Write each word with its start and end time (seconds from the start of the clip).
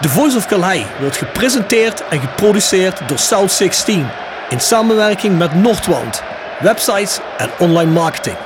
The 0.00 0.08
Voice 0.08 0.36
of 0.36 0.46
Calais 0.46 0.84
wordt 1.00 1.16
gepresenteerd 1.16 2.08
en 2.08 2.20
geproduceerd 2.20 3.08
door 3.08 3.18
South 3.18 3.52
16 3.52 4.06
in 4.48 4.60
samenwerking 4.60 5.38
met 5.38 5.54
Noordwand, 5.54 6.22
websites 6.60 7.20
en 7.36 7.50
online 7.58 7.90
marketing. 7.90 8.36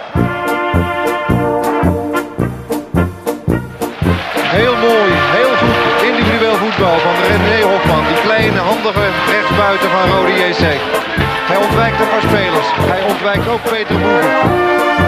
Heel 4.36 4.76
mooi, 4.76 5.12
heel 5.12 5.56
goed 5.56 6.02
individueel 6.08 6.56
voetbal 6.56 6.98
van 6.98 7.14
René 7.28 7.62
Hofman. 7.62 8.04
Die 8.06 8.20
kleine, 8.22 8.58
handige 8.58 9.08
rechtsbuiten 9.30 9.90
van 9.90 10.10
Rode 10.10 10.32
JC. 10.32 10.80
Hij 11.50 11.56
ontwijkt 11.56 12.00
een 12.00 12.08
paar 12.08 12.22
spelers. 12.22 12.66
Hij 12.92 13.02
ontwijkt 13.02 13.48
ook 13.48 13.62
Peter 13.62 13.98
Boeven. 13.98 15.03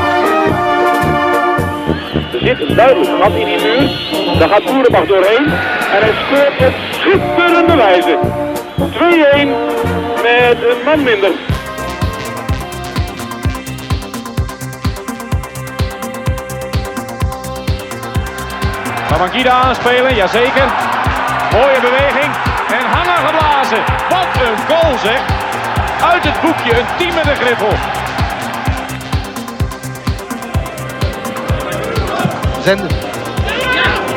Zit 2.47 2.77
duidelijk 2.77 3.23
gat 3.23 3.33
in 3.33 3.45
die 3.45 3.61
muur. 3.63 4.39
Daar 4.39 4.49
gaat 4.49 4.65
Boerenbach 4.65 5.07
doorheen. 5.07 5.45
En 5.95 6.01
hij 6.05 6.13
scoort 6.25 6.69
op 6.69 6.75
schitterende 6.91 7.77
wijze. 7.77 8.19
2-1 8.79 9.49
met 10.23 10.59
een 10.71 10.85
man 10.85 11.03
minder. 11.03 11.31
Babangida 19.11 19.51
aanspelen, 19.51 20.15
jazeker. 20.15 20.69
Mooie 21.53 21.81
beweging. 21.81 22.33
En 22.77 22.85
hangen 22.95 23.27
geblazen. 23.27 23.79
Wat 24.09 24.43
een 24.47 24.59
goal 24.69 24.99
zeg. 24.99 25.21
Uit 26.13 26.25
het 26.25 26.41
boekje, 26.41 26.79
een 26.79 26.87
team 26.99 27.15
met 27.15 27.39
griffel. 27.39 27.96
Zenden. 32.67 32.89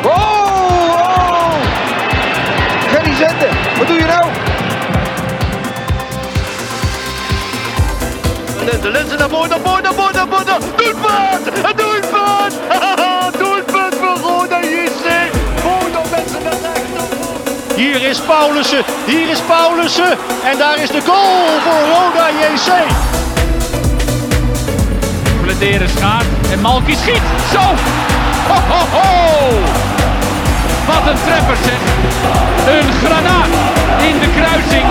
Oh, 0.04 0.10
oh! 0.12 1.52
Gerry 2.88 3.14
Zenden, 3.14 3.48
wat 3.78 3.86
doe 3.86 3.96
je 3.96 4.04
nou? 4.04 4.24
De 8.82 8.90
lenzen 8.90 9.18
naar 9.18 9.28
voren, 9.28 9.48
naar 9.48 9.58
voren, 9.64 9.82
naar 9.82 9.92
voren, 9.94 10.14
naar 10.14 10.26
voren. 10.28 10.60
Doelpunt! 10.76 11.46
Een 11.46 11.76
doelpunt! 11.76 12.54
doelpunt 13.38 13.94
voor 13.94 14.30
Roda 14.30 14.60
JC. 14.60 15.30
Roda 15.62 16.00
mensen 16.10 16.42
naar 16.42 16.52
rechts. 16.52 17.74
Hier 17.76 18.02
is 18.02 18.20
Paulussen, 18.20 18.84
hier 19.06 19.28
is 19.28 19.40
Paulussen. 19.40 20.18
En 20.44 20.58
daar 20.58 20.78
is 20.78 20.90
de 20.90 21.00
goal 21.00 21.60
voor 21.64 21.80
Roda 21.94 22.28
JC. 22.30 22.70
Bladeren 25.42 25.88
schaart 25.88 26.26
en 26.52 26.60
Malky 26.60 26.94
schiet. 26.94 27.22
Zo! 27.52 27.99
Ho, 28.48 28.58
ho, 28.70 28.80
ho! 28.96 29.08
Wat 30.86 31.10
een 31.10 31.18
treffer 31.24 31.56
zeg. 31.56 31.80
Een 32.74 32.92
granaat 32.92 33.48
in 34.08 34.18
de 34.18 34.30
kruising. 34.36 34.86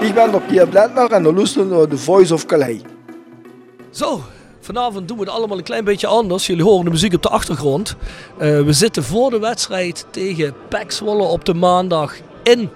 Ik 0.00 0.14
ben 0.14 0.34
op 0.34 0.46
Pierre 0.46 0.66
Blendner 0.66 1.12
en 1.12 1.22
dan 1.22 1.34
luisteren 1.34 1.68
naar 1.68 1.86
The 1.86 1.98
Voice 1.98 2.34
of 2.34 2.46
Calais. 2.46 2.80
Zo, 3.90 4.20
vanavond 4.66 5.08
doen 5.08 5.18
we 5.18 5.24
het 5.24 5.32
allemaal 5.32 5.58
een 5.58 5.64
klein 5.64 5.84
beetje 5.84 6.06
anders. 6.06 6.46
Jullie 6.46 6.64
horen 6.64 6.84
de 6.84 6.90
muziek 6.90 7.14
op 7.14 7.22
de 7.22 7.28
achtergrond. 7.28 7.96
Eh, 8.38 8.60
we 8.60 8.72
zitten 8.72 9.04
voor 9.04 9.30
de 9.30 9.38
wedstrijd 9.38 10.06
tegen 10.10 10.54
Zwolle 10.86 11.22
op 11.22 11.44
de 11.44 11.54
maandag 11.54 12.14
in 12.42 12.70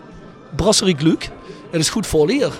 Brasserie 0.56 0.96
Gluk. 0.96 1.30
Het 1.70 1.80
is 1.80 1.90
goed 1.90 2.06
vol 2.06 2.28
hier. 2.28 2.52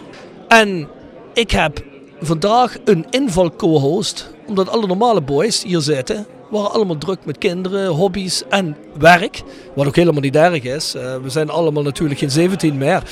En 0.48 0.88
ik 1.34 1.50
heb 1.50 1.84
vandaag 2.20 2.76
een 2.84 3.06
inval 3.10 3.56
co-host. 3.56 4.30
Omdat 4.46 4.68
alle 4.68 4.86
normale 4.86 5.20
boys 5.20 5.62
hier 5.62 5.80
zitten. 5.80 6.26
Waren 6.50 6.70
allemaal 6.72 6.98
druk 6.98 7.18
met 7.24 7.38
kinderen, 7.38 7.86
hobby's 7.86 8.42
en 8.48 8.76
werk. 8.98 9.42
Wat 9.74 9.86
ook 9.86 9.96
helemaal 9.96 10.20
niet 10.20 10.36
erg 10.36 10.62
is. 10.62 10.94
Eh, 10.94 11.02
we 11.22 11.30
zijn 11.30 11.50
allemaal 11.50 11.82
natuurlijk 11.82 12.18
geen 12.20 12.30
17 12.30 12.78
meer. 12.78 13.02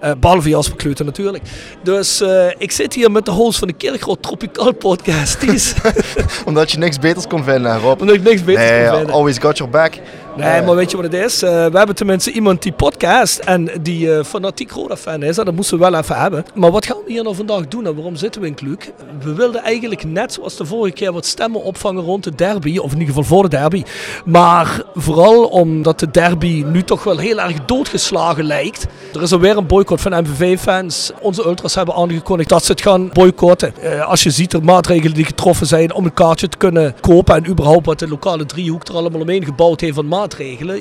Eh, 0.00 0.10
behalve 0.20 0.48
Jasper 0.48 0.76
Kluten 0.76 1.04
natuurlijk. 1.06 1.44
Dus 1.82 2.20
eh, 2.20 2.46
ik 2.58 2.70
zit 2.72 2.94
hier 2.94 3.10
met 3.10 3.24
de 3.24 3.30
host 3.30 3.58
van 3.58 3.68
de 3.68 3.74
Kerkrood 3.74 4.22
Tropical 4.22 4.72
Podcast. 4.74 5.38
Omdat 6.46 6.70
je 6.70 6.78
niks 6.78 6.98
beters 6.98 7.26
kon 7.26 7.44
vinden, 7.44 7.78
Rob. 7.78 8.00
omdat 8.00 8.16
ik 8.16 8.22
niks 8.22 8.44
beter 8.44 8.64
Nee, 8.64 8.86
kan 8.86 8.96
vinden. 8.96 9.14
always 9.14 9.38
got 9.38 9.56
your 9.58 9.72
back. 9.72 9.94
Nee, 10.36 10.62
maar 10.62 10.74
weet 10.74 10.90
je 10.90 10.96
wat 10.96 11.12
het 11.12 11.24
is? 11.24 11.42
Eh, 11.42 11.50
we 11.50 11.76
hebben 11.78 11.94
tenminste 11.94 12.30
iemand 12.30 12.62
die 12.62 12.72
podcast 12.72 13.38
en 13.38 13.70
die 13.82 14.14
eh, 14.14 14.24
fanatiek 14.24 14.70
Roda-fan 14.70 15.22
is. 15.22 15.36
Dat 15.36 15.52
moesten 15.52 15.78
we 15.78 15.90
wel 15.90 16.00
even 16.00 16.16
hebben. 16.16 16.44
Maar 16.54 16.70
wat 16.70 16.86
gaan 16.86 16.96
we 17.06 17.12
hier 17.12 17.22
nou 17.22 17.34
vandaag 17.34 17.68
doen 17.68 17.86
en 17.86 17.94
waarom 17.94 18.16
zitten 18.16 18.40
we 18.40 18.46
in 18.46 18.54
Kluk? 18.54 18.92
We 19.20 19.34
wilden 19.34 19.62
eigenlijk 19.62 20.04
net 20.04 20.32
zoals 20.32 20.56
de 20.56 20.64
vorige 20.64 20.94
keer 20.94 21.12
wat 21.12 21.26
stemmen 21.26 21.62
opvangen 21.62 22.02
rond 22.02 22.24
de 22.24 22.34
derby. 22.34 22.78
Of 22.78 22.92
in 22.92 22.98
ieder 22.98 23.14
geval 23.14 23.24
voor 23.24 23.42
de 23.42 23.48
derby. 23.48 23.82
Maar 24.24 24.82
vooral 24.94 25.44
omdat 25.44 26.00
de 26.00 26.10
derby 26.10 26.64
nu 26.66 26.82
toch 26.82 27.04
wel 27.04 27.18
heel 27.18 27.40
erg 27.40 27.64
doodgeslagen 27.64 28.44
lijkt. 28.44 28.86
Er 29.14 29.22
is 29.22 29.32
alweer 29.32 29.56
een 29.56 29.66
boycott 29.66 30.00
van 30.00 30.22
MVV-fans. 30.22 31.12
Onze 31.20 31.46
ultras 31.46 31.74
hebben 31.74 31.94
aangekondigd 31.94 32.48
dat 32.48 32.64
ze 32.64 32.72
het 32.72 32.82
gaan 32.82 33.10
boycotten. 33.12 33.74
Eh, 33.82 34.08
als 34.08 34.22
je 34.22 34.30
ziet 34.30 34.50
de 34.50 34.60
maatregelen 34.60 35.14
die 35.14 35.24
getroffen 35.24 35.66
zijn 35.66 35.94
om 35.94 36.04
een 36.04 36.14
kaartje 36.14 36.48
te 36.48 36.56
kunnen 36.56 36.94
kopen. 37.00 37.34
En 37.34 37.48
überhaupt 37.48 37.86
wat 37.86 37.98
de 37.98 38.08
lokale 38.08 38.46
driehoek 38.46 38.88
er 38.88 38.94
allemaal 38.94 39.20
omheen 39.20 39.44
gebouwd 39.44 39.80
heeft 39.80 39.94
van 39.94 40.04
maatregelen. 40.04 40.24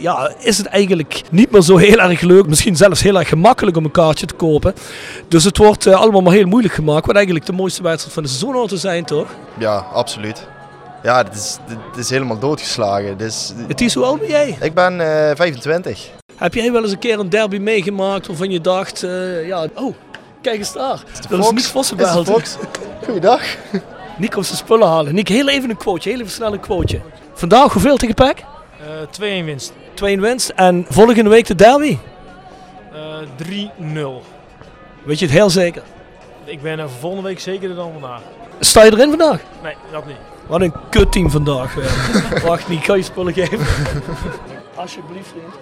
Ja, 0.01 0.31
is 0.39 0.57
het 0.57 0.65
eigenlijk 0.67 1.21
niet 1.31 1.51
meer 1.51 1.61
zo 1.61 1.77
heel 1.77 1.99
erg 1.99 2.21
leuk. 2.21 2.47
Misschien 2.47 2.75
zelfs 2.75 3.01
heel 3.01 3.19
erg 3.19 3.27
gemakkelijk 3.29 3.77
om 3.77 3.85
een 3.85 3.91
kaartje 3.91 4.25
te 4.25 4.33
kopen. 4.33 4.73
Dus 5.27 5.43
het 5.43 5.57
wordt 5.57 5.85
eh, 5.85 5.93
allemaal 5.93 6.21
maar 6.21 6.33
heel 6.33 6.47
moeilijk 6.47 6.73
gemaakt. 6.73 7.05
Wat 7.05 7.15
eigenlijk 7.15 7.45
de 7.45 7.51
mooiste 7.53 7.83
wedstrijd 7.83 8.13
van 8.13 8.23
de 8.23 8.29
seizoen 8.29 8.53
hoort 8.53 8.69
te 8.69 8.77
zijn, 8.77 9.05
toch? 9.05 9.27
Ja, 9.57 9.75
absoluut. 9.93 10.47
Ja, 11.03 11.17
het 11.17 11.33
is, 11.35 11.57
het 11.89 11.97
is 11.97 12.09
helemaal 12.09 12.39
doodgeslagen. 12.39 13.17
Dus, 13.17 13.53
Het 13.67 13.81
is 13.81 13.93
hoe 13.93 14.05
oud 14.05 14.19
ben 14.19 14.29
jij? 14.29 14.57
ik 14.61 14.73
ben 14.73 15.01
eh 15.29 15.35
25. 15.35 16.09
Heb 16.35 16.53
jij 16.53 16.71
wel 16.71 16.81
eens 16.83 16.91
een 16.91 16.99
keer 16.99 17.19
een 17.19 17.29
derby 17.29 17.57
meegemaakt 17.57 18.27
waarvan 18.27 18.51
je 18.51 18.61
dacht, 18.61 19.03
eh, 19.03 19.47
ja, 19.47 19.67
oh, 19.75 19.95
kijk 20.41 20.57
eens 20.57 20.73
daar. 20.73 21.03
Dat 21.29 21.39
is? 21.39 21.49
Nick 21.49 21.59
Is 21.59 21.67
Vossenbelt. 21.67 22.27
het? 22.27 22.57
Goeiedag. 23.05 23.41
Nick 24.17 24.31
komt 24.31 24.45
zijn 24.45 24.57
spullen 24.57 24.87
halen. 24.87 25.15
Nick, 25.15 25.27
heel 25.27 25.47
even 25.49 25.69
een 25.69 25.77
quoteje, 25.77 26.09
heel 26.09 26.19
even 26.19 26.33
snel 26.33 26.53
een 26.53 26.59
quoteje. 26.59 27.01
Vandaag 27.33 27.73
hoeveel 27.73 27.97
tegen 27.97 28.15
Peck? 28.15 28.43
Eh 28.85 29.41
2-1 29.41 29.45
winst. 29.45 29.73
Twee 29.93 30.19
winst. 30.19 30.49
En 30.49 30.85
volgende 30.89 31.29
week 31.29 31.45
de 31.47 31.55
derby. 31.55 31.97
Eh 32.93 32.99
3-0. 33.35 34.23
Weet 35.03 35.19
je 35.19 35.25
het 35.25 35.33
heel 35.33 35.49
zeker? 35.49 35.81
Ik 36.43 36.61
ben 36.61 36.79
er 36.79 36.89
volgende 36.99 37.27
week 37.27 37.39
zekerder 37.39 37.75
dan 37.75 37.91
vandaag. 37.91 38.21
Sta 38.59 38.83
je 38.83 38.91
erin 38.91 39.09
vandaag? 39.09 39.39
Nee, 39.63 39.73
dat 39.91 40.05
niet. 40.05 40.15
Wat 40.47 40.61
een 40.61 40.73
kutteam 40.89 41.29
vandaag. 41.31 41.73
weer. 41.73 41.91
Wacht, 42.49 42.67
Nick, 42.67 42.83
kan 42.83 42.97
je 42.97 43.03
spullen 43.03 43.33
geven? 43.33 43.59
Alsjeblieft, 44.75 45.27
vriend. 45.27 45.53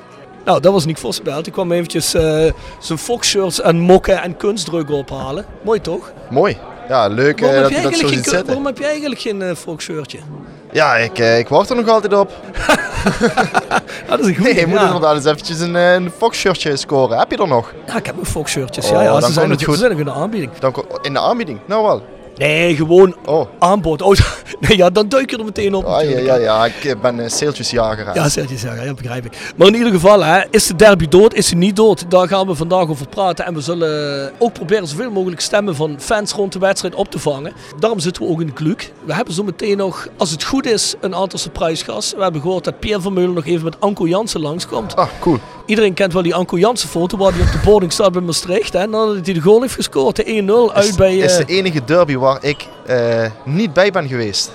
Nou, 0.45 0.59
dat 0.59 0.73
was 0.73 0.85
Nick 0.85 0.97
Vossenbelt. 0.97 1.47
Ik 1.47 1.53
kwam 1.53 1.71
eventjes 1.71 2.13
eh, 2.13 2.51
zijn 2.79 2.97
Fox-shirts 2.99 3.61
en 3.61 3.79
mokken 3.79 4.21
en 4.21 4.37
kunstdrukken 4.37 4.95
ophalen. 4.95 5.45
Mooi 5.61 5.81
toch? 5.81 6.13
Mooi. 6.29 6.57
Ja, 6.87 7.07
leuk 7.07 7.41
eh, 7.41 7.47
Waarom, 7.47 7.63
heb, 7.63 7.71
dat 7.71 7.91
je 7.91 7.95
je 7.97 8.01
dat 8.01 8.09
zo 8.09 8.15
ziet 8.15 8.25
zitten. 8.25 8.45
waarom 8.45 8.65
heb 8.65 8.77
je 8.77 8.85
eigenlijk 8.85 9.21
geen 9.21 9.41
eh, 9.41 9.55
Fox-shirtje? 9.55 10.19
Ja, 10.73 10.95
ik, 10.95 11.19
eh, 11.19 11.37
ik 11.37 11.47
wacht 11.47 11.69
er 11.69 11.75
nog 11.75 11.87
altijd 11.87 12.13
op. 12.13 12.31
Dat 14.07 14.19
is 14.19 14.27
een 14.27 14.35
goede. 14.35 14.53
Nee, 14.53 14.59
je 14.59 14.67
moet 14.67 14.79
ja. 14.79 14.85
inderdaad 14.85 15.15
eens 15.15 15.25
eventjes 15.25 15.59
een, 15.59 15.75
eh, 15.75 15.93
een 15.93 16.11
Fox-shirtje 16.17 16.77
scoren. 16.77 17.17
Heb 17.17 17.31
je 17.31 17.37
er 17.37 17.47
nog? 17.47 17.73
Ja, 17.87 17.97
ik 17.97 18.05
heb 18.05 18.17
een 18.17 18.25
Fox-shirtjes. 18.25 18.85
Oh, 18.85 18.91
ja, 18.91 19.01
ja, 19.01 19.11
dan 19.11 19.21
ze 19.21 19.31
zijn, 19.31 19.49
het 19.49 19.63
goed. 19.63 19.73
ze 19.73 19.79
zijn 19.79 19.91
nog 19.91 19.99
in 19.99 20.05
de 20.05 20.11
aanbieding. 20.11 20.51
Dan 20.59 20.85
in 21.01 21.13
de 21.13 21.19
aanbieding? 21.19 21.59
Nou 21.65 21.83
wel. 21.83 22.03
Nee, 22.37 22.75
gewoon 22.75 23.15
Oh, 23.25 23.47
aanbod. 23.59 24.01
Oh, 24.01 24.15
nee, 24.67 24.77
ja, 24.77 24.89
dan 24.89 25.09
duik 25.09 25.29
je 25.29 25.37
er 25.37 25.43
meteen 25.45 25.73
op. 25.75 25.85
ah, 25.85 26.09
ja, 26.09 26.19
ja, 26.19 26.35
ja, 26.35 26.65
ik 26.65 26.83
eh, 26.83 26.95
ben 27.01 27.17
een 27.17 27.29
seeltjesjager. 27.29 28.05
hè. 28.05 28.13
Ja, 28.13 28.29
zeggen, 28.29 28.85
ja, 28.85 28.93
begrijp 28.93 29.25
ik. 29.25 29.53
Maar 29.55 29.67
in 29.67 29.75
ieder 29.75 29.91
geval, 29.91 30.23
hè, 30.23 30.41
is 30.49 30.67
de 30.67 30.75
derby 30.75 31.07
dood, 31.07 31.33
is 31.33 31.49
hij 31.49 31.59
niet 31.59 31.75
dood? 31.75 32.05
Daar 32.09 32.27
gaan 32.27 32.47
we 32.47 32.55
vandaag 32.55 32.87
over 32.89 33.07
praten. 33.07 33.45
En 33.45 33.53
we 33.53 33.61
zullen 33.61 34.31
ook 34.37 34.53
proberen 34.53 34.87
zoveel 34.87 35.11
mogelijk 35.11 35.41
stemmen 35.41 35.75
van 35.75 35.95
fans 35.99 36.31
rond 36.31 36.53
de 36.53 36.59
wedstrijd 36.59 36.95
op 36.95 37.11
te 37.11 37.19
vangen. 37.19 37.53
Daarom 37.79 37.99
zitten 37.99 38.23
we 38.23 38.29
ook 38.29 38.39
in 38.41 38.47
de 38.47 38.53
kluk. 38.53 38.91
We 39.05 39.13
hebben 39.13 39.33
zo 39.33 39.43
meteen 39.43 39.77
nog, 39.77 40.07
als 40.17 40.31
het 40.31 40.43
goed 40.43 40.65
is, 40.65 40.95
een 41.01 41.15
aantal 41.15 41.39
surprisegasten. 41.39 42.17
We 42.17 42.23
hebben 42.23 42.41
gehoord 42.41 42.63
dat 42.63 42.79
Pierre 42.79 43.01
Vermeulen 43.01 43.33
nog 43.33 43.45
even 43.45 43.63
met 43.63 43.75
Anko 43.79 44.07
Jansen 44.07 44.41
langskomt. 44.41 44.95
Ah, 44.95 45.07
cool. 45.19 45.37
Iedereen 45.65 45.93
kent 45.93 46.13
wel 46.13 46.21
die 46.21 46.35
Anko 46.35 46.57
Jansen 46.57 46.89
foto 46.89 47.17
waar 47.17 47.31
hij 47.33 47.41
op 47.41 47.51
de 47.51 47.59
boarding 47.65 47.91
staat 47.91 48.11
bij 48.11 48.21
Maastricht. 48.21 48.73
Hè, 48.73 48.87
nadat 48.87 49.25
hij 49.25 49.33
de 49.33 49.39
goal 49.41 49.61
heeft 49.61 49.73
gescoord, 49.75 50.15
de 50.15 50.69
1-0 50.69 50.75
uit 50.75 50.95
bij... 50.95 51.17
is 51.17 51.37
eh, 51.37 51.45
de 51.47 51.53
enige 51.53 51.83
derby 51.85 52.15
waar 52.23 52.37
ik 52.41 52.67
eh, 52.85 53.25
niet 53.43 53.73
bij 53.73 53.91
ben 53.91 54.07
geweest. 54.07 54.51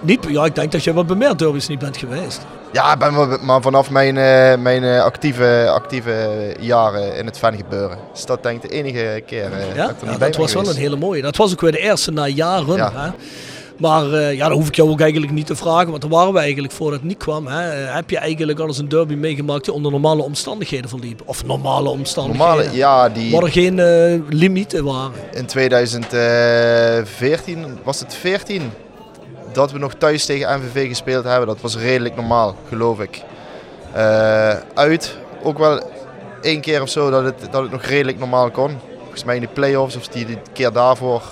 niet, 0.00 0.26
ja, 0.28 0.44
ik 0.44 0.54
denk 0.54 0.72
dat 0.72 0.84
je 0.84 0.94
wel 0.94 1.04
bij 1.04 1.16
meer 1.16 1.36
derbies 1.36 1.68
niet 1.68 1.78
bent 1.78 1.96
geweest. 1.96 2.40
Ja, 2.72 2.96
ben 2.96 3.44
maar 3.44 3.62
vanaf 3.62 3.90
mijn, 3.90 4.16
eh, 4.16 4.58
mijn 4.58 4.84
eh, 4.84 5.02
actieve, 5.02 5.70
actieve 5.70 6.54
jaren 6.60 7.16
in 7.16 7.26
het 7.26 7.38
fangebeuren. 7.38 7.98
Dus 8.12 8.26
dat 8.26 8.42
denk 8.42 8.62
ik 8.62 8.70
de 8.70 8.76
enige 8.76 9.22
keer 9.26 9.50
Ja, 9.74 9.86
dat 9.86 9.90
ik 9.90 10.00
er 10.00 10.04
ja 10.04 10.10
niet 10.10 10.18
bij 10.18 10.28
dat 10.30 10.36
was 10.36 10.52
wel 10.52 10.68
een 10.68 10.76
hele 10.76 10.96
mooie. 10.96 11.22
Dat 11.22 11.36
was 11.36 11.52
ook 11.52 11.60
weer 11.60 11.72
de 11.72 11.78
eerste 11.78 12.10
na 12.10 12.26
jaren. 12.26 12.76
Ja. 12.76 12.92
Hè? 12.94 13.10
Maar 13.80 14.12
eh, 14.12 14.34
ja, 14.34 14.48
dat 14.48 14.56
hoef 14.56 14.68
ik 14.68 14.74
jou 14.74 14.90
ook 14.90 15.00
eigenlijk 15.00 15.32
niet 15.32 15.46
te 15.46 15.56
vragen, 15.56 15.88
want 15.88 16.00
daar 16.00 16.10
waren 16.10 16.32
we 16.32 16.38
eigenlijk 16.38 16.72
voordat 16.72 16.98
het 16.98 17.08
niet 17.08 17.18
kwam. 17.18 17.46
Hè. 17.46 17.70
Eh, 17.70 17.94
heb 17.94 18.10
je 18.10 18.18
eigenlijk 18.18 18.58
al 18.58 18.66
eens 18.66 18.78
een 18.78 18.88
derby 18.88 19.14
meegemaakt 19.14 19.64
die 19.64 19.74
onder 19.74 19.90
normale 19.90 20.22
omstandigheden 20.22 20.90
verliep? 20.90 21.22
Of 21.24 21.44
normale 21.44 21.88
omstandigheden? 21.88 22.48
Normale, 22.48 22.76
ja, 22.76 23.08
die 23.08 23.32
Waar 23.32 23.42
er 23.42 23.50
geen 23.50 23.78
eh, 23.78 24.14
limieten 24.28 24.84
waren. 24.84 25.12
in 25.32 25.46
2014, 25.46 27.78
was 27.82 28.00
het 28.00 28.14
14, 28.14 28.70
dat 29.52 29.72
we 29.72 29.78
nog 29.78 29.94
thuis 29.94 30.24
tegen 30.24 30.60
MVV 30.60 30.88
gespeeld 30.88 31.24
hebben. 31.24 31.46
Dat 31.46 31.60
was 31.60 31.76
redelijk 31.76 32.16
normaal, 32.16 32.56
geloof 32.68 33.00
ik. 33.00 33.22
Uit, 34.74 35.16
ook 35.42 35.58
wel 35.58 35.82
één 36.42 36.60
keer 36.60 36.82
of 36.82 36.88
zo 36.88 37.10
dat 37.10 37.24
het, 37.24 37.34
dat 37.50 37.62
het 37.62 37.70
nog 37.70 37.82
redelijk 37.82 38.18
normaal 38.18 38.50
kon. 38.50 38.70
Volgens 38.98 39.24
mij 39.24 39.34
in 39.34 39.40
de 39.40 39.48
play-offs 39.48 39.96
of 39.96 40.08
die, 40.08 40.26
die 40.26 40.38
keer 40.52 40.72
daarvoor. 40.72 41.22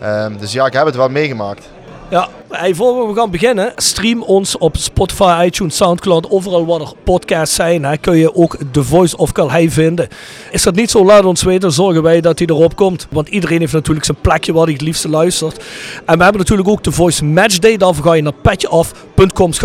Ehm, 0.00 0.36
dus 0.38 0.52
ja, 0.52 0.66
ik 0.66 0.72
heb 0.72 0.86
het 0.86 0.96
wel 0.96 1.08
meegemaakt. 1.08 1.68
Ja, 2.10 2.28
hey, 2.48 2.74
voor 2.74 3.08
we 3.08 3.14
gaan 3.14 3.30
beginnen, 3.30 3.72
stream 3.76 4.22
ons 4.22 4.58
op 4.58 4.76
Spotify, 4.76 5.42
iTunes, 5.46 5.76
Soundcloud, 5.76 6.30
overal 6.30 6.66
waar 6.66 6.80
er 6.80 6.92
podcasts 7.04 7.54
zijn, 7.54 7.84
hè, 7.84 7.96
kun 7.96 8.16
je 8.16 8.34
ook 8.34 8.56
The 8.72 8.84
Voice 8.84 9.16
of 9.16 9.32
Calhei 9.32 9.70
vinden. 9.70 10.08
Is 10.50 10.62
dat 10.62 10.74
niet 10.74 10.90
zo, 10.90 11.04
laat 11.04 11.24
ons 11.24 11.42
weten, 11.42 11.72
zorgen 11.72 12.02
wij 12.02 12.20
dat 12.20 12.38
hij 12.38 12.48
erop 12.48 12.76
komt. 12.76 13.06
Want 13.10 13.28
iedereen 13.28 13.58
heeft 13.58 13.72
natuurlijk 13.72 14.06
zijn 14.06 14.20
plekje 14.20 14.52
waar 14.52 14.64
hij 14.64 14.72
het 14.72 14.82
liefste 14.82 15.08
luistert. 15.08 15.64
En 16.04 16.16
we 16.16 16.22
hebben 16.22 16.40
natuurlijk 16.40 16.68
ook 16.68 16.82
The 16.82 16.92
Voice 16.92 17.24
Match 17.24 17.58
Day, 17.58 17.76
daarvoor 17.76 18.04
ga 18.04 18.12
je 18.12 18.22
naar 18.22 18.34
petjeaf.com, 18.42 19.09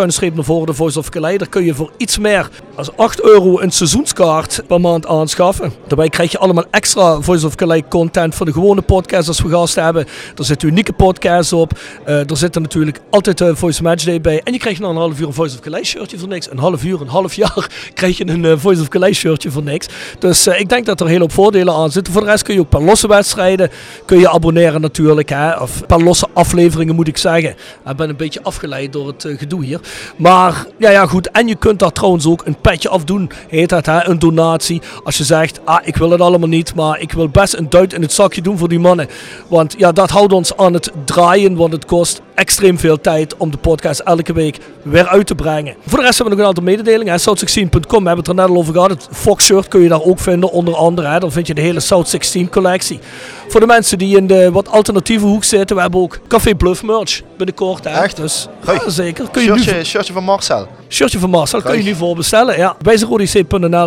streep 0.08 0.36
naar 0.36 0.44
voren, 0.44 0.66
The 0.66 0.74
Voice 0.74 1.00
of 1.00 1.10
Calhei. 1.10 1.38
Daar 1.38 1.50
kun 1.50 1.66
je 1.66 1.74
voor 1.74 1.92
iets 1.98 2.18
meer 2.18 2.50
als 2.76 2.98
8 2.98 3.22
euro 3.22 3.60
een 3.60 3.72
seizoenskaart 3.72 4.64
per 4.68 4.82
maand 4.82 5.08
aanschaffen. 5.08 5.74
Daarbij 5.88 6.10
krijg 6.10 6.32
je 6.32 6.38
allemaal 6.38 6.66
extra 6.72 7.22
Voice 7.22 7.46
of 7.46 7.56
Calais 7.56 7.82
content 7.90 8.36
voor 8.36 8.46
de 8.46 8.52
gewone 8.52 8.82
podcast 8.82 9.28
als 9.28 9.42
we 9.42 9.50
gast 9.50 9.76
hebben. 9.76 10.06
Er 10.38 10.46
zitten 10.46 10.68
unieke 10.68 10.94
podcasts 10.94 11.54
op. 11.54 11.80
Eh, 12.06 12.30
er 12.30 12.38
zit 12.38 12.56
er 12.56 12.62
natuurlijk 12.62 13.00
altijd 13.10 13.40
een 13.40 13.58
Voice 13.58 13.84
Match 13.84 14.04
Day 14.04 14.22
bij. 14.22 14.42
En 14.44 14.54
je 14.54 14.60
krijgt 14.60 14.80
na 14.80 14.88
een 14.88 14.96
half 14.96 15.20
uur 15.20 15.28
een 15.28 15.34
Voice 15.34 15.56
of 15.56 15.62
Calais 15.62 15.88
shirtje 15.88 16.18
voor 16.20 16.28
niks. 16.28 16.52
Een 16.52 16.58
half 16.58 16.84
uur, 16.84 17.02
een 17.02 17.08
half 17.08 17.34
jaar 17.34 17.70
krijg 17.94 18.18
je 18.18 18.28
een 18.28 18.46
eh, 18.46 18.54
Voice 18.58 18.82
of 18.82 18.88
Calais 18.88 19.18
shirtje 19.18 19.52
voor 19.52 19.64
niks. 19.64 19.88
Dus 20.20 20.48
eh, 20.48 20.60
ik 20.60 20.70
denk 20.70 20.86
dat 20.86 21.02
er 21.02 21.08
heel 21.08 21.20
hoop 21.20 21.32
voordelen 21.32 21.74
aan 21.74 21.92
zitten. 21.92 22.14
Voor 22.14 22.22
de 22.22 22.30
rest 22.30 22.44
kun 22.44 22.54
je 22.54 22.60
ook 22.60 22.70
per 22.70 22.84
losse 22.84 23.08
wedstrijden 23.08 23.70
kun 24.06 24.20
je 24.20 24.30
abonneren 24.30 24.82
natuurlijk. 24.82 25.30
Hè? 25.30 25.58
Of 25.58 25.86
per 25.86 26.04
losse 26.04 26.28
afleveringen 26.34 26.96
moet 26.96 27.08
ik 27.08 27.18
zeggen. 27.18 27.56
Ik 27.90 27.96
ben 27.96 28.10
een 28.10 28.16
beetje 28.16 28.44
afgeleid 28.44 28.94
door 28.94 29.08
het 29.08 29.26
eh, 29.26 29.38
gedoe 29.50 29.66
hier. 29.66 29.80
Maar 30.16 30.66
ja, 30.78 30.90
ja, 30.90 31.06
goed. 31.06 31.32
En 31.32 31.48
je 31.48 31.56
kunt 31.56 31.80
daar 31.80 31.92
trouwens 31.92 32.26
ook 32.26 32.46
een 32.46 32.56
petje 32.62 32.90
afdoen. 32.90 33.32
Heet 33.48 33.70
dat, 33.70 33.86
hè? 33.86 34.08
een 34.08 34.20
donatie. 34.20 34.82
Als 35.04 35.18
je 35.18 35.24
zegt, 35.24 35.60
ah, 35.64 35.80
ik 35.84 35.96
wil 35.96 36.12
het 36.12 36.22
allemaal 36.22 36.48
niet. 36.48 36.76
Maar 36.76 37.00
ik 37.00 37.12
wil 37.12 37.30
best 37.30 37.54
een 37.54 37.70
duit 37.70 37.94
in 37.94 38.02
het 38.02 38.14
zakje 38.14 38.42
doen 38.42 38.58
voor 38.58 38.70
die 38.70 38.80
mannen. 38.80 39.08
Want 39.48 39.76
ja, 39.78 39.92
dat 39.92 40.10
houdt 40.10 40.34
ons 40.34 40.58
aan 40.58 40.74
het 40.74 40.92
draaien. 41.06 41.56
Want 41.56 41.74
het 41.74 41.86
kost 41.86 42.22
extreem 42.36 42.80
veel 42.80 43.02
tijd 43.02 43.38
om 43.38 43.52
de 43.52 43.58
podcast 43.58 44.00
elke 44.00 44.34
week 44.34 44.58
weer 44.82 45.08
uit 45.08 45.28
te 45.28 45.36
brengen. 45.36 45.76
Voor 45.88 46.00
de 46.00 46.06
rest 46.06 46.18
hebben 46.18 46.36
we 46.38 46.42
nog 46.42 46.52
een 46.52 46.58
aantal 46.58 46.74
mededelingen. 46.74 47.14
hè. 47.14 47.20
South16.com, 47.20 48.04
we 48.04 48.10
het 48.10 48.28
er 48.28 48.36
net 48.36 48.50
al 48.50 48.56
over 48.56 48.74
gehad. 48.74 48.90
Het 48.90 49.08
Fox 49.12 49.46
shirt 49.46 49.68
kun 49.68 49.82
je 49.82 49.90
daar 49.90 50.02
ook 50.02 50.20
vinden, 50.20 50.52
onder 50.52 50.76
andere. 50.76 51.08
Hè. 51.08 51.20
Dan 51.20 51.32
vind 51.32 51.48
je 51.48 51.54
de 51.54 51.62
hele 51.62 51.80
South 51.80 52.10
16 52.10 52.50
collectie. 52.50 53.00
Voor 53.48 53.60
de 53.60 53.66
mensen 53.66 53.98
die 53.98 54.18
in 54.18 54.28
de 54.28 54.52
wat 54.52 54.70
alternatieve 54.70 55.26
hoek 55.26 55.44
zitten, 55.44 55.76
we 55.76 55.82
hebben 55.82 56.02
ook 56.02 56.20
Café 56.28 56.56
Bluff 56.56 56.84
merch 56.84 57.22
binnenkort. 57.38 57.84
Hè. 57.84 57.90
Echt? 57.90 58.16
Dus, 58.16 58.48
ja, 58.66 58.90
zeker. 58.90 59.30
Kun 59.32 59.44
je 59.44 59.52
nu 59.52 59.84
Shirtje, 59.84 60.14
van 60.14 60.24
Marcel. 60.24 60.68
Shirtje 60.90 61.20
van 61.20 61.30
Marcel 61.30 61.62
kun 61.62 61.78
je 61.78 61.84
nu 61.84 61.96
voor 61.96 62.16
bestellen. 62.16 62.58
Ja. 62.58 62.76
Bij 62.82 62.98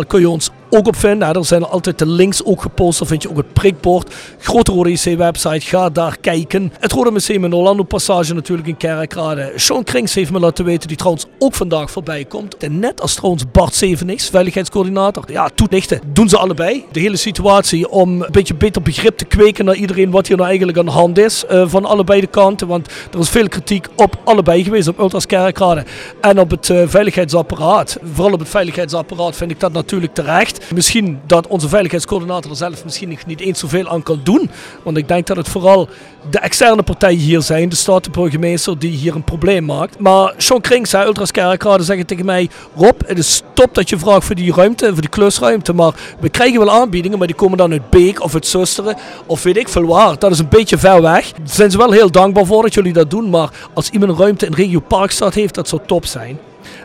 kun 0.07 0.19
je 0.19 0.29
ons 0.29 0.49
ook 0.69 0.87
op 0.87 0.95
vinden. 0.95 1.27
hè. 1.27 1.33
Er 1.33 1.45
zijn 1.45 1.63
altijd 1.63 1.99
de 1.99 2.05
links 2.07 2.43
ook 2.43 2.61
gepost. 2.61 2.99
Daar 2.99 3.07
vind 3.07 3.21
je 3.23 3.29
ook 3.29 3.37
het 3.37 3.53
prikbord. 3.53 4.13
Grote 4.39 4.71
Rode 4.71 4.89
IC 4.91 5.17
website. 5.17 5.65
Ga 5.65 5.89
daar 5.89 6.17
kijken. 6.21 6.73
Het 6.79 6.91
Rode 6.91 7.11
Museum 7.11 7.43
in 7.45 7.53
Orlando 7.53 7.83
Passage 7.83 8.33
natuurlijk 8.33 8.67
in 8.67 8.77
Kerkrade. 8.77 9.51
Sean 9.55 9.83
Krings 9.83 10.13
heeft 10.13 10.31
me 10.31 10.39
laten 10.39 10.65
weten 10.65 10.87
die 10.87 10.97
trouwens 10.97 11.25
ook 11.39 11.53
vandaag 11.55 11.91
voorbij 11.91 12.25
komt. 12.25 12.57
En 12.57 12.79
net 12.79 13.01
als 13.01 13.13
trouwens 13.13 13.43
Bart 13.51 13.75
Zevenix, 13.75 14.29
veiligheidscoördinator. 14.29 15.23
Ja, 15.31 15.49
toelichten 15.55 16.01
doen 16.13 16.29
ze 16.29 16.37
allebei. 16.37 16.85
De 16.91 16.99
hele 16.99 17.17
situatie 17.17 17.89
om 17.89 18.21
een 18.21 18.31
beetje 18.31 18.55
beter 18.55 18.81
begrip 18.81 19.17
te 19.17 19.25
kweken 19.25 19.65
naar 19.65 19.75
iedereen 19.75 20.11
wat 20.11 20.27
hier 20.27 20.35
nou 20.37 20.47
eigenlijk 20.49 20.77
aan 20.77 20.85
de 20.85 20.91
hand 20.91 21.17
is. 21.17 21.45
eh, 21.45 21.63
van 21.67 21.85
allebei 21.85 22.21
de 22.21 22.27
kanten. 22.27 22.67
Want 22.67 22.87
er 23.13 23.19
is 23.19 23.29
veel 23.29 23.47
kritiek 23.47 23.87
op 23.95 24.15
allebei 24.23 24.63
geweest. 24.63 24.87
Op 24.87 24.99
Ultras 24.99 25.25
Kerkrade 25.25 25.83
en 26.21 26.39
op 26.39 26.49
het 26.51 26.69
eh, 26.69 26.81
veiligheidsapparaat. 26.87 27.97
Vooral 28.13 28.33
op 28.33 28.39
het 28.39 28.49
veiligheidsapparaat 28.49 29.35
vind 29.35 29.51
ik 29.51 29.59
dat 29.59 29.71
natuurlijk 29.71 30.13
terecht. 30.13 30.58
Misschien 30.73 31.19
dat 31.25 31.47
onze 31.47 31.69
veiligheidscoördinator 31.69 32.51
er 32.51 32.57
zelf 32.57 32.83
misschien 32.83 33.17
niet 33.25 33.39
eens 33.39 33.59
zoveel 33.59 33.87
aan 33.87 34.03
kan 34.03 34.19
doen. 34.23 34.49
Want 34.83 34.97
ik 34.97 35.07
denk 35.07 35.27
dat 35.27 35.37
het 35.37 35.49
vooral 35.49 35.89
de 36.29 36.39
externe 36.39 36.83
partijen 36.83 37.19
hier 37.19 37.41
zijn. 37.41 37.69
De 37.69 37.75
statenburgemeester 37.75 38.79
die 38.79 38.91
hier 38.91 39.15
een 39.15 39.23
probleem 39.23 39.65
maakt. 39.65 39.99
Maar 39.99 40.33
Sean 40.37 40.61
Krings, 40.61 40.93
Ultras 40.93 41.31
Kerkrade, 41.31 41.83
zeggen 41.83 42.05
tegen 42.05 42.25
mij... 42.25 42.49
Rob, 42.75 43.01
het 43.05 43.17
is 43.17 43.41
top 43.53 43.75
dat 43.75 43.89
je 43.89 43.97
vraagt 43.97 44.25
voor 44.25 44.35
die 44.35 44.53
ruimte, 44.53 44.85
voor 44.91 45.01
die 45.01 45.09
klusruimte. 45.09 45.73
Maar 45.73 45.93
we 46.19 46.29
krijgen 46.29 46.59
wel 46.59 46.71
aanbiedingen, 46.71 47.17
maar 47.17 47.27
die 47.27 47.35
komen 47.35 47.57
dan 47.57 47.71
uit 47.71 47.89
Beek 47.89 48.23
of 48.23 48.33
uit 48.33 48.47
Zusteren. 48.47 48.95
Of 49.25 49.43
weet 49.43 49.57
ik 49.57 49.69
veel 49.69 49.85
waar. 49.85 50.19
Dat 50.19 50.31
is 50.31 50.39
een 50.39 50.49
beetje 50.49 50.77
ver 50.77 51.01
weg. 51.01 51.31
Daar 51.31 51.41
zijn 51.43 51.71
ze 51.71 51.77
wel 51.77 51.91
heel 51.91 52.11
dankbaar 52.11 52.45
voor 52.45 52.61
dat 52.61 52.73
jullie 52.73 52.93
dat 52.93 53.09
doen. 53.09 53.29
Maar 53.29 53.49
als 53.73 53.89
iemand 53.89 54.11
een 54.11 54.17
ruimte 54.17 54.45
in 54.45 54.53
regio 54.53 54.79
Parkstad 54.79 55.33
heeft, 55.33 55.55
dat 55.55 55.67
zou 55.67 55.81
top 55.85 56.05
zijn. 56.05 56.39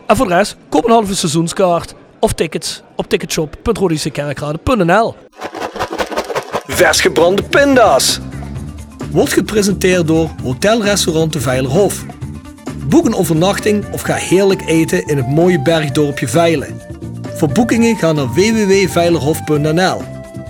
En 0.05 0.15
voor 0.15 0.27
de 0.27 0.33
rest, 0.33 0.55
koop 0.69 0.85
een 0.85 0.91
halve 0.91 1.15
seizoenskaart 1.15 1.93
of 2.25 2.33
tickets 2.33 2.81
op 2.95 3.09
ticketshop.rodicekerkrade.nl 3.09 5.15
Vers 6.67 7.01
gebrande 7.01 7.43
pinda's. 7.43 8.19
Wordt 9.11 9.33
gepresenteerd 9.33 10.07
door 10.07 10.29
Hotel 10.43 10.83
Restaurant 10.83 11.33
de 11.33 11.41
Veilerhof. 11.41 12.05
Boek 12.87 13.05
een 13.05 13.15
overnachting 13.15 13.85
of 13.91 14.01
ga 14.01 14.13
heerlijk 14.13 14.61
eten 14.67 15.05
in 15.05 15.17
het 15.17 15.27
mooie 15.27 15.61
bergdorpje 15.61 16.27
Veilen. 16.27 16.81
Voor 17.35 17.49
boekingen 17.49 17.95
ga 17.95 18.11
naar 18.11 18.33
www.veilerhof.nl 18.33 20.01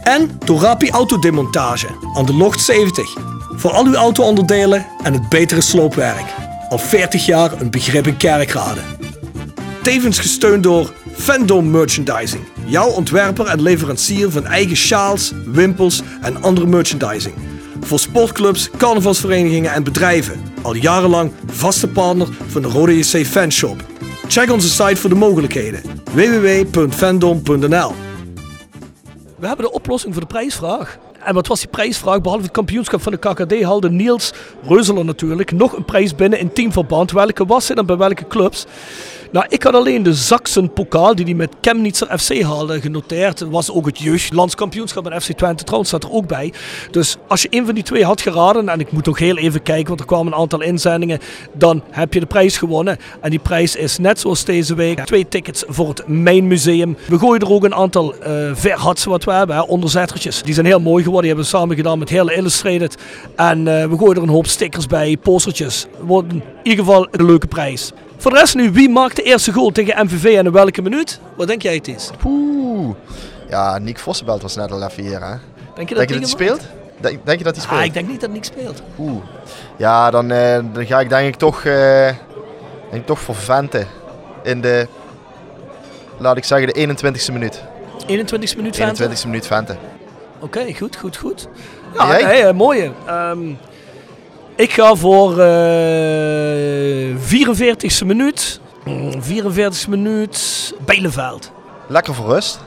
En 0.04 0.39
door 0.45 0.60
Rapi 0.60 0.89
Autodemontage 0.89 1.88
aan 2.13 2.25
de 2.25 2.33
Locht 2.33 2.62
70. 2.62 3.18
Voor 3.56 3.71
al 3.71 3.86
uw 3.86 3.95
auto-onderdelen 3.95 4.86
en 5.04 5.13
het 5.13 5.30
betere 5.30 5.62
sloopwerk. 5.62 6.33
Al 6.69 6.78
40 6.78 7.25
jaar 7.25 7.62
een 7.62 7.71
begrip 7.71 8.07
in 8.07 8.18
Kerkrade. 8.18 8.81
Tevens 9.81 10.19
gesteund 10.19 10.63
door 10.63 10.94
Fandom 11.18 11.72
Merchandising. 11.72 12.44
Jouw 12.66 12.90
ontwerper 12.90 13.46
en 13.46 13.62
leverancier 13.62 14.32
van 14.32 14.46
eigen 14.46 14.76
sjaals, 14.76 15.32
wimpels 15.46 16.02
en 16.22 16.42
andere 16.42 16.66
merchandising. 16.66 17.36
Voor 17.82 18.00
sportclubs, 18.00 18.70
carnavalsverenigingen 18.78 19.72
en 19.72 19.84
bedrijven. 19.84 20.42
Al 20.62 20.76
jarenlang 20.76 21.32
vaste 21.46 21.88
partner 21.88 22.28
van 22.48 22.62
de 22.62 22.68
Rode 22.68 22.98
JC 22.98 23.26
Fanshop. 23.26 23.84
Check 24.28 24.52
onze 24.52 24.70
site 24.70 24.96
voor 24.96 25.10
de 25.10 25.16
mogelijkheden. 25.16 25.82
www.fandom.nl 26.14 27.94
We 29.40 29.48
hebben 29.48 29.66
de 29.66 29.72
oplossing 29.72 30.14
voor 30.14 30.22
de 30.22 30.30
prijsvraag. 30.30 30.98
En 31.24 31.34
wat 31.34 31.48
was 31.48 31.60
die 31.60 31.70
prijsvraag? 31.70 32.22
Behalve 32.22 32.44
het 32.44 32.54
kampioenschap 32.54 33.02
van 33.02 33.12
de 33.12 33.18
KKD 33.18 33.64
haalde 33.64 33.90
Niels 33.90 34.34
Reuzeler 34.68 35.06
natuurlijk 35.06 35.52
nog 35.52 35.74
een 35.74 35.86
prijs 35.86 36.16
binnen 36.16 36.40
in 36.40 36.54
teamverband. 36.54 37.12
Welke 37.12 37.45
was 37.45 37.68
het 37.68 37.78
en 37.78 37.86
bij 37.86 37.98
welke 37.98 38.28
clubs? 38.28 38.66
Nou, 39.32 39.46
ik 39.50 39.64
had 39.64 39.74
alleen 39.74 40.04
de 40.04 40.14
Zaksen-pokaal 40.14 41.16
die 41.16 41.26
hij 41.26 41.34
met 41.34 41.56
Chemnitzer 41.62 42.20
FC 42.20 42.42
haalde 42.42 42.82
genoteerd. 42.82 43.40
Het 43.40 43.50
was 43.50 43.72
ook 43.72 43.86
het 43.86 44.00
jeugdlandskampioenschap 44.00 45.10
met 45.10 45.24
FC 45.24 45.32
Twente 45.32 45.64
trouwens 45.64 45.90
staat 45.90 46.04
er 46.04 46.12
ook 46.12 46.28
bij. 46.28 46.54
Dus 46.92 47.18
als 47.28 47.42
je 47.42 47.48
een 47.52 47.66
van 47.66 47.74
die 47.74 47.84
twee 47.84 48.04
had 48.04 48.22
geraden, 48.22 48.70
en 48.70 48.80
ik 48.80 48.92
moet 48.92 49.06
nog 49.06 49.20
heel 49.20 49.38
even 49.38 49.62
kijken, 49.62 49.88
want 49.88 50.00
er 50.00 50.06
kwamen 50.06 50.34
een 50.34 50.40
aantal 50.40 50.62
inzendingen, 50.62 51.20
dan 51.54 51.84
heb 51.90 52.14
je 52.14 52.20
de 52.20 52.26
prijs 52.26 52.58
gewonnen. 52.58 52.98
En 53.22 53.30
die 53.30 53.40
prijs 53.40 53.76
is 53.76 53.98
net 53.98 54.20
zoals 54.20 54.46
deze 54.46 54.76
week 54.76 55.06
twee 55.06 55.28
tickets 55.28 55.64
voor 55.68 55.88
het 55.88 56.08
Mijn 56.08 56.48
Museum. 56.48 56.98
We 57.08 57.20
gooien 57.20 57.42
er 57.42 57.52
ook 57.52 57.64
een 57.64 57.76
aantal 57.76 58.14
uh, 58.28 58.94
wat 59.06 59.24
we 59.24 59.32
hebben, 59.32 59.68
onderzettertjes. 59.68 60.42
Die 60.42 60.54
zijn 60.54 60.66
heel 60.66 60.80
mooi 60.80 61.04
geworden, 61.04 61.30
die 61.30 61.34
hebben 61.36 61.52
we 61.52 61.58
samen 61.58 61.76
gedaan 61.76 62.00
met 62.00 62.10
hele 62.10 62.36
Illustrated. 62.36 62.98
En 63.36 63.60
uh, 63.60 63.66
we 63.66 63.98
gooien 63.98 64.16
er 64.16 64.22
een 64.22 64.30
hoop 64.30 64.48
stickers 64.48 64.88
bij, 64.88 65.18
postertjes. 65.18 65.88
Wordt 66.00 66.34
in 66.34 66.44
ieder 66.64 66.86
geval 66.86 67.08
een 67.12 67.26
leuke 67.26 67.48
prijs. 67.48 67.92
Voor 68.26 68.34
de 68.34 68.40
rest 68.40 68.56
nu, 68.56 68.72
wie 68.72 68.90
maakt 68.90 69.16
de 69.16 69.22
eerste 69.22 69.52
goal 69.52 69.72
tegen 69.72 70.06
MVV 70.06 70.24
en 70.24 70.46
in 70.46 70.52
welke 70.52 70.82
minuut? 70.82 71.20
Wat 71.36 71.48
denk 71.48 71.62
jij, 71.62 71.80
Ties? 71.80 72.10
Oeh. 72.24 72.96
Ja, 73.50 73.78
Nick 73.78 74.00
Vossenbelt 74.00 74.42
was 74.42 74.56
net 74.56 74.72
al 74.72 74.84
even 74.84 75.04
hier, 75.04 75.22
hè? 75.22 75.30
Denk 75.76 75.90
je 75.90 75.96
Denk 75.96 75.98
dat, 75.98 76.10
je 76.10 76.20
dat 76.20 76.20
hij 76.20 76.28
speelt? 76.28 76.62
Denk, 76.98 77.26
denk, 77.26 77.38
je 77.38 77.44
dat 77.44 77.56
hij 77.56 77.64
speelt? 77.64 77.80
Ah, 77.80 77.86
ik 77.86 77.94
denk 77.94 78.08
niet 78.08 78.22
dat 78.22 78.30
Nick 78.30 78.44
speelt. 78.44 78.82
Oeh. 79.00 79.24
Ja, 79.78 80.12
dan, 80.12 80.32
uh, 80.32 80.60
dan 80.74 80.86
ga 80.86 81.00
ik 81.00 81.10
denk 81.10 81.28
ik 81.28 81.36
toch, 81.36 81.64
uh, 81.64 81.74
denk 82.90 83.02
ik 83.02 83.06
toch 83.06 83.20
voor 83.20 83.36
Vente. 83.36 83.86
In 84.44 84.62
de, 84.62 84.88
laat 86.18 86.38
ik 86.38 86.44
zeggen, 86.44 86.74
de 86.74 86.88
21ste 86.88 87.34
minuut. 87.34 87.62
21ste 88.08 88.58
minuut 88.58 88.76
Vente? 88.76 89.10
21ste 89.10 89.26
minuut 89.26 89.48
Vente. 89.48 89.76
Oké, 90.40 90.60
okay, 90.60 90.74
goed, 90.74 90.96
goed, 90.96 91.18
goed. 91.18 91.48
Ja, 91.94 92.08
nee, 92.08 92.44
uh, 92.44 92.52
mooie. 92.52 92.92
Um, 93.10 93.58
ik 94.56 94.71
ga 94.74 94.95
voor 94.95 95.31
uh, 95.40 97.16
44ste 97.16 98.06
minuut. 98.06 98.59
44ste 99.19 99.90
minuut. 99.90 100.74
Belenveld. 100.85 101.52
Lekker 101.88 102.14
voor 102.14 102.26
rust. 102.33 102.59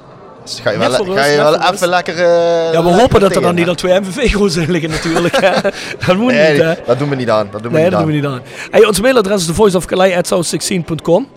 Dus 0.44 0.60
ga 0.62 0.70
je 0.70 0.78
wel, 0.78 0.90
ga 0.90 1.24
je 1.24 1.36
wel 1.36 1.56
rust. 1.56 1.72
even 1.72 1.88
lekker... 1.88 2.14
eh, 2.14 2.72
Ja, 2.72 2.82
we 2.82 2.88
hopen 3.00 3.20
dat 3.20 3.36
er 3.36 3.42
dan 3.42 3.54
niet 3.54 3.68
al 3.68 3.74
twee 3.74 4.00
MVV-goals 4.00 4.56
in 4.56 4.70
liggen 4.70 4.90
natuurlijk. 4.90 5.40
hè. 5.40 5.50
dat 6.06 6.16
moet 6.16 6.32
Nee, 6.32 6.52
niet, 6.52 6.62
hè? 6.62 6.74
dat 6.86 6.98
doen 6.98 7.08
we 7.08 7.14
niet 7.16 7.30
aan. 7.30 7.48
Dat 7.50 7.62
doen 7.62 7.72
we 7.72 7.76
Nee, 7.78 7.82
niet 7.86 7.92
dat 7.92 8.00
aan. 8.00 8.06
doen 8.06 8.20
we 8.20 8.28
niet 8.28 8.30
aan. 8.30 8.42
Hey, 8.70 8.84
ons 8.86 9.00
mailadres 9.00 9.40
is 9.40 9.46
thevoiceofcalais.south16.com 9.46 11.28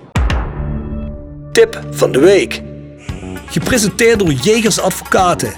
Tip 1.51 1.79
van 1.91 2.11
de 2.11 2.19
week. 2.19 2.61
Gepresenteerd 3.49 4.19
door 4.19 4.31
Jegers 4.31 4.79
Advocaten. 4.81 5.53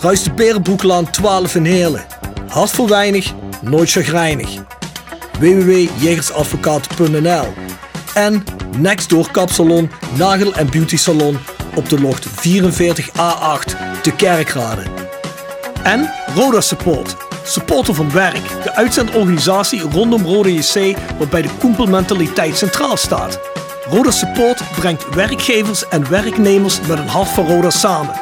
Ruist 0.00 0.24
de 0.24 0.32
Berenbroeklaan 0.32 1.10
12 1.10 1.54
in 1.54 1.64
Heerlen. 1.64 2.04
Hart 2.48 2.70
voor 2.70 2.88
weinig, 2.88 3.32
nooit 3.62 3.90
chagrijnig. 3.90 4.48
www.jegersadvocaten.nl 5.38 7.46
En 8.14 8.44
Nextdoor 8.76 9.30
Kapsalon, 9.30 9.90
Nagel 10.16 10.54
en 10.54 10.70
Beauty 10.70 10.96
Salon 10.96 11.38
op 11.74 11.88
de 11.88 12.00
locht 12.00 12.26
44A8 12.26 12.32
te 14.02 14.12
Kerkrade. 14.16 14.82
En 15.82 16.10
Roda 16.34 16.60
Support. 16.60 17.16
Supporter 17.44 17.94
van 17.94 18.12
werk. 18.12 18.62
De 18.62 18.74
uitzendorganisatie 18.74 19.80
rondom 19.80 20.22
Roda 20.22 20.48
JC 20.48 20.96
waarbij 21.18 21.42
de 21.42 21.50
koempelmentaliteit 21.58 22.56
centraal 22.56 22.96
staat. 22.96 23.40
Roda 23.88 24.10
Support 24.10 24.62
brengt 24.76 25.14
werkgevers 25.14 25.88
en 25.88 26.10
werknemers 26.10 26.80
met 26.80 26.98
een 26.98 27.08
hart 27.08 27.28
voor 27.28 27.44
Roda 27.44 27.70
samen. 27.70 28.14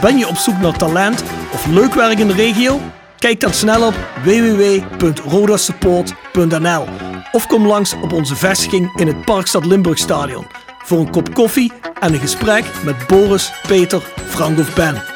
Ben 0.00 0.18
je 0.18 0.28
op 0.28 0.36
zoek 0.36 0.58
naar 0.58 0.76
talent 0.76 1.22
of 1.52 1.66
leuk 1.66 1.94
werk 1.94 2.18
in 2.18 2.26
de 2.26 2.34
regio? 2.34 2.80
Kijk 3.22 3.40
dan 3.40 3.52
snel 3.52 3.86
op 3.86 3.94
www.rodasupport.nl 4.24 6.86
of 7.32 7.46
kom 7.46 7.66
langs 7.66 7.94
op 7.94 8.12
onze 8.12 8.36
vestiging 8.36 9.00
in 9.00 9.06
het 9.06 9.24
Parkstad 9.24 9.66
Limburg 9.66 9.98
Stadion 9.98 10.46
voor 10.84 10.98
een 10.98 11.10
kop 11.10 11.34
koffie 11.34 11.72
en 12.00 12.12
een 12.12 12.20
gesprek 12.20 12.64
met 12.84 13.06
Boris, 13.06 13.52
Peter, 13.66 14.02
Frank 14.28 14.58
of 14.58 14.74
Ben. 14.74 15.11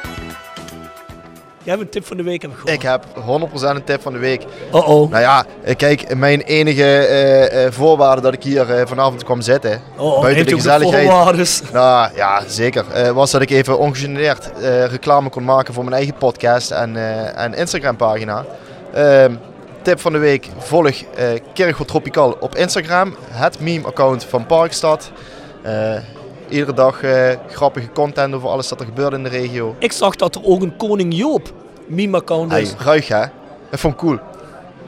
Jij 1.67 1.75
hebt 1.75 1.87
een 1.87 2.01
tip 2.01 2.07
van 2.07 2.17
de 2.17 2.23
week 2.23 2.43
hebben 2.43 2.61
Ik 2.65 2.83
heb 2.83 3.05
100% 3.15 3.63
een 3.63 3.85
tip 3.85 4.03
van 4.03 4.13
de 4.13 4.19
week. 4.19 4.45
Oh 4.71 4.89
oh. 4.89 5.11
Nou 5.11 5.23
ja, 5.23 5.45
kijk, 5.77 6.17
mijn 6.17 6.41
enige 6.41 6.83
eh, 6.83 7.65
eh, 7.65 7.73
voorwaarde 7.73 8.23
dat 8.23 8.33
ik 8.33 8.43
hier 8.43 8.71
eh, 8.71 8.87
vanavond 8.87 9.25
kwam 9.25 9.41
zitten, 9.41 9.81
Oh, 9.97 10.11
buiten 10.21 10.35
heeft 10.35 10.49
de 10.49 10.55
ook 10.55 10.61
gezelligheid, 10.61 11.09
nou 11.73 12.11
ja, 12.15 12.43
zeker, 12.47 12.85
eh, 12.93 13.11
was 13.11 13.31
dat 13.31 13.43
ik 13.43 13.51
even 13.51 13.79
ongegeneerd 13.79 14.53
eh, 14.53 14.85
reclame 14.85 15.29
kon 15.29 15.45
maken 15.45 15.75
voor 15.75 15.85
mijn 15.85 15.97
eigen 15.97 16.15
podcast 16.15 16.71
en, 16.71 16.97
eh, 16.97 17.43
en 17.45 17.55
Instagram 17.55 17.97
pagina. 17.97 18.45
Ehm, 18.95 19.35
tip 19.83 20.01
van 20.01 20.13
de 20.13 20.19
week, 20.19 20.49
volg 20.59 20.91
eh 21.15 21.27
Kerkhof 21.55 21.87
Tropical 21.87 22.37
op 22.41 22.55
Instagram, 22.55 23.17
het 23.31 23.61
meme-account 23.61 24.25
van 24.25 24.47
Parkstad. 24.47 25.11
Iedere 26.49 26.73
dag 26.75 27.03
eh, 27.03 27.33
grappige 27.49 27.89
content 27.93 28.35
over 28.35 28.49
alles 28.49 28.69
dat 28.69 28.81
er 28.81 28.87
gebeurt 28.87 29.13
in 29.13 29.23
de 29.23 29.29
regio. 29.29 29.75
Ik 29.79 29.93
zag 29.93 30.17
dat 30.17 30.35
er 30.35 30.45
ook 30.45 30.63
een 30.63 30.77
Koning 30.77 31.15
Joop 31.15 31.53
meme-account 31.87 32.53
is. 32.53 32.71
Hey, 32.71 32.85
ruig 32.85 33.09
hè? 33.09 33.25
Dat 33.71 33.81
vond 33.81 33.95
ik 33.95 33.99
cool. 34.01 34.19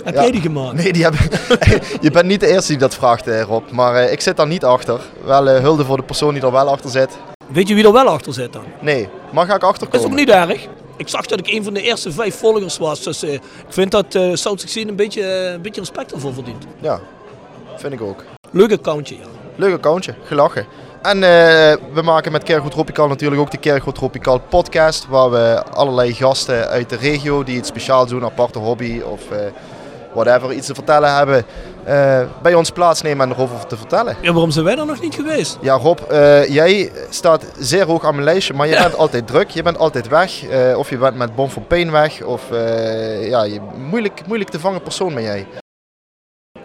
Heb 0.05 0.15
ja. 0.15 0.21
jij 0.23 0.31
die 0.31 0.41
gemaakt? 0.41 0.73
Nee, 0.73 0.93
die 0.93 1.03
hebben... 1.03 1.21
je 2.01 2.11
bent 2.11 2.27
niet 2.27 2.41
de 2.41 2.47
eerste 2.47 2.69
die 2.69 2.81
dat 2.81 2.95
vraagt, 2.95 3.27
eh, 3.27 3.43
Rob. 3.43 3.71
Maar 3.71 3.95
eh, 3.95 4.13
ik 4.13 4.21
zit 4.21 4.37
daar 4.37 4.47
niet 4.47 4.65
achter. 4.65 5.01
Wel 5.25 5.49
eh, 5.49 5.61
hulde 5.61 5.85
voor 5.85 5.97
de 5.97 6.03
persoon 6.03 6.35
die 6.35 6.43
er 6.43 6.53
wel 6.53 6.69
achter 6.69 6.91
zit. 6.91 7.19
Weet 7.53 7.69
je 7.69 7.75
wie 7.75 7.85
er 7.85 7.93
wel 7.93 8.07
achter 8.07 8.33
zit 8.33 8.53
dan? 8.53 8.65
Nee, 8.81 9.09
maar 9.33 9.47
ga 9.47 9.55
ik 9.55 9.63
Is 9.63 9.69
achterkomen. 9.69 10.07
ook 10.11 10.15
niet 10.17 10.29
erg. 10.29 10.67
Ik 10.97 11.09
zag 11.09 11.27
dat 11.27 11.39
ik 11.39 11.47
een 11.47 11.65
van 11.65 11.75
de 11.75 11.83
eerste 11.83 12.13
vijf 12.13 12.39
volgers 12.39 12.79
was. 12.79 13.03
Dus 13.03 13.23
eh, 13.23 13.33
ik 13.33 13.41
vind 13.69 13.91
dat 13.91 14.15
eh 14.15 14.35
South 14.35 14.61
16 14.61 14.89
een 14.89 14.97
beetje, 14.97 15.23
een 15.55 15.63
beetje 15.63 15.81
respect 15.81 16.13
ervoor 16.13 16.35
verdient. 16.35 16.65
Ja, 16.81 17.01
vind 17.77 17.93
ik 17.93 18.01
ook. 18.01 18.25
Leuk 18.51 18.73
accountje, 18.73 19.15
ja. 19.15 19.25
Leuk 19.57 19.73
accountje, 19.75 20.15
gelachen. 20.25 20.67
En 21.09 21.23
eh, 21.23 21.31
we 21.93 22.03
maken 22.05 22.33
met 22.33 22.43
Kerkhof 22.43 22.71
Tropical 22.71 23.09
natuurlijk 23.09 23.41
ook 23.41 23.51
de 23.51 23.57
Kerkhof 23.59 23.93
Tropical 23.95 24.39
podcast. 24.49 25.07
Waar 25.09 25.31
we 25.31 25.63
allerlei 25.73 26.15
gasten 26.15 26.69
uit 26.69 26.89
de 26.91 26.97
regio 26.97 27.45
die 27.45 27.57
iets 27.57 27.69
speciaals 27.69 28.11
doen, 28.11 28.25
aparte 28.25 28.59
hobby 28.59 29.01
of 29.01 29.31
eh, 29.31 29.39
whatever, 30.15 30.53
iets 30.53 30.67
te 30.67 30.75
vertellen 30.75 31.15
hebben. 31.17 31.45
eh, 31.85 32.21
bij 32.43 32.55
ons 32.55 32.71
plaatsnemen 32.71 33.27
en 33.29 33.35
erover 33.35 33.67
te 33.67 33.77
vertellen. 33.77 34.17
Ja, 34.21 34.33
waarom 34.33 34.51
zijn 34.51 34.65
wij 34.65 34.77
er 34.77 34.87
nog 34.87 35.01
niet 35.01 35.15
geweest? 35.15 35.59
Ja, 35.61 35.75
Rob, 35.75 35.99
jij 36.49 36.93
staat 37.11 37.45
zeer 37.59 37.87
hoog 37.87 38.05
aan 38.05 38.13
mijn 38.15 38.25
lijstje, 38.25 38.55
maar 38.55 38.67
je 38.67 38.73
Ja. 38.75 38.83
bent 38.83 38.97
altijd 38.97 39.27
druk. 39.27 39.51
Je 39.51 39.63
bent 39.63 39.79
altijd 39.79 40.09
weg. 40.09 40.31
of 40.77 40.91
je 40.91 40.97
bent 40.99 41.17
met 41.17 41.35
Bom 41.35 41.51
van 41.51 41.67
Peen 41.67 41.91
weg. 41.91 42.23
Of 42.23 42.43
ja, 43.21 43.43
je, 43.45 43.61
moeilijk, 43.91 44.21
moeilijk 44.27 44.51
te 44.51 44.61
vangen 44.61 44.83
persoon 44.83 45.15
ben 45.15 45.23
jij. 45.23 45.47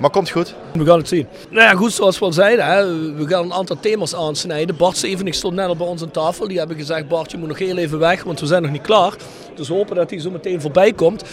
Maar 0.04 0.12
komt 0.12 0.30
goed. 0.30 0.54
We 0.74 0.86
gaan 0.86 0.98
het 0.98 1.08
zien. 1.08 1.28
Nou 1.50 1.68
ja, 1.68 1.76
goed, 1.76 1.94
zoals 1.94 2.20
we 2.20 2.26
al 2.26 2.34
zeiden, 2.34 2.66
hè, 2.66 2.86
we 3.14 3.28
gaan 3.28 3.44
een 3.44 3.54
aantal 3.54 3.78
thema's 3.80 4.16
aansnijden. 4.16 4.76
Bart 4.78 4.98
Stevenig 4.98 5.36
stond 5.36 5.56
net 5.56 5.68
al 5.68 5.76
bij 5.76 5.88
ons 5.88 6.02
aan 6.02 6.12
tafel. 6.12 6.48
Die 6.48 6.58
hebben 6.58 6.78
gezegd, 6.78 7.08
Bart, 7.08 7.32
je 7.32 7.38
moet 7.38 7.48
nog 7.48 7.60
heel 7.60 7.78
even 7.78 8.00
weg, 8.00 8.24
want 8.24 8.40
we 8.40 8.46
zijn 8.46 8.62
nog 8.62 8.72
niet 8.72 8.82
klaar. 8.82 9.14
Dus 9.56 9.68
we 9.68 9.74
hopen 9.74 9.96
dat 9.96 10.10
hij 10.10 10.20
zo 10.20 10.30
meteen 10.30 10.62
voorbij 10.62 10.94
komt. 10.94 11.24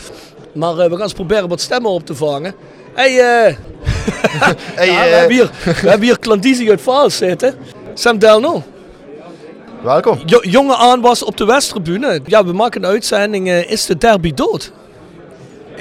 Maar 0.54 0.78
eh, 0.78 0.84
we 0.84 0.90
gaan 0.90 1.02
eens 1.02 1.12
proberen 1.12 1.48
wat 1.48 1.60
stemmen 1.60 1.90
op 1.90 2.06
te 2.06 2.14
vangen. 2.14 2.54
Hey, 2.94 3.18
eh, 3.18 3.54
Hey, 4.74 4.86
ja, 4.86 5.02
we, 5.02 5.08
eh, 5.08 5.16
hebben 5.18 5.36
hier, 5.36 5.50
we 5.64 5.88
hebben 5.88 6.06
hier 6.06 6.18
klandizie 6.18 6.70
uit 6.70 6.80
Vaals 6.80 7.16
zitten. 7.16 7.54
Sam 7.94 8.18
Delno. 8.18 8.62
welkom. 9.82 10.18
Jo- 10.26 10.42
jonge 10.42 10.76
aanwas 10.76 11.22
op 11.22 11.36
de 11.36 11.44
Westtribune. 11.44 12.20
Ja, 12.26 12.44
we 12.44 12.52
maken 12.52 12.82
een 12.84 12.90
uitzending. 12.90 13.50
is 13.50 13.86
de 13.86 13.98
derby 13.98 14.34
dood? 14.34 14.72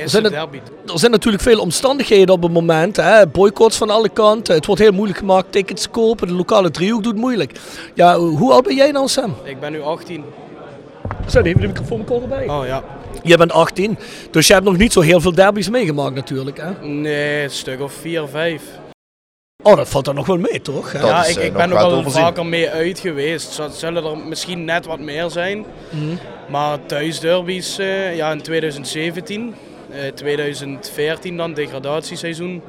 Is 0.04 0.12
Zijn 0.12 0.24
het? 0.24 0.34
Er 0.34 1.00
zijn 1.00 1.12
natuurlijk 1.12 1.44
veel 1.44 1.60
omstandigheden 1.60 2.36
op 2.36 2.44
het 2.44 2.52
moment. 2.52 2.96
Hè. 2.96 3.28
Boycotts 3.28 3.78
van 3.78 3.90
alle 3.90 4.10
kanten. 4.10 4.56
Het 4.56 4.66
wordt 4.66 4.82
heel 4.82 4.92
moeilijk 4.92 5.20
gemaakt 5.20 5.52
tickets 5.52 5.90
kopen. 5.90 6.28
De 6.28 6.34
lokale 6.34 6.72
driehoek 6.72 7.04
doet 7.04 7.16
moeilijk. 7.16 7.60
Ja, 7.94 8.18
hoe 8.18 8.52
oud 8.54 8.64
ben 8.64 8.76
jij 8.76 8.92
nou, 8.92 9.08
Sam? 9.08 9.36
Ik 9.44 9.60
ben 9.60 9.72
nu 9.72 9.82
18. 9.82 10.24
Zet 11.26 11.46
even 11.46 11.62
de 11.62 11.68
microfoon 11.68 12.06
erbij. 12.22 12.50
Oh 12.50 12.66
ja. 12.66 12.84
Jij 13.24 13.38
bent 13.38 13.52
18, 13.52 13.98
dus 14.32 14.48
je 14.48 14.54
hebt 14.54 14.66
nog 14.66 14.78
niet 14.78 14.94
zo 14.94 15.02
heel 15.02 15.22
veel 15.22 15.34
derbies 15.34 15.70
meegemaakt 15.70 16.16
natuurlijk. 16.16 16.58
Hè? 16.58 16.88
Nee, 16.88 17.44
een 17.44 17.50
stuk 17.50 17.82
of 17.82 17.94
4, 17.94 18.28
5. 18.28 18.62
Oh, 19.64 19.76
dat 19.76 19.90
valt 19.90 20.06
dan 20.06 20.16
nog 20.16 20.26
wel 20.26 20.38
mee, 20.38 20.62
toch? 20.62 20.92
hè? 20.92 21.00
Ja, 21.00 21.26
is, 21.26 21.30
ik, 21.30 21.38
eh, 21.38 21.46
ik 21.46 21.54
ben 21.54 21.62
er 21.70 21.76
wel 21.76 21.92
overzien. 21.92 22.22
vaker 22.22 22.46
mee 22.46 22.70
uit 22.70 23.00
geweest. 23.00 23.52
Zo- 23.52 23.70
Zullen 23.72 24.04
er 24.06 24.18
misschien 24.18 24.66
net 24.66 24.86
wat 24.86 25.00
meer 25.00 25.30
zijn. 25.30 25.66
Maar 26.50 26.78
thuisderbies, 26.86 27.78
eh 27.78 28.16
ja, 28.16 28.32
in 28.32 28.42
2017, 28.42 29.48
eh, 29.54 29.69
2014 30.16 31.38
dan 31.38 31.54
degradatieseizoen. 31.54 32.62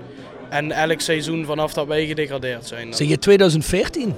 En 0.48 0.72
elk 0.72 1.00
seizoen 1.00 1.44
vanaf 1.44 1.72
dat 1.72 1.86
wij 1.86 2.06
gedegradeerd 2.06 2.66
zijn. 2.66 2.94
Zeg 2.94 3.08
je 3.08 3.18
2014? 3.18 4.14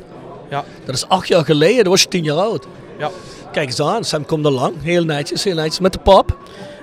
Ja. 0.50 0.64
Dat 0.85 0.94
is 0.94 1.09
acht 1.09 1.28
jaar 1.28 1.44
geleden, 1.44 1.82
dan 1.82 1.92
was 1.92 2.02
je 2.02 2.09
tien 2.09 2.25
jaar 2.25 2.37
oud. 2.37 2.66
Ja. 2.99 3.11
Kijk 3.52 3.66
eens 3.66 3.80
aan, 3.80 4.04
Sam 4.04 4.26
komt 4.26 4.44
er 4.44 4.50
lang. 4.50 4.75
Heel 4.82 5.04
netjes, 5.04 5.44
heel 5.44 5.54
netjes. 5.54 5.80
Met 5.80 5.92
de 5.92 5.99
pap. 5.99 6.37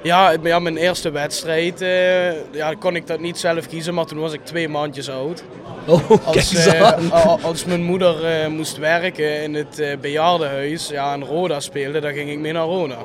Ja, 0.03 0.35
ja, 0.43 0.59
mijn 0.59 0.77
eerste 0.77 1.09
wedstrijd 1.09 1.81
eh, 1.81 2.53
ja, 2.53 2.73
kon 2.79 2.95
ik 2.95 3.07
dat 3.07 3.19
niet 3.19 3.37
zelf 3.37 3.67
kiezen, 3.67 3.93
maar 3.93 4.05
toen 4.05 4.19
was 4.19 4.33
ik 4.33 4.45
twee 4.45 4.69
maandjes 4.69 5.09
oud. 5.09 5.43
Oh, 5.85 6.09
Als, 6.25 6.55
eh, 6.55 7.43
als 7.43 7.65
mijn 7.65 7.83
moeder 7.83 8.25
eh, 8.25 8.47
moest 8.47 8.77
werken 8.77 9.43
in 9.43 9.53
het 9.53 9.79
eh, 9.79 9.97
bejaardenhuis 9.97 10.87
ja, 10.87 11.13
en 11.13 11.25
Roda 11.25 11.59
speelde, 11.59 11.99
dan 11.99 12.13
ging 12.13 12.29
ik 12.29 12.39
mee 12.39 12.51
naar 12.51 12.65
Roda. 12.65 12.97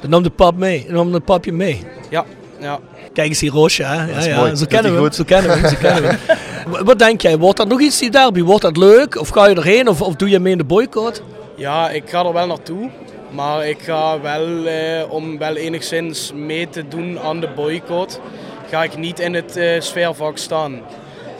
Dan 0.00 0.10
nam 0.10 0.22
de 0.22 0.30
pap 0.30 0.56
mee. 0.56 0.84
Dan 0.86 0.94
nam 0.94 1.12
de 1.12 1.20
papje 1.20 1.52
mee. 1.52 1.82
Ja, 2.10 2.24
ja. 2.60 2.78
Kijk 3.12 3.28
eens 3.28 3.38
die 3.38 3.50
Roosje, 3.50 3.82
hè? 3.84 4.04
Ja, 4.04 4.24
ja, 4.24 4.36
mooi. 4.36 4.56
Zo 4.56 4.64
kennen 4.68 4.94
we 4.94 5.00
hem, 5.00 5.12
zo 5.12 5.24
kennen 5.24 5.50
we 5.50 5.56
hem, 5.56 5.68
zo 5.68 5.76
kennen 5.80 6.02
we 6.02 6.08
hem. 6.08 6.84
Wat 6.84 6.98
denk 6.98 7.20
jij, 7.20 7.38
wordt 7.38 7.56
dat 7.56 7.68
nog 7.68 7.80
iets, 7.80 7.98
die 7.98 8.10
derby? 8.10 8.42
Wordt 8.42 8.62
dat 8.62 8.76
leuk? 8.76 9.20
Of 9.20 9.28
ga 9.28 9.46
je 9.46 9.54
erheen? 9.54 9.88
Of, 9.88 10.00
of 10.02 10.14
doe 10.14 10.28
je 10.28 10.38
mee 10.38 10.52
in 10.52 10.58
de 10.58 10.64
boycott? 10.64 11.22
ja, 11.56 11.90
ik 11.90 12.08
ga 12.08 12.24
er 12.24 12.32
wel 12.32 12.46
naartoe. 12.46 12.90
Maar 13.30 13.66
ik 13.68 13.78
ga 13.80 14.20
wel, 14.20 14.66
eh, 14.66 15.12
om 15.12 15.38
wel 15.38 15.56
enigszins 15.56 16.32
mee 16.32 16.68
te 16.68 16.88
doen 16.88 17.20
aan 17.20 17.40
de 17.40 17.48
boycott, 17.48 18.20
ga 18.70 18.82
ik 18.82 18.96
niet 18.96 19.18
in 19.18 19.34
het 19.34 19.56
eh, 19.56 19.80
sfeervak 19.80 20.38
staan. 20.38 20.80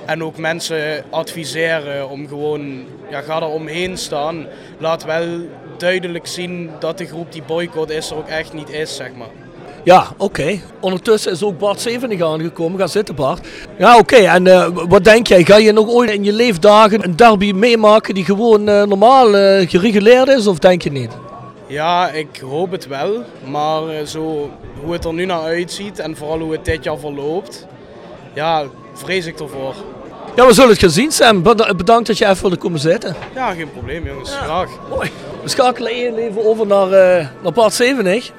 En 0.07 0.25
ook 0.25 0.37
mensen 0.37 1.05
adviseren 1.11 2.09
om 2.09 2.29
gewoon, 2.29 2.85
ja, 3.11 3.21
ga 3.21 3.37
er 3.37 3.49
omheen 3.49 3.97
staan. 3.97 4.47
Laat 4.79 5.05
wel 5.05 5.27
duidelijk 5.79 6.27
zien 6.27 6.71
dat 6.79 6.99
de 6.99 7.07
groep 7.07 7.33
die 7.33 7.43
boycott 7.43 7.91
is 7.91 8.11
er 8.11 8.17
ook 8.17 8.29
echt 8.29 8.53
niet 8.53 8.71
is, 8.71 8.97
zeg 8.97 9.15
maar. 9.15 9.46
Ja, 9.87 10.07
oké. 10.17 10.61
Ondertussen 10.81 11.33
is 11.33 11.43
ook 11.43 11.59
Bart 11.59 11.81
Zevenig 11.81 12.23
aangekomen. 12.23 12.79
Ga 12.81 12.87
zitten, 12.87 13.15
Bart. 13.15 13.47
Ja, 13.79 13.99
oké. 13.99 14.17
En 14.17 14.47
eh, 14.47 14.69
wat 14.89 15.05
denk 15.05 15.27
jij? 15.27 15.45
Ga 15.45 15.57
je 15.57 15.73
nog 15.73 15.89
ooit 15.89 16.11
in 16.11 16.25
je 16.25 16.33
leefdagen 16.33 17.05
een 17.05 17.17
derby 17.17 17.53
meemaken 17.53 18.15
die 18.15 18.25
gewoon 18.25 18.69
eh, 18.69 18.83
normaal 18.83 19.37
eh, 19.37 19.69
gereguleerd 19.69 20.29
is? 20.29 20.47
Of 20.47 20.59
denk 20.59 20.83
je 20.83 20.91
niet? 20.93 21.11
Ja, 21.67 22.09
ik 22.11 22.41
hoop 22.51 22.71
het 22.71 22.87
wel. 22.87 23.23
Maar 23.51 23.83
zo, 24.07 24.51
hoe 24.83 24.93
het 24.93 25.05
er 25.05 25.13
nu 25.15 25.25
naar 25.25 25.41
uitziet 25.43 25.99
en 25.99 26.17
vooral 26.17 26.39
hoe 26.39 26.53
het 26.53 26.65
dit 26.65 26.85
jaar 26.85 26.99
verloopt, 26.99 27.67
ja, 28.35 28.63
vrees 28.95 29.27
ik 29.27 29.41
ervoor. 29.41 29.75
Ja, 30.37 30.47
we 30.47 30.53
zullen 30.53 30.71
het 30.71 30.79
gaan 30.79 30.91
zien, 30.91 31.13
Sam. 31.13 31.43
Beda- 31.43 31.75
Bedankt 31.75 32.07
dat 32.07 32.19
je 32.19 32.27
even 32.27 32.41
wilde 32.41 32.57
komen 32.57 32.81
zitten. 32.81 33.17
Ja, 33.35 33.51
geen 33.53 33.73
probleem 33.73 34.07
jongens. 34.07 34.31
Graag. 34.35 34.69
Mooi. 34.91 35.11
We 35.43 35.49
schakelen 35.49 35.93
even 36.19 36.45
over 36.47 36.67
naar, 36.67 36.89
naar 37.43 37.53
Bart 37.53 37.75
Zevenig. 37.75 38.31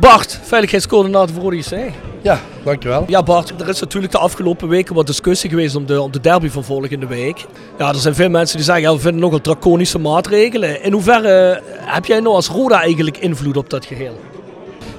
Bart, 0.00 0.38
veiligheidscoördinator 0.42 1.34
voor 1.34 1.44
ODC. 1.52 1.76
Ja, 2.22 2.40
dankjewel. 2.64 3.04
Ja 3.06 3.22
Bart, 3.22 3.60
er 3.60 3.68
is 3.68 3.80
natuurlijk 3.80 4.12
de 4.12 4.18
afgelopen 4.18 4.68
weken 4.68 4.94
wat 4.94 5.06
discussie 5.06 5.50
geweest 5.50 5.74
om 5.76 5.86
de, 5.86 6.00
om 6.00 6.10
de 6.10 6.20
derby 6.20 6.48
van 6.48 6.64
volgende 6.64 7.06
week. 7.06 7.44
Ja, 7.78 7.88
er 7.88 7.94
zijn 7.94 8.14
veel 8.14 8.28
mensen 8.28 8.56
die 8.56 8.64
zeggen, 8.64 8.84
ja, 8.84 8.92
we 8.92 9.00
vinden 9.00 9.20
nogal 9.20 9.40
draconische 9.40 9.98
maatregelen. 9.98 10.82
In 10.82 10.92
hoeverre 10.92 11.62
heb 11.76 12.04
jij 12.04 12.20
nou 12.20 12.34
als 12.34 12.48
Roda 12.48 12.80
eigenlijk 12.80 13.16
invloed 13.18 13.56
op 13.56 13.70
dat 13.70 13.84
geheel? 13.84 14.20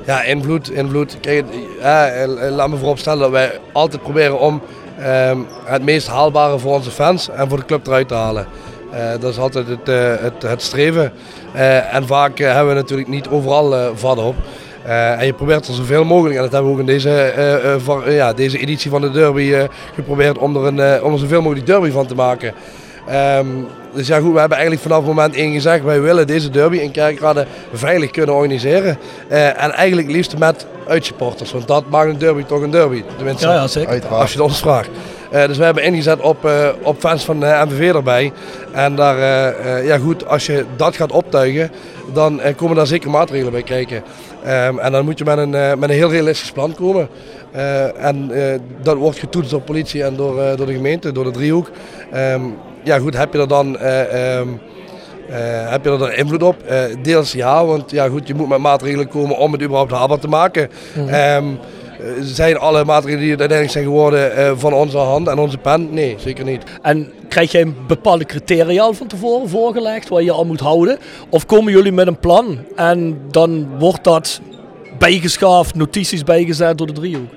Ja, 0.05 0.23
invloed, 0.23 0.69
invloed. 0.69 1.17
Kijk, 1.21 1.45
eh, 1.81 2.23
eh, 2.23 2.51
laat 2.53 2.69
me 2.69 2.77
vooropstellen 2.77 3.19
dat 3.19 3.31
wij 3.31 3.59
altijd 3.71 4.01
proberen 4.01 4.39
om 4.39 4.61
eh, 4.97 5.39
het 5.65 5.83
meest 5.83 6.07
haalbare 6.07 6.59
voor 6.59 6.73
onze 6.73 6.91
fans 6.91 7.29
en 7.29 7.49
voor 7.49 7.57
de 7.57 7.65
club 7.65 7.87
eruit 7.87 8.07
te 8.07 8.13
halen. 8.13 8.47
Eh, 8.91 9.11
dat 9.19 9.31
is 9.31 9.37
altijd 9.37 9.67
het, 9.67 9.89
eh, 9.89 10.15
het, 10.19 10.41
het 10.41 10.61
streven. 10.61 11.11
Eh, 11.53 11.93
en 11.93 12.07
vaak 12.07 12.39
eh, 12.39 12.53
hebben 12.53 12.73
we 12.73 12.79
natuurlijk 12.79 13.09
niet 13.09 13.27
overal 13.27 13.75
eh 13.75 13.89
vat 13.93 14.17
op. 14.17 14.35
Eh, 14.83 15.19
en 15.19 15.25
je 15.25 15.33
probeert 15.33 15.67
er 15.67 15.73
zoveel 15.73 16.03
mogelijk, 16.03 16.35
en 16.35 16.41
dat 16.41 16.51
hebben 16.51 16.69
we 16.69 16.75
ook 16.75 16.81
in 16.87 16.93
deze, 16.93 17.09
eh, 17.09 17.73
eh, 17.73 17.79
van- 17.83 18.11
ja, 18.13 18.33
deze 18.33 18.57
editie 18.57 18.89
van 18.91 19.01
de 19.01 19.11
derby 19.11 19.53
eh, 19.53 19.63
geprobeerd 19.95 20.37
om 20.37 20.55
er, 20.55 20.65
een, 20.65 21.03
om 21.03 21.13
er 21.13 21.19
zoveel 21.19 21.41
mogelijk 21.41 21.65
derby 21.65 21.91
van 21.91 22.05
te 22.07 22.15
maken. 22.15 22.53
Ehm, 23.07 23.45
dus 23.93 24.07
ja 24.07 24.19
goed, 24.19 24.33
we 24.33 24.39
hebben 24.39 24.57
eigenlijk 24.57 24.87
vanaf 24.87 25.05
moment 25.05 25.35
1 25.35 25.53
gezegd, 25.53 25.83
wij 25.83 26.01
willen 26.01 26.27
deze 26.27 26.49
derby 26.49 26.77
in 26.77 26.91
Kerkrade 26.91 27.45
veilig 27.73 28.11
kunnen 28.11 28.35
organiseren. 28.35 28.97
Eh, 29.27 29.63
en 29.63 29.71
eigenlijk 29.71 30.09
liefst 30.11 30.37
met 30.37 30.65
uitsupporters, 30.87 31.51
want 31.51 31.67
dat 31.67 31.83
maakt 31.89 32.09
een 32.09 32.17
derby 32.17 32.43
toch 32.43 32.61
een 32.61 32.71
derby. 32.71 33.03
Tenminste, 33.15 33.47
Ja, 33.47 33.53
ja, 33.53 33.67
zeker. 33.67 33.89
Uiteraard. 33.89 34.21
als 34.21 34.31
je 34.31 34.37
het 34.37 34.47
ons 34.47 34.59
vraagt. 34.59 34.89
Eh, 35.31 35.45
dus 35.47 35.57
we 35.57 35.63
hebben 35.63 35.83
ingezet 35.83 36.19
op, 36.19 36.45
eh, 36.45 36.67
op 36.81 36.99
fans 36.99 37.23
van 37.23 37.43
eh, 37.43 37.63
MVV 37.63 37.93
erbij. 37.93 38.31
En 38.71 38.95
daar, 38.95 39.17
eh, 39.17 39.77
eh, 39.77 39.85
ja 39.85 39.97
goed, 39.97 40.27
als 40.27 40.45
je 40.45 40.65
dat 40.75 40.95
gaat 40.95 41.11
optuigen, 41.11 41.71
dan 42.13 42.41
komen 42.55 42.75
daar 42.75 42.87
zeker 42.87 43.09
maatregelen 43.09 43.51
bij 43.51 43.63
kijken. 43.63 44.03
Ehm, 44.43 44.79
en 44.79 44.91
dan 44.91 45.05
moet 45.05 45.17
je 45.17 45.23
met 45.25 45.37
een, 45.37 45.55
eh, 45.55 45.73
met 45.75 45.89
een 45.89 45.95
heel 45.95 46.11
realistisch 46.11 46.51
plan 46.51 46.75
komen. 46.75 47.07
Eh, 47.51 48.05
en 48.05 48.31
eh, 48.31 48.59
dat 48.81 48.97
wordt 48.97 49.19
getoetst 49.19 49.51
door 49.51 49.61
politie 49.61 50.03
en 50.03 50.15
door, 50.15 50.55
door 50.57 50.65
de 50.65 50.73
gemeente, 50.73 51.11
door 51.11 51.23
de 51.23 51.31
driehoek. 51.31 51.71
Ehm, 52.11 52.41
ja 52.83 52.99
goed, 52.99 53.17
heb 53.17 53.33
je 53.33 53.39
er 53.39 53.47
dan... 53.47 53.77
eh, 53.77 54.37
ehm, 54.37 54.47
eh, 55.29 55.71
heb 55.71 55.83
je 55.83 55.91
er 55.91 55.97
dan 55.97 56.11
invloed 56.11 56.43
op? 56.43 56.55
Deels 57.01 57.31
ja, 57.31 57.65
want 57.65 57.91
ja, 57.91 58.07
goed, 58.07 58.27
je 58.27 58.33
moet 58.33 58.49
met 58.49 58.59
maatregelen 58.59 59.07
komen 59.07 59.37
om 59.37 59.51
het 59.51 59.61
überhaupt 59.61 59.91
haalbaar 59.91 60.19
te 60.19 60.27
maken. 60.27 60.69
Eh, 61.07 61.37
zijn 62.21 62.57
alle 62.57 62.85
maatregelen 62.85 63.21
die 63.21 63.31
het 63.31 63.39
uiteindelijk 63.39 63.79
zijn 63.79 63.93
geworden 63.93 64.59
van 64.59 64.73
onze 64.73 64.97
hand 64.97 65.27
en 65.27 65.37
onze 65.39 65.57
pen? 65.57 65.93
Nee, 65.93 66.15
zeker 66.19 66.45
niet. 66.45 66.63
En 66.81 67.11
krijg 67.31 67.51
jij 67.51 67.73
bepaalde 67.87 68.25
criteria 68.25 68.81
al 68.81 68.93
van 68.93 69.07
tevoren 69.07 69.49
voorgelegd 69.49 70.09
waar 70.09 70.21
je 70.21 70.33
aan 70.33 70.47
moet 70.47 70.59
houden? 70.59 70.97
Of 71.29 71.45
komen 71.45 71.71
jullie 71.71 71.91
met 71.91 72.07
een 72.07 72.19
plan 72.19 72.59
en 72.75 73.21
dan 73.29 73.77
wordt 73.79 74.03
dat 74.03 74.41
bijgeschaafd, 74.97 75.75
notities 75.75 76.23
bijgezet 76.23 76.77
door 76.77 76.87
de 76.87 76.93
driehoek? 76.93 77.29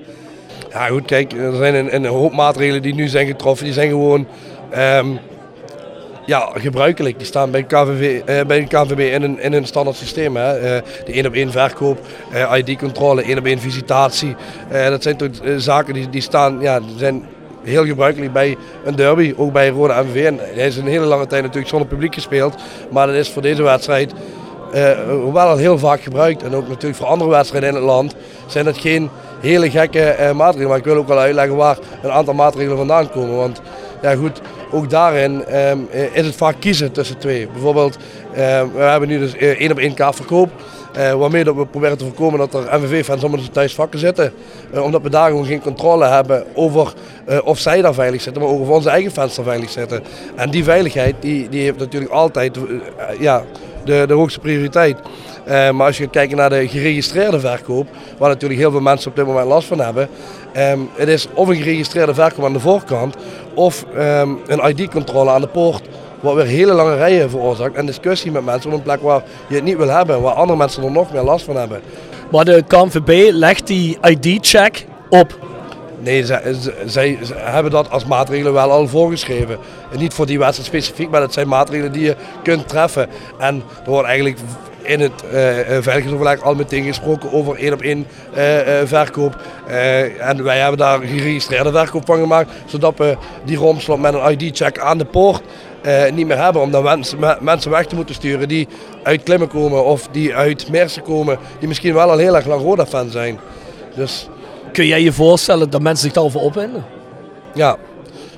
Ja 0.71 0.87
goed, 0.87 1.05
kijk, 1.05 1.33
er 1.33 1.55
zijn 1.55 1.75
een, 1.75 1.95
een 1.95 2.05
hoop 2.05 2.33
maatregelen 2.33 2.81
die 2.81 2.93
nu 2.93 3.07
zijn 3.07 3.27
getroffen. 3.27 3.65
Die 3.65 3.73
zijn 3.73 3.89
gewoon 3.89 4.27
ehm, 4.69 5.07
ja, 6.25 6.49
gebruikelijk. 6.53 7.17
Die 7.17 7.27
staan 7.27 7.51
bij 7.51 7.63
KVB, 7.63 8.27
eh, 8.27 8.45
bij 8.45 8.63
KVB 8.63 8.99
in, 8.99 9.21
een, 9.21 9.39
in 9.39 9.53
een 9.53 9.65
standaard 9.65 9.97
systeem. 9.97 10.35
Hè. 10.35 10.57
Eh, 10.57 10.81
de 11.05 11.11
één 11.11 11.25
op 11.25 11.33
één 11.33 11.51
verkoop, 11.51 11.99
eh, 12.31 12.57
ID-controle, 12.57 13.23
één 13.23 13.37
op 13.37 13.45
één 13.45 13.59
visitatie. 13.59 14.35
Eh, 14.69 14.87
dat 14.87 15.03
zijn 15.03 15.17
toch 15.17 15.29
zaken 15.57 15.93
die, 15.93 16.09
die 16.09 16.21
staan, 16.21 16.59
ja, 16.61 16.81
zijn 16.97 17.23
heel 17.65 17.85
gebruikelijk 17.85 18.33
bij 18.33 18.57
een 18.83 18.95
derby, 18.95 19.33
ook 19.37 19.53
bij 19.53 19.69
Rode. 19.69 19.93
En 19.93 20.39
hij 20.53 20.67
is 20.67 20.77
een 20.77 20.87
hele 20.87 21.05
lange 21.05 21.27
tijd 21.27 21.41
natuurlijk 21.41 21.69
zonder 21.69 21.87
publiek 21.87 22.13
gespeeld. 22.13 22.55
Maar 22.91 23.07
dat 23.07 23.15
is 23.15 23.29
voor 23.29 23.41
deze 23.41 23.63
wedstrijd 23.63 24.13
eh, 24.73 24.99
wel 25.33 25.47
al 25.47 25.57
heel 25.57 25.77
vaak 25.77 26.01
gebruikt. 26.01 26.43
En 26.43 26.55
ook 26.55 26.67
natuurlijk 26.67 26.95
voor 26.95 27.07
andere 27.07 27.29
wedstrijden 27.29 27.69
in 27.69 27.75
het 27.75 27.83
land 27.83 28.15
zijn 28.47 28.65
dat 28.65 28.77
geen 28.77 29.09
hele 29.39 29.69
gekke 29.69 30.01
eh, 30.01 30.31
maatregelen. 30.31 30.69
Maar 30.69 30.77
ik 30.77 30.83
wil 30.83 30.97
ook 30.97 31.07
wel 31.07 31.19
uitleggen 31.19 31.55
waar 31.55 31.77
een 32.01 32.11
aantal 32.11 32.33
maatregelen 32.33 32.77
vandaan 32.77 33.09
komen. 33.09 33.35
Want 33.35 33.61
ja 34.01 34.15
goed, 34.15 34.41
ook 34.71 34.89
daarin 34.89 35.45
ehm, 35.45 35.79
eh, 35.91 36.15
is 36.15 36.25
het 36.25 36.35
vaak 36.35 36.55
kiezen 36.59 36.91
tussen 36.91 37.17
twee. 37.17 37.47
Bijvoorbeeld, 37.47 37.97
ehm, 38.33 38.67
we 38.73 38.81
hebben 38.81 39.09
nu 39.09 39.19
dus 39.19 39.35
eh, 39.35 39.49
één 39.49 39.71
op 39.71 39.77
één 39.77 39.93
kaartverkoop. 39.93 40.49
Eh, 40.95 41.13
waarmee 41.13 41.43
dat 41.43 41.55
we 41.55 41.65
proberen 41.65 41.97
te 41.97 42.05
voorkomen 42.05 42.39
dat 42.39 42.53
er 42.53 42.79
MVV-fans 42.79 43.23
onder 43.23 43.39
de 43.39 43.51
thuisvakken 43.51 43.99
zitten. 43.99 44.33
Eh, 44.73 44.83
omdat 44.83 45.01
we 45.01 45.09
daar 45.09 45.29
gewoon 45.29 45.45
geen 45.45 45.61
controle 45.61 46.05
hebben 46.05 46.43
over 46.53 46.93
eh, 47.25 47.37
of 47.43 47.59
zij 47.59 47.81
daar 47.81 47.93
veilig 47.93 48.21
zitten, 48.21 48.41
maar 48.41 48.51
ook 48.51 48.59
of 48.59 48.69
onze 48.69 48.89
eigen 48.89 49.11
fans 49.11 49.35
daar 49.35 49.45
veilig 49.45 49.69
zitten. 49.69 50.03
En 50.35 50.49
die 50.49 50.63
veiligheid 50.63 51.15
die, 51.19 51.49
die 51.49 51.61
heeft 51.61 51.79
natuurlijk 51.79 52.11
altijd 52.11 52.57
ja, 53.19 53.43
de, 53.85 54.03
de 54.07 54.13
hoogste 54.13 54.39
prioriteit. 54.39 54.97
Maar 55.45 55.85
als 55.85 55.97
je 55.97 56.07
kijkt 56.07 56.35
naar 56.35 56.49
de 56.49 56.67
geregistreerde 56.67 57.39
verkoop, 57.39 57.87
waar 58.17 58.29
natuurlijk 58.29 58.59
heel 58.59 58.71
veel 58.71 58.79
mensen 58.79 59.09
op 59.09 59.15
dit 59.15 59.25
moment 59.25 59.47
last 59.47 59.67
van 59.67 59.79
hebben. 59.79 60.09
ehm, 60.53 60.79
het 60.95 61.07
is 61.07 61.27
of 61.33 61.47
een 61.47 61.55
geregistreerde 61.55 62.13
verkoop 62.13 62.45
aan 62.45 62.53
de 62.53 62.59
voorkant, 62.59 63.15
of 63.53 63.85
ehm, 63.95 64.29
een 64.47 64.69
ID-controle 64.69 65.29
aan 65.29 65.41
de 65.41 65.47
poort. 65.47 65.81
Wat 66.25 66.35
weer 66.35 66.45
hele 66.45 66.73
lange 66.73 66.95
rijen 66.95 67.29
veroorzaakt 67.29 67.75
en 67.75 67.85
discussie 67.85 68.31
met 68.31 68.45
mensen 68.45 68.71
op 68.71 68.77
een 68.77 68.83
plek 68.83 69.01
waar 69.01 69.23
je 69.47 69.55
het 69.55 69.63
niet 69.63 69.77
wil 69.77 69.89
hebben, 69.89 70.21
waar 70.21 70.33
andere 70.33 70.57
mensen 70.57 70.83
er 70.83 70.91
nog 70.91 71.11
meer 71.13 71.21
last 71.21 71.45
van 71.45 71.55
hebben. 71.55 71.81
Maar 72.31 72.45
de 72.45 72.63
KNVB 72.67 73.29
legt 73.31 73.67
die 73.67 73.97
ID-check 74.01 74.85
op. 75.09 75.37
Nee, 75.99 76.25
zij, 76.25 76.41
z- 76.53 76.69
zij, 76.85 77.17
zij 77.21 77.37
hebben 77.39 77.71
dat 77.71 77.89
als 77.91 78.05
maatregelen 78.05 78.53
wel 78.53 78.71
al 78.71 78.87
voorgeschreven. 78.87 79.57
En 79.91 79.99
niet 79.99 80.13
voor 80.13 80.25
die 80.25 80.39
wedstrijd 80.39 80.67
specifiek, 80.69 81.09
maar 81.09 81.19
dat 81.19 81.33
zijn 81.33 81.47
maatregelen 81.47 81.91
die 81.91 82.03
je 82.03 82.15
kunt 82.43 82.67
treffen. 82.67 83.07
En 83.39 83.55
er 83.85 83.89
wordt 83.89 84.07
eigenlijk 84.07 84.37
in 84.81 84.99
het 84.99 85.23
eh, 85.31 85.59
eh, 85.59 85.65
veiligheidsoverleg 85.65 86.41
al 86.41 86.55
meteen 86.55 86.83
gesproken 86.83 87.31
over 87.33 87.55
één 87.57 87.73
op 87.73 87.81
één 87.81 88.07
eh, 88.33 88.43
verkoop. 88.85 89.35
En 90.19 90.43
wij 90.43 90.57
hebben 90.59 90.77
daar 90.77 90.99
geregistreerde 90.99 91.71
verkoop 91.71 92.05
van 92.05 92.19
gemaakt, 92.19 92.51
zodat 92.65 92.93
we 92.97 93.17
die 93.43 93.57
romslot 93.57 93.99
met 93.99 94.13
een 94.13 94.31
ID-check 94.39 94.79
aan 94.79 94.97
de 94.97 95.05
poort 95.05 95.41
eh, 95.85 96.11
niet 96.13 96.27
meer 96.27 96.37
hebben. 96.43 96.61
Om 96.61 96.71
dan 96.71 96.83
mensen, 96.83 97.19
me- 97.19 97.37
mensen 97.39 97.71
weg 97.71 97.85
te 97.85 97.95
moeten 97.95 98.15
sturen 98.15 98.47
die 98.47 98.67
uit 99.03 99.23
Klimmen 99.23 99.47
komen 99.47 99.85
of 99.85 100.07
die 100.11 100.35
uit 100.35 100.69
Meersen 100.69 101.01
komen, 101.03 101.37
die 101.59 101.67
misschien 101.67 101.93
wel 101.93 102.09
al 102.11 102.17
heel 102.17 102.35
erg 102.35 102.45
lang 102.45 102.61
Roda-fan 102.61 103.09
zijn. 103.09 103.39
Dus 103.95 104.29
Kun 104.71 104.85
jij 104.87 105.01
je 105.01 105.11
voorstellen 105.13 105.69
dat 105.69 105.81
mensen 105.81 106.03
zich 106.03 106.13
daarover 106.13 106.39
opwinden? 106.39 106.85
ja, 107.53 107.77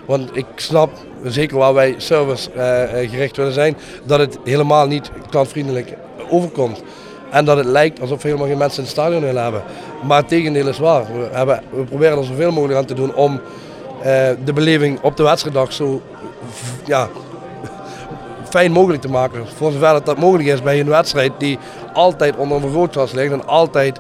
want 0.06 0.30
ik 0.34 0.46
snap, 0.56 0.90
zeker 1.24 1.58
waar 1.58 1.74
wij 1.74 1.96
servicegericht 1.98 3.38
willen 3.38 3.54
zijn, 3.54 3.78
dat 4.04 4.20
het 4.20 4.38
helemaal 4.44 4.88
niet 4.88 5.12
klantvriendelijk 5.30 5.94
overkomt. 6.30 6.84
En 7.32 7.46
dat 7.46 7.58
het 7.58 7.66
lijkt 7.66 8.02
alsof 8.02 8.22
we 8.22 8.28
helemaal 8.28 8.50
geen 8.50 8.58
mensen 8.58 8.78
in 8.78 8.84
het 8.84 8.94
stadion 8.94 9.22
willen 9.22 9.44
hebben. 9.44 9.64
Maar 10.04 10.18
het 10.18 10.28
tegendeel 10.28 10.68
is 10.68 10.80
waar. 10.80 11.02
We, 11.02 11.28
hebben, 11.32 11.62
we 11.70 11.84
proberen 11.84 12.18
er 12.18 12.24
zoveel 12.24 12.52
mogelijk 12.52 12.80
aan 12.80 12.86
te 12.86 12.94
doen 12.94 13.16
om 13.16 13.40
eh, 14.02 14.30
de 14.46 14.54
beleving 14.54 15.00
op 15.02 15.18
de 15.18 15.24
wedstrijddag 15.24 15.74
zo 15.74 16.02
ja, 16.86 17.08
fijn 18.50 18.72
mogelijk 18.72 19.02
te 19.02 19.10
maken. 19.10 19.48
Voor 19.48 19.72
zover 19.72 20.04
dat, 20.04 20.18
mogelijk 20.18 20.50
is 20.50 20.62
bij 20.62 20.80
een 20.80 20.90
wedstrijd 20.90 21.32
die 21.38 21.60
altijd 21.94 22.36
onder 22.36 22.56
een 22.56 22.64
vergrootglas 22.64 23.12
ligt 23.12 23.32
en 23.32 23.48
altijd 23.48 24.00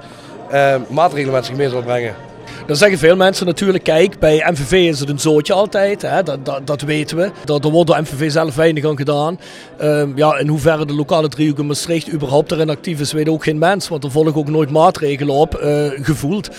eh, 0.49 0.75
maatregelen 0.89 1.33
met 1.33 1.45
zich 1.45 1.55
mee 1.55 1.69
zal 1.69 1.81
brengen. 1.81 2.26
Dan 2.67 2.75
zeggen 2.75 2.97
veel 2.97 3.15
mensen 3.15 3.45
natuurlijk, 3.45 3.84
kijk, 3.84 4.19
bij 4.19 4.45
MVV 4.51 4.71
is 4.71 4.99
het 4.99 5.10
een 5.10 5.19
zootje 5.19 5.53
altijd, 5.53 6.01
hè, 6.01 6.23
dat, 6.23 6.45
dat, 6.45 6.67
dat 6.67 6.82
weten 6.82 7.17
we. 7.17 7.32
Dat, 7.45 7.65
er 7.65 7.71
wordt 7.71 7.88
door 7.89 8.01
MVV 8.01 8.32
zelf 8.32 8.56
weinig 8.56 8.86
aan 8.86 8.97
gedaan. 8.97 9.39
Ehm, 9.77 10.12
ja, 10.15 10.38
in 10.38 10.47
hoeverre 10.47 10.86
de 10.86 10.93
lokale 10.93 11.27
driehoek 11.27 11.60
in 11.60 11.65
Maastricht 11.65 12.12
überhaupt 12.12 12.51
erin 12.51 12.69
actief 12.69 12.99
is, 12.99 13.12
weet 13.12 13.30
ook 13.30 13.43
geen 13.43 13.58
mens. 13.58 13.88
Want 13.88 14.03
er 14.03 14.12
volgen 14.12 14.36
ook 14.36 14.49
nooit 14.49 14.69
maatregelen 14.69 15.36
op, 15.36 15.56
eh, 15.56 15.86
gevoeld. 16.01 16.49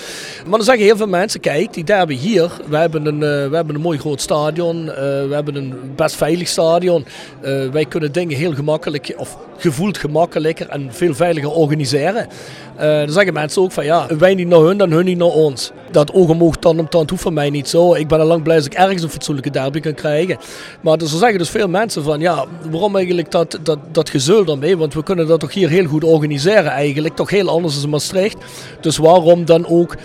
Maar 0.43 0.57
dan 0.57 0.63
zeggen 0.63 0.85
heel 0.85 0.97
veel 0.97 1.07
mensen, 1.07 1.41
kijk, 1.41 1.73
die 1.73 1.85
derby 1.85 2.15
hier, 2.15 2.51
we 2.69 2.77
hebben 2.77 3.07
een, 3.07 3.23
eh, 3.23 3.51
we 3.51 3.57
hebben 3.57 3.75
een 3.75 3.81
mooi 3.81 3.99
groot 3.99 4.21
stadion, 4.21 4.91
eh, 4.91 4.97
we 4.97 5.31
hebben 5.31 5.55
een 5.55 5.75
best 5.97 6.17
veilig 6.17 6.49
stadion. 6.49 7.07
Wij 7.73 7.85
kunnen 7.85 8.13
dingen 8.13 8.37
heel 8.37 8.55
gemakkelijk, 8.55 9.15
of 9.17 9.39
gevoeld 9.57 9.99
gemakkelijker 9.99 10.69
en 10.69 10.89
veel 10.93 11.15
veiliger 11.15 11.51
organiseren. 11.51 12.29
Dan 12.77 13.11
zeggen 13.13 13.33
mensen 13.33 13.63
ook 13.63 13.73
van 13.73 13.85
ja, 13.85 14.07
wij 14.19 14.35
niet 14.35 14.49
naar 14.49 14.61
hun, 14.61 14.79
dan 14.79 14.91
hun 14.91 15.05
niet 15.05 15.19
naar 15.19 15.29
ons. 15.29 15.73
Dat 15.99 16.13
oog, 16.13 16.57
tand 16.57 16.79
om 16.79 16.89
tand 16.89 17.11
hoeft 17.11 17.23
voor 17.23 17.33
mij 17.33 17.51
niet 17.51 17.69
zo. 17.69 17.95
Ik 17.95 18.09
ben 18.09 18.21
al 18.21 18.27
lang 18.27 18.43
blij 18.43 18.57
als 18.57 18.67
ik 18.67 18.75
ergens 18.75 19.03
een 19.03 19.11
fatsoenlijke 19.11 19.51
derby 19.51 19.81
kan 19.81 19.95
krijgen. 19.95 20.39
Maar 20.81 20.99
dus, 20.99 21.11
dan 21.11 21.19
zeggen 21.19 21.39
dus 21.39 21.51
veel 21.51 21.69
mensen 21.69 22.03
van 22.03 22.21
ja, 22.21 22.45
waarom 22.71 22.97
eigenlijk 22.97 23.31
dat, 23.31 23.59
dat, 23.63 23.79
dat 23.93 24.11
gezul 24.11 24.45
daarmee? 24.45 24.77
Want 24.77 24.95
we 24.95 25.03
kunnen 25.03 25.27
dat 25.27 25.41
toch 25.41 25.55
hier 25.55 25.69
heel 25.69 25.87
goed 25.87 26.05
organiseren 26.05 26.71
eigenlijk. 26.71 27.17
Toch 27.17 27.31
heel 27.31 27.49
anders 27.49 27.75
dan 27.75 27.83
in 27.83 27.91
Maastricht. 27.91 28.37
Dus 28.81 28.97
waarom 28.97 29.45
dan 29.45 29.67
ook 29.67 29.97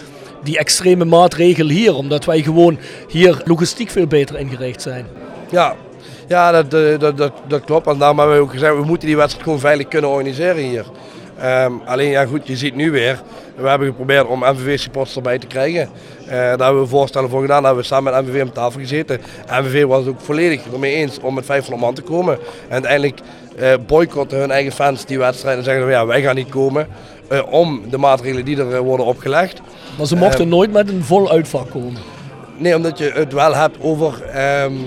die 0.44 0.58
extreme 0.58 1.06
maatregel 1.06 1.68
hier? 1.68 1.96
Omdat 1.96 2.26
wij 2.26 2.42
gewoon 2.42 2.78
hier 3.08 3.42
logistiek 3.46 3.90
veel 3.90 4.08
beter 4.08 4.40
ingericht 4.40 4.82
zijn. 4.82 5.06
Ja, 5.50 5.76
ja 6.28 6.52
dat, 6.52 6.74
eh, 6.74 7.00
dat, 7.00 7.18
dat, 7.18 7.34
dat 7.48 7.64
klopt. 7.64 7.88
En 7.88 7.98
daarom 7.98 8.18
hebben 8.18 8.36
we 8.36 8.42
ook 8.42 8.52
gezegd, 8.52 8.76
we 8.76 8.86
moeten 8.86 9.08
die 9.08 9.18
wedstrijd 9.18 9.44
gewoon 9.44 9.60
veilig 9.60 9.88
kunnen 9.88 10.10
organiseren 10.10 10.64
hier. 10.64 10.86
Ehm, 11.40 11.72
alleen 11.86 12.10
ja 12.10 12.26
goed, 12.26 12.48
je 12.48 12.58
ziet 12.58 12.76
nu 12.76 12.92
weer, 12.92 13.22
we 13.56 13.68
hebben 13.68 13.88
geprobeerd 13.88 14.28
om 14.28 14.40
MVV-supporters 14.40 15.16
erbij 15.16 15.40
te 15.40 15.48
krijgen. 15.48 15.90
Eh, 16.26 16.30
daar 16.36 16.58
hebben 16.58 16.82
we 16.82 16.88
voorstellen 16.88 17.30
voor 17.30 17.42
gedaan, 17.42 17.58
daar 17.64 17.66
hebben 17.74 17.82
we 17.90 17.96
samen 17.96 18.14
met 18.14 18.26
MVV 18.26 18.42
om 18.42 18.52
tafel 18.54 18.80
gezeten. 18.80 19.22
MVV 19.62 19.84
was 19.86 20.00
het 20.00 20.08
ook 20.10 20.22
volledig 20.22 20.62
ermee 20.74 20.94
eens 20.94 21.20
om 21.22 21.34
met 21.34 21.46
500 21.46 21.82
man 21.82 21.94
te 21.94 22.02
komen. 22.02 22.34
En 22.68 22.72
uiteindelijk 22.74 23.20
eh 23.58 23.74
boycotten 23.88 24.40
hun 24.40 24.52
eigen 24.52 24.72
fans 24.72 25.06
die 25.06 25.20
wedstrijd 25.20 25.58
en 25.58 25.64
zeggen 25.64 25.84
van 25.84 25.92
ja, 25.92 26.06
wij 26.06 26.22
gaan 26.22 26.36
niet 26.36 26.50
komen. 26.50 26.88
eh, 27.28 27.42
om 27.50 27.82
de 27.90 27.98
maatregelen 27.98 28.46
die 28.46 28.58
er 28.58 28.82
worden 28.82 29.06
opgelegd. 29.06 29.62
Maar 29.98 30.08
ze 30.08 30.16
mochten 30.16 30.48
nooit 30.50 30.72
met 30.72 30.90
een 30.90 31.04
vol 31.04 31.32
uitvak 31.32 31.70
komen. 31.70 32.02
Nee, 32.58 32.76
omdat 32.76 32.98
je 32.98 33.12
het 33.14 33.34
wel 33.34 33.56
hebt 33.56 33.78
over... 33.82 34.22
ehm, 34.24 34.34
eh, 34.34 34.64
eh, 34.64 34.80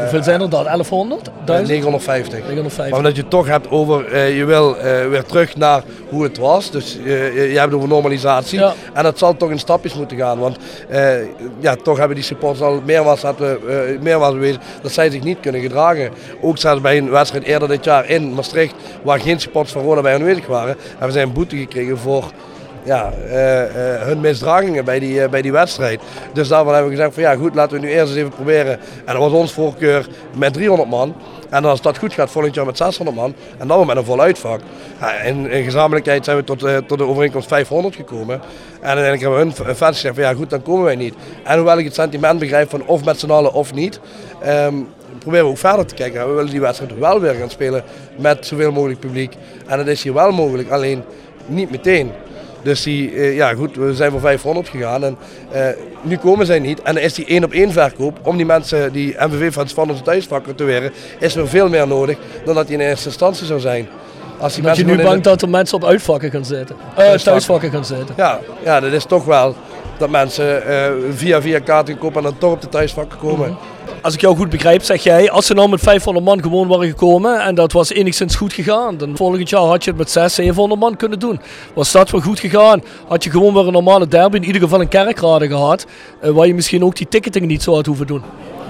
Hoeveel 0.00 0.22
zijn 0.22 0.40
er 0.40 0.50
dan? 0.50 0.64
1100? 0.64 1.30
1000? 1.44 1.68
950. 1.68 2.38
950. 2.38 2.88
Maar 2.88 2.98
omdat 2.98 3.16
je 3.16 3.20
het 3.22 3.30
toch 3.30 3.46
hebt 3.46 3.70
over, 3.70 4.12
eh, 4.12 4.36
je 4.36 4.44
wil 4.44 4.76
eh, 4.76 5.08
weer 5.08 5.24
terug 5.24 5.56
naar 5.56 5.82
hoe 6.08 6.22
het 6.22 6.38
was. 6.38 6.70
Dus 6.70 6.98
eh, 6.98 7.52
je 7.52 7.58
hebt 7.58 7.64
het 7.64 7.74
over 7.74 7.88
normalisatie. 7.88 8.58
Ja. 8.58 8.74
En 8.92 9.02
dat 9.02 9.18
zal 9.18 9.36
toch 9.36 9.50
in 9.50 9.58
stapjes 9.58 9.94
moeten 9.94 10.16
gaan. 10.16 10.38
Want 10.38 10.56
eh, 10.88 11.10
ja, 11.60 11.76
toch 11.76 11.98
hebben 11.98 12.16
die 12.16 12.24
supporters 12.24 12.62
al 12.62 12.82
meermaals, 12.84 13.22
eh 13.22 13.32
meermaals 14.00 14.34
bewezen 14.34 14.60
dat 14.82 14.92
zij 14.92 15.10
zich 15.10 15.22
niet 15.22 15.40
kunnen 15.40 15.60
gedragen. 15.60 16.10
Ook 16.40 16.58
zelfs 16.58 16.80
bij 16.80 16.98
een 16.98 17.10
wedstrijd 17.10 17.44
eerder 17.44 17.68
dit 17.68 17.84
jaar 17.84 18.08
in 18.08 18.34
Maastricht, 18.34 18.74
waar 19.02 19.20
geen 19.20 19.40
supporters 19.40 19.72
van 19.72 19.82
Roda 19.82 20.00
bij 20.00 20.14
aanwezig 20.14 20.46
waren, 20.46 20.76
hebben 20.90 21.12
zij 21.12 21.22
een 21.22 21.32
boete 21.32 21.56
gekregen 21.56 21.98
voor 21.98 22.32
ja, 22.82 23.12
eh, 23.12 23.62
eh, 23.62 24.02
hun 24.02 24.20
misdragingen 24.20 24.84
bij 24.84 24.98
die, 24.98 25.22
eh, 25.22 25.28
bij 25.28 25.42
die 25.42 25.52
wedstrijd. 25.52 26.00
Dus 26.32 26.48
daarvan 26.48 26.72
hebben 26.72 26.90
we 26.90 26.96
gezegd 26.96 27.14
van 27.14 27.22
ja 27.22 27.34
goed, 27.34 27.54
laten 27.54 27.80
we 27.80 27.86
nu 27.86 27.92
eerst 27.92 28.08
eens 28.08 28.16
even 28.16 28.30
proberen. 28.30 28.78
En 29.04 29.14
dat 29.14 29.16
was 29.16 29.32
ons 29.32 29.52
voorkeur 29.52 30.06
met 30.36 30.52
300 30.52 30.88
man. 30.88 31.14
En 31.48 31.64
als 31.64 31.80
dat 31.80 31.98
goed 31.98 32.12
gaat, 32.12 32.30
volgend 32.30 32.54
jaar 32.54 32.66
met 32.66 32.76
600 32.76 33.16
man. 33.16 33.34
En 33.58 33.68
dan 33.68 33.86
met 33.86 33.96
een 33.96 34.04
vol 34.04 34.20
uitvak. 34.20 34.60
Ja, 35.00 35.12
in, 35.12 35.50
in 35.50 35.64
gezamenlijkheid 35.64 36.24
zijn 36.24 36.36
we 36.36 36.44
tot, 36.44 36.58
tot 36.86 36.98
de 36.98 37.04
overeenkomst 37.04 37.48
500 37.48 37.96
gekomen. 37.96 38.34
En 38.80 38.86
uiteindelijk 38.86 39.20
hebben 39.20 39.38
we 39.38 39.62
hun 39.64 39.76
fans 39.76 39.94
gezegd 39.96 40.14
van 40.14 40.24
ja 40.24 40.34
goed, 40.34 40.50
dan 40.50 40.62
komen 40.62 40.84
wij 40.84 40.96
niet. 40.96 41.14
En 41.44 41.56
hoewel 41.56 41.78
ik 41.78 41.84
het 41.84 41.94
sentiment 41.94 42.38
begrijp 42.38 42.70
van 42.70 42.86
of 42.86 43.04
met 43.04 43.18
z'n 43.18 43.30
allen 43.30 43.52
of 43.52 43.74
niet. 43.74 44.00
ehm, 44.42 44.74
proberen 45.18 45.44
we 45.46 45.50
ook 45.50 45.58
verder 45.58 45.86
te 45.86 45.94
kijken. 45.94 46.28
We 46.28 46.34
willen 46.34 46.50
die 46.50 46.60
wedstrijd 46.60 46.98
wel 46.98 47.20
weer 47.20 47.34
gaan 47.34 47.50
spelen 47.50 47.84
met 48.16 48.46
zoveel 48.46 48.72
mogelijk 48.72 49.00
publiek. 49.00 49.34
En 49.66 49.78
dat 49.78 49.86
is 49.86 50.02
hier 50.02 50.14
wel 50.14 50.32
mogelijk, 50.32 50.70
alleen 50.70 51.02
niet 51.46 51.70
meteen. 51.70 52.12
Dus 52.68 52.82
die, 52.82 53.10
eh, 53.10 53.36
ja 53.36 53.54
goed, 53.54 53.76
we 53.76 53.94
zijn 53.94 54.10
voor 54.10 54.20
500 54.20 54.68
gegaan 54.68 55.04
en 55.04 55.16
eh, 55.50 55.66
nu 56.02 56.16
komen 56.16 56.46
zij 56.46 56.58
niet. 56.58 56.82
En 56.82 56.94
dan 56.94 57.02
is 57.02 57.14
die 57.14 57.26
één 57.26 57.44
op 57.44 57.52
één 57.52 57.72
verkoop 57.72 58.18
om 58.22 58.36
die 58.36 58.46
mensen, 58.46 58.92
die 58.92 59.16
MVV-fans 59.18 59.72
van 59.72 59.90
onze 59.90 60.02
thuisvakken 60.02 60.54
te 60.54 60.64
weren, 60.64 60.92
is 61.18 61.36
er 61.36 61.48
veel 61.48 61.68
meer 61.68 61.86
nodig 61.86 62.16
dan 62.44 62.54
dat 62.54 62.66
die 62.66 62.76
in 62.76 62.82
eerste 62.88 63.08
instantie 63.08 63.46
zou 63.46 63.60
zijn. 63.60 63.88
Als 64.38 64.54
die 64.54 64.62
Dat 64.62 64.76
je 64.76 64.84
mensen 64.84 65.04
nu 65.04 65.10
bang 65.10 65.22
dat 65.22 65.42
er 65.42 65.48
mensen 65.48 65.76
op 65.76 65.84
uitvakken 65.84 66.30
gaan 66.30 66.44
zitten. 66.44 66.76
Eh, 66.96 67.12
Thuisvakken. 67.12 67.70
gaan 67.70 67.84
zitten. 67.84 68.14
Ja, 68.16 68.40
ja, 68.64 68.80
dat 68.80 68.92
is 68.92 69.04
toch 69.04 69.24
wel 69.24 69.54
dat 69.98 70.10
mensen 70.10 70.66
eh, 70.66 70.92
via 71.14 71.42
via 71.42 71.58
kaarten 71.58 71.98
kopen 71.98 72.16
en 72.16 72.22
dan 72.22 72.38
toch 72.38 72.52
op 72.52 72.60
de 72.60 72.68
thuisvakken 72.68 73.18
komen. 73.18 73.56
Als 74.02 74.14
ik 74.14 74.20
jou 74.20 74.36
goed 74.36 74.48
begrijp, 74.50 74.82
zeg 74.82 75.02
jij, 75.02 75.30
als 75.30 75.46
ze 75.46 75.54
nou 75.54 75.68
met 75.68 75.80
500 75.80 76.24
man 76.26 76.42
gewoon 76.42 76.68
waren 76.68 76.88
gekomen 76.88 77.40
en 77.40 77.54
dat 77.54 77.72
was 77.72 77.90
enigszins 77.92 78.36
goed 78.36 78.52
gegaan, 78.52 78.96
dan 78.96 79.16
volgend 79.16 79.48
jaar 79.48 79.60
had 79.60 79.84
je 79.84 79.90
het 79.90 79.98
met 79.98 80.10
600, 80.10 80.34
700 80.34 80.80
man 80.80 80.96
kunnen 80.96 81.18
doen. 81.18 81.40
Was 81.74 81.92
dat 81.92 82.10
wel 82.10 82.20
goed 82.20 82.40
gegaan, 82.40 82.82
had 83.08 83.24
je 83.24 83.30
gewoon 83.30 83.54
weer 83.54 83.66
een 83.66 83.72
normale 83.72 84.06
derby, 84.08 84.36
in 84.36 84.44
ieder 84.44 84.60
geval 84.62 84.80
een 84.80 84.88
kerkrade 84.88 85.46
gehad, 85.48 85.86
eh, 86.20 86.30
waar 86.30 86.46
je 86.46 86.54
misschien 86.54 86.84
ook 86.84 86.96
die 86.96 87.08
ticketing 87.08 87.46
niet 87.46 87.62
zo 87.62 87.74
had 87.74 87.86
hoeven 87.86 88.06
doen. 88.06 88.22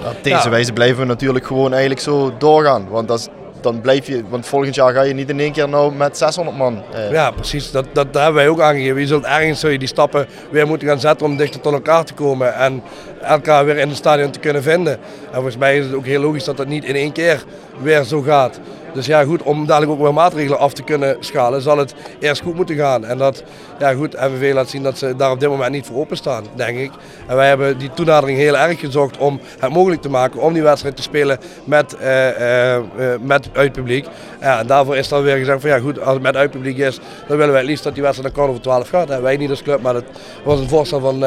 Op 0.06 0.16
deze 0.22 0.48
wijze 0.48 0.72
blijven 0.72 0.98
we 0.98 1.04
natuurlijk 1.06 1.46
gewoon 1.46 1.70
eigenlijk 1.70 2.00
zo 2.00 2.32
doorgaan. 2.38 2.86
Want 2.90 3.08
dat 3.08 3.18
is- 3.18 3.28
dan 3.60 3.80
blijf 3.80 4.06
je, 4.06 4.22
want 4.28 4.46
volgend 4.46 4.74
jaar 4.74 4.92
ga 4.92 5.02
je 5.02 5.14
niet 5.14 5.28
in 5.30 5.40
één 5.40 5.52
keer 5.52 5.68
nou 5.68 5.94
met 5.94 6.18
600 6.18 6.56
man. 6.56 6.82
eh, 6.92 7.10
Ja, 7.12 7.30
precies. 7.30 7.70
Dat, 7.70 7.84
dat, 7.92 8.12
dat 8.12 8.22
hebben 8.22 8.34
wij 8.42 8.48
ook 8.48 8.60
aangegeven. 8.60 9.00
Je 9.00 9.06
zult 9.06 9.24
ergens 9.24 9.60
zul 9.60 9.70
je 9.70 9.78
die 9.78 9.88
stappen 9.88 10.26
weer 10.50 10.66
moeten 10.66 10.88
gaan 10.88 11.00
zetten 11.00 11.26
om 11.26 11.36
dichter 11.36 11.60
tot 11.60 11.72
elkaar 11.72 12.04
te 12.04 12.14
komen. 12.14 12.54
En 12.54 12.82
elkaar 13.22 13.64
weer 13.64 13.76
in 13.76 13.88
het 13.88 13.96
stadion 13.96 14.30
te 14.30 14.38
kunnen 14.38 14.62
vinden. 14.62 14.92
En 14.92 15.34
volgens 15.34 15.56
mij 15.56 15.78
is 15.78 15.84
het 15.84 15.94
ook 15.94 16.06
heel 16.06 16.20
logisch 16.20 16.44
dat 16.44 16.56
dat 16.56 16.66
niet 16.66 16.84
in 16.84 16.94
één 16.94 17.12
keer 17.12 17.44
weer 17.82 18.04
zo 18.04 18.20
gaat. 18.20 18.60
Dus 18.92 19.06
ja, 19.06 19.24
goed, 19.24 19.42
om 19.42 19.66
dadelijk 19.66 19.92
ook 19.92 20.00
weer 20.00 20.14
maatregelen 20.14 20.58
af 20.58 20.72
te 20.72 20.82
kunnen 20.82 21.16
schalen, 21.20 21.62
zal 21.62 21.78
het 21.78 21.94
eerst 22.18 22.42
goed 22.42 22.54
moeten 22.54 22.76
gaan. 22.76 23.04
En 23.04 23.18
dat, 23.18 23.42
ja 23.78 23.92
goed, 23.92 24.12
MVV 24.12 24.52
laat 24.52 24.68
zien 24.68 24.82
dat 24.82 24.98
ze 24.98 25.16
daar 25.16 25.30
op 25.30 25.40
dit 25.40 25.48
moment 25.48 25.70
niet 25.70 25.86
voor 25.86 25.96
openstaan, 25.96 26.44
denk 26.54 26.78
ik. 26.78 26.90
En 27.26 27.36
wij 27.36 27.48
hebben 27.48 27.78
die 27.78 27.90
toenadering 27.94 28.38
heel 28.38 28.56
erg 28.56 28.80
gezocht 28.80 29.16
om 29.16 29.40
het 29.58 29.72
mogelijk 29.72 30.02
te 30.02 30.08
maken 30.08 30.40
om 30.40 30.52
die 30.52 30.62
wedstrijd 30.62 30.96
te 30.96 31.02
spelen 31.02 31.38
met, 31.64 31.96
eh, 31.96 32.74
eh, 32.74 32.82
met 33.20 33.48
uitpubliek. 33.52 34.06
Ja, 34.40 34.58
en 34.58 34.66
daarvoor 34.66 34.96
is 34.96 35.08
dan 35.08 35.22
weer 35.22 35.36
gezegd 35.36 35.60
van 35.60 35.70
ja 35.70 35.78
goed, 35.78 36.00
als 36.00 36.14
het 36.14 36.22
met 36.22 36.36
uitpubliek 36.36 36.78
is, 36.78 37.00
dan 37.26 37.36
willen 37.36 37.52
wij 37.52 37.60
het 37.60 37.68
liefst 37.68 37.84
dat 37.84 37.94
die 37.94 38.02
wedstrijd 38.02 38.34
naar 38.34 38.44
kwart 38.44 38.56
over 38.56 38.62
twaalf 38.62 38.88
gaat. 38.88 39.08
Dat 39.08 39.20
wij 39.20 39.36
niet 39.36 39.50
als 39.50 39.62
club, 39.62 39.82
maar 39.82 39.92
dat 39.92 40.04
was 40.44 40.60
een 40.60 40.68
voorstel 40.68 41.00
van, 41.00 41.24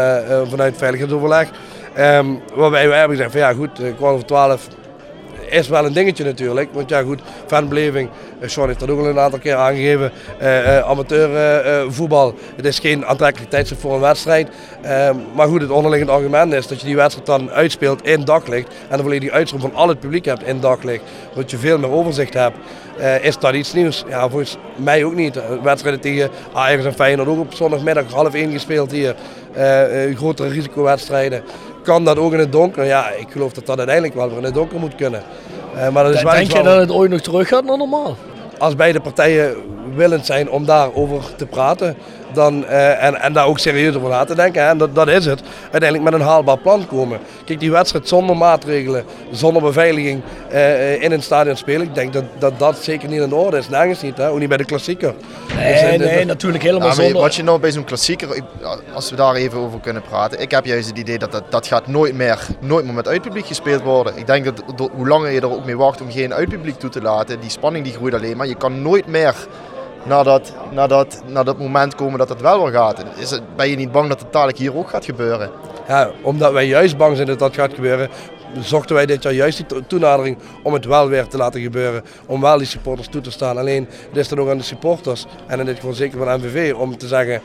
vanuit 0.49 0.77
veiligheidsoverleg. 0.77 1.49
Ehm, 1.93 2.25
waarbij 2.54 2.88
wij 2.88 2.97
hebben 2.99 3.17
gezegd 3.17 3.32
van 3.32 3.41
ja 3.47 3.54
goed, 3.54 3.80
eh, 3.80 3.95
kwart 3.95 4.13
over 4.13 4.25
twaalf 4.25 4.67
is 5.49 5.67
wel 5.67 5.86
een 5.86 5.93
dingetje 5.93 6.23
natuurlijk. 6.23 6.69
Want 6.73 6.89
ja 6.89 7.01
goed, 7.01 7.21
fanbeleving. 7.47 8.10
eh, 8.39 8.49
Sean 8.49 8.67
heeft 8.67 8.80
dat 8.80 8.89
ook 8.89 8.99
al 8.99 9.06
een 9.08 9.19
aantal 9.19 9.39
keer 9.39 9.56
aangegeven. 9.56 10.12
eh 10.38 10.77
eh, 10.77 10.89
amateur 10.89 11.36
eh, 11.36 11.80
eh, 11.82 11.86
voetbal. 11.89 12.36
Het 12.56 12.65
is 12.65 12.80
geen 12.80 13.06
aantrekkelijk 13.06 13.51
tijdstip 13.51 13.80
voor 13.80 13.93
een 13.93 13.99
wedstrijd. 13.99 14.49
Ehm, 14.82 15.15
maar 15.36 15.47
goed, 15.47 15.62
het 15.62 15.69
onderliggende 15.69 16.13
argument 16.13 16.54
is 16.54 16.67
dat 16.67 16.80
je 16.80 16.86
die 16.86 16.95
wedstrijd 16.95 17.25
dan 17.27 17.51
uitspeelt 17.51 18.06
in 18.06 18.23
daglicht. 18.25 18.67
En 18.89 18.97
de 18.97 19.04
volledige 19.04 19.32
uitstroom 19.32 19.62
van 19.62 19.75
al 19.75 19.88
het 19.88 19.99
publiek 19.99 20.25
hebt 20.25 20.43
in 20.43 20.60
daglicht. 20.60 21.04
Zodat 21.34 21.51
je 21.51 21.58
veel 21.58 21.77
meer 21.77 21.91
overzicht 21.91 22.34
hebt. 22.34 22.58
Is 23.21 23.38
dat 23.38 23.54
iets 23.54 23.73
nieuws? 23.73 24.04
Ja, 24.10 24.30
volgens 24.30 24.58
mij 24.75 25.04
ook 25.04 25.15
niet. 25.15 25.39
Wedstrijden 25.63 26.01
tegen 26.01 26.30
Ajax 26.54 26.86
en 26.86 26.93
Feyenoord 26.93 27.27
ook 27.27 27.39
op 27.39 27.54
zondagmiddag 27.54 28.12
half 28.12 28.34
één 28.34 28.51
gespeeld 28.51 28.91
hier. 28.91 29.15
Grotere 30.15 30.49
risicowedstrijden. 30.49 31.43
Kan 31.84 32.06
dat 32.06 32.17
ook 32.17 32.34
in 32.34 32.39
het 32.39 32.52
donker? 32.52 32.86
Ja, 32.86 33.10
ik 33.10 33.28
geloof 33.30 33.54
dat 33.54 33.65
dat 33.65 33.78
uiteindelijk 33.78 34.15
wel 34.15 34.28
weer 34.30 34.38
in 34.38 34.44
het 34.44 34.54
donker 34.54 34.80
moet 34.80 34.96
kunnen. 34.96 35.24
Eh, 35.76 35.89
maar 35.89 36.04
dat 36.04 36.13
is 36.13 36.24
wel 36.24 36.32
Denk 36.34 36.52
je 36.52 36.63
dat 36.63 36.80
het 36.80 36.91
ooit 36.91 37.12
nog 37.12 37.22
terug 37.22 37.48
gaat 37.48 37.63
naar 37.63 37.78
normaal? 37.78 38.15
als 38.62 38.76
beide 38.76 39.00
partijen 39.00 39.56
willend 39.96 40.26
zijn 40.26 40.50
om 40.50 40.65
daarover 40.65 41.36
te 41.36 41.46
praten 41.46 41.98
dan, 42.34 42.65
eh, 42.65 43.04
en, 43.04 43.22
en 43.22 43.34
daar 43.34 43.46
ook 43.46 43.60
serieus 43.60 43.96
over 43.96 44.10
na 44.10 44.24
te 44.24 44.36
denken, 44.36 44.63
hè, 44.63 44.70
en 44.70 44.78
dat, 44.78 44.96
dat 44.96 45.08
is 45.08 45.26
het, 45.26 45.41
uiteindelijk 45.72 46.04
met 46.12 46.13
een 46.13 46.28
haalbaar 46.28 46.58
plan 46.58 46.88
komen. 46.88 47.20
Kijk, 47.46 47.60
die 47.60 47.72
wedstrijd 47.72 48.08
zonder 48.08 48.38
maatregelen, 48.38 49.04
zonder 49.32 49.62
beveiliging 49.62 50.22
eh, 50.50 51.02
in 51.04 51.12
een 51.12 51.22
stadion 51.24 51.56
spelen, 51.56 51.82
ik 51.88 51.96
denk 51.96 52.13
dat, 52.13 52.24
dat 52.39 52.60
dat 52.60 52.78
zeker 52.78 53.10
niet 53.10 53.22
in 53.22 53.30
de 53.30 53.36
orde 53.36 53.58
is. 53.58 53.70
Nergens 53.70 54.02
niet, 54.02 54.17
hè? 54.17 54.30
ook 54.30 54.39
niet 54.39 54.48
bij 54.50 54.58
de 54.58 54.65
klassieker. 54.65 55.13
Nee, 55.56 55.72
Dus, 55.74 55.82
eh, 55.82 56.00
nee, 56.00 56.17
dat- 56.17 56.26
natuurlijk 56.26 56.63
helemaal 56.63 56.88
Ja, 56.89 56.96
maar 56.96 57.04
zonder. 57.04 57.22
wat 57.22 57.36
je 57.36 57.44
nou 57.44 57.60
bij 57.60 57.72
zo'n 57.72 57.84
klassieker, 57.84 58.44
als 58.94 59.10
we 59.10 59.15
daar 59.15 59.36
even 59.36 59.60
over 59.60 59.80
kunnen 59.80 60.02
praten. 60.02 60.39
Ik 60.41 60.52
heb 60.52 60.65
juist 60.65 60.88
het 60.89 60.98
idee 60.98 61.17
dat 61.17 61.32
dat, 61.32 61.44
dat 61.50 61.67
gaat 61.67 61.88
nooit 61.88 62.15
meer, 62.15 62.39
nooit 62.60 62.86
meer 62.86 62.94
met 62.94 63.08
uitpubliek 63.08 63.46
gespeeld 63.46 63.82
worden. 63.82 64.17
Ik 64.17 64.28
denk 64.28 64.46
dat 64.46 64.63
door- 64.76 64.89
hoe 64.96 65.08
langer 65.08 65.30
je 65.32 65.39
er 65.41 65.52
ook 65.52 65.65
mee 65.65 65.78
wacht 65.78 66.02
om 66.02 66.12
geen 66.12 66.34
uitpubliek 66.34 66.80
toe 66.80 66.89
te 66.89 67.02
laten, 67.02 67.39
die 67.39 67.50
spanning 67.50 67.84
die 67.86 67.94
groeit 67.94 68.13
alleen 68.13 68.38
maar. 68.38 68.48
Je 68.48 68.56
kan 68.56 68.82
nooit 68.82 69.08
meer 69.08 69.36
naar 70.03 70.23
dat, 70.23 70.53
naar 71.29 71.45
dat, 71.45 71.57
moment 71.57 71.95
komen 71.95 72.19
dat 72.19 72.29
het 72.29 72.41
wel 72.41 72.63
weer 72.63 72.73
gaat. 72.73 73.03
Is 73.15 73.29
het, 73.31 73.55
ben 73.55 73.69
je 73.69 73.75
niet 73.75 73.91
bang 73.91 74.09
dat 74.09 74.19
het 74.19 74.33
dadelijk 74.33 74.57
hier 74.57 74.75
ook 74.75 74.89
gaat 74.89 75.05
gebeuren? 75.05 75.49
Ja, 75.87 76.09
omdat 76.21 76.51
wij 76.51 76.65
juist 76.67 76.97
bang 76.97 77.15
zijn 77.15 77.27
dat 77.27 77.39
dat 77.39 77.53
gaat 77.53 77.73
gebeuren, 77.73 78.09
zochten 78.59 78.95
wij 78.95 79.05
dit 79.05 79.23
jaar 79.23 79.33
juist 79.33 79.57
die 79.57 79.65
to- 79.65 79.81
toenadering 79.87 80.37
om 80.63 80.73
het 80.73 80.85
wel 80.85 81.07
weer 81.07 81.27
te 81.27 81.37
laten 81.37 81.61
gebeuren. 81.61 82.03
Om 82.25 82.41
wel 82.41 82.57
die 82.57 82.67
supporters 82.67 83.07
toe 83.07 83.21
te 83.21 83.31
staan. 83.31 83.57
Alleen 83.57 83.87
het 84.09 84.17
is 84.17 84.27
dan 84.27 84.39
ook 84.39 84.49
aan 84.49 84.57
de 84.57 84.63
supporters, 84.63 85.25
en 85.47 85.59
in 85.59 85.65
dit 85.65 85.75
geval 85.75 85.93
zeker 85.93 86.17
van 86.17 86.39
MVV, 86.39 86.73
om 86.73 86.97
te 86.97 87.07
zeggen, 87.07 87.41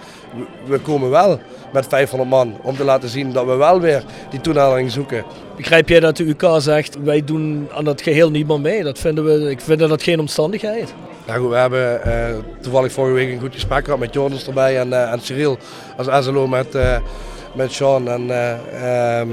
we- 0.67 0.79
komen 0.79 1.11
wel 1.11 1.41
met 1.73 1.87
500 1.87 2.31
man. 2.31 2.57
Om 2.63 2.77
te 2.77 2.85
laten 2.85 3.09
zien 3.09 3.33
dat 3.33 3.45
we 3.47 3.55
wel 3.55 3.81
weer 3.81 4.05
die 4.31 4.41
toenadering 4.41 4.91
zoeken. 4.91 5.25
Begrijp 5.57 5.89
jij 5.89 6.01
dat 6.01 6.17
de 6.17 6.29
UK 6.29 6.45
zegt, 6.59 6.97
wij 7.03 7.25
doen 7.25 7.69
aan 7.75 7.85
dat 7.85 8.01
geheel 8.03 8.31
niet 8.31 8.47
meer 8.49 8.61
mee? 8.61 8.83
Dat 8.83 8.99
vinden 8.99 9.25
we, 9.25 9.51
ik 9.51 9.61
vind 9.61 9.79
dat 9.79 10.03
geen 10.03 10.21
omstandigheid. 10.21 10.95
Ja, 11.27 11.35
goed, 11.35 11.51
we 11.51 11.57
hebben 11.57 12.03
eh, 12.05 12.35
toevallig 12.61 12.93
vorige 12.93 13.15
week 13.15 13.33
een 13.33 13.41
goed 13.41 13.55
gesprek 13.55 13.85
gehad 13.85 13.99
met 14.01 14.15
Jordans 14.15 14.47
erbij 14.47 14.79
en, 14.79 14.93
eh, 14.93 15.13
en 15.13 15.21
Cyril 15.21 15.59
als 15.97 16.25
SLO 16.27 16.47
met, 16.47 16.75
eh, 16.75 16.97
met 17.55 17.73
Sean. 17.73 18.09
En, 18.09 18.31
eh, 18.31 19.21
ehm, 19.21 19.29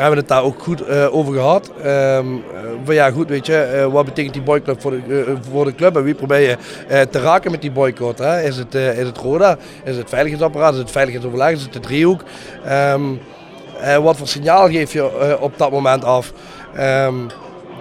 hebben 0.00 0.18
het 0.18 0.28
daar 0.28 0.42
ook 0.42 0.62
goed 0.62 0.80
eh, 0.80 1.14
over 1.14 1.34
gehad. 1.34 1.72
Ehm, 1.82 2.26
eh, 2.86 2.94
ja, 2.94 3.10
goed, 3.10 3.28
weet 3.28 3.46
je, 3.46 3.56
eh, 3.56 3.86
wat 3.86 4.04
betekent 4.04 4.34
die 4.34 4.42
boycott 4.42 4.82
voor 4.82 4.90
de, 4.90 5.36
voor 5.50 5.64
de 5.64 5.74
club 5.74 5.96
en 5.96 6.02
wie 6.02 6.14
probeer 6.14 6.40
je 6.40 6.56
te 7.10 7.20
raken 7.20 7.50
met 7.50 7.60
die 7.60 7.70
boycott? 7.70 8.18
Hè? 8.18 8.42
Is, 8.42 8.56
het, 8.56 8.74
is 8.74 9.06
het 9.06 9.18
Roda? 9.18 9.56
Is 9.84 9.96
het 9.96 10.08
veiligheidsapparaat? 10.08 10.72
Is 10.72 10.78
het 10.78 10.90
veiligheidsoverleg? 10.90 11.50
Is 11.50 11.62
het 11.62 11.72
de 11.72 11.80
driehoek? 11.80 12.22
Ehm, 12.64 13.02
eh, 13.80 13.96
wat 13.96 14.16
voor 14.16 14.26
signaal 14.26 14.68
geef 14.68 14.92
je 14.92 15.36
op 15.40 15.52
dat 15.58 15.70
moment 15.70 16.04
af? 16.04 16.32
Ehm, 16.74 17.14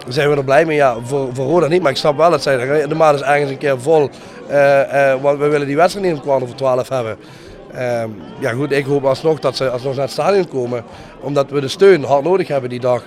zijn 0.08 0.30
we 0.30 0.36
er 0.36 0.44
blij 0.44 0.66
mee? 0.66 0.76
Ja, 0.76 0.96
voor, 1.04 1.30
Roda 1.36 1.68
niet, 1.68 1.82
maar 1.82 1.92
ik 1.92 1.98
snap 1.98 2.18
wel 2.18 2.30
dat 2.30 2.42
zij 2.42 2.88
de 2.88 2.96
maand 2.96 3.20
is 3.20 3.26
ergens 3.26 3.52
een 3.52 3.58
keer 3.58 3.82
vol, 3.82 4.10
want 5.22 5.40
we 5.40 5.48
willen 5.48 5.68
die 5.68 5.76
wedstrijd 5.76 6.08
niet 6.08 6.16
om 6.16 6.22
kwart 6.22 6.44
over 6.44 6.56
twaalf 6.56 6.90
hebben. 6.90 7.18
Ehm, 7.76 8.10
ja 8.40 8.52
goed, 8.52 8.72
ik 8.72 8.86
hoop 8.86 9.06
alsnog 9.06 9.40
dat 9.40 9.56
ze 9.56 9.70
alsnog 9.70 9.94
naar 9.94 10.04
het 10.04 10.12
stadion 10.12 10.48
komen, 10.48 10.84
omdat 11.20 11.50
we 11.50 11.62
de 11.62 11.68
steun 11.68 12.04
hard 12.04 12.24
nodig 12.24 12.48
hebben 12.48 12.70
die 12.70 12.80
dag. 12.80 13.04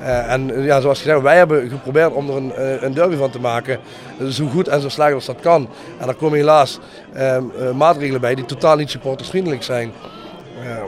Eh, 0.00 0.32
en 0.32 0.62
ja, 0.62 0.80
zoals 0.80 0.98
gezegd, 0.98 1.20
wij 1.20 1.36
hebben 1.36 1.68
geprobeerd 1.68 2.12
om 2.12 2.28
er 2.28 2.36
een, 2.36 2.54
eh, 2.54 2.82
een 2.82 2.94
derby 2.94 3.16
van 3.16 3.30
te 3.30 3.40
maken, 3.40 3.78
zo 4.30 4.46
goed 4.46 4.68
en 4.68 4.80
zo 4.80 4.88
slecht 4.88 5.14
als 5.14 5.26
dat 5.26 5.40
kan. 5.40 5.68
En 5.98 6.08
er 6.08 6.14
komen 6.14 6.38
helaas 6.38 6.78
ehm, 7.12 7.44
eh, 7.58 7.70
maatregelen 7.70 8.20
bij 8.20 8.34
die 8.34 8.44
totaal 8.44 8.76
niet 8.76 8.90
supportersvriendelijk 8.90 9.62
zijn. 9.62 9.92
Ja, 10.62 10.82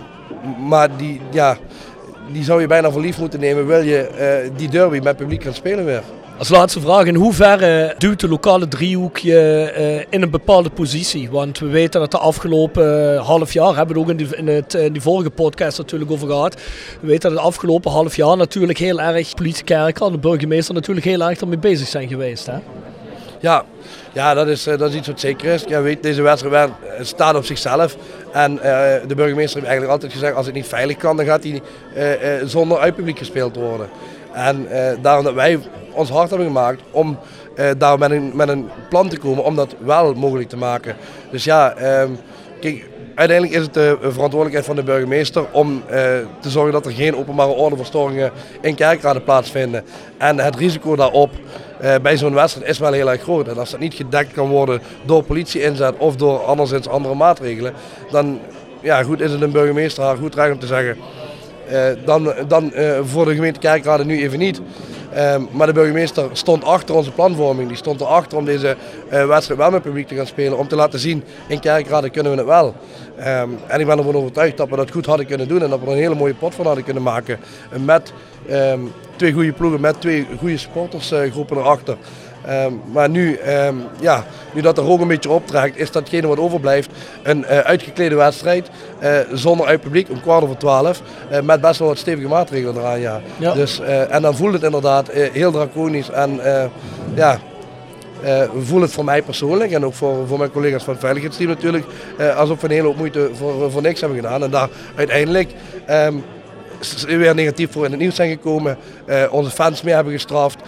maar 0.68 0.96
die, 0.96 1.20
ja, 1.30 1.56
die 2.32 2.44
zou 2.44 2.60
je 2.60 2.66
bijna 2.66 2.90
voor 2.90 3.00
lief 3.00 3.18
moeten 3.18 3.40
nemen, 3.40 3.66
wil 3.66 3.80
je 3.80 4.50
die 4.56 4.68
derby 4.68 5.00
met 5.02 5.16
publiek 5.16 5.42
gaan 5.42 5.54
spelen 5.54 5.84
weer. 5.84 6.02
Als 6.42 6.50
laatste 6.50 6.80
vraag, 6.80 7.04
in 7.04 7.14
hoeverre 7.14 7.94
duwt 7.98 8.20
de 8.20 8.28
lokale 8.28 8.68
driehoek 8.68 9.18
je 9.18 9.70
eh, 9.74 10.06
in 10.10 10.22
een 10.22 10.30
bepaalde 10.30 10.70
positie? 10.70 11.30
Want 11.30 11.58
we 11.58 11.66
weten 11.66 12.00
dat 12.00 12.10
de 12.10 12.18
afgelopen 12.18 13.14
eh, 13.14 13.26
half 13.26 13.52
jaar, 13.52 13.76
hebben 13.76 13.94
we 13.94 14.00
het 14.00 14.10
ook 14.10 14.18
in, 14.18 14.26
die, 14.26 14.36
in, 14.36 14.46
het, 14.46 14.74
in 14.74 14.92
die 14.92 15.02
vorige 15.02 15.30
podcast 15.30 15.78
natuurlijk 15.78 16.10
over 16.10 16.28
gehad. 16.28 16.54
We 17.00 17.06
weten 17.06 17.30
dat 17.30 17.38
het 17.38 17.48
afgelopen 17.48 17.90
half 17.90 18.16
jaar 18.16 18.36
natuurlijk 18.36 18.78
heel 18.78 19.00
erg 19.00 19.34
politiekerk 19.34 20.00
en 20.00 20.12
de 20.12 20.18
burgemeester 20.18 20.74
natuurlijk 20.74 21.06
heel 21.06 21.20
erg 21.20 21.40
ermee 21.40 21.58
bezig 21.58 21.88
zijn 21.88 22.08
geweest. 22.08 22.46
Hè? 22.46 22.58
Ja, 23.40 23.64
ja 24.12 24.34
dat, 24.34 24.48
is, 24.48 24.66
eh, 24.66 24.78
dat 24.78 24.90
is 24.90 24.96
iets 24.96 25.08
wat 25.08 25.20
zeker 25.20 25.52
is. 25.52 25.64
Ja, 25.68 25.82
weet, 25.82 26.02
deze 26.02 26.22
wedstrijd 26.22 26.70
staat 27.00 27.34
op 27.34 27.44
zichzelf. 27.44 27.96
En 28.32 28.58
eh, 28.58 29.08
de 29.08 29.14
burgemeester 29.14 29.54
heeft 29.54 29.70
eigenlijk 29.70 29.92
altijd 29.92 30.12
gezegd, 30.12 30.34
als 30.34 30.46
het 30.46 30.54
niet 30.54 30.66
veilig 30.66 30.96
kan, 30.96 31.16
dan 31.16 31.26
gaat 31.26 31.42
hij 31.42 31.62
eh, 31.94 32.40
eh, 32.40 32.46
zonder 32.46 32.78
uitpubliek 32.78 33.18
gespeeld 33.18 33.56
worden. 33.56 33.88
En 34.32 34.70
eh, 34.70 34.96
daarom 35.00 35.24
dat 35.24 35.34
wij 35.34 35.58
ons 35.92 36.10
hard 36.10 36.28
hebben 36.28 36.46
gemaakt 36.46 36.80
om 36.90 37.18
eh, 37.56 37.70
daar 37.78 37.98
met 37.98 38.10
een, 38.10 38.30
met 38.34 38.48
een 38.48 38.68
plan 38.88 39.08
te 39.08 39.18
komen 39.18 39.44
om 39.44 39.56
dat 39.56 39.74
wel 39.78 40.14
mogelijk 40.14 40.48
te 40.48 40.56
maken. 40.56 40.96
Dus 41.30 41.44
ja, 41.44 41.74
ehm, 41.74 42.10
kijk, 42.60 42.88
uiteindelijk 43.14 43.58
is 43.58 43.64
het 43.64 43.74
de 43.74 43.96
verantwoordelijkheid 44.00 44.64
van 44.64 44.76
de 44.76 44.82
burgemeester 44.82 45.44
om 45.52 45.82
eh, 45.86 46.00
te 46.40 46.50
zorgen 46.50 46.72
dat 46.72 46.86
er 46.86 46.92
geen 46.92 47.16
openbare 47.16 47.50
ordeverstoringen 47.50 48.30
in 48.60 48.74
kerkraden 48.74 49.24
plaatsvinden. 49.24 49.84
En 50.18 50.38
het 50.38 50.56
risico 50.56 50.96
daarop 50.96 51.30
bij 52.02 52.16
zo'n 52.16 52.34
wedstrijd 52.34 52.68
is 52.68 52.78
wel 52.78 52.92
heel 52.92 53.10
erg 53.10 53.22
groot. 53.22 53.48
En 53.48 53.58
als 53.58 53.70
dat 53.70 53.80
niet 53.80 53.94
gedekt 53.94 54.32
kan 54.32 54.48
worden 54.48 54.80
door 55.04 55.22
politie-inzet 55.22 55.96
of 55.96 56.16
door 56.16 56.38
anderszins 56.38 56.88
andere 56.88 57.14
maatregelen, 57.14 57.72
dan 58.10 58.40
ja, 58.82 59.02
goed, 59.02 59.20
is 59.20 59.30
het 59.30 59.40
een 59.40 59.50
burgemeester 59.52 60.04
haar 60.04 60.16
goed 60.16 60.34
recht 60.34 60.52
om 60.52 60.58
te 60.58 60.66
zeggen. 60.66 60.96
Eh, 61.68 61.86
dan 62.04 62.34
dan 62.48 62.72
eh, 62.72 62.98
voor 63.04 63.24
de 63.24 63.34
gemeente 63.34 63.60
Kerkrade 63.60 64.04
nu 64.04 64.22
even 64.22 64.38
niet. 64.38 64.60
Ehm, 65.12 65.42
maar 65.50 65.66
de 65.66 65.72
burgemeester 65.72 66.28
stond 66.32 66.64
achter 66.64 66.94
onze 66.94 67.10
planvorming. 67.10 67.68
Die 67.68 67.76
stond 67.76 68.00
erachter 68.00 68.38
om 68.38 68.44
deze 68.44 68.76
eh, 69.08 69.26
wedstrijd 69.26 69.60
wel 69.60 69.70
met 69.70 69.82
publiek 69.82 70.08
te 70.08 70.14
gaan 70.14 70.26
spelen. 70.26 70.58
Om 70.58 70.68
te 70.68 70.76
laten 70.76 70.98
zien, 70.98 71.24
in 71.46 71.60
Kerkrade 71.60 72.10
kunnen 72.10 72.32
we 72.32 72.38
het 72.38 72.46
wel. 72.46 72.74
Ehm, 73.16 73.48
en 73.66 73.80
ik 73.80 73.86
ben 73.86 73.98
ervan 73.98 74.14
overtuigd 74.14 74.56
dat 74.56 74.68
we 74.68 74.76
dat 74.76 74.90
goed 74.90 75.06
hadden 75.06 75.26
kunnen 75.26 75.48
doen. 75.48 75.62
En 75.62 75.70
dat 75.70 75.80
we 75.80 75.86
er 75.86 75.92
een 75.92 75.98
hele 75.98 76.14
mooie 76.14 76.34
pot 76.34 76.54
van 76.54 76.66
hadden 76.66 76.84
kunnen 76.84 77.02
maken. 77.02 77.38
Met 77.84 78.12
ehm, 78.48 78.80
twee 79.16 79.32
goede 79.32 79.52
ploegen, 79.52 79.80
met 79.80 80.00
twee 80.00 80.26
goede 80.38 80.56
supportersgroepen 80.56 81.56
erachter. 81.56 81.96
Ehm, 82.46 82.72
maar 82.92 83.08
nu, 83.08 83.34
ehm, 83.34 83.76
ja, 84.00 84.24
nu 84.52 84.60
dat 84.60 84.74
de 84.76 84.80
rook 84.80 85.00
een 85.00 85.08
beetje 85.08 85.30
optrekt, 85.30 85.76
is 85.76 85.90
datgene 85.90 86.26
wat 86.26 86.38
overblijft 86.38 86.90
een 87.22 87.44
eh, 87.44 87.58
uitgeklede 87.58 88.14
wedstrijd. 88.14 88.70
eh, 88.98 89.18
zonder 89.32 89.66
uit 89.66 89.80
publiek 89.80 90.10
om 90.10 90.20
kwart 90.20 90.42
over 90.42 90.56
twaalf. 90.56 91.02
eh, 91.30 91.40
met 91.40 91.60
best 91.60 91.78
wel 91.78 91.88
wat 91.88 91.98
stevige 91.98 92.28
maatregelen 92.28 92.76
eraan. 92.76 93.00
Ja. 93.00 93.20
Ja. 93.38 93.52
Dus, 93.54 93.80
en 94.10 94.22
dan 94.22 94.36
voelt 94.36 94.52
het 94.52 94.62
inderdaad 94.62 95.10
heel 95.10 95.50
draconisch. 95.52 96.10
En 96.10 96.40
ja, 97.14 97.38
we 98.22 98.60
voelen 98.62 98.82
het 98.82 98.92
voor 98.92 99.04
mij 99.04 99.22
persoonlijk 99.22 99.72
en 99.72 99.84
ook 99.84 99.94
voor, 99.94 100.26
voor 100.26 100.38
mijn 100.38 100.50
collega's 100.50 100.82
van 100.82 100.92
het 100.92 101.02
veiligheidsteam 101.02 101.48
natuurlijk. 101.48 101.84
alsof 102.36 102.60
we 102.60 102.66
een 102.66 102.72
hele 102.72 102.86
hoop 102.86 102.96
moeite 102.96 103.30
voor, 103.32 103.70
voor 103.70 103.82
niks 103.82 104.00
hebben 104.00 104.18
gedaan. 104.18 104.42
En 104.42 104.50
daar 104.50 104.68
uiteindelijk 104.94 105.50
ehm, 105.86 106.14
weer 107.06 107.34
negatief 107.34 107.72
voor 107.72 107.84
in 107.84 107.90
het 107.90 108.00
nieuws 108.00 108.14
zijn 108.14 108.30
gekomen. 108.30 108.76
onze 109.30 109.50
fans 109.50 109.82
mee 109.82 109.94
hebben 109.94 110.12
gestraft. 110.12 110.58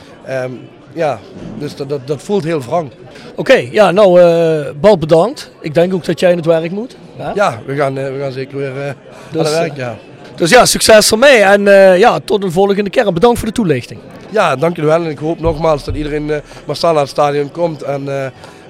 Ja, 0.94 1.18
dus 1.58 1.76
dat, 1.76 1.88
dat, 1.88 2.06
dat 2.06 2.22
voelt 2.22 2.44
heel 2.44 2.60
wrang. 2.60 2.90
Oké, 3.34 3.54
ja, 3.70 3.90
nou, 3.90 4.20
eh 4.20 4.70
Bal 4.80 4.98
bedankt. 4.98 5.50
Ik 5.60 5.74
denk 5.74 5.94
ook 5.94 6.04
dat 6.04 6.20
jij 6.20 6.30
in 6.30 6.36
het 6.36 6.46
werk 6.46 6.70
moet. 6.70 6.96
Ja? 7.18 7.32
Ja, 7.34 7.60
we 7.66 7.74
gaan, 7.74 7.98
eh, 7.98 8.04
we 8.12 8.18
gaan 8.20 8.32
zeker 8.32 8.56
weer 8.56 8.70
aan 8.88 8.94
Dus, 9.32 9.48
het 9.48 9.58
werk. 9.58 9.76
Ja. 9.76 9.96
Dus 10.34 10.50
ja, 10.50 10.64
succes 10.66 11.10
ermee 11.10 11.42
en 11.42 11.62
ja, 11.98 12.18
tot 12.24 12.44
een 12.44 12.52
volgende 12.52 12.90
keer. 12.90 13.06
En 13.06 13.14
Bedankt 13.14 13.38
voor 13.38 13.48
de 13.48 13.54
toelichting. 13.54 14.00
ja, 14.30 14.56
dank 14.56 14.76
jullie 14.76 14.90
wel. 14.90 15.04
En 15.04 15.10
ik 15.10 15.18
hoop 15.18 15.40
nogmaals 15.40 15.84
dat 15.84 15.94
iedereen 15.94 16.30
massaal 16.66 16.92
naar 16.92 17.02
het 17.02 17.10
stadion 17.10 17.50
komt. 17.50 17.82
En 17.82 18.04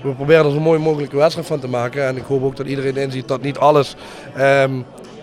we 0.03 0.11
proberen 0.17 0.45
er 0.45 0.51
zo 0.53 0.61
mooi 0.61 0.79
mogelijke 0.79 1.17
wedstrijd 1.17 1.47
van 1.47 1.61
te 1.61 1.69
maken. 1.69 2.07
En 2.07 2.17
ik 2.17 2.23
hoop 2.29 2.45
ook 2.45 2.57
dat 2.57 2.67
iedereen 2.67 2.97
inziet 2.97 3.29
dat 3.29 3.43
niet 3.43 3.59
alles... 3.59 3.95
ehm, 4.37 4.73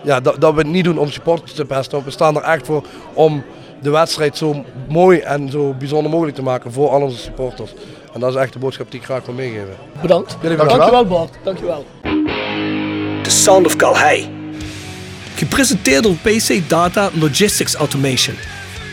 ja, 0.03 0.19
dat, 0.19 0.41
dat 0.41 0.53
we 0.53 0.59
het 0.59 0.67
niet 0.67 0.83
doen 0.83 0.97
om 0.97 1.09
supporters 1.09 1.53
te 1.53 1.65
pesten. 1.65 2.03
We 2.03 2.11
staan 2.11 2.35
er 2.35 2.43
echt 2.43 2.65
voor 2.65 2.83
om 3.13 3.43
de 3.81 3.89
wedstrijd 3.89 4.37
zo 4.37 4.65
mooi 4.89 5.19
en 5.19 5.49
zo 5.49 5.73
bijzonder 5.73 6.11
mogelijk 6.11 6.35
te 6.35 6.43
maken 6.43 6.71
voor 6.71 6.89
al 6.89 7.01
onze 7.01 7.17
supporters. 7.17 7.71
En 8.13 8.19
dat 8.19 8.29
is 8.33 8.41
echt 8.41 8.53
de 8.53 8.59
boodschap 8.59 8.91
die 8.91 8.99
ik 8.99 9.05
graag 9.05 9.25
wil 9.25 9.35
meegeven. 9.35 9.75
Bedankt. 10.01 10.37
Jullie 10.41 10.57
bedankt. 10.57 10.77
Dankjewel 10.77 11.05
Bart. 11.05 11.33
Dankjewel. 11.43 11.85
The 13.23 13.29
Sound 13.29 13.65
of 13.65 13.75
Calhei. 13.75 14.29
Gepresenteerd 15.35 16.03
door 16.03 16.15
PC 16.15 16.69
Data 16.69 17.09
Logistics 17.13 17.73
Automation. 17.73 18.35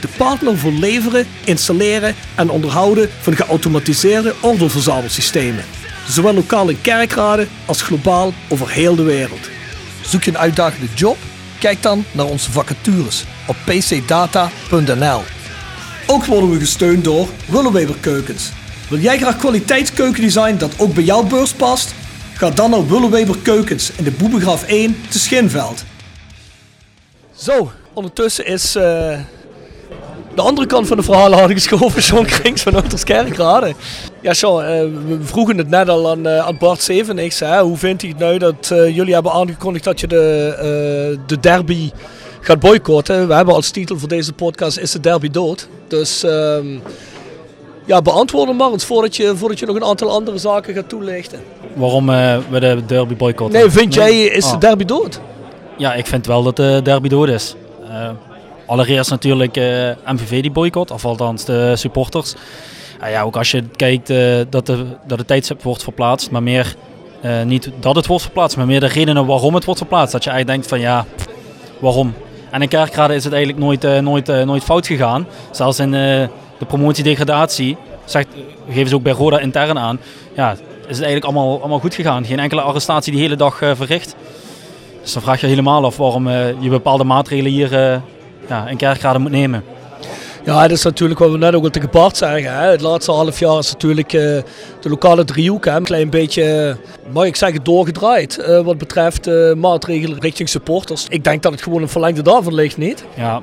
De 0.01 0.09
partner 0.17 0.59
voor 0.59 0.73
leveren, 0.73 1.27
installeren 1.45 2.15
en 2.35 2.51
onderhouden 2.51 3.09
van 3.21 3.37
geautomatiseerde 3.37 4.35
ordeelverzamelsystemen. 4.43 5.65
Zowel 6.09 6.35
lokaal 6.35 6.69
in 6.69 6.81
kerkraden 6.81 7.49
als 7.67 7.83
globaal 7.83 8.33
over 8.49 8.71
heel 8.71 8.97
de 8.97 9.03
wereld. 9.03 9.49
Zoek 10.03 10.23
je 10.23 10.31
een 10.31 10.39
uitdagende 10.39 10.87
job? 10.95 11.17
Kijk 11.61 11.83
dan 11.83 12.05
naar 12.13 12.27
onze 12.27 12.53
vacatures 12.53 13.25
op 13.47 13.57
pcdata.nl. 13.65 15.23
Ook 16.07 16.25
worden 16.25 16.51
we 16.51 16.59
gesteund 16.59 17.05
door 17.05 17.29
Willeweber 17.47 17.97
Keukens. 18.01 18.51
Wil 18.89 18.99
jij 18.99 19.19
graag 19.19 19.37
kwaliteitskeukendesign 19.37 20.57
dat 20.57 20.79
ook 20.79 20.95
bij 20.95 21.05
jouw 21.05 21.23
beurs 21.23 21.53
past? 21.53 21.95
Ga 22.35 22.51
dan 22.51 22.71
naar 22.71 22.89
Willeweber 22.89 23.39
Keukens 23.43 23.93
in 23.97 24.05
de 24.05 24.11
Boebegraaf 24.11 24.63
1 24.63 24.97
te 25.09 25.19
Schinveld. 25.19 25.85
Zo, 27.37 27.73
ondertussen 27.93 28.47
is 28.47 28.75
eh, 28.75 29.19
de 30.39 30.45
andere 30.45 30.67
kant 30.67 30.87
van 30.87 30.97
de 30.97 31.03
verhalen 31.03 31.39
hadden 31.39 31.57
geschoven. 31.57 32.03
Sean 32.03 32.25
Krings 32.25 32.63
van 32.63 32.77
Oosterskerkrade. 32.77 33.75
Ja, 34.23 34.35
Sean, 34.35 34.63
eh, 34.63 34.81
we 35.07 35.19
vroegen 35.23 35.59
het 35.59 35.69
net 35.69 35.89
al 35.89 36.11
aan, 36.11 36.27
eh, 36.27 36.47
aan 36.47 36.57
Bart 36.59 36.83
Zevenix. 36.83 37.41
Hè. 37.41 37.61
Hoe 37.61 37.77
vindt 37.77 38.03
hij 38.03 38.11
het 38.11 38.19
nou 38.21 38.39
dat 38.39 38.71
eh, 38.71 38.97
jullie 38.97 39.15
hebben 39.15 39.33
aangekondigd 39.33 39.85
dat 39.85 40.01
je 40.01 40.07
de, 40.07 40.55
eh, 40.57 41.19
de 41.27 41.41
derby 41.41 41.91
gaat 42.41 42.59
boycotten? 42.61 43.29
We 43.29 43.35
hebben 43.35 43.55
als 43.55 43.71
titel 43.71 43.99
voor 43.99 44.09
deze 44.09 44.33
podcast 44.33 44.79
Is 44.79 44.91
de 44.93 45.01
derby 45.01 45.31
dood? 45.31 45.69
Dus 45.89 46.23
ehm, 46.23 46.67
ja, 47.85 48.03
beantwoord 48.03 48.49
hem 48.49 48.57
maar 48.57 48.71
eens 48.73 48.85
voordat 48.85 49.17
je, 49.17 49.37
voordat 49.37 49.59
je 49.59 49.67
nog 49.67 49.77
een 49.77 49.85
aantal 49.85 50.11
andere 50.11 50.39
zaken 50.39 50.75
gaat 50.75 50.89
toelichten. 50.89 51.39
Waarom 51.75 52.07
we 52.51 52.61
de 52.61 52.83
derby 52.87 53.17
boycotten? 53.17 53.61
Nee, 53.61 53.71
vind 53.71 53.95
jij 53.95 54.21
Is 54.23 54.45
de 54.45 54.55
Ah. 54.55 54.61
derby 54.61 54.85
dood? 54.85 55.21
Ja, 55.77 55.95
ik 55.95 56.07
vind 56.07 56.27
wel 56.27 56.43
dat 56.43 56.57
de 56.57 56.81
derby 56.83 57.09
dood 57.09 57.29
is. 57.29 57.55
Allereerst 58.69 59.11
natuurlijk 59.11 59.57
eh, 59.57 59.91
MVV 60.07 60.43
die 60.43 60.51
boycott, 60.51 60.91
of 60.91 61.05
althans 61.05 61.45
de 61.45 61.77
supporters. 61.77 62.35
Ja, 63.11 63.23
ook 63.23 63.37
als 63.37 63.51
je 63.51 63.65
kijkt 63.77 64.11
eh, 64.11 64.41
dat, 64.51 64.67
de, 64.67 64.87
dat 65.07 65.19
het 65.19 65.27
tijdstip 65.27 65.63
wordt 65.63 65.83
verplaatst, 65.83 66.31
maar 66.31 66.43
meer 66.43 66.75
eh, 67.21 67.43
niet 67.43 67.71
dat 67.81 67.97
het 67.97 68.07
wordt 68.07 68.23
verplaatst, 68.23 68.57
maar 68.57 68.67
meer 68.67 68.81
de 68.81 68.87
redenen 68.87 69.27
waarom 69.27 69.55
het 69.55 69.65
wordt 69.65 69.81
verplaatst. 69.81 70.13
Dat 70.13 70.25
je 70.25 70.31
eigenlijk 70.31 70.61
denkt 70.61 70.83
van 70.83 70.91
ja, 70.91 71.07
waarom? 71.79 72.15
En 72.51 72.63
in 72.63 72.69
Kerkrade 72.69 73.15
is 73.15 73.25
het 73.25 73.33
eigenlijk 73.33 73.65
nooit, 73.65 74.03
nooit, 74.03 74.27
nooit 74.27 74.65
fout 74.65 74.87
gegaan. 74.87 75.27
Zelfs 75.51 75.79
in 75.79 75.91
de 75.91 76.65
promotiedegradatie, 76.67 77.77
zegt, 78.05 78.29
geven 78.71 78.89
ze 78.89 78.95
ook 78.95 79.03
bij 79.03 79.13
Roda 79.13 79.39
intern 79.39 79.79
aan, 79.79 80.01
ja, 80.35 80.51
is 80.53 80.97
het 80.97 81.05
eigenlijk 81.05 81.25
allemaal, 81.25 81.59
allemaal 81.59 81.79
goed 81.79 81.95
gegaan. 81.95 82.25
Geen 82.25 82.39
enkele 82.39 82.61
arrestatie 82.61 83.13
die 83.13 83.21
hele 83.21 83.37
dag 83.37 83.57
verricht. 83.57 84.17
Dus 85.03 85.13
dan 85.13 85.23
vraag 85.23 85.41
je 85.41 85.47
helemaal 85.47 85.85
af 85.85 85.97
waarom 85.97 86.29
je 86.61 86.69
bepaalde 86.69 87.05
maatregelen 87.05 87.53
hier 87.53 88.01
ja, 88.49 88.69
in 88.69 88.77
Kerkrade 88.77 89.19
moet 89.19 89.31
nemen. 89.31 89.65
Ja, 90.45 90.63
dat 90.63 90.71
is 90.71 90.83
natuurlijk 90.85 91.21
wat 91.21 91.31
we 91.31 91.39
net 91.39 91.55
ook 91.55 91.65
al 91.65 91.71
tegen 91.71 91.91
Bart 91.91 92.17
zeggen. 92.17 92.53
Hè. 92.59 92.67
Het 92.71 92.81
laatste 92.81 93.13
half 93.13 93.39
jaar 93.39 93.59
is 93.59 93.73
natuurlijk 93.73 94.13
eh, 94.13 94.21
de 94.81 94.89
lokale 94.89 95.25
driehoek 95.25 95.65
hè, 95.65 95.77
een 95.77 95.83
klein 95.83 96.11
beetje, 96.11 96.43
eh, 96.43 97.13
mag 97.13 97.25
ik 97.25 97.37
zeggen, 97.37 97.65
doorgedraaid. 97.65 98.39
eh, 98.39 98.61
wat 98.61 98.79
betreft 98.79 99.27
eh, 99.27 99.53
maatregelen 99.53 100.21
richting 100.21 100.49
supporters. 100.49 101.07
Ik 101.09 101.25
denk 101.25 101.43
dat 101.43 101.53
het 101.53 101.63
gewoon 101.63 101.83
een 101.83 101.89
verlengde 101.89 102.23
daarvan 102.23 102.55
ligt, 102.55 102.77
niet? 102.77 103.05
Ja, 103.17 103.41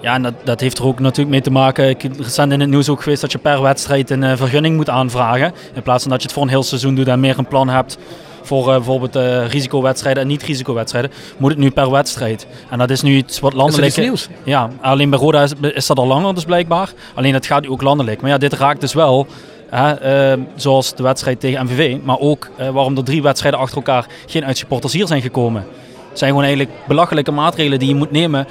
ja 0.00 0.14
en 0.14 0.22
dat, 0.22 0.34
dat 0.44 0.60
heeft 0.60 0.78
er 0.78 0.84
ook 0.86 0.98
natuurlijk 1.00 1.30
mee 1.30 1.40
te 1.40 1.50
maken. 1.50 1.88
Ik 1.88 2.02
recent 2.18 2.52
in 2.52 2.60
het 2.60 2.68
nieuws 2.70 2.88
ook 2.88 3.02
geweest 3.02 3.20
dat 3.20 3.32
je 3.32 3.38
per 3.38 3.62
wedstrijd 3.62 4.10
een 4.10 4.36
vergunning 4.36 4.76
moet 4.76 4.90
aanvragen. 4.90 5.52
In 5.74 5.82
plaats 5.82 6.02
van 6.02 6.10
dat 6.10 6.20
je 6.20 6.26
het 6.26 6.36
voor 6.36 6.42
een 6.46 6.52
heel 6.52 6.62
seizoen 6.62 6.94
doet 6.94 7.08
en 7.08 7.20
meer 7.20 7.38
een 7.38 7.48
plan 7.48 7.68
hebt 7.68 7.98
voor 8.48 8.68
eh, 8.68 8.74
bijvoorbeeld 8.74 9.16
eh, 9.16 9.46
risicowedstrijden 9.48 10.22
en 10.22 10.28
niet-risicowedstrijden, 10.28 11.10
moet 11.36 11.50
het 11.50 11.58
nu 11.58 11.70
per 11.70 11.90
wedstrijd. 11.90 12.46
En 12.70 12.78
dat 12.78 12.90
is 12.90 13.02
nu 13.02 13.16
iets 13.16 13.40
wat 13.40 13.52
landelijk... 13.52 13.86
iets 13.86 13.96
nieuws? 13.96 14.28
Ja, 14.42 14.70
alleen 14.80 15.10
bij 15.10 15.18
Roda 15.18 15.42
is, 15.42 15.52
is 15.60 15.86
dat 15.86 15.98
al 15.98 16.06
langer 16.06 16.34
dus 16.34 16.44
blijkbaar. 16.44 16.92
Alleen 17.14 17.34
het 17.34 17.46
gaat 17.46 17.62
nu 17.62 17.68
ook 17.68 17.82
landelijk. 17.82 18.20
Maar 18.20 18.30
ja, 18.30 18.38
dit 18.38 18.52
raakt 18.52 18.80
dus 18.80 18.92
wel, 18.94 19.26
hè, 19.70 19.92
eh, 19.92 20.40
zoals 20.56 20.94
de 20.94 21.02
wedstrijd 21.02 21.40
tegen 21.40 21.64
MVV, 21.64 21.96
maar 22.02 22.18
ook 22.18 22.48
eh, 22.56 22.68
waarom 22.68 22.96
er 22.96 23.04
drie 23.04 23.22
wedstrijden 23.22 23.60
achter 23.60 23.76
elkaar 23.76 24.06
geen 24.26 24.44
uitsupporters 24.44 24.92
hier 24.92 25.06
zijn 25.06 25.22
gekomen. 25.22 25.66
Het 26.08 26.18
zijn 26.18 26.30
gewoon 26.30 26.46
eigenlijk 26.46 26.76
belachelijke 26.86 27.30
maatregelen 27.30 27.78
die 27.78 27.88
je 27.88 27.94
moet 27.94 28.10
nemen 28.10 28.46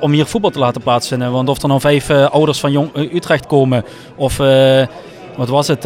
om 0.00 0.12
hier 0.12 0.26
voetbal 0.26 0.50
te 0.50 0.58
laten 0.58 0.82
plaatsvinden. 0.82 1.32
Want 1.32 1.48
of 1.48 1.62
er 1.62 1.68
dan 1.68 1.80
vijf 1.80 2.10
ouders 2.10 2.60
van 2.60 2.72
Jong, 2.72 2.90
Utrecht 2.94 3.46
komen 3.46 3.84
of 4.16 4.36
wat 5.36 5.48
was 5.48 5.68
het, 5.68 5.84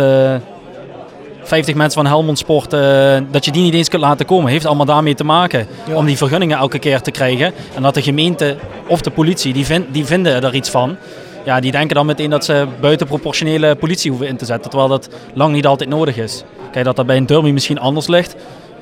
50 1.44 1.74
mensen 1.74 2.02
van 2.02 2.11
Helmond 2.11 2.38
Sport, 2.38 2.72
eh, 2.72 3.16
dat 3.30 3.44
je 3.44 3.50
die 3.50 3.62
niet 3.62 3.74
eens 3.74 3.88
kunt 3.88 4.02
laten 4.02 4.26
komen, 4.26 4.50
heeft 4.50 4.66
allemaal 4.66 4.87
daarmee 4.87 5.14
te 5.14 5.24
maken. 5.24 5.66
Ja. 5.88 5.94
Om 5.94 6.07
die 6.07 6.16
vergunningen 6.16 6.59
elke 6.59 6.78
keer 6.78 7.00
te 7.00 7.11
krijgen. 7.11 7.52
En 7.74 7.83
dat 7.83 7.94
de 7.94 8.02
gemeente 8.02 8.57
of 8.87 9.00
de 9.00 9.11
politie, 9.11 9.52
die, 9.52 9.66
die 9.90 10.04
vinden 10.04 10.42
er 10.42 10.54
iets 10.54 10.70
van. 10.70 10.96
ja, 11.44 11.61
die 11.61 11.70
denken 11.70 11.94
dan 11.94 12.07
meteen 12.07 12.30
dat 12.30 12.44
ze 12.44 12.66
buitenproportionele 12.80 13.74
politie 13.74 14.11
hoeven 14.11 14.28
in 14.28 14.37
te 14.37 14.44
zetten. 14.44 14.70
Terwijl 14.70 14.90
dat 14.90 15.09
lang 15.35 15.54
niet 15.54 15.66
altijd 15.66 15.90
nodig 15.90 16.16
is. 16.16 16.44
Kijk, 16.72 16.85
dat 16.85 16.96
dat 16.96 17.07
bij 17.07 17.16
een 17.16 17.26
derby 17.26 17.50
misschien 17.50 17.78
anders 17.78 18.07
ligt, 18.07 18.37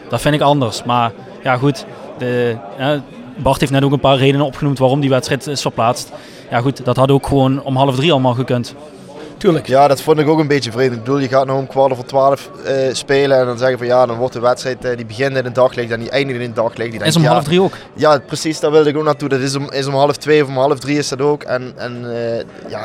dat 0.08 0.20
vind 0.20 0.34
ik 0.34 0.40
anders. 0.40 0.82
Maar 0.84 1.12
ja, 1.42 1.56
goed. 1.56 1.84
De, 2.18 2.56
ja, 2.78 3.02
Bart 3.36 3.60
heeft 3.60 3.72
net 3.72 3.84
ook 3.84 3.92
een 3.92 4.00
paar 4.00 4.16
redenen 4.16 4.46
opgenoemd 4.46 4.78
waarom 4.78 5.00
die 5.00 5.10
wedstrijd 5.10 5.46
is 5.46 5.60
verplaatst. 5.60 6.12
Ja, 6.50 6.60
goed, 6.60 6.84
dat 6.84 6.96
had 6.96 7.10
ook 7.10 7.26
gewoon 7.26 7.62
om 7.62 7.76
half 7.76 7.96
drie 7.96 8.12
allemaal 8.12 8.34
gekund. 8.34 8.74
Tuurlijk. 9.42 9.66
Ja, 9.66 9.88
dat 9.88 10.02
vond 10.02 10.18
ik 10.18 10.28
ook 10.28 10.38
een 10.38 10.46
beetje 10.46 10.70
vreemd. 10.70 10.92
Ik 10.92 10.98
bedoel, 10.98 11.18
je 11.18 11.28
gaat 11.28 11.46
nou 11.46 11.58
om 11.58 11.66
kwart 11.66 11.92
over 11.92 12.04
twaalf 12.04 12.50
eh, 12.64 12.74
spelen 12.92 13.38
en 13.38 13.46
dan 13.46 13.58
zeggen 13.58 13.78
van 13.78 13.86
ja, 13.86 14.06
dan 14.06 14.16
wordt 14.16 14.34
de 14.34 14.40
wedstrijd, 14.40 14.84
eh, 14.84 14.96
die 14.96 15.06
begint 15.06 15.36
in 15.36 15.44
het 15.44 15.54
daglicht 15.54 15.90
en 15.90 16.00
die 16.00 16.10
eindigt 16.10 16.40
in 16.40 16.46
het 16.46 16.56
daglicht. 16.56 16.90
Die 16.90 17.02
Is 17.02 17.16
om 17.16 17.22
ja, 17.22 17.28
half 17.28 17.44
drie 17.44 17.62
ook. 17.62 17.72
Ja, 17.94 18.18
precies, 18.18 18.60
daar 18.60 18.70
wilde 18.70 18.90
ik 18.90 18.96
ook 18.96 19.04
naartoe. 19.04 19.28
Dat 19.28 19.40
is 19.40 19.56
om, 19.56 19.70
is 19.70 19.86
om 19.86 19.94
half 19.94 20.16
twee 20.16 20.42
of 20.42 20.48
om 20.48 20.56
half 20.56 20.78
drie 20.78 20.98
is 20.98 21.08
dat 21.08 21.20
ook. 21.20 21.42
En, 21.42 21.72
en 21.76 22.14
eh, 22.14 22.44
ja, 22.68 22.84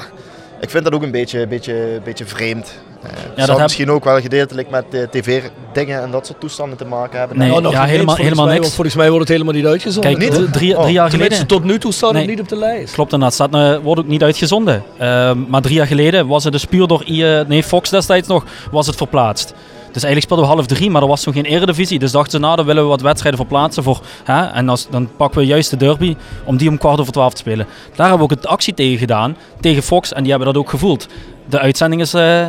ik 0.59 0.69
vind 0.69 0.83
dat 0.83 0.93
ook 0.93 1.03
een 1.03 1.11
beetje, 1.11 1.47
beetje, 1.47 2.01
beetje 2.03 2.25
vreemd. 2.25 2.73
Uh, 3.11 3.35
dat 3.35 3.45
zal 3.45 3.53
heb- 3.55 3.63
misschien 3.63 3.91
ook 3.91 4.03
wel 4.03 4.21
gedeeltelijk 4.21 4.69
met 4.69 4.85
eh, 4.91 5.01
tv-dingen 5.03 6.01
en 6.01 6.11
dat 6.11 6.25
soort 6.25 6.39
toestanden 6.39 6.77
te 6.77 6.85
maken 6.85 7.19
hebben. 7.19 7.37
Nee, 7.37 7.49
nog 7.61 7.71
ja, 7.71 7.83
helemaal, 7.83 8.05
volgens 8.05 8.17
helemaal 8.23 8.45
mij, 8.45 8.59
niks. 8.59 8.73
Volgens 8.73 8.95
mij 8.95 9.05
wordt 9.09 9.19
het 9.29 9.37
helemaal 9.37 9.53
niet 9.53 9.65
uitgezonden. 9.65 10.11
Kijk, 10.15 10.23
Niet? 10.23 10.33
drie, 10.33 10.49
drie, 10.49 10.75
Oh, 10.77 10.81
drie 10.81 10.93
jaar 10.93 11.09
geleden... 11.09 11.47
tot 11.47 11.63
nu 11.63 11.79
toe 11.79 11.93
staat 11.93 12.13
het 12.13 12.27
niet 12.27 12.39
op 12.39 12.49
de 12.49 12.55
lijst. 12.57 12.93
Klopt 12.93 13.13
inderdaad, 13.13 13.33
staat, 13.35 13.53
eh, 13.55 13.83
wordt 13.83 14.01
ook 14.01 14.07
niet 14.07 14.23
uitgezonden. 14.23 14.83
Ehm, 14.97 15.37
maar 15.47 15.61
drie 15.61 15.75
jaar 15.75 15.87
geleden 15.87 16.27
was 16.27 16.43
het 16.43 16.53
dus 16.53 16.65
puur 16.65 16.87
door 16.87 17.03
I- 17.07 17.43
nee, 17.47 17.63
Fox 17.63 17.89
destijds 17.89 18.27
nog, 18.27 18.43
was 18.71 18.87
het 18.87 18.95
verplaatst. 18.95 19.53
Dus 19.91 20.03
eigenlijk 20.05 20.33
speelden 20.33 20.45
we 20.55 20.61
half 20.61 20.77
drie, 20.77 20.89
maar 20.89 21.01
er 21.01 21.07
was 21.07 21.25
nog 21.25 21.35
geen 21.35 21.45
eredivisie. 21.45 21.99
Dus 21.99 22.11
dachten 22.11 22.31
ze, 22.31 22.39
nou 22.39 22.55
dan 22.55 22.65
willen 22.65 22.83
we 22.83 22.89
wat 22.89 23.01
wedstrijden 23.01 23.39
verplaatsen 23.39 23.83
voor... 23.83 23.99
Hè? 24.23 24.45
En 24.45 24.69
als, 24.69 24.87
dan 24.89 25.09
pakken 25.17 25.39
we 25.39 25.45
juist 25.45 25.69
de 25.69 25.77
derby 25.77 26.15
om 26.45 26.57
die 26.57 26.69
om 26.69 26.77
kwart 26.77 26.99
over 26.99 27.13
twaalf 27.13 27.31
te 27.33 27.37
spelen. 27.37 27.65
Daar 27.95 28.07
hebben 28.07 28.27
we 28.27 28.33
ook 28.33 28.39
het 28.39 28.47
actie 28.47 28.73
tegen 28.73 28.97
gedaan, 28.97 29.37
tegen 29.61 29.83
Fox. 29.83 30.13
En 30.13 30.21
die 30.21 30.29
hebben 30.31 30.53
dat 30.53 30.61
ook 30.61 30.69
gevoeld. 30.69 31.07
De 31.49 31.59
uitzending 31.59 32.01
is, 32.01 32.13
eh, 32.13 32.45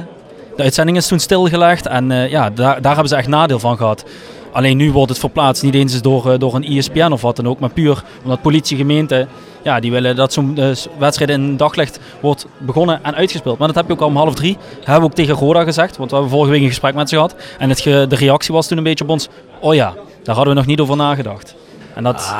de 0.58 0.64
uitzending 0.64 0.96
is 0.96 1.06
toen 1.06 1.18
stilgelegd 1.18 1.86
en 1.86 2.10
eh, 2.10 2.30
ja, 2.30 2.50
daar, 2.50 2.80
daar 2.82 2.92
hebben 2.92 3.08
ze 3.08 3.16
echt 3.16 3.28
nadeel 3.28 3.58
van 3.58 3.76
gehad. 3.76 4.04
Alleen 4.52 4.76
nu 4.76 4.92
wordt 4.92 5.10
het 5.10 5.18
verplaatst, 5.18 5.62
niet 5.62 5.74
eens 5.74 6.02
door, 6.02 6.32
eh, 6.32 6.38
door 6.38 6.54
een 6.54 6.64
ESPN 6.64 7.12
of 7.12 7.20
wat 7.22 7.36
dan 7.36 7.48
ook, 7.48 7.58
maar 7.60 7.70
puur 7.70 8.02
omdat 8.22 8.42
politie, 8.42 8.76
gemeente, 8.76 9.26
ja, 9.62 9.80
die 9.80 9.90
willen 9.90 10.16
dat 10.16 10.32
zo'n 10.32 10.58
eh, 10.58 10.70
wedstrijd 10.98 11.30
in 11.30 11.56
daglicht 11.56 11.98
wordt 12.20 12.46
begonnen 12.58 13.00
en 13.04 13.14
uitgespeeld. 13.14 13.58
Maar 13.58 13.66
dat 13.66 13.76
heb 13.76 13.86
je 13.86 13.92
ook 13.92 14.00
al 14.00 14.06
om 14.06 14.16
half 14.16 14.34
drie, 14.34 14.56
hebben 14.76 15.00
we 15.00 15.06
ook 15.06 15.14
tegen 15.14 15.34
Roda 15.34 15.62
gezegd, 15.62 15.96
want 15.96 16.10
we 16.10 16.16
hebben 16.16 16.34
vorige 16.34 16.52
week 16.52 16.62
een 16.62 16.68
gesprek 16.68 16.94
met 16.94 17.08
ze 17.08 17.14
gehad. 17.14 17.34
En 17.58 17.68
het 17.68 17.80
ge- 17.80 18.06
de 18.08 18.16
reactie 18.16 18.54
was 18.54 18.66
toen 18.66 18.78
een 18.78 18.84
beetje 18.84 19.04
op 19.04 19.10
ons, 19.10 19.28
oh 19.60 19.74
ja, 19.74 19.94
daar 20.22 20.34
hadden 20.34 20.54
we 20.54 20.60
nog 20.60 20.68
niet 20.68 20.80
over 20.80 20.96
nagedacht. 20.96 21.54
En 21.94 22.02
dat, 22.02 22.34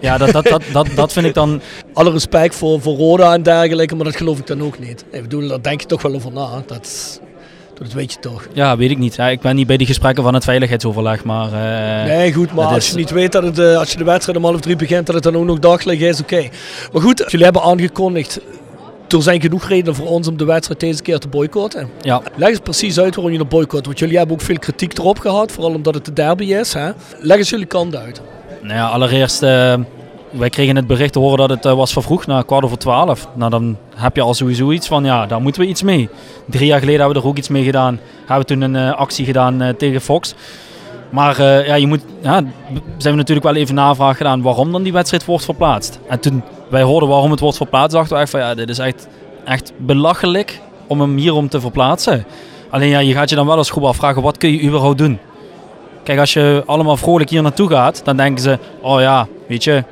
ja, 0.00 0.18
dat, 0.18 0.32
dat, 0.32 0.44
dat, 0.44 0.62
dat, 0.72 0.86
dat 0.94 1.12
vind 1.12 1.26
ik 1.26 1.34
dan, 1.34 1.60
Alle 1.94 2.10
respect 2.10 2.54
voor, 2.54 2.80
voor 2.80 2.96
Roda 2.96 3.32
en 3.34 3.42
dergelijke, 3.42 3.94
maar 3.94 4.04
dat 4.04 4.16
geloof 4.16 4.38
ik 4.38 4.46
dan 4.46 4.62
ook 4.62 4.78
niet. 4.78 5.04
Ik 5.10 5.22
bedoel, 5.22 5.48
daar 5.48 5.62
denk 5.62 5.80
je 5.80 5.86
toch 5.86 6.02
wel 6.02 6.14
over 6.14 6.32
na. 6.32 6.48
Dat, 6.66 7.20
dat 7.78 7.92
weet 7.92 8.12
je 8.12 8.18
toch. 8.18 8.46
ja, 8.52 8.76
weet 8.76 8.90
ik 8.90 8.98
niet. 8.98 9.14
Ja, 9.14 9.28
ik 9.28 9.40
ben 9.40 9.56
niet 9.56 9.66
bij 9.66 9.76
die 9.76 9.86
gesprekken 9.86 10.22
van 10.24 10.34
het 10.34 10.44
veiligheidsoverleg, 10.44 11.24
maar... 11.24 11.52
eh, 11.52 12.06
Nee, 12.16 12.32
goed, 12.32 12.52
maar 12.54 12.66
als 12.66 12.88
je 12.90 12.96
niet 12.96 13.10
weet 13.10 13.32
dat 13.32 13.42
het, 13.42 13.58
eh, 13.58 13.76
als 13.78 13.90
je 13.92 13.98
de 13.98 14.04
wedstrijd 14.04 14.38
om 14.38 14.44
half 14.44 14.60
drie 14.60 14.76
begint, 14.76 15.06
dat 15.06 15.14
het 15.14 15.24
dan 15.24 15.36
ook 15.36 15.44
nog 15.44 15.58
dagelijk 15.58 16.00
is, 16.00 16.20
oké. 16.20 16.48
Maar 16.92 17.02
goed, 17.02 17.24
jullie 17.26 17.44
hebben 17.44 17.62
aangekondigd, 17.62 18.40
er 19.08 19.22
zijn 19.22 19.40
genoeg 19.40 19.68
redenen 19.68 19.94
voor 19.94 20.06
ons 20.06 20.28
om 20.28 20.36
de 20.36 20.44
wedstrijd 20.44 20.80
deze 20.80 21.02
keer 21.02 21.18
te 21.18 21.28
boycotten. 21.28 21.88
Ja. 22.00 22.22
Leg 22.36 22.48
eens 22.48 22.58
precies 22.58 22.98
uit 23.00 23.14
waarom 23.14 23.32
jullie 23.32 23.46
boycotten, 23.48 23.84
want 23.84 23.98
jullie 23.98 24.16
hebben 24.16 24.34
ook 24.36 24.42
veel 24.42 24.58
kritiek 24.58 24.98
erop 24.98 25.18
gehad, 25.18 25.52
vooral 25.52 25.74
omdat 25.74 25.94
het 25.94 26.04
de 26.04 26.12
derby 26.12 26.44
is. 26.44 26.72
Hè? 26.72 26.90
Leg 27.18 27.36
eens 27.36 27.50
jullie 27.50 27.66
kant 27.66 27.96
uit. 27.96 28.20
Nou 28.62 28.74
ja, 28.74 28.86
allereerst, 28.86 29.42
eh, 29.42 29.74
wij 30.36 30.50
kregen 30.50 30.76
het 30.76 30.86
bericht 30.86 31.12
te 31.12 31.18
horen 31.18 31.38
dat 31.38 31.50
het 31.50 31.64
eh, 31.64 31.74
was 31.74 31.92
vervroegd 31.92 32.26
naar 32.26 32.44
kwart 32.44 32.64
over 32.64 32.78
twaalf. 32.78 33.28
Nou, 33.34 33.50
dan 33.50 33.76
heb 33.94 34.16
je 34.16 34.22
al 34.22 34.34
sowieso 34.34 34.70
iets 34.70 34.86
van, 34.86 35.04
ja, 35.04 35.26
daar 35.26 35.42
moeten 35.42 35.62
we 35.62 35.68
iets 35.68 35.82
mee. 35.82 36.08
Drie 36.46 36.66
jaar 36.66 36.78
geleden 36.78 37.00
hebben 37.00 37.16
we 37.16 37.22
er 37.22 37.30
ook 37.30 37.38
iets 37.38 37.48
mee 37.48 37.64
gedaan. 37.64 38.00
Hebben 38.18 38.38
we 38.38 38.44
toen 38.44 38.60
een 38.60 38.76
eh, 38.76 38.98
actie 38.98 39.24
gedaan 39.24 39.62
eh, 39.62 39.74
tegen 39.74 40.00
Fox. 40.00 40.34
Maar 41.10 41.42
ja, 41.42 41.74
je 41.74 41.86
moet, 41.86 42.00
ja, 42.20 42.42
zijn 42.96 43.12
we 43.14 43.18
natuurlijk 43.20 43.46
wel 43.46 43.54
even 43.54 43.74
navraag 43.74 44.16
gedaan 44.16 44.42
waarom 44.42 44.72
dan 44.72 44.82
die 44.82 44.92
wedstrijd 44.92 45.24
wordt 45.24 45.44
verplaatst. 45.44 45.98
En 46.08 46.20
toen 46.20 46.42
wij 46.68 46.82
hoorden 46.82 47.08
waarom 47.08 47.30
het 47.30 47.40
wordt 47.40 47.56
verplaatst, 47.56 47.96
dachten 47.96 48.16
we 48.16 48.22
echt 48.22 48.30
van, 48.30 48.40
ja, 48.40 48.54
dit 48.54 48.68
is 48.68 48.78
echt, 48.78 49.08
echt 49.44 49.72
belachelijk 49.76 50.60
om 50.86 51.00
hem 51.00 51.16
hierom 51.16 51.48
te 51.48 51.60
verplaatsen. 51.60 52.24
Alleen 52.70 52.88
ja, 52.88 52.98
je 52.98 53.12
gaat 53.12 53.30
je 53.30 53.36
dan 53.36 53.46
wel 53.46 53.56
als 53.56 53.70
groep 53.70 53.84
afvragen, 53.84 54.22
wat 54.22 54.38
kun 54.38 54.52
je 54.52 54.62
überhaupt 54.62 54.98
doen? 54.98 55.18
Kijk, 56.02 56.18
als 56.18 56.32
je 56.32 56.62
allemaal 56.66 56.96
vrolijk 56.96 57.30
hier 57.30 57.42
naartoe 57.42 57.68
gaat, 57.68 58.00
dan 58.04 58.16
denken 58.16 58.42
ze, 58.42 58.58
oh 58.80 59.00
ja, 59.00 59.26
weet 59.48 59.64
je, 59.64 59.84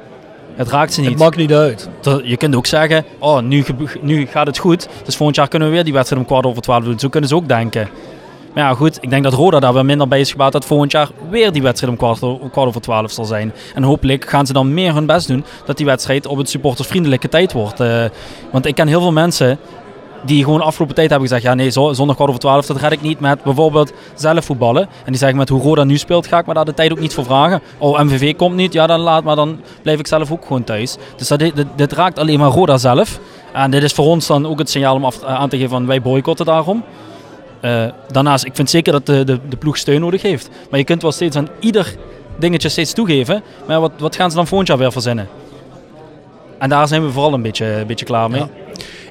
het 0.54 0.68
raakt 0.68 0.92
ze 0.92 1.00
niet. 1.00 1.08
Het 1.08 1.18
maakt 1.18 1.36
niet 1.36 1.52
uit. 1.52 1.88
Je 2.24 2.36
kunt 2.36 2.56
ook 2.56 2.66
zeggen, 2.66 3.04
oh, 3.18 3.40
nu, 3.40 3.64
nu 4.00 4.26
gaat 4.26 4.46
het 4.46 4.58
goed, 4.58 4.88
dus 5.04 5.16
volgend 5.16 5.36
jaar 5.36 5.48
kunnen 5.48 5.68
we 5.68 5.74
weer 5.74 5.84
die 5.84 5.92
wedstrijd 5.92 6.22
om 6.22 6.28
kwart 6.28 6.46
over 6.46 6.62
twaalf 6.62 6.84
doen. 6.84 6.98
Zo 6.98 7.08
kunnen 7.08 7.28
ze 7.28 7.36
ook 7.36 7.48
denken. 7.48 7.88
Maar 8.54 8.64
ja, 8.64 8.74
goed, 8.74 8.98
ik 9.00 9.10
denk 9.10 9.22
dat 9.22 9.32
Roda 9.32 9.60
daar 9.60 9.72
wel 9.72 9.84
minder 9.84 10.08
bij 10.08 10.20
is 10.20 10.30
gebaat 10.30 10.52
dat 10.52 10.64
volgend 10.64 10.92
jaar 10.92 11.10
weer 11.30 11.52
die 11.52 11.62
wedstrijd 11.62 11.92
om 11.92 11.98
kwart, 11.98 12.50
kwart 12.50 12.68
over 12.68 12.80
twaalf 12.80 13.12
zal 13.12 13.24
zijn. 13.24 13.52
En 13.74 13.82
hopelijk 13.82 14.28
gaan 14.28 14.46
ze 14.46 14.52
dan 14.52 14.74
meer 14.74 14.94
hun 14.94 15.06
best 15.06 15.28
doen 15.28 15.44
dat 15.64 15.76
die 15.76 15.86
wedstrijd 15.86 16.26
op 16.26 16.38
een 16.38 16.46
supportersvriendelijke 16.46 17.28
tijd 17.28 17.52
wordt. 17.52 17.80
Eh, 17.80 18.04
want 18.50 18.66
ik 18.66 18.74
ken 18.74 18.88
heel 18.88 19.00
veel 19.00 19.12
mensen 19.12 19.58
die 20.24 20.44
gewoon 20.44 20.60
afgelopen 20.60 20.94
tijd 20.94 21.10
hebben 21.10 21.28
gezegd, 21.28 21.46
ja 21.46 21.54
nee, 21.54 21.70
zo- 21.70 21.92
zondag 21.92 22.14
kwart 22.16 22.28
over 22.30 22.42
twaalf, 22.42 22.66
dat 22.66 22.76
red 22.76 22.92
ik 22.92 23.02
niet 23.02 23.20
met 23.20 23.42
bijvoorbeeld 23.42 23.92
zelf 24.14 24.44
voetballen. 24.44 24.82
En 24.82 24.88
die 25.04 25.16
zeggen 25.16 25.38
met 25.38 25.48
hoe 25.48 25.62
Roda 25.62 25.84
nu 25.84 25.96
speelt, 25.98 26.26
ga 26.26 26.38
ik 26.38 26.46
me 26.46 26.54
daar 26.54 26.64
de 26.64 26.74
tijd 26.74 26.92
ook 26.92 27.00
niet 27.00 27.14
voor 27.14 27.24
vragen. 27.24 27.60
Oh, 27.78 28.00
MVV 28.00 28.36
komt 28.36 28.54
niet, 28.54 28.72
ja 28.72 28.86
dan 28.86 29.00
laat 29.00 29.24
maar, 29.24 29.36
dan 29.36 29.60
blijf 29.82 29.98
ik 29.98 30.06
zelf 30.06 30.30
ook 30.32 30.46
gewoon 30.46 30.64
thuis. 30.64 30.96
Dus 31.16 31.28
dat, 31.28 31.38
dit, 31.38 31.64
dit 31.76 31.92
raakt 31.92 32.18
alleen 32.18 32.38
maar 32.38 32.50
Roda 32.50 32.78
zelf. 32.78 33.18
En 33.52 33.70
dit 33.70 33.82
is 33.82 33.92
voor 33.92 34.06
ons 34.06 34.26
dan 34.26 34.46
ook 34.46 34.58
het 34.58 34.70
signaal 34.70 34.94
om 34.94 35.04
af, 35.04 35.22
aan 35.22 35.48
te 35.48 35.56
geven 35.56 35.70
van 35.70 35.86
wij 35.86 36.02
boycotten 36.02 36.46
daarom. 36.46 36.82
Eh, 37.60 37.84
daarnaast, 38.10 38.44
ik 38.44 38.54
vind 38.54 38.70
zeker 38.70 38.92
dat 38.92 39.06
de, 39.06 39.24
de, 39.24 39.56
ploeg 39.58 39.76
steun 39.76 40.00
nodig 40.00 40.22
heeft. 40.22 40.48
Maar 40.70 40.78
je 40.78 40.84
kunt 40.84 41.02
wel 41.02 41.12
steeds 41.12 41.36
aan 41.36 41.48
ieder 41.60 41.94
dingetje 42.38 42.68
steeds 42.68 42.92
toegeven. 42.92 43.42
Maar 43.66 43.80
wat, 43.80 43.92
wat 43.98 44.16
gaan 44.16 44.30
ze 44.30 44.36
dan 44.36 44.46
volgend 44.46 44.68
jaar 44.68 44.78
weer 44.78 44.92
verzinnen? 44.92 45.28
En 46.58 46.68
daar 46.68 46.88
zijn 46.88 47.04
we 47.04 47.10
vooral 47.10 47.32
een 47.32 47.42
beetje, 47.42 47.66
een 47.66 47.86
beetje 47.86 48.04
klaar 48.04 48.30
mee. 48.30 48.42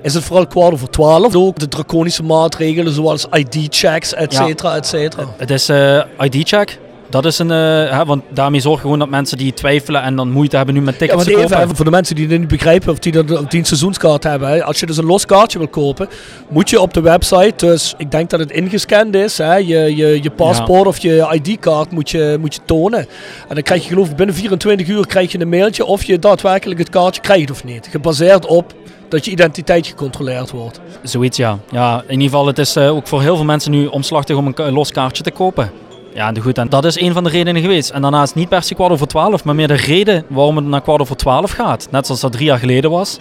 Is 0.01 0.13
het 0.13 0.23
vooral 0.23 0.47
kwart 0.47 0.73
over 0.73 0.89
twaalf? 0.89 1.35
Ook 1.35 1.59
de 1.59 1.67
draconische 1.67 2.23
maatregelen 2.23 2.93
zoals 2.93 3.25
ID-checks, 3.31 4.13
et 4.13 4.33
cetera, 4.33 4.75
et 4.75 4.85
cetera. 4.87 5.25
Het 5.37 5.49
is 5.49 5.69
eh, 5.69 6.01
ID-check. 6.19 6.79
Dat 7.11 7.25
is 7.25 7.39
een, 7.39 7.51
eh, 7.51 7.97
hè, 7.97 8.05
want 8.05 8.23
daarmee 8.29 8.59
zorg 8.59 8.75
je 8.75 8.81
gewoon 8.81 8.99
dat 8.99 9.09
mensen 9.09 9.37
die 9.37 9.53
twijfelen 9.53 10.01
en 10.01 10.15
dan 10.15 10.31
moeite 10.31 10.55
hebben 10.55 10.75
nu 10.75 10.81
met 10.81 10.97
tickets 10.97 11.23
te 11.23 11.31
kopen. 11.31 11.61
even 11.61 11.75
voor 11.75 11.85
de 11.85 11.91
mensen 11.91 12.15
die 12.15 12.27
het 12.27 12.39
niet 12.39 12.47
begrijpen 12.47 12.91
of 12.91 12.99
die, 12.99 13.11
dat, 13.11 13.27
die 13.27 13.59
een 13.59 13.65
seizoenskaart 13.65 14.23
hebben. 14.23 14.49
Hè. 14.49 14.63
Als 14.63 14.79
je 14.79 14.85
dus 14.85 14.97
een 14.97 15.05
los 15.05 15.25
kaartje 15.25 15.57
wil 15.57 15.67
kopen, 15.67 16.09
moet 16.49 16.69
je 16.69 16.81
op 16.81 16.93
de 16.93 17.01
website, 17.01 17.65
dus 17.65 17.93
ik 17.97 18.11
denk 18.11 18.29
dat 18.29 18.39
het 18.39 18.51
ingescand 18.51 19.15
is, 19.15 19.37
hè, 19.37 19.55
je, 19.55 19.95
je, 19.95 20.23
je 20.23 20.31
paspoort 20.31 20.87
of 20.87 20.97
je 20.97 21.39
ID-kaart 21.43 21.91
moet 21.91 22.09
je, 22.09 22.37
moet 22.39 22.53
je 22.53 22.61
tonen. 22.65 22.99
En 23.47 23.55
dan 23.55 23.63
krijg 23.63 23.83
je 23.83 23.89
geloof 23.89 24.09
ik 24.09 24.15
binnen 24.15 24.35
24 24.35 24.87
uur 24.87 25.07
krijg 25.07 25.31
je 25.31 25.39
een 25.39 25.49
mailtje 25.49 25.85
of 25.85 26.03
je 26.03 26.19
daadwerkelijk 26.19 26.79
het 26.79 26.89
kaartje 26.89 27.21
krijgt 27.21 27.51
of 27.51 27.63
niet. 27.63 27.87
Gebaseerd 27.91 28.45
op 28.45 28.73
dat 29.09 29.25
je 29.25 29.31
identiteit 29.31 29.87
gecontroleerd 29.87 30.51
wordt. 30.51 30.79
Zoiets, 31.03 31.37
ja. 31.37 31.59
ja. 31.71 32.03
In 32.07 32.11
ieder 32.11 32.23
geval, 32.23 32.47
het 32.47 32.57
is 32.57 32.75
eh, 32.75 32.95
ook 32.95 33.07
voor 33.07 33.21
heel 33.21 33.35
veel 33.35 33.45
mensen 33.45 33.71
nu 33.71 33.85
omslachtig 33.85 34.35
om 34.35 34.53
een 34.55 34.73
los 34.73 34.91
kaartje 34.91 35.23
te 35.23 35.31
kopen. 35.31 35.71
Ja, 36.13 36.31
goed. 36.41 36.57
En 36.57 36.69
dat 36.69 36.85
is 36.85 36.99
een 37.01 37.13
van 37.13 37.23
de 37.23 37.29
redenen 37.29 37.61
geweest. 37.61 37.89
En 37.89 38.01
daarnaast 38.01 38.35
niet 38.35 38.49
per 38.49 38.63
se 38.63 38.75
kwart 38.75 38.91
over 38.91 39.07
twaalf, 39.07 39.43
maar 39.43 39.55
meer 39.55 39.67
de 39.67 39.73
reden 39.73 40.23
waarom 40.27 40.55
het 40.55 40.65
naar 40.65 40.81
kwart 40.81 41.01
over 41.01 41.15
twaalf 41.15 41.51
gaat. 41.51 41.87
Net 41.91 42.05
zoals 42.05 42.21
dat 42.21 42.31
drie 42.31 42.45
jaar 42.45 42.59
geleden 42.59 42.91
was. 42.91 43.19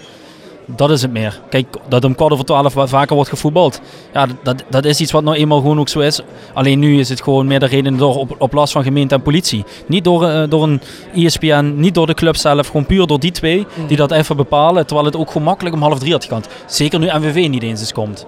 Dat 0.65 0.91
is 0.91 1.01
het 1.01 1.11
meer. 1.11 1.39
Kijk, 1.49 1.65
dat 1.87 2.03
om 2.03 2.15
kwart 2.15 2.31
over 2.33 2.45
twaalf 2.45 2.73
wa- 2.73 2.87
vaker 2.87 3.15
wordt 3.15 3.29
gevoetbald. 3.29 3.81
Ja, 4.13 4.25
dat, 4.43 4.63
dat 4.69 4.85
is 4.85 4.99
iets 5.01 5.11
wat 5.11 5.23
nou 5.23 5.35
eenmaal 5.37 5.59
gewoon 5.59 5.79
ook 5.79 5.89
zo 5.89 5.99
is. 5.99 6.21
Alleen 6.53 6.79
nu 6.79 6.99
is 6.99 7.09
het 7.09 7.21
gewoon 7.21 7.47
meer 7.47 7.59
de 7.59 7.65
reden 7.65 7.97
door 7.97 8.15
op, 8.17 8.35
op 8.37 8.53
last 8.53 8.73
van 8.73 8.83
gemeente 8.83 9.15
en 9.15 9.21
politie. 9.21 9.63
Niet 9.87 10.03
door, 10.03 10.25
eh, 10.27 10.49
door 10.49 10.63
een 10.63 10.81
ESPN, 11.15 11.73
niet 11.75 11.93
door 11.93 12.07
de 12.07 12.13
club 12.13 12.35
zelf. 12.35 12.67
Gewoon 12.67 12.85
puur 12.85 13.07
door 13.07 13.19
die 13.19 13.31
twee 13.31 13.65
die 13.87 13.97
dat 13.97 14.11
even 14.11 14.35
bepalen. 14.35 14.85
Terwijl 14.85 15.07
het 15.07 15.17
ook 15.17 15.27
gewoon 15.27 15.43
makkelijk 15.43 15.75
om 15.75 15.81
half 15.81 15.99
drie 15.99 16.11
had 16.11 16.23
gekant. 16.23 16.47
Zeker 16.67 16.99
nu 16.99 17.05
MVV 17.13 17.47
niet 17.49 17.63
eens 17.63 17.79
eens 17.79 17.93
komt. 17.93 18.25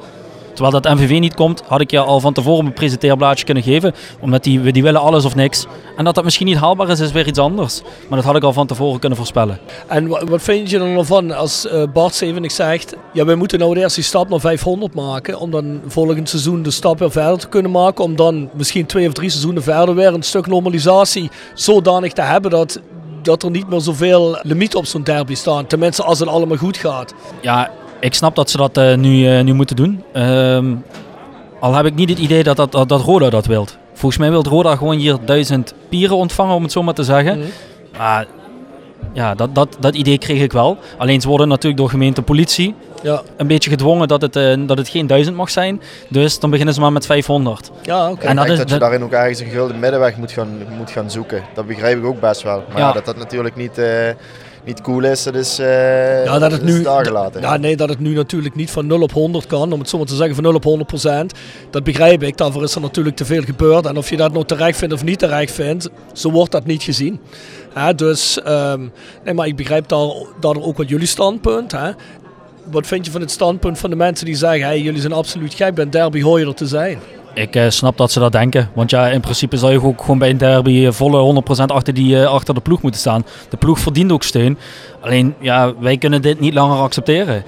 Terwijl 0.53 0.81
dat 0.81 0.93
MVV 0.95 1.19
niet 1.19 1.33
komt, 1.35 1.63
had 1.67 1.81
ik 1.81 1.91
je 1.91 1.99
al 1.99 2.19
van 2.19 2.33
tevoren 2.33 2.65
een 2.65 2.73
presenteerblaadje 2.73 3.45
kunnen 3.45 3.63
geven. 3.63 3.93
Omdat 4.19 4.43
die, 4.43 4.71
die 4.71 4.83
willen 4.83 5.01
alles 5.01 5.25
of 5.25 5.35
niks. 5.35 5.65
En 5.97 6.03
dat 6.05 6.15
dat 6.15 6.23
misschien 6.23 6.45
niet 6.47 6.57
haalbaar 6.57 6.89
is, 6.89 6.99
is 6.99 7.11
weer 7.11 7.27
iets 7.27 7.39
anders. 7.39 7.81
Maar 8.09 8.17
dat 8.17 8.27
had 8.27 8.35
ik 8.35 8.43
al 8.43 8.53
van 8.53 8.67
tevoren 8.67 8.99
kunnen 8.99 9.17
voorspellen. 9.17 9.59
En 9.87 10.07
wa- 10.07 10.25
wat 10.25 10.41
vind 10.41 10.69
je 10.69 10.79
er 10.79 10.93
dan 10.95 11.05
van 11.05 11.31
als 11.31 11.67
eh, 11.67 11.83
Bart 11.93 12.13
Stevenik 12.13 12.51
zegt, 12.51 12.95
ja 13.13 13.25
wij 13.25 13.35
moeten 13.35 13.59
nou 13.59 13.79
eerst 13.79 13.95
die 13.95 14.03
stap 14.03 14.29
naar 14.29 14.39
500 14.39 14.93
maken 14.95 15.39
om 15.39 15.51
dan 15.51 15.81
volgend 15.87 16.29
seizoen 16.29 16.63
de 16.63 16.71
stap 16.71 16.99
weer 16.99 17.11
verder 17.11 17.37
te 17.37 17.47
kunnen 17.47 17.71
maken, 17.71 18.03
om 18.03 18.15
dan 18.15 18.49
misschien 18.53 18.85
twee 18.85 19.07
of 19.07 19.13
drie 19.13 19.29
seizoenen 19.29 19.63
verder 19.63 19.95
weer 19.95 20.13
een 20.13 20.23
stuk 20.23 20.47
normalisatie 20.47 21.29
zodanig 21.53 22.13
te 22.13 22.21
hebben 22.21 22.51
dat, 22.51 22.79
dat 23.21 23.43
er 23.43 23.51
niet 23.51 23.69
meer 23.69 23.79
zoveel 23.81 24.37
limiet 24.41 24.75
op 24.75 24.85
zo'n 24.85 25.03
derby 25.03 25.35
staan. 25.35 25.67
Tenminste 25.67 26.03
als 26.03 26.19
het 26.19 26.29
allemaal 26.29 26.57
goed 26.57 26.77
gaat. 26.77 27.13
Ja, 27.41 27.69
ik 28.03 28.13
snap 28.13 28.35
dat 28.35 28.49
ze 28.49 28.57
dat 28.57 28.77
eh, 28.77 28.95
nu, 28.95 29.27
eh, 29.27 29.43
nu 29.43 29.53
moeten 29.53 29.75
doen. 29.75 30.03
Ehm, 30.13 30.75
al 31.59 31.73
heb 31.73 31.85
ik 31.85 31.95
niet 31.95 32.09
het 32.09 32.19
idee 32.19 32.43
dat, 32.43 32.55
dat, 32.57 32.71
dat, 32.71 32.89
dat 32.89 33.01
Roda 33.01 33.29
dat 33.29 33.45
wilt. 33.45 33.77
Volgens 33.93 34.17
mij 34.21 34.29
wil 34.29 34.43
Roda 34.43 34.75
gewoon 34.75 34.97
hier 34.97 35.17
duizend 35.25 35.73
pieren 35.89 36.15
ontvangen, 36.17 36.55
om 36.55 36.63
het 36.63 36.71
zo 36.71 36.83
maar 36.83 36.93
te 36.93 37.03
zeggen. 37.03 37.41
Maar 37.97 38.25
ja, 39.13 39.35
dat, 39.35 39.55
dat, 39.55 39.77
dat 39.79 39.95
idee 39.95 40.17
kreeg 40.17 40.41
ik 40.41 40.51
wel. 40.51 40.77
Alleen 40.97 41.21
ze 41.21 41.27
worden 41.27 41.47
natuurlijk 41.47 41.77
door 41.77 41.89
gemeente 41.89 42.21
politie 42.21 42.75
Ja, 43.01 43.21
een 43.37 43.47
beetje 43.47 43.69
gedwongen 43.69 44.07
dat 44.07 44.21
het, 44.21 44.35
eh, 44.35 44.53
dat 44.67 44.77
het 44.77 44.89
geen 44.89 45.07
1000 45.07 45.35
mag 45.35 45.49
zijn. 45.49 45.81
Dus 46.09 46.39
dan 46.39 46.49
beginnen 46.49 46.73
ze 46.73 46.79
maar 46.79 46.91
met 46.91 47.05
500. 47.05 47.71
ja 47.81 48.09
oké. 48.11 48.25
En 48.25 48.29
ik 48.31 48.35
dat 48.37 48.45
denk 48.45 48.49
is- 48.57 48.57
dat 48.63 48.69
je 48.69 48.77
daarin 48.79 49.03
ook 49.03 49.11
ergens 49.11 49.39
een 49.39 49.49
gulden 49.49 49.79
middenweg 49.79 50.17
moet 50.17 50.31
gaan, 50.31 50.47
moet 50.77 50.91
gaan 50.91 51.11
zoeken. 51.11 51.43
Dat 51.53 51.67
begrijp 51.67 51.97
ik 51.97 52.05
ook 52.05 52.19
best 52.19 52.41
wel. 52.41 52.63
Maar 52.69 52.79
Ja. 52.81 52.87
ja, 52.87 52.93
dat 52.93 53.05
dat 53.05 53.17
natuurlijk 53.17 53.55
niet, 53.55 53.77
eh, 53.77 53.85
niet 54.65 54.81
cool 54.81 55.03
is, 55.03 55.23
dat 55.23 55.35
is, 55.35 55.59
eh 55.59 56.25
Ja, 56.25 56.39
dat 56.39 56.51
het 56.51 56.63
nu, 56.63 56.81
daar 56.81 57.05
gelaten. 57.05 57.41
Ja, 57.41 57.57
nee, 57.57 57.75
dat 57.75 57.89
het 57.89 57.99
nu 57.99 58.13
natuurlijk 58.13 58.55
niet 58.55 58.71
van 58.71 58.87
0 58.87 59.01
op 59.01 59.11
100 59.11 59.47
kan, 59.47 59.71
om 59.71 59.79
het 59.79 59.89
zo 59.89 59.97
maar 59.97 60.07
te 60.07 60.15
zeggen, 60.15 60.35
van 60.35 60.43
0 60.43 60.53
op 60.53 60.63
100 60.63 60.87
procent. 60.87 61.33
Dat 61.69 61.83
begrijp 61.83 62.23
ik. 62.23 62.37
Daarvoor 62.37 62.63
is 62.63 62.75
er 62.75 62.81
natuurlijk 62.81 63.15
te 63.15 63.25
veel 63.25 63.41
gebeurd. 63.41 63.85
En 63.85 63.97
of 63.97 64.09
je 64.09 64.17
dat 64.17 64.33
nou 64.33 64.45
terecht 64.45 64.77
vindt 64.77 64.93
of 64.93 65.03
niet 65.03 65.19
terecht 65.19 65.51
vindt, 65.51 65.89
zo 66.13 66.31
wordt 66.31 66.51
dat 66.51 66.65
niet 66.65 66.83
gezien. 66.83 67.19
Hè, 67.73 67.95
dus, 67.95 68.41
ehm, 68.41 68.87
nee, 69.23 69.33
maar 69.33 69.47
ik 69.47 69.55
begrijp 69.55 69.87
daar, 69.87 70.07
daardoor 70.39 70.63
ook 70.63 70.77
wat 70.77 70.89
jullie 70.89 71.07
standpunt. 71.07 71.71
Hè. 71.71 71.91
Wat 72.63 72.87
vind 72.87 73.05
je 73.05 73.11
van 73.11 73.21
het 73.21 73.31
standpunt 73.31 73.79
van 73.79 73.89
de 73.89 73.95
mensen 73.95 74.25
die 74.25 74.35
zeggen, 74.35 74.65
hey, 74.65 74.81
jullie 74.81 75.01
zijn 75.01 75.13
absoluut 75.13 75.53
gek, 75.53 75.75
bij 75.75 75.83
een 75.83 75.89
derby 75.89 76.21
hoor 76.21 76.39
je 76.39 76.45
er 76.45 76.53
te 76.53 76.67
zijn. 76.67 76.99
Ik 77.33 77.55
eh, 77.55 77.69
snap 77.69 77.97
dat 77.97 78.11
ze 78.11 78.19
dat 78.19 78.31
denken. 78.31 78.69
Want 78.73 78.89
ja, 78.89 79.07
in 79.07 79.21
principe 79.21 79.57
zou 79.57 79.71
je 79.71 79.83
ook 79.83 80.01
gewoon 80.01 80.17
bij 80.17 80.29
een 80.29 80.37
derby 80.37 80.85
eh, 80.85 80.91
volle 80.91 81.43
100% 81.61 81.65
achter, 81.65 81.93
die, 81.93 82.21
eh, 82.21 82.25
achter 82.25 82.53
de 82.53 82.59
ploeg 82.61 82.81
moeten 82.81 82.99
staan. 82.99 83.25
De 83.49 83.57
ploeg 83.57 83.79
verdient 83.79 84.11
ook 84.11 84.23
steun. 84.23 84.57
Alleen, 85.03 85.35
ja, 85.39 85.73
wij 85.79 85.97
kunnen 85.97 86.21
dit 86.21 86.39
niet 86.39 86.53
langer 86.53 86.77
accepteren. 86.77 87.43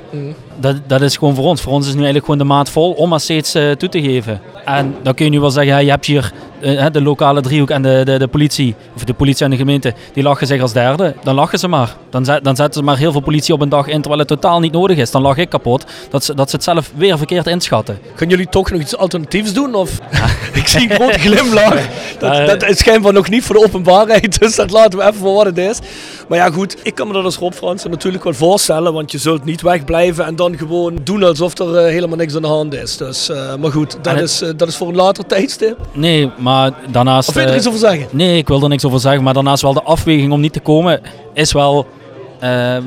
Dat, 0.58 0.76
dat 0.88 1.02
is 1.02 1.18
gewoon 1.18 1.36
voor 1.36 1.46
ons. 1.46 1.62
Voor 1.62 1.74
ons 1.74 1.86
is 1.86 1.94
nu 1.94 2.04
eigenlijk 2.04 2.26
gewoon 2.26 2.48
de 2.48 2.54
maat 2.54 2.70
vol 2.70 2.92
om 2.92 3.10
maar 3.10 3.20
steeds 3.20 3.56
eh, 3.56 3.72
toe 3.72 3.90
te 3.90 4.02
geven. 4.02 4.42
En 4.66 4.96
dan 5.02 5.14
kun 5.14 5.26
je 5.26 5.32
nu 5.32 5.40
wel 5.40 5.50
zeggen, 5.50 5.74
ja, 5.74 5.80
je 5.80 5.90
hebt 5.90 6.06
hier 6.06 6.32
eh, 6.60 6.86
de 6.92 7.02
lokale 7.02 7.42
driehoek 7.42 7.70
en 7.70 7.82
de, 7.82 8.02
de, 8.06 8.18
de 8.18 8.28
politie, 8.28 8.76
of 8.96 9.04
de 9.04 9.14
politie 9.14 9.46
en 9.46 9.52
de 9.52 9.58
gemeente, 9.58 9.94
die 10.14 10.24
lachen 10.24 10.48
zich 10.48 10.62
als 10.62 10.74
derde. 10.74 11.16
Dan 11.24 11.36
lachen 11.36 11.60
ze 11.60 11.68
maar. 11.68 11.96
Dan, 12.10 12.26
zet, 12.26 12.44
dan 12.44 12.56
zetten 12.56 12.74
ze 12.74 12.84
maar 12.84 12.98
heel 12.98 13.12
veel 13.12 13.22
politie 13.22 13.54
op 13.54 13.62
een 13.62 13.70
dag 13.70 13.88
in, 13.88 14.00
terwijl 14.00 14.20
het 14.20 14.28
totaal 14.28 14.60
niet 14.60 14.72
nodig 14.72 14.98
is. 14.98 15.12
Dan 15.12 15.22
lach 15.22 15.38
ik 15.38 15.50
kapot 15.50 15.86
dat 16.10 16.24
ze, 16.24 16.36
dat 16.36 16.50
ze 16.50 16.56
het 16.56 16.66
zelf 16.66 16.92
weer 16.96 17.18
verkeerd 17.18 17.48
inschatten. 17.48 18.00
Gaan 18.16 18.30
jullie 18.30 18.50
toch 18.50 18.72
nog 18.72 18.82
iets 18.82 18.98
alternatiefs 18.98 19.54
doen? 19.54 19.76
Of? 19.76 20.00
ik 20.54 20.68
zie 20.68 20.90
een 20.90 20.96
grote 20.96 21.20
glimlach. 21.20 21.88
Dat, 22.20 22.46
dat 22.46 22.64
is 22.64 22.78
schijnbaar 22.78 23.14
nog 23.14 23.30
niet 23.30 23.44
voor 23.44 23.56
de 23.56 23.64
openbaarheid, 23.64 24.40
dus 24.40 24.56
dat 24.56 24.72
laten 24.72 25.00
we 25.00 25.06
even 25.06 25.20
voor 25.20 25.34
wat 25.34 25.46
het 25.46 25.58
is. 25.58 25.80
Maar 26.28 26.38
ja 26.38 26.50
goed, 26.50 26.78
ik 26.84 26.96
kan 26.96 27.08
me 27.08 27.14
dat 27.14 27.24
als 27.24 27.36
Rob 27.46 27.54
Fransen 27.54 27.90
natuurlijk 27.90 28.24
wel 28.24 28.34
voorstellen, 28.34 28.94
want 28.94 29.12
je 29.12 29.18
zult 29.18 29.44
niet 29.46 29.62
wegblijven 29.62 30.26
en 30.26 30.36
dan 30.36 30.58
gewoon 30.58 30.98
doen 31.04 31.24
alsof 31.24 31.58
er 31.60 31.76
eh, 31.78 31.86
helemaal 31.92 32.18
niks 32.18 32.36
aan 32.36 32.42
de 32.42 32.48
hand 32.48 32.74
is. 32.74 32.98
Dus, 32.98 33.30
eh, 33.30 33.56
maar 33.56 33.72
goed, 33.72 33.98
dat 34.02 34.14
het- 34.14 34.24
is, 34.24 34.42
eh, 34.42 34.50
dat 34.58 34.68
is 34.68 34.76
voor 34.76 34.88
een 34.88 34.96
later 34.96 35.26
tijdstip. 35.26 35.78
Nee, 35.94 36.32
maar 36.38 36.72
daarnaast... 36.92 37.28
Of 37.30 37.34
wil 37.36 37.44
je 37.44 37.50
er 37.50 37.56
iets 37.56 37.68
over 37.68 37.80
zeggen? 37.80 38.08
Nee, 38.12 38.38
ik 38.38 38.48
wil 38.48 38.62
er 38.64 38.70
niks 38.70 38.86
over 38.86 39.00
zeggen. 39.00 39.24
Maar 39.24 39.34
daarnaast 39.34 39.62
wel 39.62 39.74
de 39.74 39.84
afweging 39.84 40.32
om 40.32 40.40
niet 40.40 40.54
te 40.54 40.60
komen 40.60 41.02
is 41.34 41.52
wel, 41.52 41.88
ehm, 42.40 42.84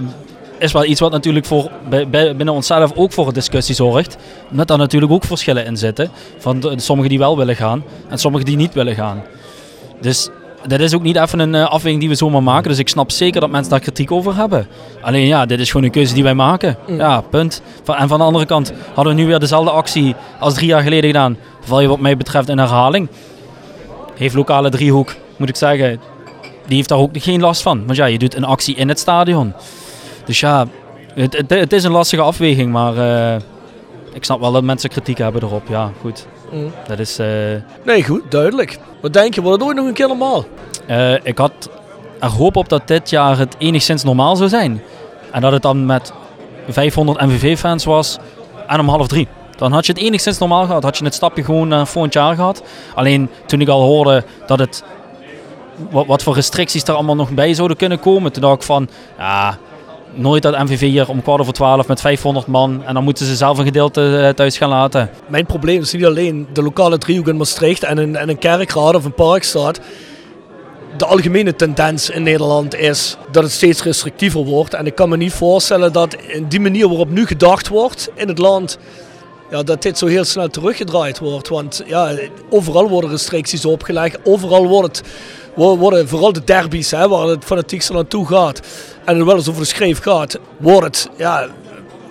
is 0.59 0.73
wel 0.73 0.85
iets 0.85 1.01
wat 1.01 1.11
natuurlijk 1.13 1.47
voor, 1.47 1.71
bij, 1.89 2.09
bij- 2.09 2.37
binnen 2.37 2.55
onszelf 2.55 2.93
ook 2.95 3.13
voor 3.13 3.33
discussie 3.33 3.75
zorgt. 3.75 4.17
Omdat 4.51 4.69
daar 4.69 4.79
natuurlijk 4.79 5.13
ook 5.13 5.25
verschillen 5.25 5.65
in 5.67 5.77
zitten. 5.77 6.11
Van 6.39 6.61
de, 6.61 6.73
sommigen 6.77 7.11
die 7.11 7.19
wel 7.19 7.37
willen 7.37 7.57
gaan 7.57 7.85
en 8.09 8.19
sommigen 8.19 8.47
die 8.47 8.57
niet 8.57 8.75
willen 8.75 8.95
gaan. 8.95 9.23
Dus 10.01 10.29
dat 10.67 10.81
is 10.81 10.95
ook 10.95 11.03
niet 11.03 11.17
even 11.17 11.39
een 11.39 11.55
eh, 11.55 11.71
afweging 11.71 12.01
die 12.01 12.09
we 12.09 12.15
zomaar 12.15 12.43
maken. 12.43 12.71
Dus 12.71 12.79
ik 12.79 12.89
snap 12.89 13.11
zeker 13.11 13.41
dat 13.41 13.51
mensen 13.51 13.71
daar 13.71 13.81
kritiek 13.81 14.11
over 14.13 14.37
hebben. 14.37 14.67
Alleen 15.01 15.27
ja, 15.27 15.47
dit 15.47 15.61
is 15.61 15.71
gewoon 15.71 15.87
een 15.87 15.93
keuze 15.93 16.15
die 16.15 16.23
wij 16.23 16.35
maken. 16.35 16.77
Ja, 16.87 17.21
punt. 17.21 17.63
En 17.85 18.09
van 18.09 18.19
de 18.19 18.25
andere 18.25 18.47
kant 18.47 18.73
hadden 18.95 19.15
we 19.15 19.21
nu 19.21 19.27
weer 19.27 19.39
dezelfde 19.39 19.71
actie 19.71 20.15
als 20.39 20.55
drie 20.55 20.69
jaar 20.69 20.83
geleden 20.83 21.11
gedaan. 21.11 21.37
Val 21.61 21.81
je 21.81 21.89
wat 21.89 22.01
mij 22.01 22.17
betreft 22.17 22.49
in 22.49 22.59
herhaling 22.59 23.09
heeft 24.19 24.35
lokale 24.35 24.71
driehoek, 24.71 25.15
moet 25.37 25.49
ik 25.49 25.57
zeggen, 25.57 26.01
die 26.67 26.77
heeft 26.77 26.89
daar 26.89 26.99
ook 26.99 27.11
geen 27.13 27.41
last 27.41 27.63
van. 27.63 27.87
Want 27.87 27.97
ja, 27.97 28.05
je 28.05 28.19
doet 28.19 28.35
een 28.35 28.45
actie 28.45 28.75
in 28.75 28.89
het 28.89 28.99
stadion. 28.99 29.53
Dus 30.25 30.41
ja, 30.41 30.67
het, 31.15 31.37
het, 31.37 31.51
het 31.51 31.73
is 31.73 31.85
een 31.85 31.91
lastige 31.91 32.23
afweging, 32.23 32.73
maar 32.73 32.97
eh, 32.97 33.41
ik 34.13 34.25
snap 34.25 34.41
wel 34.41 34.53
dat 34.53 34.63
mensen 34.63 34.91
kritiek 34.91 35.19
hebben 35.19 35.43
erop. 35.43 35.69
Ja, 35.69 35.93
goed. 36.01 36.27
Mm. 36.53 36.73
Dat 36.87 36.99
is, 36.99 37.19
eh, 37.19 37.27
Nee, 37.85 38.05
goed, 38.05 38.31
duidelijk. 38.31 38.79
Wat 39.01 39.13
denk 39.13 39.35
je, 39.35 39.43
wordt 39.43 39.59
het 39.59 39.69
ooit 39.69 39.77
nog 39.79 39.87
een 39.87 39.93
keer 39.93 40.09
normaal? 40.09 40.45
eh, 40.87 41.15
ik 41.25 41.39
had 41.39 41.71
er 42.21 42.29
hoop 42.31 42.57
op 42.57 42.69
dat 42.69 42.89
dit 42.89 43.11
jaar 43.11 43.39
het 43.39 43.55
enigszins 43.59 44.05
normaal 44.05 44.37
zou 44.37 44.49
zijn. 44.49 44.83
En 45.33 45.41
dat 45.41 45.53
het 45.53 45.63
dan 45.63 45.87
met 45.87 46.13
500 46.69 47.21
MVV-fans 47.21 47.85
was 47.85 48.19
en 48.67 48.81
om 48.81 48.89
half 48.89 49.07
drie. 49.07 49.29
Dan 49.57 49.73
had 49.73 49.87
je 49.87 49.93
het 49.93 50.03
enigszins 50.03 50.39
normaal 50.39 50.67
gehad. 50.67 50.83
Had 50.83 50.99
je 50.99 51.05
het 51.05 51.15
stapje 51.15 51.45
gewoon 51.45 51.69
naar 51.69 51.87
volgend 51.87 52.13
jaar 52.13 52.35
gehad. 52.35 52.63
Alleen 52.95 53.31
toen 53.47 53.61
ik 53.61 53.69
al 53.69 53.83
hoorde 53.83 54.25
dat 54.47 54.59
het 54.59 54.85
wat, 55.91 56.07
wat 56.07 56.23
voor 56.23 56.35
restricties 56.35 56.83
er 56.83 56.95
allemaal 56.95 57.15
nog 57.17 57.31
bij 57.31 57.55
zouden 57.55 57.77
kunnen 57.77 58.01
komen. 58.01 58.33
Toen 58.33 58.43
dacht 58.43 58.55
ik 58.55 58.63
van, 58.63 58.89
ja, 59.19 59.59
nooit 60.19 60.43
dat 60.43 60.59
MVV 60.59 60.81
hier 60.81 61.09
om 61.09 61.23
kwart 61.23 61.41
over 61.41 61.53
twaalf 61.53 61.87
met 61.89 62.01
500 62.01 62.47
man. 62.47 62.85
En 62.85 62.95
dan 62.95 63.05
moeten 63.05 63.27
ze 63.27 63.37
zelf 63.37 63.59
een 63.59 63.65
gedeelte 63.65 64.19
eh, 64.19 64.29
thuis 64.29 64.57
gaan 64.57 64.69
laten. 64.69 65.11
Mijn 65.27 65.47
probleem 65.47 65.81
is 65.81 65.93
niet 65.93 66.05
alleen 66.05 66.47
de 66.53 66.63
lokale 66.63 66.99
driehoek 66.99 67.29
in 67.29 67.37
Maastricht 67.37 67.83
en 67.83 67.99
een, 67.99 68.17
en 68.17 68.29
een 68.29 68.39
kerkraad 68.39 68.95
of 68.95 69.05
een 69.05 69.15
parkstad. 69.15 69.81
De 70.97 71.05
algemene 71.07 71.57
tendens 71.57 72.11
in 72.11 72.23
Nederland 72.23 72.75
is 72.75 73.17
dat 73.31 73.43
het 73.43 73.53
steeds 73.53 73.83
restrictiever 73.83 74.45
wordt. 74.45 74.75
En 74.75 74.87
ik 74.87 74.95
kan 74.95 75.09
me 75.09 75.17
niet 75.17 75.33
voorstellen 75.33 75.93
dat 75.93 76.15
in 76.15 76.49
die 76.49 76.61
manier 76.61 76.89
waarop 76.89 77.11
nu 77.11 77.27
gedacht 77.27 77.69
wordt 77.69 78.11
in 78.15 78.29
het 78.29 78.39
land, 78.39 78.79
ja, 79.51 79.63
dat 79.63 79.83
dit 79.83 79.99
zo 79.99 80.07
heel 80.07 80.25
snel 80.25 80.49
teruggedraaid 80.49 81.19
wordt. 81.19 81.49
Want 81.49 81.83
ja, 81.87 82.19
overal 82.51 82.89
worden 82.89 83.11
restricties 83.11 83.65
opgelegd. 83.65 84.19
Overal 84.25 84.67
wordt 84.67 85.03
worden 85.55 86.09
vooral 86.09 86.33
de 86.33 86.45
derbies, 86.45 86.91
hè, 86.91 87.09
waar 87.09 87.27
het 87.27 87.45
fanatiekste 87.45 87.93
naartoe 87.93 88.27
gaat. 88.27 88.61
En 89.05 89.17
het 89.17 89.27
wel 89.27 89.37
eens 89.37 89.49
over 89.49 89.61
de 89.61 89.67
schreef 89.67 89.99
gaat, 90.01 90.39
wordt 90.57 90.87
het, 90.87 91.09
ja, 91.17 91.49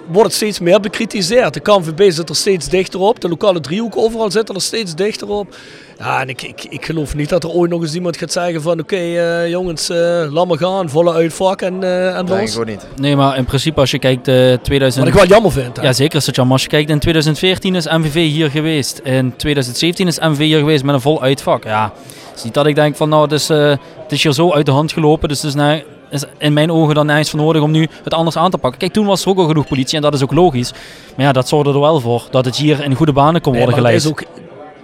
wordt 0.08 0.34
steeds 0.34 0.60
meer 0.60 0.80
bekritiseerd. 0.80 1.54
De 1.54 1.60
KNVB 1.60 2.12
zit 2.12 2.30
er 2.30 2.36
steeds 2.36 2.70
dichter 2.70 3.00
op. 3.00 3.20
De 3.20 3.30
lokale 3.30 3.60
driehoek 3.60 3.98
overal 3.98 4.32
zit 4.32 4.50
er 4.50 4.62
steeds 4.62 4.96
dichter 4.96 5.30
op. 5.30 5.56
Ja, 6.00 6.22
en 6.22 6.30
ik, 6.30 6.42
ik, 6.42 6.66
ik 6.70 6.86
geloof 6.86 7.16
niet 7.16 7.30
dat 7.30 7.44
er 7.44 7.50
ooit 7.50 7.72
nog 7.72 7.82
eens 7.82 7.94
iemand 7.96 8.18
gaat 8.18 8.32
zeggen 8.32 8.62
van... 8.62 8.80
Oké 8.80 8.96
eh, 8.96 9.50
jongens, 9.50 9.90
eh 9.90 9.98
laat 10.32 10.48
maar 10.48 10.58
gaan. 10.58 10.90
Volle 10.90 11.14
uitvak 11.14 11.62
en, 11.62 11.84
eh 11.84 12.18
en 12.18 12.28
los. 12.28 12.54
ik 12.54 12.60
ook 12.60 12.66
niet. 12.66 12.88
Nee, 12.96 13.16
maar 13.16 13.38
in 13.38 13.46
principe 13.46 13.80
als 13.80 13.92
je 13.92 14.00
kijkt 14.00 14.28
eh 14.28 14.54
2000... 14.62 15.04
Wat 15.06 15.14
ik 15.14 15.20
wel 15.20 15.30
jammer 15.30 15.52
vind. 15.52 15.78
hè. 15.78 15.84
Ja, 15.84 15.94
zeker 15.94 16.18
is 16.18 16.26
het 16.26 16.36
jammer. 16.36 16.54
Als 16.54 16.64
je 16.64 16.70
kijkt, 16.70 16.90
in 16.90 17.00
2014 17.00 17.76
is 17.76 17.86
MVV 17.88 18.14
hier 18.14 18.50
geweest. 18.50 19.00
In 19.04 19.34
2017 19.36 20.08
is 20.08 20.20
MVV 20.20 20.38
hier 20.38 20.60
geweest 20.60 20.84
met 20.84 20.96
een 20.96 21.02
vol 21.02 21.22
uitvak. 21.22 21.64
Ja, 21.64 21.92
het 22.30 22.38
is 22.38 22.44
niet 22.44 22.54
dat 22.54 22.66
ik 22.66 22.76
denk 22.76 22.96
van 22.96 23.10
nou, 23.10 23.22
het 23.24 23.32
is, 23.32 23.50
eh, 23.50 23.70
het 24.04 24.12
is 24.12 24.24
hier 24.24 24.34
zo 24.34 24.52
uit 24.54 24.66
de 24.66 24.72
hand 24.72 24.92
gelopen. 24.92 25.30
Dus 25.30 25.38
het 25.42 25.48
is, 25.50 25.56
nou- 25.56 25.84
is 26.10 26.24
in 26.38 26.54
mijn 26.54 26.72
ogen 26.72 26.96
dan 26.96 27.06
nergens 27.06 27.30
voor 27.30 27.40
nodig 27.40 27.62
om 27.62 27.72
nu 27.72 27.88
het 28.04 28.14
anders 28.14 28.38
aan 28.38 28.52
te 28.52 28.58
pakken. 28.58 28.80
Kijk, 28.80 28.94
toen 28.94 29.06
was 29.06 29.24
er 29.24 29.30
ook 29.30 29.38
al 29.38 29.48
genoeg 29.48 29.68
politie 29.68 29.96
en 29.96 30.02
dat 30.02 30.14
is 30.14 30.24
ook 30.24 30.34
logisch. 30.34 30.72
Maar 31.16 31.26
ja, 31.26 31.32
dat 31.32 31.48
zorgde 31.48 31.74
er 31.74 31.80
wel 31.80 32.00
voor 32.00 32.24
dat 32.32 32.46
het 32.46 32.56
hier 32.56 32.84
in 32.84 32.96
goede 32.96 33.12
banen 33.14 33.42
kon 33.42 33.52
Nee, 33.54 33.62
worden 33.66 33.80
het 33.84 33.88
geleid. 33.88 34.04
is 34.06 34.10
ook, 34.10 34.24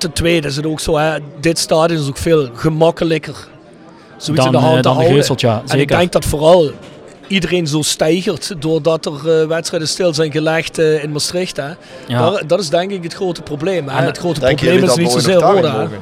ten 0.04 0.14
tweede 0.14 0.48
is 0.48 0.56
het 0.56 0.66
ook 0.66 0.80
zo, 0.80 0.98
hè, 0.98 1.18
dit 1.40 1.60
stadion 1.60 2.00
is 2.02 2.08
ook 2.08 2.18
veel 2.18 2.50
gemakkelijker. 2.54 3.36
Zoiets 4.18 4.44
Dan, 4.44 4.54
in 4.54 4.60
de 4.60 4.66
hand 4.66 4.76
eh, 4.76 4.82
te 4.82 4.82
dan 4.82 4.92
de 4.92 4.98
houden. 4.98 5.16
Geuselt, 5.16 5.42
ja, 5.42 5.56
En 5.56 5.64
ik 5.64 5.70
zeker. 5.70 5.98
denk 5.98 6.12
dat 6.12 6.26
vooral 6.26 6.72
iedereen 7.28 7.68
zo 7.68 7.82
stijgert 7.82 8.54
doordat 8.60 9.06
er 9.06 9.42
eh, 9.42 9.48
wedstrijden 9.48 9.88
stil 9.90 10.14
zijn 10.14 10.32
gelegd 10.32 10.78
eh, 10.80 11.04
in 11.04 11.12
Maastricht. 11.12 11.58
Hè. 11.58 11.68
Ja. 12.08 12.30
Daar- 12.30 12.48
dat 12.48 12.60
is 12.60 12.70
denk 12.70 12.92
ik 12.92 13.04
het 13.04 13.14
grote 13.14 13.42
probleem. 13.42 13.88
Hè. 13.88 13.98
En 13.98 14.06
het 14.06 14.18
grote 14.18 14.40
Denken 14.40 14.56
probleem 14.68 14.80
jullie 14.88 15.04
is 15.04 15.14
dat 15.14 15.16
niet 15.16 15.24
we 15.24 15.42
ooit 15.42 15.62
nog 15.64 15.72
zozeer 15.72 15.82
mogen? 15.82 16.00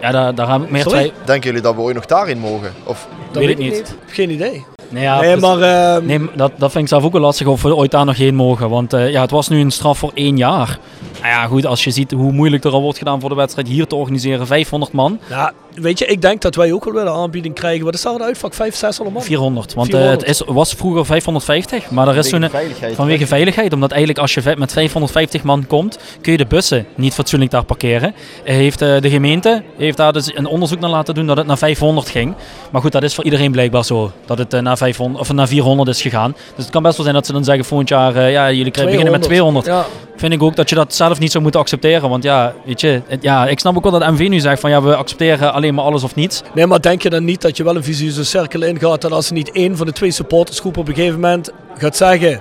Ja, 0.00 0.10
daar, 0.10 0.34
daar 0.34 0.52
heb 0.52 0.62
ik 0.62 0.70
meer 0.70 0.84
twee. 0.84 1.12
Denken 1.24 1.46
jullie 1.46 1.62
dat 1.62 1.74
we 1.74 1.80
ooit 1.80 1.94
nog 1.94 2.06
daarin 2.06 2.38
mogen? 2.38 2.72
Of 2.84 3.08
Dat 3.32 3.42
Weet 3.42 3.50
ik 3.50 3.58
niet. 3.58 3.94
Geen 4.06 4.30
idee. 4.30 4.64
Nee, 4.88 5.02
ja, 5.02 5.20
nee, 5.20 5.36
maar 5.36 5.60
ehm, 5.60 6.06
Nee, 6.06 6.20
dat, 6.34 6.52
dat 6.56 6.70
vind 6.70 6.82
ik 6.84 6.88
zelf 6.90 7.04
ook 7.04 7.12
wel 7.12 7.20
lastig 7.20 7.46
of 7.46 7.62
we 7.62 7.76
ooit 7.76 7.90
daar 7.90 8.04
nog 8.04 8.16
heen 8.16 8.34
mogen. 8.34 8.68
Want 8.70 8.92
eh, 8.92 9.10
ja, 9.10 9.20
het 9.20 9.30
was 9.30 9.48
nu 9.48 9.60
een 9.60 9.70
straf 9.70 9.98
voor 9.98 10.10
één 10.14 10.36
jaar. 10.36 10.78
Nou 11.20 11.32
ja, 11.32 11.46
goed, 11.46 11.66
als 11.66 11.84
je 11.84 11.90
ziet 11.90 12.10
hoe 12.10 12.32
moeilijk 12.32 12.64
er 12.64 12.72
al 12.72 12.82
wordt 12.82 12.98
gedaan 12.98 13.20
voor 13.20 13.28
de 13.28 13.34
wedstrijd 13.34 13.68
hier 13.68 13.86
te 13.86 13.94
organiseren. 13.94 14.46
500 14.46 14.92
man, 14.92 15.18
ja, 15.28 15.52
weet 15.80 15.98
je, 15.98 16.06
ik 16.06 16.22
denk 16.22 16.40
dat 16.42 16.54
wij 16.54 16.72
ook 16.72 16.84
wel 16.84 16.92
weer 16.94 17.02
een 17.02 17.08
aanbieding 17.08 17.54
krijgen. 17.54 17.84
Wat 17.84 17.94
is 17.94 18.02
daar 18.02 18.14
een 18.14 18.22
uitvak? 18.22 18.54
500, 18.54 18.76
600 18.94 19.16
man? 19.16 19.24
400. 19.26 19.74
Want 19.74 19.88
eh, 19.88 19.94
400. 19.94 20.20
het 20.20 20.30
is, 20.30 20.42
was 20.54 20.72
vroeger 20.72 21.06
550, 21.06 21.90
maar 21.90 22.08
er 22.08 22.16
is 22.16 22.28
zo'n... 22.28 22.48
veiligheid. 22.50 22.94
Vanwege 22.94 23.26
veiligheid, 23.26 23.72
omdat 23.72 23.90
eigenlijk 23.90 24.20
als 24.20 24.34
je 24.34 24.54
met 24.58 24.72
550 24.72 25.42
man 25.42 25.66
komt, 25.66 25.98
kun 26.20 26.32
je 26.32 26.38
de 26.38 26.46
bussen 26.46 26.86
niet 26.94 27.14
fatsoenlijk 27.14 27.50
daar 27.50 27.64
parkeren. 27.64 28.14
Eh, 28.44 28.54
Heeft, 28.54 28.82
eh, 28.82 29.00
de 29.00 29.10
gemeente 29.10 29.62
heeft 29.76 29.96
daar 29.96 30.12
dus 30.12 30.36
een 30.36 30.46
onderzoek 30.46 30.80
naar 30.80 30.90
laten 30.90 31.14
doen 31.14 31.26
dat 31.26 31.36
het 31.36 31.46
naar 31.46 31.58
500 31.58 32.08
ging. 32.08 32.34
Maar 32.70 32.80
goed, 32.80 32.92
dat 32.92 33.02
is 33.02 33.14
voor 33.14 33.24
iedereen 33.24 33.52
blijkbaar 33.52 33.84
zo. 33.84 34.12
Dat 34.26 34.38
het 34.38 34.60
naar, 34.60 34.76
500, 34.76 35.20
of 35.20 35.32
naar 35.32 35.48
400 35.48 35.88
is 35.88 36.02
gegaan. 36.02 36.32
Dus 36.54 36.64
het 36.64 36.70
kan 36.70 36.82
best 36.82 36.94
wel 36.96 37.02
zijn 37.04 37.16
dat 37.16 37.26
ze 37.26 37.32
dan 37.32 37.44
zeggen 37.44 37.64
volgend 37.64 37.88
jaar, 37.88 38.16
eh, 38.16 38.32
ja, 38.32 38.50
jullie 38.52 38.70
krijgen, 38.72 38.92
beginnen 38.94 39.18
met 39.20 39.28
200. 39.28 39.66
Ja. 39.66 39.84
Vind 40.16 40.32
ik 40.32 40.42
ook 40.42 40.56
dat 40.56 40.68
je 40.68 40.74
dat 40.74 40.94
zelf 40.94 41.18
niet 41.18 41.30
zou 41.30 41.42
moeten 41.42 41.60
accepteren. 41.60 42.08
Want 42.08 42.22
ja, 42.22 42.54
weet 42.64 42.80
je, 42.80 43.00
het- 43.06 43.22
ja, 43.22 43.46
ik 43.46 43.58
snap 43.58 43.76
ook 43.76 43.82
wel 43.82 43.98
dat 43.98 44.10
MV 44.10 44.26
nu 44.28 44.40
zegt 44.40 44.60
van 44.60 44.70
ja, 44.70 44.82
we 44.82 44.96
accepteren 44.96 45.52
alleen 45.52 45.67
maar 45.74 45.84
alles 45.84 46.02
of 46.02 46.14
niets. 46.14 46.42
Nee, 46.54 46.66
maar 46.66 46.80
denk 46.80 47.02
je 47.02 47.10
dan 47.10 47.24
niet 47.24 47.40
dat 47.40 47.56
je 47.56 47.64
wel 47.64 47.76
een 47.76 47.84
visieuze 47.84 48.24
cirkel 48.24 48.62
ingaat 48.62 49.00
dat 49.00 49.12
als 49.12 49.28
er 49.28 49.34
niet 49.34 49.50
één 49.50 49.76
van 49.76 49.86
de 49.86 49.92
twee 49.92 50.10
supportersgroepen 50.10 50.80
op 50.80 50.88
een 50.88 50.94
gegeven 50.94 51.20
moment 51.20 51.50
gaat 51.74 51.96
zeggen, 51.96 52.40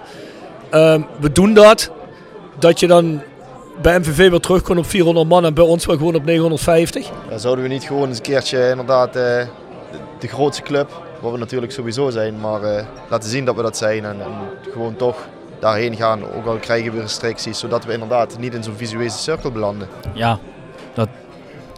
ehm, 0.70 1.02
we 1.20 1.32
doen 1.32 1.54
dat, 1.54 1.92
dat 2.60 2.80
je 2.80 2.88
dan 2.88 3.22
bij 3.82 4.00
MVV 4.00 4.30
weer 4.30 4.40
terugkomt 4.40 4.80
op 4.80 4.86
400 4.86 5.28
man 5.28 5.46
en 5.46 5.54
bij 5.54 5.64
ons 5.64 5.86
wel 5.86 5.98
gewoon 5.98 6.16
op 6.16 6.26
950? 6.26 7.10
Ja, 7.30 7.38
zouden 7.38 7.64
we 7.64 7.70
niet 7.70 7.84
gewoon 7.84 8.08
eens 8.08 8.18
een 8.18 8.24
keertje 8.24 8.70
inderdaad 8.70 9.08
eh, 9.08 9.14
de, 9.14 9.48
de 10.20 10.28
grootste 10.28 10.62
club 10.64 11.02
Wat 11.20 11.32
we 11.32 11.38
natuurlijk 11.38 11.72
sowieso 11.72 12.10
zijn, 12.10 12.40
maar 12.40 12.64
eh, 12.64 12.86
laten 13.10 13.30
zien 13.30 13.46
dat 13.46 13.56
we 13.56 13.62
dat 13.62 13.78
zijn. 13.78 14.06
En, 14.06 14.22
en 14.22 14.32
gewoon 14.72 14.96
toch 14.96 15.28
daarheen 15.60 15.96
gaan, 15.96 16.22
ook 16.36 16.46
al 16.46 16.56
krijgen 16.56 16.94
we 16.94 17.02
restricties, 17.02 17.60
zodat 17.60 17.86
we 17.86 17.94
inderdaad 17.94 18.40
niet 18.40 18.54
in 18.54 18.64
zo'n 18.64 18.76
visueuze 18.76 19.18
cirkel 19.18 19.52
belanden. 19.52 19.88
Ja, 20.14 20.40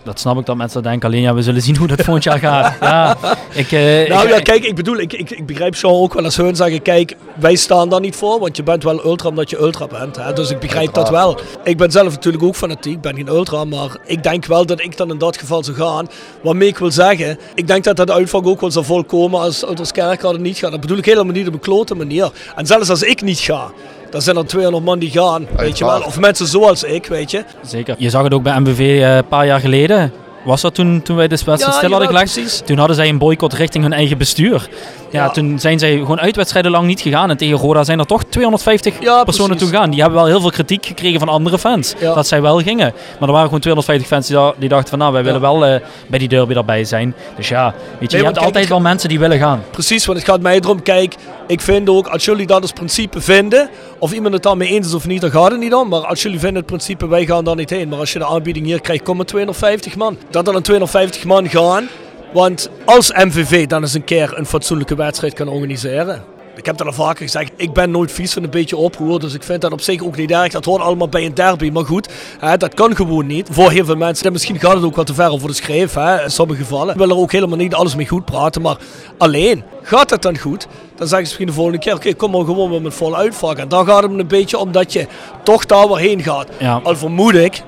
dat 0.10 0.20
snap 0.20 0.40
ik 0.40 0.46
dat 0.46 0.56
mensen 0.56 0.84
denken. 0.84 1.10
Alleen 1.10 1.22
ja, 1.22 1.34
we 1.34 1.42
zullen 1.42 1.62
zien 1.62 1.78
hoe 1.78 1.88
dat 1.88 2.02
volgend 2.02 2.24
jaar 2.24 2.40
gaat. 2.40 2.74
Ja, 2.82 3.18
ik, 3.54 3.72
eh, 3.72 4.10
Nou 4.10 4.28
ik- 4.28 4.34
ja, 4.34 4.40
kijk, 4.40 4.64
ik 4.64 4.76
bedoel, 4.76 4.98
ik, 5.00 5.14
ik, 5.14 5.30
ik 5.30 5.46
begrijp 5.46 5.76
zo 5.76 5.88
ook 5.88 6.14
wel 6.14 6.24
als 6.24 6.38
hun 6.38 6.56
zeggen, 6.56 6.82
kijk, 6.82 7.16
wij 7.40 7.56
staan 7.56 7.90
daar 7.90 8.00
niet 8.00 8.16
voor, 8.16 8.40
want 8.40 8.58
je 8.58 8.64
bent 8.64 8.84
wel 8.84 9.06
ultra 9.06 9.30
omdat 9.30 9.50
je 9.50 9.58
ultra 9.60 9.88
bent. 9.88 10.16
Hè? 10.16 10.34
Dus 10.34 10.50
ik 10.52 10.60
begrijp 10.60 10.94
dat 10.94 11.10
wel. 11.10 11.40
Ik 11.64 11.78
ben 11.78 11.92
zelf 11.92 12.14
natuurlijk 12.14 12.44
ook 12.44 12.56
fanatiek, 12.56 12.94
ik 12.94 13.02
ben 13.02 13.16
geen 13.16 13.28
ultra, 13.28 13.66
maar 13.66 13.98
ik 14.06 14.24
denk 14.24 14.46
wel 14.46 14.66
dat 14.66 14.82
ik 14.82 14.98
dan 14.98 15.10
in 15.12 15.18
dat 15.18 15.38
geval 15.38 15.64
zou 15.64 15.78
gaan. 15.78 16.08
Waarmee 16.44 16.68
ik 16.68 16.78
wil 16.78 16.92
zeggen, 16.92 17.40
ik 17.56 17.68
denk 17.68 17.84
dat 17.84 17.96
dat 17.96 18.12
uitvang 18.12 18.46
ook 18.46 18.62
wel 18.62 18.72
zal 18.72 18.84
volkomen 18.84 19.40
als 19.40 19.64
Ultras 19.64 19.92
Kerkrade 19.92 20.40
niet 20.40 20.58
gaat. 20.58 20.72
Dat 20.72 20.80
bedoel 20.82 20.98
ik 20.98 21.06
helemaal 21.06 21.34
niet 21.34 21.48
op 21.48 21.54
een 21.54 21.60
klote 21.60 21.96
manier. 21.96 22.32
En 22.56 22.66
zelfs 22.66 22.90
als 22.90 23.04
ik 23.04 23.22
niet 23.22 23.40
ga, 23.40 23.72
dan 24.12 24.22
zijn 24.22 24.38
er 24.38 24.46
200 24.46 24.86
man 24.86 25.00
die 25.00 25.10
gaan, 25.10 25.48
weet 25.58 25.78
je 25.78 25.86
wel. 25.86 26.02
Of 26.02 26.20
mensen 26.20 26.48
zoals 26.48 26.84
ik, 26.84 27.06
weet 27.06 27.32
je. 27.32 27.44
Zeker. 27.66 27.96
Je 27.98 28.10
zag 28.10 28.24
het 28.24 28.34
ook 28.34 28.44
bij 28.44 28.60
MVV 28.60 28.80
eh, 28.80 29.16
een 29.16 29.28
paar 29.28 29.46
jaar 29.46 29.60
geleden. 29.60 30.12
Was 30.46 30.62
dat 30.62 30.74
toen, 30.76 31.02
toen 31.02 31.16
wij 31.16 31.28
de 31.28 31.30
wedstrijd 31.30 31.60
Ja, 31.60 31.66
stil 31.66 31.74
hadden 31.74 31.92
jawel, 32.00 32.08
gelegd? 32.08 32.34
precies. 32.34 32.62
Toen 32.66 32.78
hadden 32.78 32.96
zij 32.96 33.10
een 33.10 33.18
boycott 33.18 33.54
richting 33.54 33.84
hun 33.84 33.94
eigen 33.94 34.18
bestuur. 34.18 34.70
Ja, 35.12 35.30
toen 35.30 35.60
zijn 35.60 35.80
zij 35.80 35.98
gewoon 35.98 36.20
uitwedstrijden 36.20 36.72
lang 36.72 36.88
niet 36.88 37.02
gegaan. 37.02 37.30
En 37.30 37.38
tegen 37.38 37.58
Roda 37.58 37.84
zijn 37.84 38.00
er 38.00 38.06
toch 38.06 38.24
250 38.30 38.94
Ja, 39.00 39.24
personen 39.24 39.58
toe 39.58 39.68
gegaan. 39.68 39.90
Die 39.90 40.02
hebben 40.02 40.20
wel 40.20 40.28
heel 40.28 40.42
veel 40.42 40.50
kritiek 40.50 40.86
gekregen 40.86 41.20
van 41.20 41.30
andere 41.30 41.60
fans. 41.60 41.94
Ja. 42.00 42.14
Dat 42.14 42.28
zij 42.28 42.42
wel 42.42 42.58
gingen. 42.58 42.94
Maar 43.20 43.28
er 43.28 43.34
waren 43.34 43.46
gewoon 43.46 43.60
250 43.60 44.08
fans 44.08 44.28
die, 44.28 44.36
da- 44.36 44.54
die 44.58 44.70
dachten 44.70 44.90
van 44.90 45.00
nou, 45.00 45.14
wij 45.14 45.24
willen 45.24 45.42
wel 45.42 45.66
eh, 45.66 45.82
bij 46.08 46.20
die 46.20 46.28
derby 46.28 46.54
erbij 46.54 46.84
zijn. 46.84 47.16
Dus 47.36 47.48
ja, 47.50 47.66
weet 47.66 47.76
je, 47.76 47.98
Nee, 48.00 48.08
je 48.10 48.24
hebt 48.24 48.34
kijk, 48.34 48.46
altijd 48.46 48.68
wel 48.68 48.80
mensen 48.80 49.10
die 49.10 49.20
willen 49.20 49.38
gaan. 49.40 49.64
Precies, 49.72 50.06
want 50.06 50.18
het 50.18 50.28
gaat 50.28 50.42
mij 50.42 50.56
erom, 50.60 50.82
kijk, 50.84 51.16
ik 51.48 51.62
vind 51.62 51.90
ook, 51.90 52.08
als 52.08 52.26
jullie 52.26 52.48
dat 52.48 52.62
als 52.62 52.72
principe 52.72 53.22
vinden, 53.22 53.70
of 54.00 54.12
iemand 54.14 54.34
het 54.34 54.44
daarmee 54.44 54.68
eens 54.70 54.88
is 54.88 54.94
of 54.94 55.08
niet, 55.08 55.22
dan 55.22 55.32
gaat 55.32 55.52
het 55.52 55.60
niet 55.60 55.74
om. 55.74 55.88
Maar 55.90 56.06
als 56.06 56.22
jullie 56.22 56.40
vinden 56.40 56.58
het 56.58 56.66
principe, 56.66 57.08
wij 57.08 57.26
gaan 57.26 57.44
daar 57.44 57.56
niet 57.56 57.70
heen. 57.70 57.90
Maar 57.90 58.00
als 58.00 58.14
je 58.14 58.20
de 58.20 58.26
aanbieding 58.26 58.66
hier 58.66 58.82
krijgt, 58.82 59.04
komen 59.04 59.26
250 59.26 59.96
man. 59.96 60.18
Dat 60.30 60.48
er 60.48 60.54
dan 60.54 60.62
250 60.62 61.24
man 61.26 61.50
gaan, 61.50 61.88
want 62.34 62.70
als 62.86 63.12
MVV 63.12 63.68
dan 63.68 63.82
eens 63.82 63.94
een 63.94 64.04
keer 64.04 64.38
een 64.38 64.46
fatsoenlijke 64.46 64.96
wedstrijd 64.96 65.34
kan 65.34 65.48
organiseren. 65.48 66.24
Ik 66.56 66.66
heb 66.66 66.78
dat 66.78 66.88
al 66.88 66.94
vaker 66.94 67.24
gezegd, 67.24 67.52
ik 67.56 67.74
ben 67.74 67.92
nooit 67.92 68.12
vies 68.12 68.34
van 68.34 68.44
een 68.44 68.50
beetje 68.50 68.78
oproer, 68.78 69.20
dus 69.20 69.34
ik 69.34 69.44
vind 69.44 69.62
dat 69.62 69.72
op 69.72 69.82
zich 69.82 70.04
ook 70.04 70.16
niet 70.16 70.32
erg. 70.32 70.52
Dat 70.52 70.66
hoort 70.66 70.82
allemaal 70.82 71.10
bij 71.10 71.26
een 71.26 71.34
derby, 71.34 71.70
maar 71.70 71.86
goed, 71.86 72.10
hè, 72.40 72.58
dat 72.58 72.74
kan 72.74 72.96
gewoon 72.96 73.26
niet. 73.26 73.48
Voor 73.52 73.72
heel 73.72 73.86
veel 73.86 73.96
mensen, 73.96 74.26
en 74.26 74.32
misschien 74.32 74.60
gaat 74.60 74.74
het 74.74 74.84
ook 74.84 74.96
wat 74.96 75.06
te 75.06 75.14
ver 75.14 75.32
over 75.32 75.48
de 75.48 75.54
schreef, 75.54 75.94
hè, 75.94 76.24
in 76.24 76.32
sommige 76.32 76.62
gevallen. 76.62 76.94
Ik 76.94 77.00
wil 77.00 77.10
er 77.10 77.18
ook 77.18 77.32
helemaal 77.32 77.58
niet 77.58 77.74
alles 77.74 77.96
mee 77.96 78.08
goed 78.08 78.26
praten, 78.26 78.62
maar 78.62 78.78
alleen, 79.18 79.64
gaat 79.82 80.10
het 80.10 80.22
dan 80.22 80.38
goed, 80.38 80.68
dan 80.96 81.08
zeggen 81.08 81.10
ze 81.10 81.22
misschien 81.24 81.48
de 81.48 81.54
volgende 81.54 81.80
keer, 81.80 81.96
oké, 81.96 82.14
kom 82.14 82.32
maar 82.32 82.46
gewoon 82.46 82.70
weer 82.70 82.82
met 82.82 82.94
volle 82.94 83.16
uitvak. 83.16 83.58
En 83.58 83.68
dan 83.68 83.86
gaat 83.86 84.04
het 84.04 84.12
een 84.12 84.28
beetje 84.28 84.58
omdat 84.58 84.94
je 84.94 85.08
toch 85.44 85.66
daar 85.66 85.88
weer 85.88 85.98
heen 85.98 86.24
gaat. 86.24 86.48
Ja. 86.60 86.80
Al 86.84 86.96
vermoed 86.96 87.36
ik, 87.36 87.62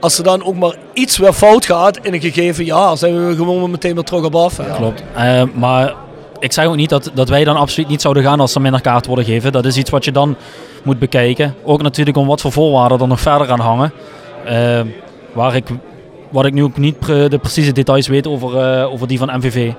als 0.00 0.18
er 0.18 0.24
dan 0.24 0.44
ook 0.44 0.54
maar 0.54 0.74
iets 0.92 1.18
weer 1.18 1.32
fout 1.32 1.64
gaat 1.64 1.98
in 2.02 2.14
een 2.14 2.20
gegeven 2.20 2.64
jaar, 2.64 2.96
zijn 2.96 3.26
we 3.26 3.34
gewoon 3.34 3.70
meteen 3.70 3.94
weer 3.94 4.04
terug 4.04 4.24
op 4.24 4.34
af. 4.34 4.60
Klopt. 4.76 5.02
Eh, 5.14 5.42
maar 5.54 5.94
ik 6.38 6.52
zeg 6.52 6.64
ook 6.64 6.76
niet 6.76 6.88
dat, 6.88 7.10
dat 7.14 7.28
wij 7.28 7.44
dan 7.44 7.56
absoluut 7.56 7.88
niet 7.88 8.00
zouden 8.00 8.22
gaan 8.22 8.40
als 8.40 8.54
er 8.54 8.60
minder 8.60 8.80
kaart 8.80 9.06
worden 9.06 9.24
gegeven. 9.24 9.52
Dat 9.52 9.64
is 9.64 9.76
iets 9.76 9.90
wat 9.90 10.04
je 10.04 10.12
dan 10.12 10.36
moet 10.82 10.98
bekijken. 10.98 11.54
Ook 11.64 11.82
natuurlijk 11.82 12.16
om 12.16 12.26
wat 12.26 12.40
voor 12.40 12.52
voorwaarden 12.52 13.00
er 13.00 13.08
nog 13.08 13.20
verder 13.20 13.50
aan 13.50 13.60
hangen. 13.60 13.92
Eh, 14.44 14.80
waar 15.32 15.54
ik, 15.54 15.66
wat 16.30 16.44
ik 16.44 16.52
nu 16.52 16.62
ook 16.62 16.76
niet 16.76 17.06
de 17.06 17.38
precieze 17.40 17.72
details 17.72 18.08
weet 18.08 18.26
over, 18.26 18.58
eh, 18.58 18.92
over 18.92 19.08
die 19.08 19.18
van 19.18 19.36
MVV. 19.36 19.72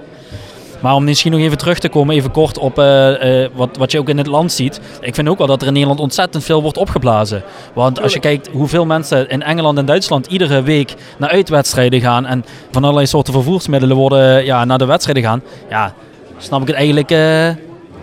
Maar 0.81 0.95
om 0.95 1.03
misschien 1.03 1.31
nog 1.31 1.41
even 1.41 1.57
terug 1.57 1.79
te 1.79 1.89
komen, 1.89 2.15
even 2.15 2.31
kort 2.31 2.57
op 2.57 2.79
eh, 2.79 3.43
eh, 3.43 3.49
wat, 3.55 3.77
wat 3.77 3.91
je 3.91 3.99
ook 3.99 4.09
in 4.09 4.17
het 4.17 4.27
land 4.27 4.51
ziet. 4.51 4.79
Ik 5.01 5.15
vind 5.15 5.27
ook 5.27 5.37
wel 5.37 5.47
dat 5.47 5.61
er 5.61 5.67
in 5.67 5.73
Nederland 5.73 5.99
ontzettend 5.99 6.43
veel 6.43 6.61
wordt 6.61 6.77
opgeblazen. 6.77 7.43
Want 7.73 8.01
als 8.01 8.13
je 8.13 8.19
kijkt 8.19 8.47
hoeveel 8.47 8.85
mensen 8.85 9.29
in 9.29 9.43
Engeland 9.43 9.77
en 9.77 9.85
Duitsland 9.85 10.27
iedere 10.27 10.61
week 10.61 10.95
naar 11.17 11.29
uitwedstrijden 11.29 12.01
gaan. 12.01 12.25
En 12.25 12.45
van 12.71 12.83
allerlei 12.83 13.07
soorten 13.07 13.33
vervoersmiddelen 13.33 13.97
worden 13.97 14.45
ja, 14.45 14.65
naar 14.65 14.77
de 14.77 14.85
wedstrijden 14.85 15.23
gaan. 15.23 15.41
Ja, 15.69 15.93
snap 16.37 16.61
ik 16.61 16.67
het 16.67 16.75
eigenlijk 16.75 17.11
eh, 17.11 17.49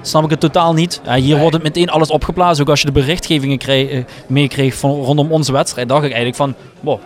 snap 0.03 0.25
ik 0.25 0.31
het 0.31 0.41
totaal 0.41 0.73
niet. 0.73 1.01
Ja, 1.05 1.15
hier 1.15 1.39
wordt 1.39 1.55
het 1.55 1.63
meteen 1.63 1.91
alles 1.91 2.11
opgeblazen. 2.11 2.63
Ook 2.65 2.71
als 2.71 2.81
je 2.81 2.87
de 2.87 2.93
berichtgevingen 2.93 3.59
kreeg- 3.59 4.05
meekreeg 4.27 4.81
rondom 4.81 5.33
onze 5.33 5.53
wedstrijd, 5.53 5.89
dacht 5.89 6.05
ik 6.05 6.13
eigenlijk 6.13 6.37
van, 6.37 6.55
wow, 6.81 7.01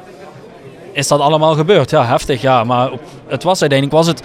is 0.92 1.08
dat 1.08 1.20
allemaal 1.20 1.54
gebeurd? 1.54 1.90
Ja, 1.90 2.04
heftig, 2.04 2.40
ja. 2.40 2.64
Maar 2.64 2.90
het 3.26 3.42
was 3.42 3.60
uiteindelijk, 3.60 3.98
was 3.98 4.06
het, 4.06 4.22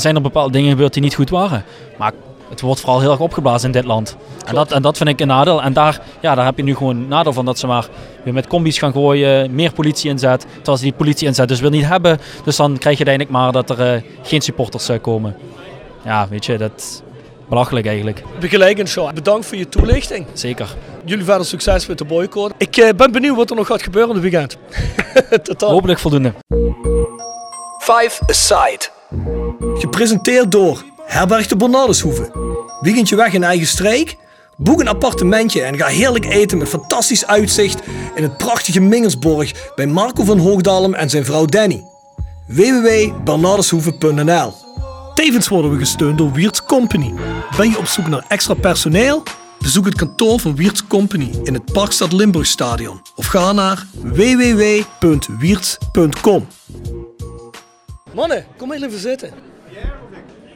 zijn 0.00 0.14
er 0.14 0.22
bepaalde 0.22 0.52
dingen 0.52 0.70
gebeurd 0.70 0.92
die 0.92 1.02
niet 1.02 1.14
goed 1.14 1.30
waren. 1.30 1.64
Maar 1.98 2.12
het 2.50 2.60
wordt 2.60 2.80
vooral 2.80 3.00
heel 3.00 3.10
erg 3.10 3.20
opgeblazen 3.20 3.66
in 3.66 3.72
dit 3.72 3.84
land. 3.84 4.16
En 4.46 4.54
dat, 4.54 4.72
en 4.72 4.82
dat 4.82 4.96
vind 4.96 5.08
ik 5.08 5.20
een 5.20 5.26
nadeel. 5.26 5.62
En 5.62 5.72
daar, 5.72 6.00
ja, 6.20 6.34
daar 6.34 6.44
heb 6.44 6.56
je 6.56 6.62
nu 6.62 6.74
gewoon 6.74 6.96
een 6.96 7.08
nadeel 7.08 7.32
van 7.32 7.44
dat 7.44 7.58
ze 7.58 7.66
maar 7.66 7.88
weer 8.24 8.34
met 8.34 8.46
combi's 8.46 8.78
gaan 8.78 8.92
gooien, 8.92 9.54
meer 9.54 9.72
politie 9.72 10.10
inzet. 10.10 10.46
Terwijl 10.54 10.76
ze 10.76 10.82
die 10.82 10.92
politie 10.92 11.26
inzet 11.26 11.48
dus 11.48 11.60
wil 11.60 11.70
niet 11.70 11.86
hebben. 11.86 12.18
Dus 12.44 12.56
dan 12.56 12.78
krijg 12.78 12.98
je 12.98 13.04
uiteindelijk 13.04 13.30
maar 13.30 13.52
dat 13.52 13.70
er 13.70 13.94
eh, 13.94 14.02
geen 14.22 14.40
supporters 14.40 14.88
eh, 14.88 15.00
komen. 15.00 15.36
Ja, 16.04 16.28
weet 16.28 16.46
je, 16.46 16.58
dat 16.58 17.02
belachelijk 17.50 17.86
eigenlijk. 17.86 18.22
Heb 18.32 18.42
je 18.42 18.48
gelijk 18.48 18.78
in, 18.78 18.88
Sean. 18.88 19.14
Bedankt 19.14 19.46
voor 19.46 19.56
je 19.56 19.68
toelichting. 19.68 20.26
Zeker. 20.32 20.76
Jullie 21.04 21.24
verder 21.24 21.46
succes 21.46 21.86
met 21.86 21.98
de 21.98 22.04
boycott. 22.04 22.54
Ik 22.56 22.76
eh, 22.76 22.88
ben 22.96 23.12
benieuwd 23.12 23.36
wat 23.36 23.50
er 23.50 23.56
nog 23.56 23.66
gaat 23.66 23.82
gebeuren 23.82 24.16
in 24.16 24.22
het 24.22 24.30
weekend. 24.30 24.56
Totaal. 25.44 25.70
Hopelijk 25.70 25.98
voldoende. 25.98 26.32
Five 27.78 28.22
Aside. 28.26 28.80
Gepresenteerd 29.74 30.52
door 30.52 30.84
Herberg 31.04 31.46
de 31.46 31.56
Bernardeshoeve. 31.56 32.30
Weekendje 32.80 33.16
weg 33.16 33.32
in 33.32 33.44
eigen 33.44 33.66
streek? 33.66 34.16
Boek 34.56 34.80
een 34.80 34.88
appartementje 34.88 35.62
en 35.62 35.76
ga 35.76 35.86
heerlijk 35.86 36.24
eten 36.24 36.58
met 36.58 36.68
fantastisch 36.68 37.26
uitzicht 37.26 37.80
in 38.14 38.22
het 38.22 38.36
prachtige 38.36 38.80
Mingelsborg 38.80 39.72
bij 39.74 39.86
Marco 39.86 40.24
van 40.24 40.38
Hoogdalem 40.38 40.94
en 40.94 41.10
zijn 41.10 41.24
vrouw 41.24 41.44
Danny. 41.44 41.84
www.bernardeshoeve.nl 42.46 44.69
Tevens 45.20 45.48
worden 45.48 45.70
we 45.70 45.78
gesteund 45.78 46.18
door 46.18 46.32
Wiert's 46.32 46.64
Company. 46.64 47.14
Ben 47.56 47.70
je 47.70 47.78
op 47.78 47.86
zoek 47.86 48.06
naar 48.06 48.24
extra 48.28 48.54
personeel? 48.54 49.22
Bezoek 49.58 49.84
het 49.84 49.94
kantoor 49.94 50.38
van 50.38 50.56
Wiert's 50.56 50.86
Company 50.86 51.30
in 51.42 51.54
het 51.54 51.72
Parkstad 51.72 52.12
Limburgstadion 52.12 53.00
of 53.16 53.26
ga 53.26 53.52
naar 53.52 53.86
www.wierts.com. 53.92 56.46
Mannen, 58.12 58.46
kom 58.56 58.72
even 58.72 58.98
zitten. 58.98 59.30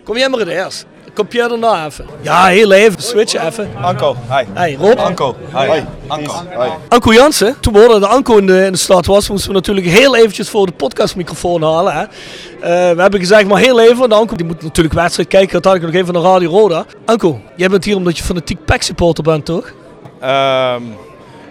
Kom 0.04 0.16
jij 0.16 0.28
maar 0.28 0.40
in 0.40 0.48
eerst. 0.48 0.86
Kom 1.14 1.26
Pierre 1.26 1.48
daarna 1.48 1.86
even. 1.86 2.06
Ja, 2.20 2.46
heel 2.46 2.72
even. 2.72 3.02
Switch 3.02 3.34
even. 3.46 3.70
Anko, 3.82 4.16
hi. 4.28 4.44
Hey, 4.52 4.76
Rob. 4.80 4.98
Anko, 4.98 5.36
hi. 5.52 5.82
Anko, 6.06 6.32
hi. 6.58 6.68
Anko 6.88 7.12
Jansen. 7.12 7.56
Toen 7.60 7.72
we 7.72 7.78
hoorden 7.78 8.00
dat 8.00 8.10
Anko 8.10 8.36
in 8.36 8.46
de, 8.46 8.64
in 8.64 8.72
de 8.72 8.78
stad 8.78 9.06
was, 9.06 9.28
moesten 9.28 9.48
we 9.48 9.54
natuurlijk 9.54 9.86
heel 9.86 10.16
eventjes 10.16 10.48
voor 10.48 10.66
de 10.66 10.72
podcastmicrofoon 10.72 11.62
halen. 11.62 11.92
Hè. 11.92 12.02
Eh, 12.02 12.94
we 12.94 13.00
hebben 13.02 13.20
gezegd, 13.20 13.46
maar 13.46 13.60
heel 13.60 13.80
even, 13.80 13.96
want 13.96 14.12
Anko 14.12 14.36
die 14.36 14.46
moet 14.46 14.62
natuurlijk 14.62 14.94
wedstrijd 14.94 15.28
kijken. 15.28 15.52
Dat 15.52 15.64
had 15.64 15.74
ik 15.74 15.82
nog 15.82 15.92
even 15.94 16.14
naar 16.14 16.22
Radio 16.22 16.50
Roda. 16.50 16.84
Anko, 17.04 17.40
jij 17.56 17.68
bent 17.68 17.84
hier 17.84 17.96
omdat 17.96 18.18
je 18.18 18.24
fanatiek 18.24 18.64
PEC 18.64 18.82
supporter 18.82 19.24
bent, 19.24 19.44
toch? 19.44 19.72
Ehm, 20.20 20.82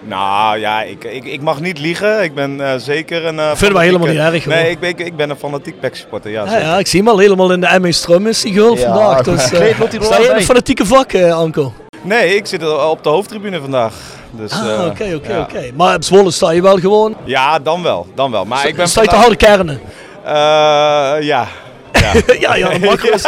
nou 0.04 0.60
ja, 0.60 0.82
ik, 0.82 1.04
ik, 1.04 1.24
ik 1.26 1.42
mag 1.42 1.60
niet 1.60 1.80
liegen. 1.80 2.24
Ik 2.24 2.34
ben 2.36 2.62
eh, 2.72 2.74
zeker 2.78 3.26
een. 3.26 3.40
eh, 3.40 3.52
Vinden 3.54 3.76
wij 3.78 3.86
helemaal 3.86 4.08
niet 4.08 4.18
erg, 4.18 4.44
hoor. 4.44 4.54
Nee, 4.54 4.70
ik 4.70 4.80
ben, 4.80 4.90
ik, 4.90 5.00
ik 5.00 5.16
ben 5.16 5.30
een 5.30 5.36
fanatiek 5.36 5.80
PEC 5.80 5.96
supporter. 5.96 6.32
Ja, 6.32 6.58
Ja, 6.60 6.78
ik 6.78 6.88
zie 6.88 7.00
hem 7.00 7.10
al 7.10 7.18
helemaal 7.18 7.52
in 7.52 7.62
de 7.62 7.80
ME 7.82 7.92
Strum 7.92 8.28
is 8.28 8.42
die 8.42 8.54
Ja, 8.54 8.76
vandaag. 8.76 9.22
Dus, 9.22 9.44
sta 9.44 9.58
je 9.64 10.28
in 10.30 10.36
het 10.36 10.44
fanatieke 10.46 10.86
vak, 10.86 11.14
eh, 11.14 11.38
Anko? 11.38 11.74
Nee, 12.02 12.36
ik 12.36 12.46
zit 12.46 12.68
op 12.90 13.04
de 13.04 13.10
hoofdtribune 13.10 13.60
vandaag. 13.62 13.94
Dus, 14.32 14.52
Ah, 14.52 14.86
oké, 14.86 15.12
oké, 15.16 15.34
ja. 15.34 15.42
oké. 15.42 15.64
Maar 15.76 15.96
op 15.96 16.04
Zwolle 16.04 16.32
sta 16.32 16.52
je 16.52 16.62
wel 16.62 16.78
gewoon. 16.78 17.16
Ja, 17.24 17.60
dan 17.60 17.84
wel. 17.84 18.08
Dan 18.16 18.32
wel. 18.32 18.46
Maar 18.46 18.68
ik 18.68 18.76
ben 18.76 18.88
sta 18.88 19.02
je 19.02 19.08
te 19.08 19.16
harde 19.16 19.36
kernen? 19.36 19.82
Eh, 20.26 20.32
ja. 21.22 21.48
Ja, 21.92 22.12
ja, 22.40 22.56
ja, 22.56 22.70
dat 22.70 22.80
mag. 22.80 23.02
Daar 23.10 23.20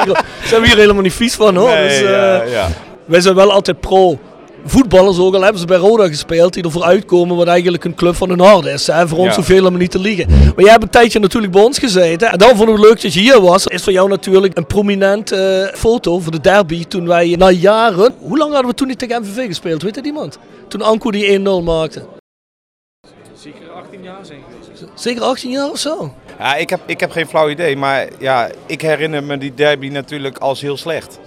zijn 0.43 0.61
we 0.61 0.67
hier 0.67 0.77
helemaal 0.77 1.01
niet 1.01 1.13
vies 1.13 1.35
van 1.35 1.55
hoor. 1.55 1.69
Nee, 1.69 1.87
dus, 1.87 1.99
ja, 2.09 2.43
ja. 2.43 2.67
Wij 3.05 3.21
zijn 3.21 3.35
wel 3.35 3.51
altijd 3.51 3.79
pro 3.79 4.19
voetballers 4.65 5.19
ook 5.19 5.35
al 5.35 5.41
hebben 5.41 5.59
ze 5.59 5.67
bij 5.67 5.77
Roda 5.77 6.07
gespeeld 6.07 6.53
die 6.53 6.63
ervoor 6.63 6.83
uitkomen 6.83 7.35
wat 7.35 7.47
eigenlijk 7.47 7.83
een 7.83 7.95
club 7.95 8.15
van 8.15 8.29
hun 8.29 8.39
hart 8.39 8.65
is. 8.65 8.87
Hè? 8.87 9.07
Voor 9.07 9.17
ons 9.17 9.35
hoeveel 9.35 9.55
helemaal 9.55 9.79
niet 9.79 9.91
te 9.91 9.99
liegen. 9.99 10.29
Maar 10.29 10.63
jij 10.63 10.71
hebt 10.71 10.83
een 10.83 10.89
tijdje 10.89 11.19
natuurlijk 11.19 11.53
bij 11.53 11.63
ons 11.63 11.79
gezeten. 11.79 12.31
En 12.31 12.37
dan 12.37 12.55
vond 12.55 12.69
ik 12.69 12.75
het 12.75 12.85
leuk 12.85 13.01
dat 13.01 13.13
je 13.13 13.19
hier 13.19 13.41
was. 13.41 13.67
Is 13.67 13.83
voor 13.83 13.93
jou 13.93 14.09
natuurlijk 14.09 14.57
een 14.57 14.65
prominent 14.65 15.31
eh, 15.31 15.67
foto 15.73 16.19
van 16.19 16.31
de 16.31 16.41
derby 16.41 16.85
toen 16.85 17.07
wij 17.07 17.35
na 17.37 17.49
jaren... 17.49 18.13
Hoe 18.19 18.37
lang 18.37 18.51
hadden 18.51 18.69
we 18.69 18.77
toen 18.77 18.87
niet 18.87 18.99
tegen 18.99 19.21
MVV 19.21 19.45
gespeeld? 19.45 19.81
Weet 19.81 19.95
het 19.95 20.05
iemand? 20.05 20.37
Toen 20.67 20.81
Anko 20.81 21.11
die 21.11 21.39
1-0 21.39 21.43
maakte. 21.63 22.05
Zeker 23.33 23.71
18 23.75 24.03
jaar 24.03 24.25
zijn 24.25 24.39
geweest. 24.49 24.91
Zeker 24.93 25.21
18 25.21 25.51
jaar 25.51 25.69
of 25.69 25.77
zo? 25.77 26.13
Ja, 26.39 26.55
ik 26.55 26.69
heb, 26.69 26.79
ik 26.85 26.99
heb 26.99 27.11
geen 27.11 27.27
flauw 27.27 27.49
idee. 27.49 27.77
Maar 27.77 28.07
ja, 28.19 28.49
ik 28.65 28.81
herinner 28.81 29.23
me 29.23 29.37
die 29.37 29.53
derby 29.53 29.89
natuurlijk 29.89 30.37
als 30.37 30.61
heel 30.61 30.77
slecht. 30.77 31.19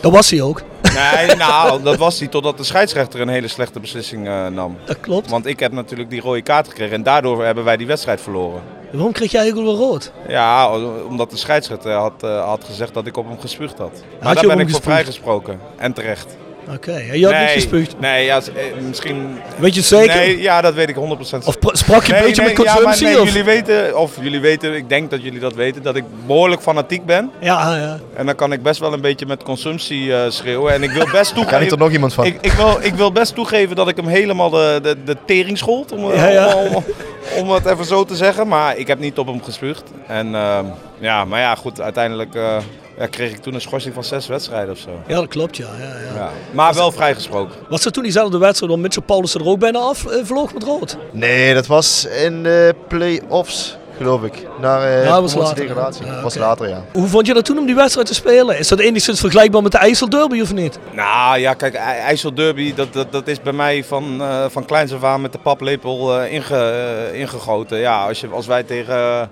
Dat 0.00 0.12
was 0.12 0.30
hij 0.30 0.42
ook. 0.42 0.62
Nee, 0.94 1.36
nou, 1.36 1.82
dat 1.82 1.96
was 1.96 2.18
hij 2.18 2.28
totdat 2.28 2.56
de 2.56 2.64
scheidsrechter 2.64 3.20
een 3.20 3.28
hele 3.28 3.48
slechte 3.48 3.80
beslissing 3.80 4.28
eh, 4.28 4.46
nam. 4.46 4.76
Dat 4.84 5.00
klopt. 5.00 5.30
Want 5.30 5.46
ik 5.46 5.60
heb 5.60 5.72
natuurlijk 5.72 6.10
die 6.10 6.20
rode 6.20 6.42
kaart 6.42 6.68
gekregen 6.68 6.94
en 6.94 7.02
daardoor 7.02 7.44
hebben 7.44 7.64
wij 7.64 7.76
die 7.76 7.86
wedstrijd 7.86 8.20
verloren. 8.20 8.62
Waarom 8.92 9.12
kreeg 9.12 9.30
jij 9.30 9.40
eigenlijk 9.40 9.70
wel 9.70 9.88
rood? 9.88 10.12
Ja, 10.28 10.76
omdat 11.08 11.30
de 11.30 11.36
scheidsrechter 11.36 11.92
had, 11.92 12.24
uh, 12.24 12.44
had 12.44 12.64
gezegd 12.64 12.94
dat 12.94 13.06
ik 13.06 13.16
op 13.16 13.28
hem 13.28 13.40
gespuugd 13.40 13.78
had. 13.78 13.90
Maar 13.92 14.26
Had 14.26 14.34
daar 14.34 14.56
ben 14.56 14.66
ik 14.66 14.70
voor 14.70 14.82
vrijgesproken. 14.82 15.60
En 15.76 15.92
terecht. 15.92 16.36
Oké, 16.74 16.92
en 16.92 17.18
je 17.18 17.24
had 17.24 17.34
nee, 17.34 17.42
niet 17.42 17.52
gespuugd? 17.52 18.00
Nee, 18.00 18.24
ja, 18.24 18.36
eh, 18.36 18.64
misschien... 18.88 19.38
Weet 19.56 19.74
je 19.74 19.80
het 19.80 19.88
zeker? 19.88 20.14
Nee, 20.14 20.40
ja, 20.42 20.60
dat 20.60 20.74
weet 20.74 20.88
ik 20.88 20.96
100%. 20.96 20.98
Of 21.44 21.58
pra- 21.58 21.74
sprak 21.74 22.04
je 22.04 22.12
een 22.12 22.18
nee, 22.18 22.26
beetje 22.26 22.42
nee, 22.42 22.54
met 22.54 22.64
consumptie, 22.66 23.06
Ja, 23.06 23.12
maar 23.12 23.12
nee, 23.12 23.20
of? 23.20 23.26
jullie 23.28 23.44
weten, 23.44 23.98
of 23.98 24.12
jullie 24.20 24.40
weten, 24.40 24.74
ik 24.74 24.88
denk 24.88 25.10
dat 25.10 25.22
jullie 25.22 25.40
dat 25.40 25.54
weten, 25.54 25.82
dat 25.82 25.96
ik 25.96 26.04
behoorlijk 26.26 26.62
fanatiek 26.62 27.04
ben. 27.06 27.30
Ja, 27.40 27.76
ja. 27.76 27.98
En 28.16 28.26
dan 28.26 28.34
kan 28.34 28.52
ik 28.52 28.62
best 28.62 28.80
wel 28.80 28.92
een 28.92 29.00
beetje 29.00 29.26
met 29.26 29.42
consumptie 29.42 30.14
eh, 30.14 30.30
schreeuwen. 30.30 30.72
En 30.72 30.82
ik 30.82 30.90
wil 30.90 31.06
best 31.12 31.34
toegeven... 31.34 31.46
Kan 31.50 31.60
niet 31.60 31.72
er 31.72 31.78
nog 31.78 31.90
iemand 31.90 32.14
van? 32.14 32.24
Ik, 32.24 32.38
ik, 32.40 32.52
wil, 32.52 32.78
ik 32.80 32.94
wil 32.94 33.12
best 33.12 33.34
toegeven 33.34 33.76
dat 33.76 33.88
ik 33.88 33.96
hem 33.96 34.06
helemaal 34.06 34.50
de, 34.50 34.78
de, 34.82 34.96
de 35.04 35.16
tering 35.26 35.58
schold, 35.58 35.92
om, 35.92 36.12
Ja, 36.12 36.28
ja. 36.28 36.54
Om, 36.54 36.74
om, 36.74 36.84
om 37.38 37.50
het 37.50 37.66
even 37.66 37.84
zo 37.84 38.04
te 38.04 38.16
zeggen. 38.16 38.48
Maar 38.48 38.76
ik 38.76 38.86
heb 38.86 38.98
niet 38.98 39.18
op 39.18 39.26
hem 39.26 39.42
gespuugd. 39.42 39.82
En 40.06 40.34
ehm, 40.34 40.64
ja, 40.98 41.24
maar 41.24 41.40
ja, 41.40 41.54
goed, 41.54 41.80
uiteindelijk 41.80 42.34
eh, 42.34 42.56
ja, 43.00 43.06
kreeg 43.06 43.30
ik 43.30 43.38
toen 43.42 43.54
een 43.54 43.60
schorsing 43.60 43.94
van 43.94 44.04
zes 44.04 44.26
wedstrijden 44.26 44.70
of 44.70 44.78
zo. 44.78 44.90
Ja, 45.06 45.14
dat 45.14 45.28
klopt, 45.28 45.56
ja. 45.56 45.66
ja, 45.80 45.84
ja. 45.86 46.14
Ja. 46.16 46.30
Maar 46.52 46.74
wel 46.74 46.92
vrijgesproken. 46.92 47.54
Was 47.68 47.84
er 47.84 47.92
toen 47.92 48.02
diezelfde 48.02 48.38
wedstrijd 48.38 48.72
waar 48.72 48.80
Mitchell 48.80 49.02
Paulussen 49.02 49.40
er 49.40 49.46
ook 49.46 49.58
bijna 49.58 49.78
af 49.78 50.06
eh, 50.06 50.18
vloog 50.24 50.54
met 50.54 50.62
rood? 50.62 50.96
Nee, 51.12 51.54
dat 51.54 51.66
was 51.66 52.04
in 52.24 52.42
de 52.42 52.74
play-offs, 52.88 53.76
geloof 53.96 54.22
ik. 54.22 54.46
Naar 54.60 54.82
eh 54.82 55.04
Ja, 55.04 55.12
dat 55.12 55.20
was 55.22 55.34
later, 55.34 55.54
degradatie. 55.66 56.06
ja. 56.06 56.22
Was 56.22 56.34
later, 56.36 56.68
ja. 56.68 56.84
Hoe 56.92 57.06
vond 57.08 57.26
je 57.26 57.34
dat 57.34 57.44
toen 57.44 57.58
om 57.58 57.66
die 57.66 57.74
wedstrijd 57.74 58.06
te 58.06 58.14
spelen? 58.14 58.58
Is 58.58 58.68
dat 58.68 58.78
enigszins 58.78 59.20
vergelijkbaar 59.20 59.62
met 59.62 59.72
de 59.72 59.78
IJsselderby 59.78 60.40
of 60.40 60.52
niet? 60.54 60.78
Nou 60.92 61.38
ja, 61.38 61.54
kijk, 61.54 61.74
I- 61.74 61.76
IJsselderby, 61.78 62.74
dat, 62.74 62.92
dat, 62.92 63.12
dat 63.12 63.28
is 63.28 63.40
bij 63.42 63.52
mij 63.52 63.84
van, 63.84 64.20
eh 64.22 64.44
van 64.48 64.64
kleins 64.64 64.92
af 64.94 65.04
aan 65.04 65.20
met 65.20 65.32
de 65.32 65.38
paplepel 65.38 66.18
eh, 66.20 66.32
inge, 66.32 67.10
ingegoten. 67.12 67.78
Ja, 67.78 68.06
als, 68.06 68.20
je, 68.20 68.28
als 68.28 68.46
wij 68.46 68.62
tegen, 68.62 69.30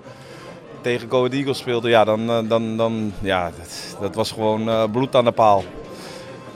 tegen 0.81 1.09
Go 1.09 1.27
Eagles 1.27 1.57
speelden, 1.57 1.89
ja, 1.89 2.03
dan, 2.03 2.29
eh, 2.29 2.39
dan, 2.47 2.77
dan 2.77 3.13
ja, 3.19 3.51
dat, 3.57 3.97
dat 4.01 4.15
was 4.15 4.31
gewoon 4.31 4.69
eh, 4.69 4.83
bloed 4.91 5.15
aan 5.15 5.25
de 5.25 5.31
paal. 5.31 5.63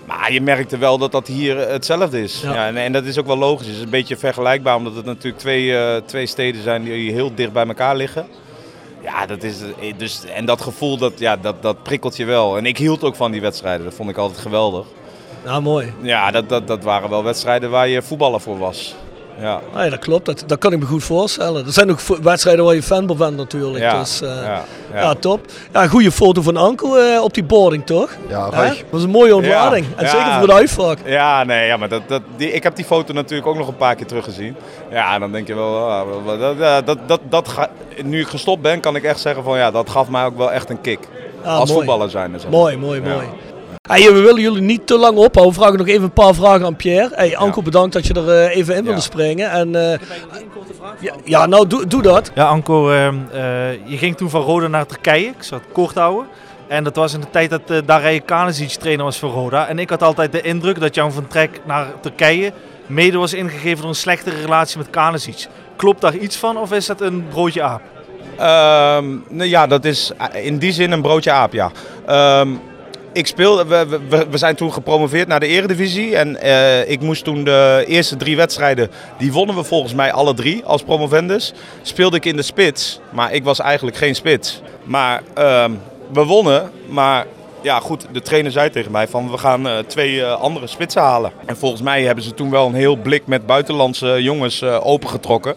Maar 0.05 0.33
je 0.33 0.41
merkte 0.41 0.77
wel 0.77 0.97
dat 0.97 1.11
dat 1.11 1.27
hier 1.27 1.57
hetzelfde 1.57 2.21
is. 2.21 2.41
Ja. 2.41 2.53
Ja. 2.53 2.67
en, 2.67 2.77
en 2.77 2.91
dat 2.91 3.05
is 3.05 3.19
ook 3.19 3.25
wel 3.25 3.37
logisch. 3.37 3.67
Het 3.67 3.75
is 3.75 3.81
een 3.81 3.89
beetje 3.89 4.17
vergelijkbaar, 4.17 4.75
omdat 4.75 4.95
het 4.95 5.05
natuurlijk 5.05 5.37
twee, 5.37 5.77
eh, 5.77 6.01
twee 6.05 6.25
steden 6.25 6.63
zijn 6.63 6.83
die 6.83 7.11
heel 7.11 7.35
dicht 7.35 7.53
bij 7.53 7.67
elkaar 7.67 7.95
liggen. 7.95 8.27
Ja, 9.01 9.25
dat 9.25 9.43
is, 9.43 9.61
eh, 9.61 9.93
dus, 9.97 10.25
en 10.25 10.45
dat 10.45 10.61
gevoel, 10.61 10.97
dat, 10.97 11.19
ja, 11.19 11.37
dat, 11.37 11.61
dat 11.61 11.83
prikkelt 11.83 12.17
je 12.17 12.25
wel. 12.25 12.57
En 12.57 12.65
ik 12.65 12.77
hield 12.77 13.03
ook 13.03 13.15
van 13.15 13.31
die 13.31 13.41
wedstrijden. 13.41 13.85
Dat 13.85 13.93
vond 13.93 14.09
ik 14.09 14.17
altijd 14.17 14.39
geweldig. 14.39 14.85
Nou, 15.43 15.61
mooi. 15.61 15.93
Ja, 16.01 16.31
dat, 16.31 16.49
dat, 16.49 16.67
dat 16.67 16.83
waren 16.83 17.09
wel 17.09 17.23
wedstrijden 17.23 17.69
waar 17.69 17.87
je 17.87 18.01
voetballer 18.01 18.41
voor 18.41 18.57
was. 18.57 18.95
Ja. 19.39 19.59
Nee, 19.75 19.89
dat 19.89 19.99
klopt. 19.99 20.25
Dat, 20.25 20.43
dat 20.47 20.57
kan 20.59 20.71
ik 20.73 20.79
me 20.79 20.85
goed 20.85 21.03
voorstellen. 21.03 21.65
Er 21.65 21.71
zijn 21.73 21.91
ook 21.91 21.99
wedstrijden 22.21 22.65
waar 22.65 22.75
je 22.75 22.83
fan 22.83 23.07
van 23.07 23.17
bent 23.17 23.37
natuurlijk. 23.37 23.83
Ja, 23.83 23.99
Dus, 23.99 24.21
eh, 24.21 24.29
ja, 24.29 24.63
ja. 24.93 25.01
ja. 25.01 25.13
top. 25.13 25.45
Ja, 25.73 25.83
een 25.83 25.89
goede 25.89 26.11
foto 26.11 26.41
van 26.41 26.57
Anko 26.57 26.95
eh, 26.95 27.21
op 27.23 27.33
die 27.33 27.43
boarding, 27.43 27.85
toch? 27.85 28.09
Ja. 28.27 28.49
Dat 28.49 28.83
was 28.89 29.03
een 29.03 29.09
mooie 29.09 29.35
ontlading. 29.35 29.85
Ja, 29.89 29.95
en 29.97 30.05
ja. 30.05 30.09
zeker 30.11 30.33
voor 30.37 30.47
de 30.47 30.53
uitvak. 30.53 30.97
Ja, 31.05 31.43
nee, 31.43 31.67
ja, 31.67 31.77
maar 31.77 31.89
dat, 31.89 32.01
dat, 32.07 32.21
die, 32.35 32.51
ik 32.51 32.63
heb 32.63 32.75
die 32.75 32.85
foto 32.85 33.13
natuurlijk 33.13 33.47
ook 33.49 33.57
nog 33.57 33.67
een 33.67 33.75
paar 33.77 33.95
keer 33.95 34.05
teruggezien. 34.05 34.55
Ja, 34.91 35.19
dan 35.19 35.31
denk 35.31 35.47
je 35.47 35.55
wel, 35.55 35.89
ah, 35.89 36.07
dat, 36.39 36.85
dat, 36.85 36.97
dat, 37.07 37.19
dat 37.29 37.47
ga- 37.47 37.69
nu 38.03 38.19
ik 38.19 38.27
gestopt 38.27 38.61
ben, 38.61 38.79
kan 38.79 38.95
ik 38.95 39.03
echt 39.03 39.19
zeggen 39.19 39.43
van 39.43 39.57
ja, 39.57 39.71
dat 39.71 39.89
gaf 39.89 40.09
mij 40.09 40.25
ook 40.25 40.37
wel 40.37 40.51
echt 40.51 40.69
een 40.69 40.81
kick. 40.81 40.99
Ah, 41.43 41.59
Als 41.59 41.69
mooi. 41.69 41.79
voetballer 41.85 42.09
zijn. 42.09 42.31
Dus 42.31 42.47
Mooi, 42.47 42.77
mooi, 42.77 43.01
Ja. 43.03 43.13
mooi. 43.13 43.25
Hey, 43.89 44.13
we 44.13 44.19
willen 44.19 44.41
jullie 44.41 44.61
niet 44.61 44.87
te 44.87 44.97
lang 44.97 45.17
ophouden. 45.17 45.53
We 45.53 45.59
vragen 45.59 45.77
nog 45.77 45.87
even 45.87 46.03
een 46.03 46.11
paar 46.11 46.33
vragen 46.33 46.65
aan 46.65 46.75
Pierre. 46.75 47.15
Hey, 47.15 47.37
Anko, 47.37 47.61
bedankt 47.61 47.93
dat 47.93 48.07
je 48.07 48.13
er 48.13 48.29
eh, 48.29 48.55
even 48.55 48.75
in 48.75 48.83
wilde 48.83 49.01
springen. 49.01 49.51
En, 49.51 49.75
eh, 49.75 49.99
ja, 50.99 51.13
ja, 51.23 51.45
nou, 51.45 51.67
doe, 51.67 51.87
doe 51.87 52.01
dat. 52.01 52.31
Ja, 52.35 52.47
Anko, 52.47 52.91
ehm, 52.91 53.15
eh, 53.31 53.71
je 53.85 53.97
ging 53.97 54.17
toen 54.17 54.29
van 54.29 54.41
Roda 54.41 54.67
naar 54.67 54.85
Turkije. 54.85 55.25
Ik 55.25 55.43
zat 55.43 55.61
kort 55.71 55.95
houden. 55.95 56.27
En 56.67 56.83
dat 56.83 56.95
was 56.95 57.13
in 57.13 57.19
de 57.19 57.29
tijd 57.29 57.49
dat 57.49 57.61
uh, 57.71 57.77
Darije 57.85 58.19
Kanesic 58.19 58.69
trainer 58.69 59.05
was 59.05 59.19
voor 59.19 59.29
Roda. 59.29 59.67
En 59.67 59.79
ik 59.79 59.89
had 59.89 60.03
altijd 60.03 60.31
de 60.31 60.41
indruk 60.41 60.79
dat 60.79 60.95
jouw 60.95 61.11
vertrek 61.11 61.61
naar 61.65 61.87
Turkije 62.01 62.53
mede 62.87 63.17
was 63.17 63.33
ingegeven 63.33 63.77
door 63.77 63.89
een 63.89 63.95
slechtere 63.95 64.41
relatie 64.41 64.77
met 64.77 64.89
Kanesic. 64.89 65.47
Klopt 65.75 66.01
daar 66.01 66.15
iets 66.15 66.37
van 66.37 66.57
of 66.57 66.71
is 66.71 66.85
dat 66.85 67.01
een 67.01 67.27
broodje 67.27 67.61
aap? 67.61 67.81
Ehm, 68.37 69.05
nou 69.29 69.49
ja, 69.49 69.67
dat 69.67 69.85
is 69.85 70.11
in 70.33 70.57
die 70.57 70.71
zin 70.71 70.91
een 70.91 71.01
broodje 71.01 71.31
aap, 71.31 71.53
ja. 71.53 71.71
Ehm, 72.05 72.49
ik 73.13 73.27
speelde, 73.27 73.85
we, 74.09 74.27
we, 74.29 74.37
zijn 74.37 74.55
toen 74.55 74.73
gepromoveerd 74.73 75.27
naar 75.27 75.39
de 75.39 75.47
eredivisie. 75.47 76.15
En 76.15 76.41
eh, 76.41 76.89
ik 76.89 77.01
moest 77.01 77.23
toen 77.23 77.43
de 77.43 77.83
eerste 77.87 78.15
drie 78.15 78.35
wedstrijden, 78.35 78.91
die 79.17 79.31
wonnen 79.31 79.55
we 79.55 79.63
volgens 79.63 79.93
mij 79.93 80.11
alle 80.11 80.33
drie 80.33 80.63
als 80.65 80.83
promovendus. 80.83 81.53
Speelde 81.81 82.17
ik 82.17 82.25
in 82.25 82.35
de 82.35 82.41
spits, 82.41 82.99
maar 83.09 83.33
ik 83.33 83.43
was 83.43 83.59
eigenlijk 83.59 83.97
geen 83.97 84.15
spits. 84.15 84.61
Maar 84.83 85.21
ehm, 85.33 85.71
we 86.13 86.25
wonnen, 86.25 86.71
maar 86.87 87.25
ja 87.61 87.79
goed, 87.79 88.05
de 88.11 88.21
trainer 88.21 88.51
zei 88.51 88.69
tegen 88.69 88.91
mij 88.91 89.07
van 89.07 89.31
we 89.31 89.37
gaan 89.37 89.67
eh, 89.67 89.77
twee 89.77 90.23
eh, 90.23 90.41
andere 90.41 90.67
spitsen 90.67 91.01
halen. 91.01 91.31
En 91.45 91.57
volgens 91.57 91.81
mij 91.81 92.03
hebben 92.03 92.23
ze 92.23 92.33
toen 92.33 92.49
wel 92.49 92.67
een 92.67 92.73
heel 92.73 92.95
blik 92.95 93.27
met 93.27 93.45
buitenlandse 93.45 94.23
jongens 94.23 94.63
opengetrokken. 94.63 95.55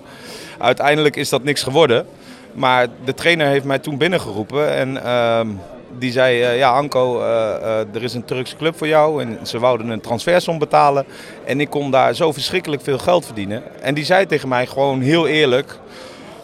Uiteindelijk 0.58 1.16
is 1.16 1.28
dat 1.28 1.44
niks 1.44 1.62
geworden. 1.62 2.06
Maar 2.52 2.86
de 3.04 3.14
trainer 3.14 3.46
heeft 3.46 3.64
mij 3.64 3.78
toen 3.78 3.98
binnengeroepen 3.98 4.74
en 4.74 5.04
ehm, 5.04 5.48
die 5.98 6.12
zei, 6.12 6.42
eh, 6.42 6.58
ja 6.58 6.70
Anko, 6.70 7.20
eh, 7.20 7.54
eh, 7.54 7.94
er 7.94 8.02
is 8.02 8.14
een 8.14 8.24
Turkse 8.24 8.56
club 8.56 8.76
voor 8.76 8.86
jou 8.86 9.22
en 9.22 9.38
ze 9.42 9.58
wouden 9.58 9.88
een 9.88 10.00
transfersom 10.00 10.58
betalen. 10.58 11.06
En 11.44 11.60
ik 11.60 11.70
kon 11.70 11.90
daar 11.90 12.14
zo 12.14 12.32
verschrikkelijk 12.32 12.82
veel 12.82 12.98
geld 12.98 13.24
verdienen. 13.24 13.62
En 13.82 13.94
die 13.94 14.04
zei 14.04 14.26
tegen 14.26 14.48
mij 14.48 14.66
gewoon 14.66 15.00
heel 15.00 15.26
eerlijk 15.26 15.78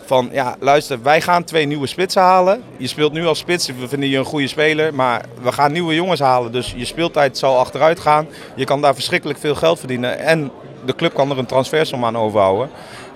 van, 0.05 0.29
ja 0.33 0.57
luister, 0.61 1.03
wij 1.03 1.21
gaan 1.21 1.45
twee 1.45 1.67
nieuwe 1.67 1.87
spitsen 1.87 2.23
halen. 2.23 2.63
Je 2.77 2.87
speelt 2.87 3.13
nu 3.13 3.27
als 3.27 3.39
spits, 3.39 3.67
we 3.67 3.89
vinden 3.89 4.09
je 4.09 4.19
een 4.19 4.25
goede 4.25 4.49
speler, 4.49 4.95
maar 4.95 5.25
we 5.43 5.53
gaan 5.53 5.73
nieuwe 5.73 5.95
jongens 5.95 6.21
halen. 6.21 6.53
Dus 6.53 6.75
je 6.77 6.85
speeltijd 6.85 7.39
zal 7.39 7.59
achteruit 7.59 8.01
gaan. 8.01 8.27
Je 8.55 8.65
kan 8.65 8.81
daar 8.81 8.95
verschrikkelijk 8.95 9.39
veel 9.39 9.55
geld 9.55 9.79
verdienen 9.79 10.19
en 10.19 10.51
de 10.85 10.95
club 10.95 11.15
kan 11.15 11.31
er 11.31 11.39
een 11.39 11.47
transfersom 11.47 12.05
aan 12.05 12.17
overhouden. 12.17 12.71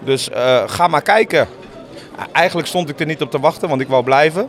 Dus 0.04 0.28
ga 0.66 0.86
maar 0.86 1.02
kijken. 1.02 1.48
Eigenlijk 2.32 2.68
stond 2.68 2.88
ik 2.88 3.00
er 3.00 3.06
niet 3.06 3.22
op 3.22 3.30
te 3.30 3.40
wachten, 3.40 3.68
want 3.68 3.80
ik 3.80 3.88
wou 3.88 4.04
blijven. 4.04 4.48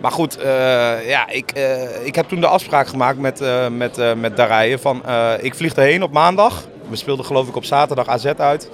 Maar 0.00 0.10
goed, 0.10 0.38
eh, 0.38 1.08
ja, 1.08 1.28
ik, 1.28 1.50
eh, 1.50 2.06
ik 2.06 2.14
heb 2.14 2.28
toen 2.28 2.40
de 2.40 2.46
afspraak 2.46 2.86
gemaakt 2.86 3.18
met, 3.18 3.40
eh 3.40 3.68
met, 3.68 4.16
met 4.16 4.36
Darije 4.36 4.78
van 4.78 5.02
ik 5.40 5.54
vlieg 5.54 5.74
erheen 5.74 6.02
op 6.02 6.12
maandag. 6.12 6.64
We 6.88 6.96
speelden 6.96 7.24
geloof 7.24 7.48
ik 7.48 7.56
op 7.56 7.64
zaterdag 7.64 8.08
AZ 8.08 8.26
uit. 8.26 8.70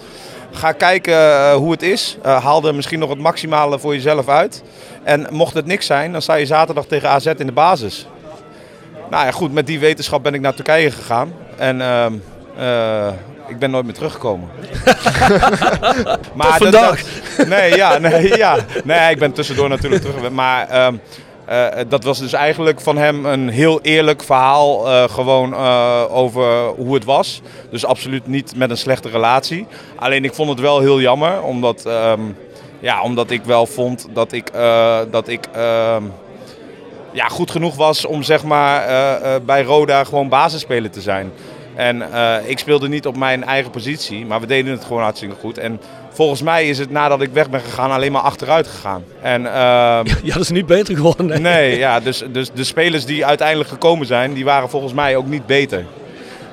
Ga 0.50 0.72
kijken 0.72 1.52
hoe 1.52 1.70
het 1.70 1.82
is. 1.82 2.18
Haal 2.22 2.66
er 2.66 2.74
misschien 2.74 2.98
nog 2.98 3.10
het 3.10 3.18
maximale 3.18 3.78
voor 3.78 3.94
jezelf 3.94 4.28
uit. 4.28 4.62
En 5.02 5.26
mocht 5.30 5.54
het 5.54 5.66
niks 5.66 5.86
zijn, 5.86 6.12
dan 6.12 6.22
sta 6.22 6.34
je 6.34 6.46
zaterdag 6.46 6.86
tegen 6.86 7.08
AZ 7.08 7.26
in 7.26 7.46
de 7.46 7.52
basis. 7.52 8.06
Nou 9.10 9.24
ja, 9.24 9.30
goed, 9.30 9.52
met 9.52 9.66
die 9.66 9.78
wetenschap 9.78 10.22
ben 10.22 10.34
ik 10.34 10.40
naar 10.40 10.54
Turkije 10.54 10.90
gegaan. 10.90 11.34
En 11.56 11.80
ehm, 11.80 12.12
eh, 12.56 13.08
ik 13.53 13.59
ben 13.59 13.70
nooit 13.70 13.84
meer 13.84 13.94
teruggekomen. 13.94 14.48
Tot 16.38 16.57
vandaag. 16.57 17.03
dat- 17.36 17.46
nee, 17.46 17.76
ja, 17.76 17.98
nee, 17.98 18.36
ja. 18.36 18.57
Nee, 18.84 19.11
ik 19.11 19.18
ben 19.18 19.32
tussendoor 19.32 19.68
natuurlijk 19.68 20.03
terug. 20.03 20.30
Maar 20.30 20.68
ehm, 20.68 20.94
eh, 21.44 21.66
dat 21.88 22.05
was 22.05 22.18
dus 22.18 22.32
eigenlijk 22.32 22.80
van 22.80 22.96
hem 22.96 23.26
een 23.26 23.48
heel 23.48 23.80
eerlijk 23.80 24.22
verhaal. 24.22 24.88
eh, 24.88 25.05
gewoon 25.09 25.55
eh, 25.55 26.03
over 26.09 26.66
hoe 26.66 26.94
het 26.94 27.05
was. 27.05 27.40
Dus 27.70 27.84
absoluut 27.86 28.26
niet 28.26 28.57
met 28.57 28.70
een 28.70 28.76
slechte 28.76 29.09
relatie. 29.09 29.66
Alleen 29.96 30.24
ik 30.24 30.34
vond 30.34 30.48
het 30.50 30.61
wel 30.61 30.80
heel 30.80 31.00
jammer. 31.00 31.42
Omdat, 31.42 31.86
ehm, 31.86 32.20
ja, 32.80 33.03
omdat 33.03 33.30
ik 33.30 33.44
wel 33.44 33.66
vond 33.66 34.07
dat 34.12 34.32
ik, 34.32 34.48
eh, 34.48 34.98
dat 35.11 35.28
ik 35.28 35.44
ehm, 35.55 36.03
ja, 37.12 37.28
goed 37.28 37.50
genoeg 37.50 37.74
was 37.76 38.05
om 38.05 38.22
zeg 38.22 38.42
maar, 38.44 38.82
eh, 38.86 39.34
eh, 39.34 39.42
bij 39.42 39.62
Roda 39.62 40.05
gewoon 40.05 40.28
basisspeler 40.28 40.90
te 40.90 41.00
zijn. 41.00 41.32
En 41.74 42.12
eh, 42.12 42.34
ik 42.44 42.58
speelde 42.58 42.88
niet 42.88 43.06
op 43.06 43.16
mijn 43.16 43.44
eigen 43.44 43.70
positie, 43.70 44.26
maar 44.26 44.40
we 44.40 44.46
deden 44.46 44.72
het 44.72 44.84
gewoon 44.84 45.02
hartstikke 45.02 45.34
goed. 45.40 45.58
En 45.58 45.80
volgens 46.10 46.42
mij 46.42 46.68
is 46.68 46.78
het 46.78 46.90
nadat 46.90 47.22
ik 47.22 47.32
weg 47.32 47.50
ben 47.50 47.60
gegaan 47.60 47.90
alleen 47.90 48.12
maar 48.12 48.22
achteruit 48.22 48.66
gegaan. 48.66 49.04
En, 49.22 49.46
ehm, 49.46 50.06
Ja, 50.22 50.32
dat 50.34 50.42
is 50.42 50.50
niet 50.50 50.66
beter 50.66 50.96
geworden. 50.96 51.26
Nee. 51.26 51.40
Nee, 51.40 51.78
ja, 51.78 52.00
dus, 52.00 52.24
dus 52.32 52.50
de 52.54 52.64
spelers 52.64 53.04
die 53.04 53.26
uiteindelijk 53.26 53.68
gekomen 53.68 54.06
zijn, 54.06 54.32
die 54.32 54.44
waren 54.44 54.70
volgens 54.70 54.92
mij 54.92 55.16
ook 55.16 55.26
niet 55.26 55.46
beter. 55.46 55.84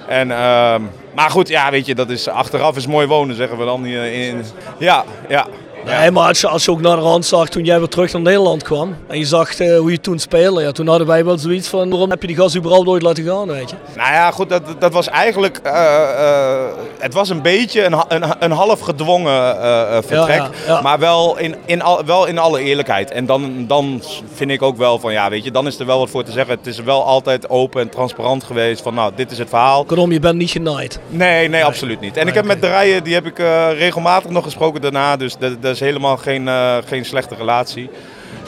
En, 0.07 0.31
ehm, 0.31 0.81
maar 1.15 1.29
goed, 1.29 1.47
ja, 1.47 1.71
weet 1.71 1.85
je, 1.85 1.95
dat 1.95 2.09
is, 2.09 2.27
achteraf 2.27 2.75
is 2.75 2.87
mooi 2.87 3.07
wonen, 3.07 3.35
zeggen 3.35 3.57
we 3.57 3.65
dan. 3.65 3.83
hier 3.83 4.13
In, 4.13 4.43
ja, 4.77 5.03
ja. 5.27 5.47
Nee, 5.85 6.11
maar 6.11 6.27
als 6.27 6.41
je, 6.41 6.47
als 6.47 6.65
je 6.65 6.71
ook 6.71 6.81
naar 6.81 6.95
de 6.95 7.01
rand 7.01 7.25
zag 7.25 7.49
toen 7.49 7.63
jij 7.63 7.79
weer 7.79 7.87
terug 7.87 8.13
naar 8.13 8.21
Nederland 8.21 8.63
kwam 8.63 8.95
en 9.07 9.17
je 9.17 9.25
zag 9.25 9.59
eh, 9.59 9.77
hoe 9.77 9.91
je 9.91 9.99
toen 9.99 10.19
speelde, 10.19 10.61
ja, 10.61 10.71
toen 10.71 10.87
hadden 10.87 11.07
wij 11.07 11.25
wel 11.25 11.37
zoiets 11.37 11.67
van 11.67 11.89
waarom 11.89 12.09
heb 12.09 12.21
je 12.21 12.27
die 12.27 12.35
gas 12.35 12.55
überhaupt 12.57 12.87
ooit 12.87 13.01
laten 13.01 13.23
gaan, 13.23 13.47
weet 13.47 13.69
je? 13.69 13.75
Nou 13.95 14.11
ja, 14.13 14.31
goed, 14.31 14.49
dat, 14.49 14.61
dat 14.79 14.93
was 14.93 15.07
eigenlijk. 15.07 15.59
eh, 15.63 15.73
eh, 15.73 16.65
het 16.99 17.13
was 17.13 17.29
een 17.29 17.41
beetje 17.41 17.83
een, 17.83 17.93
een, 18.07 18.23
een 18.39 18.51
half 18.51 18.79
gedwongen 18.79 19.55
vertrek. 20.03 20.37
Ja, 20.37 20.49
ja, 20.67 20.73
ja. 20.73 20.81
Maar 20.81 20.99
wel 20.99 21.37
in, 21.37 21.55
in, 21.65 21.81
al, 21.81 22.05
wel 22.05 22.25
in 22.25 22.37
alle 22.37 22.59
eerlijkheid. 22.59 23.11
En 23.11 23.25
dan, 23.25 23.65
dan 23.67 24.01
vind 24.33 24.51
ik 24.51 24.61
ook 24.61 24.77
wel 24.77 24.99
van 24.99 25.13
ja, 25.13 25.29
weet 25.29 25.43
je, 25.43 25.51
dan 25.51 25.67
is 25.67 25.79
er 25.79 25.85
wel 25.85 25.99
wat 25.99 26.09
voor 26.09 26.23
te 26.23 26.31
zeggen. 26.31 26.57
Het 26.57 26.67
is 26.67 26.79
wel 26.83 27.03
altijd 27.05 27.49
open 27.49 27.81
en 27.81 27.89
transparant 27.89 28.43
geweest. 28.43 28.81
Van 28.81 28.93
nou, 28.93 29.11
dit 29.15 29.31
is 29.31 29.37
het 29.37 29.49
verhaal. 29.49 29.83
Kortom, 29.83 30.11
je 30.11 30.19
bent 30.19 30.37
niet 30.37 30.51
genaaid. 30.51 30.99
Nee, 31.07 31.49
nee, 31.49 31.65
absoluut 31.65 31.99
niet. 31.99 32.17
En 32.17 32.27
ik 32.27 32.33
heb 32.33 32.45
met 32.45 32.61
de 32.61 32.67
rijen, 32.67 33.03
die 33.03 33.13
heb 33.13 33.25
ik 33.25 33.37
regelmatig 33.77 34.31
nog 34.31 34.43
gesproken 34.43 34.81
daarna. 34.81 35.17
Dus 35.17 35.35
de, 35.35 35.59
de, 35.59 35.68
dat 35.69 35.81
is 35.81 35.87
helemaal 35.87 36.17
geen, 36.17 36.47
eh, 36.47 36.77
geen 36.85 37.05
slechte 37.05 37.35
relatie. 37.35 37.89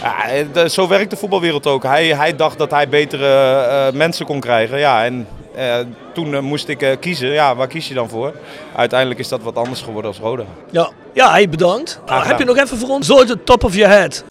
Ja, 0.01 0.29
eh, 0.53 0.67
zo 0.67 0.87
werkt 0.87 1.09
de 1.09 1.17
voetbalwereld 1.17 1.67
ook. 1.67 1.83
Hij, 1.83 2.07
hij 2.15 2.35
dacht 2.35 2.57
dat 2.57 2.71
hij 2.71 2.89
betere 2.89 3.27
eh, 3.27 3.93
mensen 3.93 4.25
kon 4.25 4.39
krijgen. 4.39 4.79
Ja, 4.79 5.03
en 5.05 5.27
eh, 5.55 5.75
toen 6.13 6.43
moest 6.43 6.67
ik 6.67 6.81
eh, 6.81 6.99
kiezen. 6.99 7.29
Ja, 7.29 7.55
waar 7.55 7.67
kies 7.67 7.87
je 7.87 7.93
dan 7.93 8.09
voor? 8.09 8.33
Uiteindelijk 8.75 9.19
is 9.19 9.27
dat 9.27 9.41
wat 9.41 9.55
anders 9.55 9.81
geworden 9.81 10.11
als 10.11 10.19
Roda. 10.19 10.43
Ja, 10.69 10.89
ja 11.13 11.31
hey, 11.31 11.49
bedankt. 11.49 11.99
Graag 12.05 12.27
heb 12.27 12.39
je 12.39 12.45
nog 12.45 12.57
even 12.57 12.77
voor 12.77 12.89
ons? 12.89 13.07
Zo 13.07 13.17
uit 13.17 13.27
de 13.27 13.43
top 13.43 13.63
of 13.63 13.75
your 13.75 13.93
head. 13.93 14.23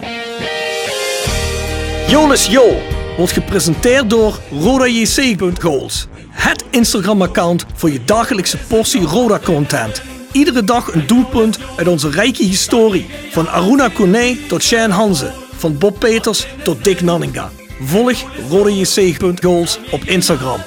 Jonas 2.07 2.47
Jo 2.47 2.76
wordt 3.16 3.32
gepresenteerd 3.32 4.11
door 4.11 4.38
RodaJC.goals. 4.61 6.07
Het 6.30 6.64
Instagram-account 6.70 7.66
voor 7.74 7.91
je 7.91 8.05
dagelijkse 8.05 8.59
portie 8.59 9.03
Roda-content. 9.03 10.03
Iedere 10.33 10.64
dag 10.64 10.95
een 10.95 11.07
doelpunt 11.07 11.59
uit 11.76 11.89
onze 11.89 12.11
rijke 12.11 12.43
historie. 12.43 13.07
Van 13.31 13.49
Aruna 13.49 13.89
Kone 13.89 14.37
tot 14.49 14.62
Shane 14.62 14.93
Hanze. 14.93 15.33
Van 15.57 15.78
Bob 15.78 15.99
Peters 15.99 16.47
tot 16.64 16.85
Dick 16.85 17.01
Nanninga. 17.01 17.51
Volg 17.81 18.24
RodaJC.goals 18.51 19.78
op 19.91 20.05
Instagram. 20.05 20.61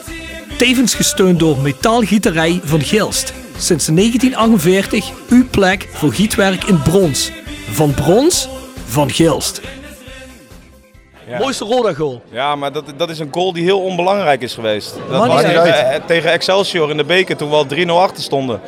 Tevens 0.58 0.96
gesteund 0.96 1.40
door 1.40 1.58
Metaalgieterij 1.58 2.62
van 2.64 2.82
Gilst. 2.82 3.34
Sinds 3.58 3.86
1948 3.86 5.12
uw 5.30 5.48
plek 5.50 5.88
voor 5.92 6.14
gietwerk 6.14 6.64
in 6.64 6.82
brons. 6.82 7.32
Van 7.72 7.94
brons, 7.94 8.50
van 8.86 9.10
Gilst. 9.12 9.62
Ja. 11.28 11.38
Mooiste 11.38 11.66
Roda 11.66 11.94
goal. 11.94 12.22
Ja, 12.30 12.56
maar 12.56 12.72
dat, 12.72 12.86
dat 12.98 13.10
is 13.10 13.20
een 13.20 13.30
goal 13.32 13.54
die 13.54 13.64
heel 13.64 13.82
onbelangrijk 13.82 14.42
is 14.42 14.54
geweest. 14.54 14.96
Dat 15.10 15.28
was 15.28 15.44
eh, 15.44 15.96
tegen 16.06 16.32
Excelsior 16.32 16.90
in 16.90 16.98
de 16.98 17.04
beker 17.04 17.38
toen 17.38 17.50
we 17.50 17.56
al 17.56 17.66
3-0 17.76 17.86
achter 17.88 18.24
stonden. 18.24 18.62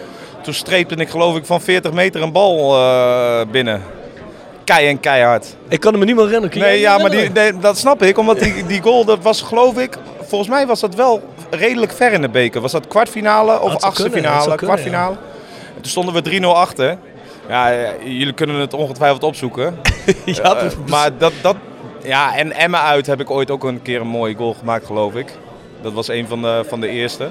Toen 0.46 0.54
streepte 0.54 0.96
ik 0.96 1.10
geloof 1.10 1.38
ik 1.38 1.46
van 1.46 1.62
40 1.62 1.92
meter 1.92 2.22
een 2.22 2.32
bal 2.32 2.76
eh, 2.76 3.42
binnen. 3.52 3.82
Kei 4.64 4.88
en 4.88 5.00
keihard. 5.00 5.56
Ik 5.68 5.80
kan 5.80 6.00
me 6.00 6.06
niet 6.06 6.16
meer 6.16 6.26
herinneren. 6.26 6.50
Kun 6.50 6.62
Nee, 6.62 6.80
ja, 6.80 6.98
maar 6.98 7.10
die, 7.10 7.30
nee, 7.30 7.58
dat 7.58 7.78
snap 7.78 8.04
ik. 8.04 8.18
Omdat 8.18 8.40
die, 8.40 8.66
die 8.66 8.82
goal, 8.82 9.06
dat 9.06 9.20
was 9.22 9.42
geloof 9.42 9.78
ik... 9.78 9.98
Volgens 10.22 10.50
mij 10.50 10.68
was 10.68 10.80
dat 10.80 10.96
wel 10.96 11.22
redelijk 11.50 11.92
ver 11.92 12.12
in 12.12 12.22
de 12.22 12.30
beker. 12.30 12.62
Was 12.62 12.72
dat 12.72 12.88
kwartfinale 12.88 13.60
of 13.60 13.72
zou 13.72 13.84
achtste 13.84 14.10
kunnen, 14.10 14.32
finale? 14.32 14.56
kwartfinale. 14.56 15.16
En 15.76 15.82
toen 15.82 15.92
stonden 15.92 16.24
we 16.24 16.40
3-0 16.42 16.44
achter. 16.46 16.98
Ja, 17.50 17.74
jullie 18.04 18.34
kunnen 18.34 18.56
het 18.56 18.74
ongetwijfeld 18.74 19.24
opzoeken. 19.24 19.80
ja, 20.26 20.56
Eh, 20.56 20.72
maar 20.88 21.18
dat, 21.18 21.34
dat... 21.42 21.56
Ja, 22.04 22.36
en 22.36 22.52
Emma 22.52 22.82
uit 22.82 23.06
heb 23.06 23.20
ik 23.20 23.30
ooit 23.30 23.52
ook 23.52 23.64
een 23.64 23.82
keer 23.82 24.02
een 24.02 24.08
mooie 24.08 24.36
goal 24.36 24.54
gemaakt, 24.54 24.86
geloof 24.86 25.14
ik. 25.14 25.34
Dat 25.86 25.94
was 25.94 26.08
een 26.08 26.28
van 26.28 26.42
de, 26.42 26.64
van 26.68 26.80
de 26.82 26.88
eerste. 26.88 27.30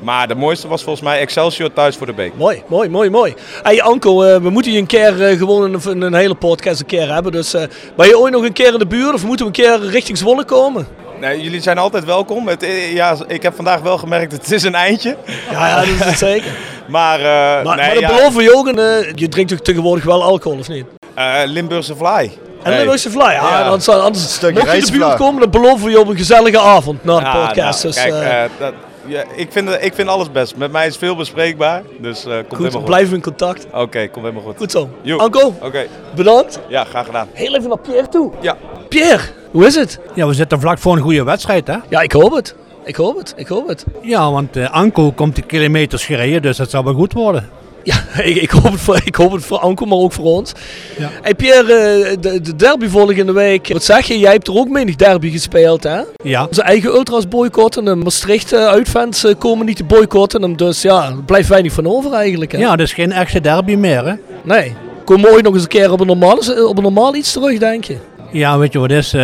Maar 0.00 0.28
de 0.28 0.34
mooiste 0.34 0.68
was 0.68 0.82
volgens 0.82 1.04
mij 1.04 1.18
Excelsior 1.20 1.72
thuis 1.72 1.96
voor 1.96 2.06
de 2.06 2.12
beek. 2.12 2.32
Mooi, 2.36 2.62
mooi, 2.66 2.88
mooi, 2.88 3.10
mooi. 3.10 3.34
Hey 3.62 3.82
Anko, 3.82 4.22
eh, 4.22 4.36
we 4.42 4.50
moeten 4.50 4.72
je 4.72 4.78
een 4.78 4.86
keer 4.86 5.22
eh, 5.22 5.38
gewoon 5.38 5.80
een, 5.84 6.02
een, 6.02 6.14
hele 6.14 6.34
podcast 6.34 6.80
een 6.80 6.86
keer 6.86 7.12
hebben. 7.12 7.32
Dus 7.32 7.54
eh, 7.54 7.62
ben 7.96 8.06
je 8.06 8.18
ooit 8.18 8.32
nog 8.32 8.42
een 8.44 8.52
keer 8.52 8.72
in 8.72 8.78
de 8.78 8.86
buurt 8.86 9.14
of 9.14 9.24
moeten 9.24 9.46
we 9.46 9.52
een 9.52 9.78
keer 9.78 9.88
richting 9.90 10.18
Zwolle 10.18 10.44
komen? 10.44 10.86
Nee, 11.20 11.40
jullie 11.40 11.60
zijn 11.60 11.78
altijd 11.78 12.04
welkom. 12.04 12.48
Het, 12.48 12.66
ja, 12.92 13.16
ik 13.26 13.42
heb 13.42 13.54
vandaag 13.54 13.80
wel 13.80 13.98
gemerkt, 13.98 14.32
het 14.32 14.52
is 14.52 14.62
een 14.62 14.74
eindje. 14.74 15.16
Ja, 15.50 15.68
ja 15.68 15.76
dat 15.76 15.86
is 15.88 16.04
het 16.04 16.18
zeker. 16.32 16.50
Maar, 16.88 17.18
eh, 17.18 17.24
Maar, 17.24 17.76
nee, 17.76 17.86
maar 17.86 17.94
dat 17.94 17.98
ja, 17.98 18.16
beloven 18.16 18.44
we 18.44 18.54
ook. 18.54 18.68
En, 18.68 18.78
eh, 18.78 19.12
je 19.14 19.28
drinkt 19.28 19.50
toch 19.50 19.60
tegenwoordig 19.60 20.04
wel 20.04 20.22
alcohol 20.22 20.58
of 20.58 20.68
niet? 20.68 20.84
eh, 21.14 21.40
Limburgse 21.44 21.96
Fly. 21.96 22.30
En 22.66 22.72
Hey. 22.72 22.84
dan 22.84 22.94
is 22.94 23.02
de 23.02 23.10
fly. 23.10 23.20
Ja, 23.22 23.32
Ja. 23.32 23.62
Anders, 23.62 23.88
anders 23.88 24.34
Stukje 24.34 24.58
mocht 24.58 24.70
je 24.72 24.78
in 24.78 24.84
de 24.84 24.92
buurt 24.92 25.14
komen, 25.14 25.40
dan 25.40 25.50
beloven 25.50 25.84
we 25.84 25.90
je 25.90 26.00
op 26.00 26.08
een 26.08 26.16
gezellige 26.16 26.58
avond 26.58 27.04
na 27.04 27.18
de 27.18 27.24
Ja, 27.24 27.46
podcast. 27.46 27.82
nou, 27.82 27.94
dus, 27.94 28.02
kijk, 28.04 28.12
eh, 28.14 28.44
eh, 28.44 28.50
dat, 28.58 28.72
ja, 29.06 29.22
ik, 29.34 29.48
vind, 29.52 29.68
ik 29.80 29.94
vind 29.94 30.08
alles 30.08 30.30
best. 30.32 30.56
Met 30.56 30.72
mij 30.72 30.86
is 30.86 30.96
veel 30.96 31.16
bespreekbaar. 31.16 31.82
Dus 32.00 32.24
eh 32.24 32.30
komt 32.32 32.40
goed, 32.48 32.56
helemaal 32.58 32.70
goed. 32.72 32.84
blijven 32.84 33.14
in 33.14 33.22
contact. 33.22 33.66
Oké, 33.72 34.08
komt 34.08 34.24
helemaal 34.24 34.42
goed. 34.44 34.56
Goed 34.56 34.70
zo. 34.70 34.88
Anko, 35.16 35.54
Oké, 35.62 35.86
bedankt. 36.14 36.58
ja, 36.68 36.84
graag 36.84 37.06
gedaan. 37.06 37.28
Heel 37.32 37.54
even 37.56 37.68
naar 37.68 37.78
Pierre 37.78 38.08
toe. 38.08 38.32
Ja. 38.40 38.56
Pierre, 38.88 39.22
hoe 39.50 39.66
is 39.66 39.74
het? 39.74 39.98
Ja, 40.14 40.26
we 40.26 40.34
zitten 40.34 40.60
vlak 40.60 40.78
voor 40.78 40.96
een 40.96 41.02
goede 41.02 41.24
wedstrijd, 41.24 41.66
hè? 41.66 41.76
Ja, 41.88 42.00
ik 42.00 42.12
hoop 42.12 42.34
het. 42.34 42.54
Ik 42.84 42.96
hoop 42.96 43.16
het. 43.18 43.34
Ik 43.36 43.46
hoop 43.48 43.68
het. 43.68 43.84
Ja, 44.02 44.30
want 44.30 44.56
Anko 44.70 45.10
komt 45.12 45.34
die 45.34 45.44
kilometers 45.44 46.04
gereden, 46.04 46.42
dus 46.42 46.56
dat 46.56 46.70
zal 46.70 46.84
wel 46.84 46.94
goed 46.94 47.12
worden. 47.12 47.48
Ja, 47.86 47.94
ik, 48.22 48.36
ik, 48.36 48.50
hoop 48.50 48.72
het 48.72 48.80
voor, 48.80 49.00
ik 49.04 49.14
hoop 49.14 49.32
het 49.32 49.44
voor 49.44 49.58
Anko, 49.58 49.86
maar 49.86 49.98
ook 49.98 50.12
voor 50.12 50.24
ons. 50.24 50.52
Ja. 50.98 51.10
Hey 51.22 51.34
Pierre, 51.34 51.72
eh, 51.72 52.16
de, 52.20 52.40
de 52.40 52.56
derby 52.56 52.86
volgende 52.88 53.32
week. 53.32 53.68
Wat 53.72 53.84
zeg 53.84 54.06
je? 54.06 54.18
Jij 54.18 54.32
hebt 54.32 54.48
er 54.48 54.54
ook 54.54 54.68
menig 54.68 54.96
derby 54.96 55.30
gespeeld, 55.30 55.82
hè? 55.82 56.00
Ja. 56.22 56.44
Onze 56.44 56.62
eigen 56.62 56.90
ultras 56.90 57.28
boycotten. 57.28 57.84
De 57.84 57.94
Maastricht 57.94 58.52
eh, 58.52 58.66
uitfans 58.66 59.24
eh, 59.24 59.34
komen 59.38 59.66
niet 59.66 59.76
te 59.76 59.84
boycotten. 59.84 60.42
hem. 60.42 60.56
Dus 60.56 60.82
ja, 60.82 61.06
er 61.06 61.22
blijft 61.26 61.48
weinig 61.48 61.72
van 61.72 61.86
over 61.86 62.12
eigenlijk. 62.12 62.52
Hè? 62.52 62.58
Ja, 62.58 62.70
dat 62.70 62.86
is 62.86 62.92
geen 62.92 63.12
echte 63.12 63.40
derby 63.40 63.74
meer, 63.74 64.04
hè? 64.06 64.14
Nee. 64.42 64.74
Komen 65.04 65.24
we 65.24 65.32
ooit 65.32 65.44
nog 65.44 65.54
eens 65.54 65.62
een 65.62 65.68
keer 65.68 65.92
op 65.92 66.00
een 66.00 66.06
normaal, 66.06 66.38
op 66.68 66.76
een 66.76 66.82
normaal 66.82 67.14
iets 67.14 67.32
terug, 67.32 67.58
denk 67.58 67.84
je? 67.84 67.96
Ja, 68.30 68.58
weet 68.58 68.72
je 68.72 68.78
wat 68.78 68.90
is? 68.90 69.14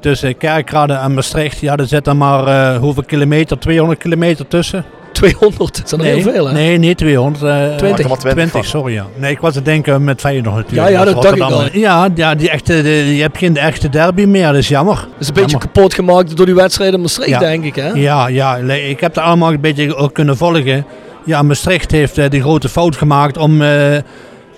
Tussen 0.00 0.36
Kerkrade 0.36 0.92
en 0.92 1.14
Maastricht, 1.14 1.58
ja, 1.58 1.76
er 1.76 1.86
zit 1.86 2.06
er 2.06 2.16
maar 2.16 2.76
hoeveel 2.76 3.02
kilometer? 3.02 3.58
200 3.58 4.00
kilometer 4.00 4.48
tussen? 4.48 4.84
200, 5.18 5.76
dat 5.76 5.88
zijn 5.88 6.00
er 6.00 6.06
nee, 6.06 6.22
heel 6.22 6.32
veel, 6.32 6.46
hè? 6.46 6.52
Nee, 6.52 6.78
niet 6.78 6.98
200. 6.98 7.44
eh, 7.44 7.76
20. 7.76 8.16
20, 8.16 8.64
sorry, 8.64 8.92
ja. 8.92 9.06
Nee, 9.16 9.30
ik 9.30 9.38
was 9.40 9.54
het 9.54 9.64
denken 9.64 10.04
met 10.04 10.20
Feyenoord 10.20 10.56
natuurlijk. 10.56 10.88
Ja, 10.88 10.98
ja, 10.98 11.04
dat 11.04 11.14
dacht 11.22 11.34
ik 11.36 11.40
Rotterdam. 11.42 11.60
al. 11.72 11.78
Ja, 11.80 12.08
ja 12.14 12.34
die 12.34 12.50
echte, 12.50 12.82
de- 12.82 13.14
je 13.16 13.22
hebt 13.22 13.38
geen 13.38 13.56
echte 13.56 13.88
derby 13.88 14.24
meer, 14.24 14.46
dat 14.46 14.54
is 14.56 14.68
jammer. 14.68 14.94
Dat 14.94 15.06
is 15.18 15.28
een 15.28 15.34
beetje 15.34 15.58
kapot 15.58 15.94
gemaakt 15.94 16.36
door 16.36 16.46
die 16.46 16.54
wedstrijden 16.54 16.94
in 16.96 17.00
Maastricht, 17.00 17.30
Ja. 17.30 17.38
denk 17.38 17.64
ik, 17.64 17.74
hè? 17.76 17.88
Ja, 17.88 18.28
ja, 18.28 18.56
ik 18.56 19.00
heb 19.00 19.14
het 19.14 19.24
allemaal 19.24 19.52
een 19.52 19.60
beetje 19.60 19.94
ook 19.96 20.12
kunnen 20.14 20.36
volgen. 20.36 20.84
Ja, 21.24 21.42
Maastricht 21.42 21.90
heeft 21.90 22.18
eh, 22.18 22.30
die 22.30 22.40
grote 22.40 22.68
fout 22.68 22.96
gemaakt 22.96 23.36
om 23.36 23.62
eh, 23.62 23.68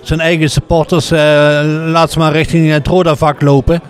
zijn 0.03 0.21
eigen 0.21 0.51
supporters, 0.51 1.11
eh 1.11 1.19
laat 1.87 2.11
ze 2.13 2.19
maar 2.19 2.33
richting 2.33 2.71
het 2.71 2.87
Roda-vak 2.87 3.41
lopen. 3.43 3.81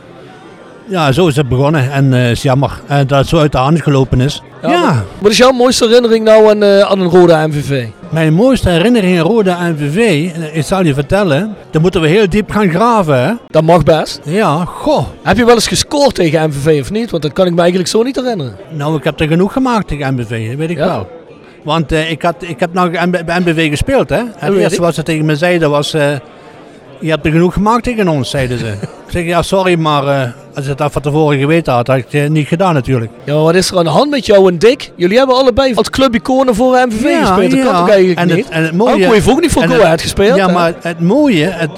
Ja, 0.90 1.12
zo 1.12 1.26
is 1.26 1.36
het 1.36 1.48
begonnen 1.48 1.92
en 1.92 2.12
het 2.12 2.30
is 2.36 2.42
jammer 2.42 2.80
eh, 2.86 2.96
dat 3.06 3.18
het 3.18 3.28
zo 3.28 3.38
uit 3.38 3.52
de 3.52 3.58
hand 3.58 3.82
gelopen 3.82 4.20
is. 4.20 4.42
Ja, 4.62 5.04
Wat, 5.18 5.30
is 5.30 5.36
jouw 5.38 5.52
mooiste 5.52 5.86
herinnering 5.86 6.24
nou 6.24 6.50
aan, 6.50 6.62
eh, 6.62 6.80
aan 6.80 7.00
een 7.00 7.08
rode 7.10 7.46
MVV? 7.48 7.86
mijn 8.08 8.34
mooiste 8.34 8.68
herinnering 8.68 9.18
aan 9.18 9.24
Roda 9.26 9.68
NVV, 9.68 9.96
eh, 10.34 10.56
ik 10.56 10.64
zal 10.64 10.84
je 10.84 10.94
vertellen, 10.94 11.54
dan 11.70 11.82
moeten 11.82 12.00
we 12.00 12.08
heel 12.08 12.28
diep 12.28 12.50
gaan 12.50 12.70
graven. 12.70 13.20
Hè? 13.22 13.32
Dat 13.46 13.62
mag 13.62 13.82
best. 13.82 14.20
Ja, 14.24 14.64
goh. 14.64 15.06
Heb 15.22 15.36
je 15.36 15.44
wel 15.44 15.54
eens 15.54 15.66
gescoord 15.68 16.14
tegen 16.14 16.48
MVV 16.48 16.80
of 16.80 16.90
niet? 16.90 17.10
Want 17.10 17.22
dat 17.22 17.32
kan 17.32 17.46
ik 17.46 17.52
me 17.52 17.60
eigenlijk 17.60 17.88
zo 17.88 18.02
niet 18.02 18.16
herinneren. 18.16 18.56
Nou, 18.70 18.96
ik 18.96 19.04
heb 19.04 19.20
er 19.20 19.28
genoeg 19.28 19.52
gemaakt 19.52 19.88
tegen 19.88 20.16
dat 20.16 20.28
weet 20.28 20.70
ik 20.70 20.76
Ja? 20.76 20.86
wel. 20.86 21.08
Want 21.64 21.92
eh, 21.92 22.10
ik, 22.10 22.22
had, 22.22 22.34
ik 22.38 22.60
heb 22.60 22.72
nog 22.72 22.90
bij 23.10 23.40
MBV 23.40 23.68
gespeeld, 23.68 24.08
hè. 24.08 24.16
En 24.16 24.32
het 24.38 24.54
eerste 24.54 24.80
wat 24.80 24.94
ze 24.94 25.02
tegen 25.02 25.24
me 25.24 25.36
zeiden 25.36 25.70
was... 25.70 25.94
eh, 25.94 26.08
je 27.00 27.10
hebt 27.10 27.26
er 27.26 27.32
genoeg 27.32 27.52
gemaakt 27.52 27.84
tegen 27.84 28.08
ons, 28.08 28.30
zeiden 28.30 28.58
ze. 28.58 28.66
ik 29.06 29.10
zeg, 29.10 29.24
ja, 29.24 29.42
sorry, 29.42 29.78
maar 29.78 30.06
eh, 30.06 30.28
als 30.54 30.66
ik 30.66 30.76
dat 30.76 30.92
van 30.92 31.02
tevoren 31.02 31.38
geweten 31.38 31.72
had, 31.72 31.86
had 31.86 31.96
ik 31.96 32.06
het 32.10 32.30
niet 32.30 32.46
gedaan 32.46 32.74
natuurlijk. 32.74 33.12
Ja, 33.24 33.34
wat 33.34 33.54
is 33.54 33.70
er 33.70 33.78
aan 33.78 33.84
de 33.84 33.90
hand 33.90 34.10
met 34.10 34.26
jou 34.26 34.48
en 34.48 34.58
Dick? 34.58 34.92
Jullie 34.96 35.18
hebben 35.18 35.36
allebei 35.36 35.74
als 35.74 35.90
clubiconen 35.90 36.54
voor 36.54 36.86
MVV 36.86 37.02
Ja, 37.02 37.24
gespeeld. 37.24 37.50
Dat 37.50 37.60
kan 37.60 37.72
ja. 37.72 37.78
toch 37.78 37.88
eigenlijk 37.88 38.18
En 38.20 38.28
het- 38.28 38.36
niet? 38.36 38.48
en 38.48 38.62
het 38.62 38.72
mooie- 38.76 39.12
heeft 39.12 39.30
ook 39.30 39.40
niet 39.40 39.52
voor 39.52 39.62
Go 39.62 39.72
het- 39.72 39.82
Ahead 39.82 40.00
gespeeld. 40.00 40.36
Ja, 40.36 40.46
hè? 40.46 40.52
maar 40.52 40.74
het 40.80 41.00
mooie... 41.00 41.44
Het, 41.44 41.70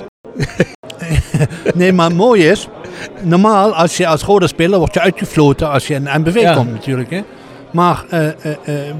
nee, 1.74 1.92
maar 1.92 2.06
het 2.08 2.16
mooie 2.16 2.50
is... 2.50 2.68
Normaal, 3.22 3.74
als 3.74 3.96
je 3.96 4.06
als 4.06 4.22
rode 4.22 4.46
speler 4.46 4.78
word 4.78 4.94
je 4.94 5.00
uitgefloten 5.00 5.70
als 5.70 5.86
je 5.86 5.94
in 5.94 6.08
MBV 6.14 6.40
Ja. 6.40 6.54
komt 6.54 6.72
natuurlijk. 6.72 7.10
Hè. 7.10 7.20
Maar 7.70 8.04
eh, 8.08 8.28
eh, 8.28 8.34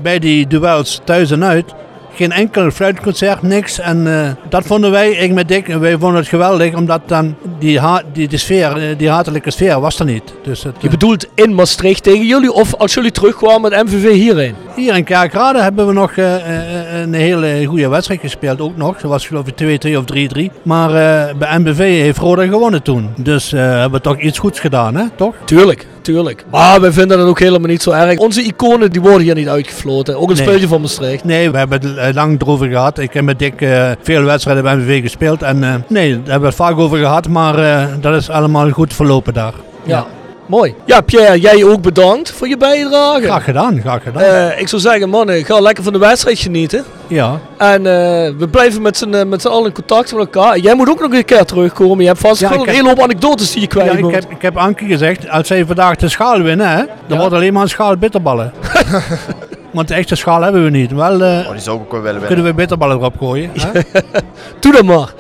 bij 0.03 0.19
die 0.19 0.47
duels 0.47 1.01
thuis 1.05 1.31
en 1.31 1.45
uit... 1.45 1.75
Geen 2.15 2.33
enkel 2.33 2.71
fluitconcert, 2.71 3.43
niks. 3.43 3.79
En 3.79 4.07
eh, 4.07 4.31
dat 4.49 4.67
vonden 4.67 4.91
wij, 4.91 5.11
ik 5.11 5.33
met 5.33 5.49
Dick, 5.49 5.67
wij 5.67 5.99
vonden 5.99 6.21
het 6.21 6.29
geweldig. 6.29 6.75
Omdat 6.75 7.01
dan 7.07 7.35
die, 7.59 7.81
ha 7.81 8.03
die, 8.13 8.29
die 8.29 8.39
sfeer, 8.39 8.77
eh, 8.77 8.99
die 8.99 9.11
hatelijke 9.11 9.51
sfeer 9.51 9.81
was 9.81 9.99
er 9.99 10.05
niet. 10.05 10.35
Dus 10.43 10.63
het, 10.63 10.77
Je 10.79 10.89
bedoelt 10.89 11.27
in 11.35 11.55
Maastricht 11.55 12.03
tegen 12.03 12.27
jullie 12.27 12.53
of 12.53 12.75
als 12.75 12.95
jullie 12.95 13.11
terugkwamen 13.11 13.71
met 13.71 13.85
MVV 13.85 14.13
hierheen? 14.13 14.55
Hier 14.75 14.97
in 14.97 15.05
Kerkrade 15.05 15.63
hebben 15.63 15.87
we 15.87 15.93
nog 15.93 16.13
eh, 16.13 16.35
eh, 16.35 17.01
een 17.01 17.15
hele 17.15 17.65
goede 17.65 17.89
wedstrijd 17.89 18.21
gespeeld, 18.21 18.61
ook 18.61 18.77
nog. 18.77 19.01
Dat 19.01 19.11
was 19.11 19.27
geloof 19.27 19.47
ik 19.47 19.81
2-2 19.87 19.97
of 19.97 20.05
3-3. 20.05 20.51
Maar 20.63 20.89
eh, 20.89 21.35
bij 21.35 21.59
MBV 21.59 21.79
heeft 21.79 22.19
Roda 22.19 22.47
gewonnen 22.47 22.83
toen. 22.83 23.09
Dus 23.17 23.53
eh, 23.53 23.61
hebben 23.61 23.93
we 23.93 24.01
toch 24.01 24.21
iets 24.21 24.39
goeds 24.39 24.61
gedaan, 24.61 24.95
hè? 24.95 25.05
Toch? 25.17 25.35
Tuurlijk, 25.45 25.87
tuurlijk. 26.03 26.45
Maar 26.51 26.81
wij 26.81 26.93
vinden 26.93 27.19
dat 27.19 27.27
ook 27.27 27.39
helemaal 27.39 27.69
niet 27.69 27.83
zo 27.83 27.91
erg. 27.91 28.19
Onze 28.19 28.43
iconen 28.43 28.91
die 28.91 29.01
worden 29.01 29.21
hier 29.23 29.35
niet 29.35 29.49
uitgefloten. 29.49 30.17
Ook 30.21 30.31
een 30.31 30.37
Nee. 30.37 30.45
speeltje 30.45 30.69
van 30.69 30.81
Maastricht. 30.81 31.25
Nee, 31.25 31.51
we 31.51 31.59
hebben 31.59 31.81
het 31.81 31.97
eh, 31.97 32.15
lang 32.15 32.41
erover 32.41 32.69
gehad. 32.69 32.99
Ik 32.99 33.13
heb 33.13 33.25
met 33.25 33.39
Dick 33.39 33.61
eh, 33.61 33.91
veel 34.03 34.23
wedstrijden 34.23 34.63
bij 34.63 34.77
MBV 34.77 35.03
gespeeld. 35.03 35.43
En 35.43 35.65
eh, 35.65 35.75
nee, 35.89 36.09
daar 36.11 36.21
hebben 36.23 36.41
we 36.41 36.47
het 36.47 36.55
vaak 36.55 36.79
over 36.79 36.99
gehad. 36.99 37.29
Maar 37.29 37.89
dat 38.01 38.15
is 38.15 38.31
allemaal 38.31 38.71
goed 38.71 38.95
verlopen 38.95 39.35
daar. 39.35 39.55
Ja. 39.85 40.07
Mooi. 40.53 40.75
Ja, 40.85 41.01
Pierre, 41.01 41.41
jij 41.41 41.65
ook 41.65 41.81
bedankt 41.83 42.31
voor 42.31 42.49
je 42.49 42.57
bijdrage. 42.57 43.23
Graag 43.23 43.45
gedaan, 43.45 43.81
graag 43.81 44.03
gedaan. 44.03 44.23
Eh, 44.23 44.61
ik 44.61 44.69
zou 44.69 44.83
zeggen, 44.83 45.09
mannen, 45.09 45.45
ga 45.45 45.61
lekker 45.61 45.85
van 45.85 45.93
de 45.93 45.99
wedstrijd 45.99 46.39
genieten. 46.39 46.85
ja. 47.07 47.39
En 47.59 47.87
eh, 47.87 47.93
we 48.39 48.49
blijven 48.51 48.83
met 48.83 48.97
z'n 48.97 49.15
eh, 49.15 49.25
met 49.25 49.41
z'n 49.43 49.49
allen 49.49 49.67
in 49.67 49.73
contact 49.73 50.13
met 50.13 50.21
elkaar. 50.21 50.59
Jij 50.59 50.75
moet 50.75 50.89
ook 50.89 51.01
nog 51.01 51.13
een 51.13 51.25
keer 51.25 51.45
terugkomen. 51.45 52.01
Je 52.01 52.07
hebt 52.07 52.19
vast 52.21 52.41
Ja, 52.41 52.49
wel 52.49 52.57
ik 52.59 52.63
een 52.63 52.69
heb- 52.69 52.77
hele 52.77 52.89
hoop 52.95 53.03
anekdotes 53.03 53.53
die 53.53 53.61
je 53.61 53.67
kwijt 53.67 53.91
Ja, 53.91 53.97
ik 53.97 54.03
moet. 54.03 54.15
heb, 54.15 54.31
ik 54.31 54.43
heb 54.43 54.57
Anke 54.57 54.85
gezegd, 54.85 55.29
als 55.31 55.47
zij 55.47 55.65
vandaag 55.67 55.97
de 55.97 56.09
schaal 56.09 56.41
winnen, 56.43 56.69
hè, 56.69 56.77
dan 56.77 56.87
Ja. 57.07 57.17
wordt 57.19 57.35
alleen 57.35 57.53
maar 57.53 57.63
een 57.63 57.69
schaal 57.69 57.97
bitterballen. 57.97 58.53
Want 59.73 59.89
de 59.89 59.95
echte 59.95 60.15
schaal 60.15 60.43
hebben 60.43 60.65
we 60.65 60.71
niet. 60.71 60.93
Wel, 60.93 61.23
eh, 61.23 61.39
Oh, 61.47 61.51
die 61.53 61.61
zou 61.61 61.77
ik 61.77 61.83
ook 61.83 61.93
wel 61.93 62.01
willen 62.03 62.19
kunnen 62.19 62.29
winnen. 62.29 62.45
we 62.45 62.55
bitterballen 62.55 62.97
erop 62.97 63.15
gooien. 63.19 63.51
hè? 63.61 63.81
Doe 64.61 64.73
dat 64.73 64.83
maar. 64.85 65.13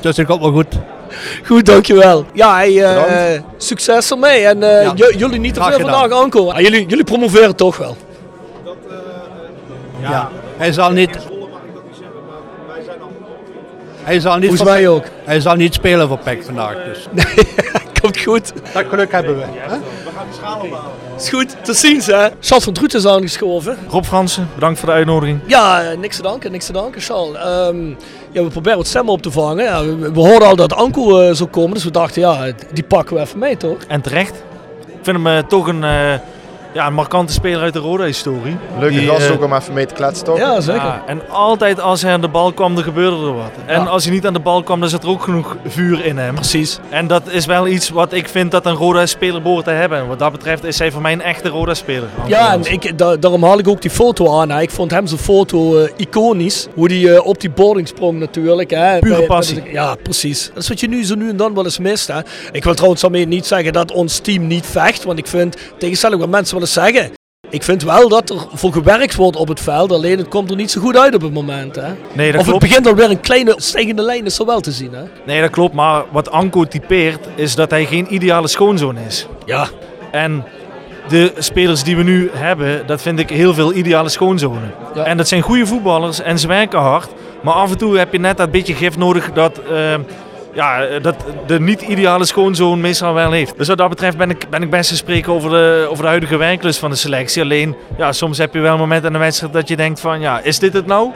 dus 0.00 0.16
dat 0.16 0.26
komt 0.26 0.40
wel 0.40 0.52
goed. 0.52 0.66
Goed, 1.48 1.66
dankjewel. 1.66 2.24
Ja, 2.32 2.54
hey, 2.54 2.82
eh, 2.84 3.02
Bedankt. 3.02 3.44
succes 3.64 4.10
ermee. 4.10 4.44
En 4.46 4.62
eh, 4.62 4.90
Ja. 4.94 5.10
jullie 5.16 5.38
niet 5.40 5.54
te 5.54 5.62
veel 5.62 5.80
vandaag 5.80 6.10
aankomen. 6.22 6.54
Ah, 6.54 6.60
jullie, 6.60 6.86
jullie 6.86 7.04
promoveren 7.04 7.56
toch 7.56 7.76
wel. 7.76 7.96
Ja. 10.00 10.28
Hij 10.56 10.72
zal 10.72 10.90
niet... 10.90 11.18
Hij 14.04 14.20
zal 14.20 14.32
niet 14.36 14.46
Volgens 14.48 14.62
voor- 14.62 14.72
mij 14.72 14.88
ook. 14.88 15.04
Hij 15.24 15.40
zal 15.40 15.54
niet 15.54 15.74
spelen 15.74 16.08
voor 16.08 16.18
PEC 16.18 16.44
vandaag. 16.44 16.74
Dus. 16.84 17.06
Komt 18.00 18.18
goed. 18.20 18.52
Dat 18.72 18.84
geluk 18.88 19.12
hebben 19.12 19.36
we. 19.38 19.44
Hè? 19.48 19.76
Is 21.16 21.28
goed, 21.30 21.56
te 21.64 21.72
zien 21.72 22.00
hè. 22.04 22.28
Charles 22.40 22.64
van 22.64 22.72
Droet 22.72 22.94
is 22.94 23.06
aangeschoven. 23.06 23.78
Rob 23.88 24.04
Fransen, 24.04 24.48
bedankt 24.54 24.78
voor 24.78 24.88
de 24.88 24.94
uitnodiging. 24.94 25.40
Ja, 25.46 25.82
eh, 25.82 25.98
niks 25.98 26.16
te 26.16 26.22
danken, 26.22 26.50
niks 26.52 26.66
te 26.66 26.72
danken, 26.72 27.00
Charles. 27.00 27.36
Ehm, 27.36 27.92
ja, 28.32 28.42
we 28.42 28.48
proberen 28.48 28.78
wat 28.78 28.86
stemmen 28.86 29.12
op 29.12 29.22
te 29.22 29.30
vangen. 29.30 29.64
Ja, 29.64 29.84
we, 29.84 30.20
hoorden 30.20 30.48
al 30.48 30.56
dat 30.56 30.74
Anko 30.74 31.20
eh, 31.20 31.34
zou 31.34 31.48
komen, 31.50 31.74
dus 31.74 31.84
we 31.84 31.90
dachten, 31.90 32.22
ja, 32.22 32.52
die 32.72 32.84
pakken 32.84 33.16
we 33.16 33.22
even 33.22 33.38
mee, 33.38 33.56
toch? 33.56 33.76
En 33.88 34.00
terecht. 34.00 34.34
Ik 34.86 34.98
vind 35.02 35.16
hem 35.16 35.26
eh, 35.26 35.38
toch 35.38 35.66
een, 35.66 35.84
eh, 35.84 36.14
ja, 36.72 36.86
een 36.86 36.94
markante 36.94 37.32
speler 37.32 37.60
uit 37.62 37.72
de 37.72 37.78
Roda-historie. 37.78 38.56
Leuke 38.78 38.94
Die, 38.98 39.08
gast 39.08 39.26
eh, 39.26 39.32
ook 39.32 39.44
om 39.44 39.52
even 39.54 39.72
mee 39.72 39.86
te 39.86 39.94
kletsen, 39.94 40.24
toch? 40.24 40.38
Ja, 40.38 40.60
zeker. 40.60 40.82
Ja, 40.82 41.02
en 41.06 41.20
altijd 41.30 41.80
als 41.80 42.02
hij 42.02 42.12
aan 42.12 42.20
de 42.20 42.28
bal 42.28 42.52
kwam, 42.52 42.74
dan 42.74 42.84
gebeurde 42.84 43.16
er 43.26 43.34
wat. 43.34 43.50
En 43.66 43.88
als 43.88 44.04
hij 44.04 44.12
niet 44.12 44.26
aan 44.26 44.32
de 44.32 44.38
bal 44.40 44.62
kwam, 44.62 44.80
dan 44.80 44.88
zat 44.88 45.02
er 45.02 45.08
ook 45.08 45.22
genoeg 45.22 45.56
vuur 45.66 46.04
in 46.04 46.18
hem. 46.18 46.34
Precies. 46.34 46.78
En 46.88 47.06
dat 47.06 47.22
is 47.30 47.46
wel 47.46 47.66
iets 47.66 47.88
wat 47.88 48.12
ik 48.12 48.28
vind 48.28 48.50
dat 48.50 48.66
een 48.66 48.74
Roda-speler 48.74 49.42
behoort 49.42 49.64
te 49.64 49.70
hebben. 49.70 49.98
En 49.98 50.06
wat 50.06 50.18
dat 50.18 50.32
betreft 50.32 50.64
is 50.64 50.78
hij 50.78 50.90
voor 50.90 51.02
mij 51.02 51.12
een 51.12 51.22
echte 51.22 51.48
Roda-speler. 51.48 52.08
Ja, 52.26 52.52
en 52.52 52.72
ik, 52.72 52.98
da- 52.98 53.16
daarom 53.16 53.44
haal 53.44 53.58
ik 53.58 53.68
ook 53.68 53.82
die 53.82 53.90
foto 53.90 54.40
aan. 54.40 54.50
Hè. 54.50 54.60
Ik 54.60 54.70
vond 54.70 54.90
hem 54.90 55.06
zijn 55.06 55.20
foto 55.20 55.78
eh, 55.78 55.90
iconisch. 55.96 56.66
Hoe 56.74 56.92
hij 56.92 57.14
eh, 57.14 57.26
op 57.26 57.40
die 57.40 57.50
boarding 57.50 57.88
sprong 57.88 58.18
natuurlijk. 58.18 58.70
Hè. 58.70 58.98
Pure 58.98 59.26
passie. 59.26 59.62
ja, 59.72 59.94
precies. 60.02 60.50
Dat 60.54 60.62
is 60.62 60.68
wat 60.68 60.80
je 60.80 60.88
nu 60.88 61.04
zo 61.04 61.14
nu 61.14 61.28
en 61.28 61.36
dan 61.36 61.54
wel 61.54 61.64
eens 61.64 61.78
mist. 61.78 62.06
Hè. 62.08 62.20
Ik 62.52 62.64
wil 62.64 62.74
trouwens 62.74 63.02
daarmee 63.02 63.26
niet 63.26 63.46
zeggen 63.46 63.72
dat 63.72 63.92
ons 63.92 64.18
team 64.18 64.46
niet 64.46 64.66
vecht. 64.66 65.04
Want 65.04 65.18
ik 65.18 65.26
vind, 65.26 65.56
tegenstelling 65.78 66.20
wat 66.20 66.28
mensen 66.30 66.54
zeggen... 66.68 67.10
Ik 67.50 67.62
vind 67.62 67.82
wel 67.82 68.08
dat 68.08 68.30
er 68.30 68.46
voor 68.52 68.72
gewerkt 68.72 69.14
wordt 69.14 69.36
op 69.36 69.48
het 69.48 69.60
veld. 69.60 69.92
Alleen 69.92 70.18
het 70.18 70.28
komt 70.28 70.50
er 70.50 70.56
niet 70.56 70.70
zo 70.70 70.80
goed 70.80 70.96
uit 70.96 71.14
op 71.14 71.20
het 71.22 71.32
moment. 71.32 71.76
Hè. 71.76 71.92
Nee, 72.12 72.32
dat 72.32 72.40
of 72.40 72.46
klopt. 72.46 72.62
het 72.62 72.70
begint 72.70 72.86
alweer 72.86 73.10
een 73.10 73.20
kleine 73.20 73.54
stijgende 73.56 74.02
lijn 74.02 74.24
is 74.24 74.38
er 74.38 74.46
wel 74.46 74.60
te 74.60 74.72
zien. 74.72 74.92
Hè. 74.92 75.02
Nee, 75.26 75.40
dat 75.40 75.50
klopt. 75.50 75.74
Maar 75.74 76.04
wat 76.10 76.30
Anko 76.30 76.64
typeert, 76.64 77.28
is 77.34 77.54
dat 77.54 77.70
hij 77.70 77.86
geen 77.86 78.14
ideale 78.14 78.48
schoonzoon 78.48 78.96
is. 78.98 79.26
Ja. 79.44 79.68
En 80.10 80.44
de 81.08 81.32
spelers 81.38 81.82
die 81.82 81.96
we 81.96 82.02
nu 82.02 82.30
hebben, 82.32 82.86
dat 82.86 83.02
vind 83.02 83.18
ik 83.18 83.30
heel 83.30 83.54
veel 83.54 83.72
ideale 83.72 84.08
schoonzonen. 84.08 84.74
Ja. 84.94 85.04
En 85.04 85.16
dat 85.16 85.28
zijn 85.28 85.42
goede 85.42 85.66
voetballers 85.66 86.20
en 86.20 86.38
ze 86.38 86.46
werken 86.46 86.78
hard. 86.78 87.08
Maar 87.42 87.54
af 87.54 87.70
en 87.70 87.78
toe 87.78 87.98
heb 87.98 88.12
je 88.12 88.18
net 88.18 88.36
dat 88.36 88.50
beetje 88.50 88.74
gif 88.74 88.96
nodig 88.96 89.32
dat, 89.32 89.58
eh, 89.58 89.94
ja, 90.54 90.98
dat 90.98 91.14
de 91.46 91.60
niet-ideale 91.60 92.24
schoonzoon 92.24 92.80
meestal 92.80 93.14
wel 93.14 93.32
heeft. 93.32 93.58
Dus 93.58 93.68
wat 93.68 93.78
dat 93.78 93.88
betreft 93.88 94.16
ben 94.16 94.30
ik, 94.30 94.46
ben 94.50 94.62
ik 94.62 94.70
best 94.70 94.88
te 94.88 94.96
spreken 94.96 95.32
over 95.32 95.50
de, 95.50 95.86
over 95.90 96.02
de 96.02 96.08
huidige 96.08 96.36
werklust 96.36 96.78
van 96.78 96.90
de 96.90 96.96
selectie. 96.96 97.42
Alleen, 97.42 97.76
ja, 97.98 98.12
soms 98.12 98.38
heb 98.38 98.54
je 98.54 98.60
wel 98.60 98.76
momenten 98.78 99.06
in 99.06 99.12
de 99.12 99.18
wedstrijd 99.18 99.52
dat 99.52 99.68
je 99.68 99.76
denkt 99.76 100.00
van, 100.00 100.20
ja, 100.20 100.40
is 100.40 100.58
dit 100.58 100.72
het 100.72 100.86
nou? 100.86 101.10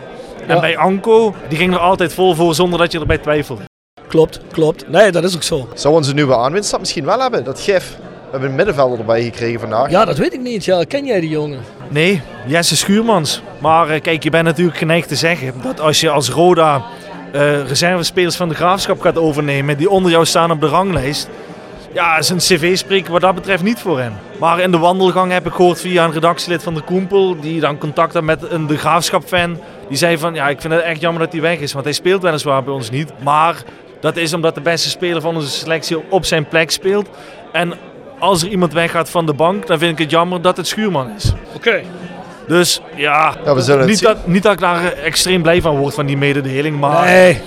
En 0.46 0.54
Ja. 0.54 0.60
bij 0.60 0.76
Anko, 0.76 1.34
die 1.48 1.58
ging 1.58 1.72
er 1.74 1.78
altijd 1.80 2.12
vol 2.14 2.34
voor 2.34 2.54
zonder 2.54 2.78
dat 2.78 2.92
je 2.92 3.00
erbij 3.00 3.18
twijfelde. 3.18 3.62
Klopt, 4.08 4.40
klopt. 4.52 4.88
Nee, 4.88 5.10
dat 5.12 5.24
is 5.24 5.34
ook 5.34 5.42
zo. 5.42 5.68
Zou 5.74 5.94
onze 5.94 6.14
nieuwe 6.14 6.36
aanwinst 6.36 6.70
dat 6.70 6.80
misschien 6.80 7.04
wel 7.04 7.20
hebben, 7.20 7.44
dat 7.44 7.60
gif? 7.60 7.96
We 7.98 8.32
hebben 8.32 8.48
een 8.50 8.56
middenvelder 8.56 8.98
erbij 8.98 9.22
gekregen 9.22 9.60
vandaag. 9.60 9.90
Ja, 9.90 10.04
dat 10.04 10.16
weet 10.18 10.32
ik 10.32 10.40
niet. 10.40 10.64
Ja, 10.64 10.84
ken 10.84 11.04
jij 11.06 11.20
die 11.20 11.28
jongen? 11.30 11.60
Nee, 11.88 12.22
Jesse 12.46 12.76
Schuurmans. 12.76 13.42
Maar 13.58 13.88
eh, 13.90 14.00
kijk, 14.00 14.22
je 14.22 14.30
bent 14.30 14.44
natuurlijk 14.44 14.78
geneigd 14.78 15.08
te 15.08 15.14
zeggen 15.16 15.52
dat 15.62 15.80
als 15.80 16.00
je 16.00 16.10
als 16.10 16.28
Roda 16.30 16.82
eh 17.32 17.66
reservespelers 17.66 18.36
van 18.36 18.48
de 18.48 18.54
graafschap 18.54 19.00
gaat 19.00 19.18
overnemen, 19.18 19.76
die 19.76 19.90
onder 19.90 20.10
jou 20.10 20.24
staan 20.24 20.50
op 20.50 20.60
de 20.60 20.66
ranglijst. 20.66 21.28
Ja, 21.92 22.22
zijn 22.22 22.38
cv 22.38 22.76
spreekt 22.76 23.08
wat 23.08 23.20
dat 23.20 23.34
betreft 23.34 23.62
niet 23.62 23.78
voor 23.78 23.98
hem. 23.98 24.12
Maar 24.38 24.60
in 24.60 24.70
de 24.70 24.78
wandelgang 24.78 25.32
heb 25.32 25.46
ik 25.46 25.52
gehoord 25.52 25.80
via 25.80 26.04
een 26.04 26.12
redactielid 26.12 26.62
van 26.62 26.74
de 26.74 26.80
Koempel, 26.80 27.40
die 27.40 27.60
dan 27.60 27.78
contact 27.78 28.14
had 28.14 28.22
met 28.22 28.50
een 28.50 28.66
de 28.66 28.76
graafschap-fan. 28.76 29.60
Die 29.88 29.96
zei 29.96 30.18
van, 30.18 30.34
ja, 30.34 30.48
ik 30.48 30.60
vind 30.60 30.72
het 30.72 30.82
echt 30.82 31.00
jammer 31.00 31.22
dat 31.22 31.32
hij 31.32 31.40
weg 31.40 31.58
is, 31.58 31.72
want 31.72 31.84
hij 31.84 31.94
speelt 31.94 32.22
weliswaar 32.22 32.64
bij 32.64 32.74
ons 32.74 32.90
niet. 32.90 33.12
Maar 33.22 33.62
dat 34.00 34.16
is 34.16 34.32
omdat 34.32 34.54
de 34.54 34.60
beste 34.60 34.88
speler 34.88 35.20
van 35.20 35.34
onze 35.34 35.48
selectie 35.48 36.10
op 36.10 36.24
zijn 36.24 36.48
plek 36.48 36.70
speelt. 36.70 37.08
En 37.52 37.74
als 38.18 38.42
er 38.42 38.48
iemand 38.48 38.72
weggaat 38.72 39.10
van 39.10 39.26
de 39.26 39.34
bank, 39.34 39.66
dan 39.66 39.78
vind 39.78 39.92
ik 39.92 39.98
het 39.98 40.10
jammer 40.10 40.42
dat 40.42 40.56
het 40.56 40.66
Schuurman 40.66 41.10
is. 41.16 41.32
Oké. 41.54 41.82
Dus 42.46 42.80
ja, 42.96 43.34
Ja, 43.44 43.54
we 43.54 43.60
zullen 43.60 43.80
het 43.80 43.88
niet, 43.90 44.00
dat, 44.02 44.26
niet 44.26 44.42
dat 44.42 44.52
ik 44.52 44.58
daar 44.58 44.92
extreem 44.92 45.42
blij 45.42 45.60
van 45.60 45.76
word 45.76 45.94
van 45.94 46.06
die 46.06 46.16
mededeling. 46.16 46.78
Maar, 46.80 47.04
Nee. 47.04 47.40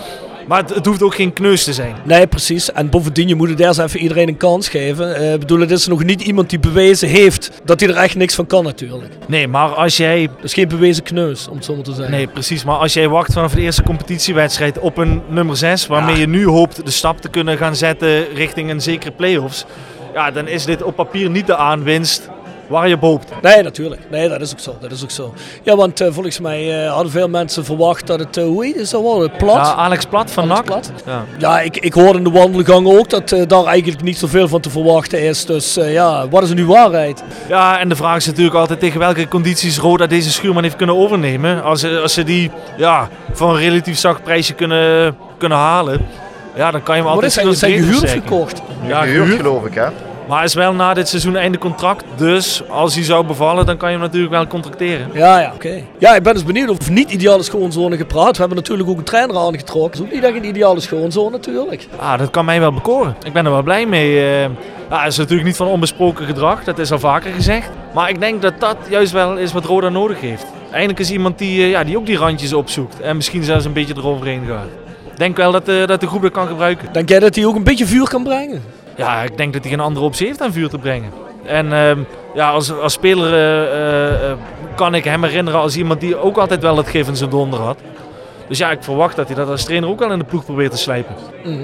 maar 0.48 0.62
het, 0.62 0.76
het 0.76 0.86
hoeft 0.86 1.04
ook 1.04 1.16
geen 1.16 1.34
kneus 1.34 1.64
te 1.64 1.74
zijn. 1.74 1.96
Nee, 2.04 2.28
precies. 2.28 2.72
En 2.72 2.90
bovendien, 2.90 3.28
je 3.28 3.36
moet 3.36 3.50
het 3.50 3.60
eerst 3.60 3.80
even 3.80 4.00
iedereen 4.00 4.28
een 4.28 4.38
kans 4.38 4.70
geven. 4.70 5.16
Eh, 5.16 5.34
Ik 5.34 5.40
bedoel, 5.40 5.60
het 5.60 5.72
is 5.72 5.88
nog 5.88 6.04
niet 6.04 6.22
iemand 6.22 6.50
die 6.50 6.60
bewezen 6.60 7.10
heeft 7.10 7.52
dat 7.64 7.80
hij 7.80 7.90
er 7.90 7.96
echt 7.96 8.16
niks 8.16 8.36
van 8.36 8.46
kan 8.48 8.64
natuurlijk. 8.64 9.14
Nee, 9.28 9.48
maar 9.48 9.70
als 9.70 9.98
jij... 9.98 10.30
Dus 10.42 10.54
geen 10.54 10.68
bewezen 10.68 11.04
kneus, 11.04 11.48
om 11.48 11.56
het 11.56 11.66
zo 11.66 11.76
maar 11.76 11.84
te 11.84 11.94
zeggen. 11.94 12.12
Nee, 12.14 12.28
precies. 12.28 12.64
Maar 12.64 12.76
als 12.78 12.94
jij 12.94 13.08
wacht 13.10 13.34
vanaf 13.34 13.54
de 13.54 13.62
eerste 13.62 13.84
competitiewedstrijd 13.84 14.80
op 14.80 14.98
een 14.98 15.22
nummer 15.28 15.58
6, 15.58 15.88
waarmee 15.88 16.16
Ja. 16.16 16.20
je 16.22 16.28
nu 16.28 16.48
hoopt 16.48 16.86
de 16.86 16.92
stap 16.92 17.22
te 17.22 17.30
kunnen 17.30 17.58
gaan 17.58 17.76
zetten 17.76 18.34
richting 18.34 18.70
een 18.70 18.82
zekere 18.82 19.12
play-offs. 19.12 19.66
Ja, 20.14 20.32
dan 20.32 20.48
is 20.48 20.66
dit 20.66 20.84
op 20.84 20.96
papier 20.96 21.30
niet 21.30 21.48
de 21.48 21.56
aanwinst 21.56 22.30
waar 22.70 22.88
je 22.88 22.96
op 22.96 23.02
hoopt. 23.02 23.32
Nee, 23.42 23.64
natuurlijk. 23.64 24.02
Nee, 24.12 24.30
dat 24.30 24.42
is 24.42 24.52
ook 24.52 24.60
zo. 24.60 24.76
Dat 24.80 24.92
is 24.92 25.04
ook 25.04 25.12
zo. 25.12 25.34
Ja, 25.64 25.76
want 25.76 26.02
eh, 26.02 26.08
volgens 26.12 26.40
mij 26.40 26.84
eh, 26.86 26.92
hadden 26.94 27.12
veel 27.12 27.30
mensen 27.30 27.66
verwacht 27.66 28.08
dat 28.08 28.20
het, 28.20 28.38
eh, 28.38 28.44
hoe 28.44 28.66
heet 28.66 28.76
is 28.76 28.90
dat 28.90 29.02
wel, 29.02 29.22
het 29.22 29.38
plat? 29.38 29.56
Ja, 29.56 29.74
Alex 29.74 30.06
Plat 30.06 30.32
van 30.32 30.48
NAC. 30.48 30.66
Plat. 30.66 30.92
Ja. 31.06 31.26
Ja, 31.38 31.60
ik, 31.62 31.78
ik 31.78 31.94
hoorde 31.94 32.18
in 32.18 32.24
de 32.24 32.30
wandelgang 32.32 32.88
ook 32.88 33.10
dat 33.10 33.32
eh, 33.32 33.48
daar 33.48 33.66
eigenlijk 33.66 34.02
niet 34.02 34.18
zoveel 34.18 34.48
van 34.48 34.62
te 34.62 34.70
verwachten 34.70 35.22
is. 35.22 35.46
Dus 35.46 35.78
eh, 35.78 35.94
ja, 35.94 36.28
wat 36.30 36.44
is 36.44 36.54
nu 36.54 36.66
waarheid? 36.66 37.24
Ja, 37.48 37.80
en 37.80 37.90
de 37.90 37.96
vraag 37.96 38.16
is 38.16 38.26
natuurlijk 38.26 38.56
altijd 38.56 38.80
tegen 38.80 39.00
welke 39.00 39.28
condities 39.28 39.78
Roda 39.78 40.08
deze 40.08 40.32
schuurman 40.32 40.64
heeft 40.64 40.76
kunnen 40.76 40.98
overnemen. 40.98 41.64
Als 41.64 41.80
ze, 41.80 42.00
als 42.02 42.14
ze 42.14 42.24
die 42.24 42.52
ja, 42.78 43.08
voor 43.32 43.50
een 43.50 43.60
relatief 43.60 43.98
zacht 43.98 44.24
prijsje 44.24 44.54
kunnen, 44.54 45.16
kunnen 45.38 45.58
halen, 45.58 46.02
ja, 46.56 46.72
dan 46.72 46.84
kan 46.84 46.96
je 46.96 47.02
hem 47.02 47.12
Wat 47.14 47.24
altijd 47.24 47.32
is 47.32 47.36
hij? 47.36 47.44
zien 47.44 47.54
Is 47.54 47.62
als 47.62 47.72
hij 47.72 47.82
breedte 47.82 48.08
gehuurd 48.08 48.24
gekocht? 48.24 48.62
Ja, 48.88 49.02
gehuurd, 49.02 49.22
gehuurd. 49.24 49.42
geloof 49.42 49.66
ik, 49.66 49.74
hè? 49.74 49.88
Maar 50.30 50.38
hij 50.38 50.48
is 50.48 50.54
wel 50.54 50.74
na 50.74 50.94
dit 50.94 51.08
seizoen 51.08 51.36
einde 51.36 51.58
contract. 51.58 52.04
Dus 52.16 52.62
als 52.70 52.96
hij 52.96 53.04
zou 53.04 53.26
bevallen, 53.26 53.66
dan 53.66 53.78
kan 53.78 53.90
je 53.90 53.96
hem 53.96 54.06
natuurlijk 54.06 54.32
wel 54.34 54.48
contracteren. 54.48 55.08
Ja, 55.14 55.40
ja, 55.40 55.52
oké. 55.56 55.82
Ja, 55.98 56.16
ik 56.16 56.24
ben 56.24 56.34
dus 56.34 56.44
benieuwd 56.44 56.70
of 56.70 56.90
niet 56.90 57.12
ideale 57.12 57.44
schoonzone 57.44 57.98
gepraat. 57.98 58.32
We 58.32 58.40
hebben 58.40 58.58
natuurlijk 58.58 58.90
ook 58.90 58.98
een 58.98 59.04
trainer 59.04 59.38
aangetrokken. 59.38 59.92
Dat 59.92 60.00
is 60.00 60.06
ook 60.06 60.14
niet 60.22 60.24
echt 60.24 60.36
een 60.44 60.50
ideale 60.50 60.80
schoonzone 60.80 61.30
natuurlijk. 61.30 61.88
Ah, 62.00 62.18
dat 62.20 62.30
kan 62.30 62.46
mij 62.46 62.60
wel 62.60 62.74
bekoren. 62.74 63.16
Ik 63.24 63.34
ben 63.34 63.46
er 63.46 63.52
wel 63.52 63.64
blij 63.64 63.86
mee. 63.86 64.20
eh. 64.20 64.50
Ja, 64.90 65.06
is 65.06 65.18
natuurlijk 65.18 65.48
niet 65.48 65.56
van 65.56 65.68
onbesproken 65.68 66.26
gedrag, 66.26 66.64
dat 66.64 66.80
is 66.80 66.92
al 66.92 67.00
vaker 67.00 67.32
gezegd. 67.34 67.70
Maar 67.94 68.10
ik 68.10 68.20
denk 68.20 68.42
dat 68.42 68.54
dat 68.60 68.78
juist 68.90 69.12
wel 69.12 69.38
is 69.38 69.54
wat 69.54 69.66
Roda 69.66 69.90
nodig 69.90 70.20
heeft. 70.22 70.46
Eindelijk 70.72 71.00
is 71.00 71.12
iemand 71.12 71.38
die, 71.38 71.62
eh, 71.64 71.70
ja, 71.70 71.84
die 71.84 71.98
ook 71.98 72.06
die 72.06 72.18
randjes 72.18 72.54
opzoekt 72.54 73.02
en 73.02 73.16
misschien 73.16 73.44
zelfs 73.44 73.66
een 73.66 73.74
beetje 73.74 73.94
eroverheen 73.98 74.42
gaat. 74.48 74.68
Ik 75.12 75.18
denk 75.18 75.38
wel 75.38 75.52
dat, 75.52 75.68
eh, 75.68 75.86
dat 75.88 76.00
de 76.00 76.08
groep 76.08 76.22
dat 76.22 76.32
kan 76.32 76.48
gebruiken. 76.48 76.88
Denk 76.94 77.10
jij 77.10 77.20
dat 77.20 77.36
hij 77.36 77.46
ook 77.46 77.56
een 77.56 77.64
beetje 77.64 77.86
vuur 77.86 78.10
kan 78.10 78.24
brengen? 78.24 78.62
Ja, 79.00 79.24
ik 79.24 79.38
denk 79.38 79.54
dat 79.54 79.62
hij 79.62 79.72
geen 79.72 79.80
andere 79.80 80.06
optie 80.06 80.28
heeft 80.28 80.42
aan 80.42 80.52
vuur 80.52 80.70
te 80.70 80.78
brengen. 80.78 81.12
En 81.44 81.74
ehm, 81.74 82.00
ja, 82.34 82.50
als, 82.50 82.72
als 82.72 82.94
speler 82.94 83.34
eh, 83.34 83.62
eh, 83.62 84.32
eh, 84.32 84.38
kan 84.76 84.96
ik 84.96 85.04
hem 85.04 85.24
herinneren 85.24 85.60
als 85.60 85.78
iemand 85.78 86.00
die 86.00 86.18
ook 86.18 86.38
altijd 86.38 86.62
wel 86.62 86.78
het 86.78 86.88
gif 86.88 87.08
in 87.08 87.16
zijn 87.16 87.30
donder 87.30 87.60
had. 87.60 87.78
Dus 88.48 88.58
ja, 88.58 88.72
ik 88.72 88.84
verwacht 88.84 89.16
dat 89.16 89.28
hij 89.28 89.36
dat 89.36 89.50
als 89.50 89.64
trainer 89.64 89.90
ook 89.90 90.00
wel 90.00 90.12
in 90.12 90.20
de 90.20 90.26
ploeg 90.26 90.46
probeert 90.46 90.72
te 90.72 90.78
slijpen. 90.78 91.16
Mhm, 91.44 91.64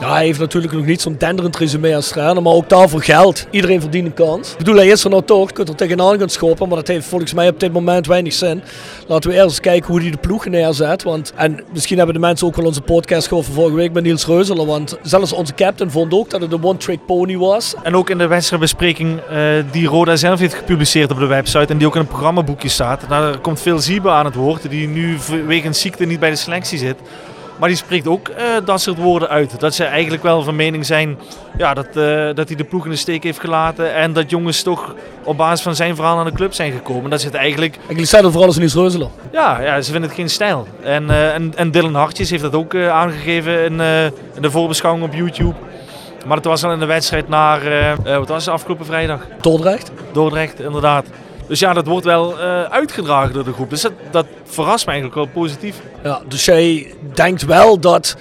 Ja, 0.00 0.12
hij 0.12 0.24
heeft 0.24 0.38
natuurlijk 0.38 0.72
nog 0.72 0.84
niet 0.84 1.00
zo'n 1.00 1.16
denderend 1.18 1.56
resume 1.56 1.94
als 1.94 2.08
trainer, 2.08 2.42
maar 2.42 2.52
ook 2.52 2.68
daarvoor 2.68 3.02
geldt. 3.02 3.46
Iedereen 3.50 3.80
verdient 3.80 4.06
een 4.06 4.14
kans. 4.14 4.50
Ik 4.50 4.58
bedoel, 4.58 4.76
hij 4.76 4.86
is 4.86 5.04
er 5.04 5.10
nou 5.10 5.22
toch, 5.22 5.48
je 5.48 5.54
kunt 5.54 5.68
er 5.68 5.74
tegenaan 5.74 6.18
gaan 6.18 6.28
schoppen, 6.28 6.68
maar 6.68 6.76
dat 6.76 6.88
heeft 6.88 7.06
volgens 7.06 7.34
mij 7.34 7.48
op 7.48 7.60
dit 7.60 7.72
moment 7.72 8.06
weinig 8.06 8.32
zin. 8.32 8.62
Laten 9.06 9.30
we 9.30 9.36
eerst 9.36 9.60
kijken 9.60 9.90
hoe 9.90 10.00
hij 10.00 10.10
de 10.10 10.16
ploeg 10.16 10.46
neerzet. 10.46 11.02
Want, 11.02 11.32
en 11.36 11.64
misschien 11.72 11.96
hebben 11.96 12.14
de 12.14 12.20
mensen 12.20 12.46
ook 12.46 12.56
wel 12.56 12.66
onze 12.66 12.80
podcast 12.80 13.28
gehoord 13.28 13.46
van 13.46 13.54
vorige 13.54 13.76
week 13.76 13.92
met 13.92 14.02
Niels 14.02 14.26
Reuzeler, 14.26 14.66
want 14.66 14.98
zelfs 15.02 15.32
onze 15.32 15.54
captain 15.54 15.90
vond 15.90 16.14
ook 16.14 16.30
dat 16.30 16.40
het 16.40 16.52
een 16.52 16.64
one-trick 16.64 17.06
pony 17.06 17.36
was. 17.36 17.74
En 17.82 17.96
ook 17.96 18.10
in 18.10 18.18
de 18.18 18.26
wedstrijdbespreking 18.26 19.20
eh, 19.20 19.38
die 19.70 19.86
Roda 19.86 20.16
zelf 20.16 20.38
heeft 20.38 20.54
gepubliceerd 20.54 21.10
op 21.10 21.18
de 21.18 21.26
website 21.26 21.72
en 21.72 21.78
die 21.78 21.86
ook 21.86 21.94
in 21.94 22.00
een 22.00 22.06
programmaboekje 22.06 22.68
staat. 22.68 23.04
Daar 23.08 23.38
komt 23.38 23.60
veel 23.60 23.78
Ziebe 23.78 24.10
aan 24.10 24.24
het 24.24 24.34
woord, 24.34 24.70
die 24.70 24.88
nu 24.88 25.16
wegens 25.46 25.80
ziekte 25.80 26.04
niet 26.04 26.20
bij 26.20 26.30
de 26.30 26.36
selectie 26.36 26.78
zit. 26.78 26.96
Maar 27.62 27.70
die 27.70 27.80
spreekt 27.80 28.06
ook 28.06 28.28
eh, 28.28 28.44
dat 28.64 28.80
soort 28.80 28.98
woorden 28.98 29.28
uit. 29.28 29.60
Dat 29.60 29.74
ze 29.74 29.84
eigenlijk 29.84 30.22
wel 30.22 30.42
van 30.42 30.56
mening 30.56 30.86
zijn 30.86 31.18
ja, 31.56 31.74
dat, 31.74 31.86
eh, 31.86 32.34
dat 32.34 32.48
hij 32.48 32.56
de 32.56 32.64
ploeg 32.64 32.84
in 32.84 32.90
de 32.90 32.96
steek 32.96 33.22
heeft 33.22 33.40
gelaten. 33.40 33.94
En 33.94 34.12
dat 34.12 34.30
jongens 34.30 34.62
toch 34.62 34.94
op 35.24 35.36
basis 35.36 35.62
van 35.62 35.74
zijn 35.74 35.94
verhaal 35.94 36.16
naar 36.16 36.24
de 36.24 36.32
club 36.32 36.54
zijn 36.54 36.72
gekomen. 36.72 37.10
Dat 37.10 37.20
zit 37.20 37.34
eigenlijk... 37.34 37.78
Ik 37.88 38.06
zei 38.06 38.22
vooral 38.22 38.46
als 38.46 38.58
Niels 38.58 38.74
Reuzeler. 38.74 39.08
Ja, 39.32 39.60
ja, 39.60 39.80
ze 39.80 39.90
vinden 39.90 40.08
het 40.08 40.18
geen 40.18 40.30
stijl. 40.30 40.66
En, 40.82 41.10
eh, 41.10 41.34
en, 41.34 41.52
en 41.56 41.70
Dylan 41.70 41.94
Hartjes 41.94 42.30
heeft 42.30 42.42
dat 42.42 42.54
ook 42.54 42.74
aangegeven 42.74 43.64
in, 43.64 43.80
in 44.34 44.42
de 44.42 44.50
voorbeschouwing 44.50 45.04
op 45.04 45.14
YouTube. 45.14 45.54
Maar 46.26 46.36
het 46.36 46.46
was 46.46 46.64
al 46.64 46.72
in 46.72 46.78
de 46.78 46.86
wedstrijd 46.86 47.28
naar, 47.28 47.60
wat 48.04 48.28
was 48.28 48.44
het, 48.44 48.54
afgelopen 48.54 48.86
vrijdag? 48.86 49.20
Dordrecht. 49.40 49.90
Dordrecht, 50.12 50.60
inderdaad. 50.60 51.06
Dus 51.52 51.60
ja, 51.60 51.72
dat 51.72 51.86
wordt 51.86 52.04
wel 52.04 52.40
eh, 52.40 52.62
uitgedragen 52.62 53.34
door 53.34 53.44
de 53.44 53.52
groep. 53.52 53.70
Dus 53.70 53.80
dat, 53.80 53.92
dat 54.10 54.26
verrast 54.44 54.86
me 54.86 54.92
eigenlijk 54.92 55.20
wel 55.20 55.42
positief. 55.42 55.76
Ja, 56.02 56.20
dus 56.28 56.44
jij 56.44 56.94
denkt 57.14 57.44
wel 57.44 57.80
dat 57.80 58.16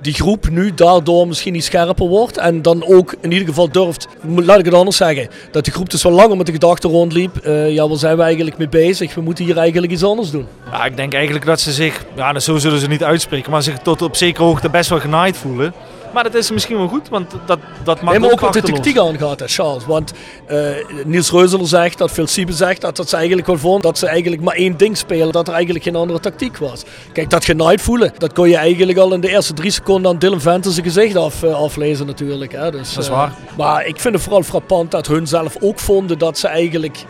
die 0.00 0.14
groep 0.14 0.48
nu 0.48 0.74
daardoor 0.74 1.28
misschien 1.28 1.52
niet 1.52 1.64
scherper 1.64 2.06
wordt. 2.06 2.36
En 2.36 2.62
dan 2.62 2.84
ook 2.86 3.14
in 3.20 3.32
ieder 3.32 3.48
geval 3.48 3.70
durft, 3.70 4.08
laat 4.36 4.58
ik 4.58 4.64
het 4.64 4.74
anders 4.74 4.96
zeggen, 4.96 5.28
dat 5.50 5.64
die 5.64 5.72
groep 5.72 5.90
dus 5.90 6.02
wel 6.02 6.12
langer 6.12 6.36
met 6.36 6.46
de 6.46 6.52
gedachte 6.52 6.88
rondliep. 6.88 7.46
Uh, 7.46 7.70
ja, 7.70 7.88
waar 7.88 7.98
zijn 7.98 8.16
we 8.16 8.22
eigenlijk 8.22 8.58
mee 8.58 8.68
bezig? 8.68 9.14
We 9.14 9.20
moeten 9.20 9.44
hier 9.44 9.56
eigenlijk 9.56 9.92
iets 9.92 10.04
anders 10.04 10.30
doen. 10.30 10.46
Ja, 10.72 10.84
ik 10.84 10.96
denk 10.96 11.14
eigenlijk 11.14 11.44
dat 11.44 11.60
ze 11.60 11.72
zich, 11.72 12.04
ja, 12.16 12.38
zo 12.38 12.56
zullen 12.56 12.78
ze 12.78 12.88
niet 12.88 13.04
uitspreken, 13.04 13.50
maar 13.50 13.62
zich 13.62 13.78
tot 13.78 14.02
op 14.02 14.16
zekere 14.16 14.44
hoogte 14.44 14.70
best 14.70 14.90
wel 14.90 15.00
genaaid 15.00 15.36
voelen. 15.36 15.74
Maar 16.12 16.22
dat 16.22 16.34
is 16.34 16.50
misschien 16.50 16.76
wel 16.76 16.88
goed, 16.88 17.08
want 17.08 17.30
dat, 17.46 17.58
dat 17.84 18.02
nee, 18.02 18.18
maar 18.18 18.30
ook 18.30 18.40
wat 18.40 18.52
de 18.52 18.62
tactiek 18.62 18.98
aangaat, 18.98 19.42
Charles. 19.46 19.86
Want 19.86 20.12
uh, 20.50 20.70
Niels 21.04 21.30
Reuzeler 21.30 21.66
zegt, 21.66 21.98
dat 21.98 22.10
Phil 22.10 22.26
Siebe 22.26 22.52
zegt, 22.52 22.80
dat, 22.80 22.96
dat 22.96 23.08
ze 23.08 23.16
eigenlijk 23.16 23.46
wel 23.46 23.58
vonden 23.58 23.82
dat 23.82 23.98
ze 23.98 24.06
eigenlijk 24.06 24.42
maar 24.42 24.54
één 24.54 24.76
ding 24.76 24.96
spelen. 24.96 25.32
Dat 25.32 25.48
er 25.48 25.54
eigenlijk 25.54 25.84
geen 25.84 25.96
andere 25.96 26.20
tactiek 26.20 26.56
was. 26.56 26.82
Kijk, 27.12 27.30
dat 27.30 27.44
genaaid 27.44 27.80
voelen, 27.80 28.12
dat 28.18 28.32
kon 28.32 28.48
je 28.48 28.56
eigenlijk 28.56 28.98
al 28.98 29.12
in 29.12 29.20
de 29.20 29.28
eerste 29.28 29.52
drie 29.52 29.70
seconden 29.70 30.10
aan 30.10 30.18
Dylan 30.18 30.40
Venter 30.40 30.72
zijn 30.72 30.86
gezicht 30.86 31.16
af, 31.16 31.42
uh, 31.42 31.54
aflezen 31.54 32.06
natuurlijk. 32.06 32.52
Hè. 32.52 32.70
Dus, 32.70 32.94
dat 32.94 33.04
is 33.04 33.10
waar. 33.10 33.28
Uh, 33.28 33.56
maar 33.56 33.86
ik 33.86 34.00
vind 34.00 34.14
het 34.14 34.22
vooral 34.22 34.42
frappant 34.42 34.90
dat 34.90 35.06
hun 35.06 35.26
zelf 35.26 35.56
ook 35.60 35.78
vonden 35.78 36.18
dat 36.18 36.38
ze 36.38 36.48
eigenlijk 36.48 37.04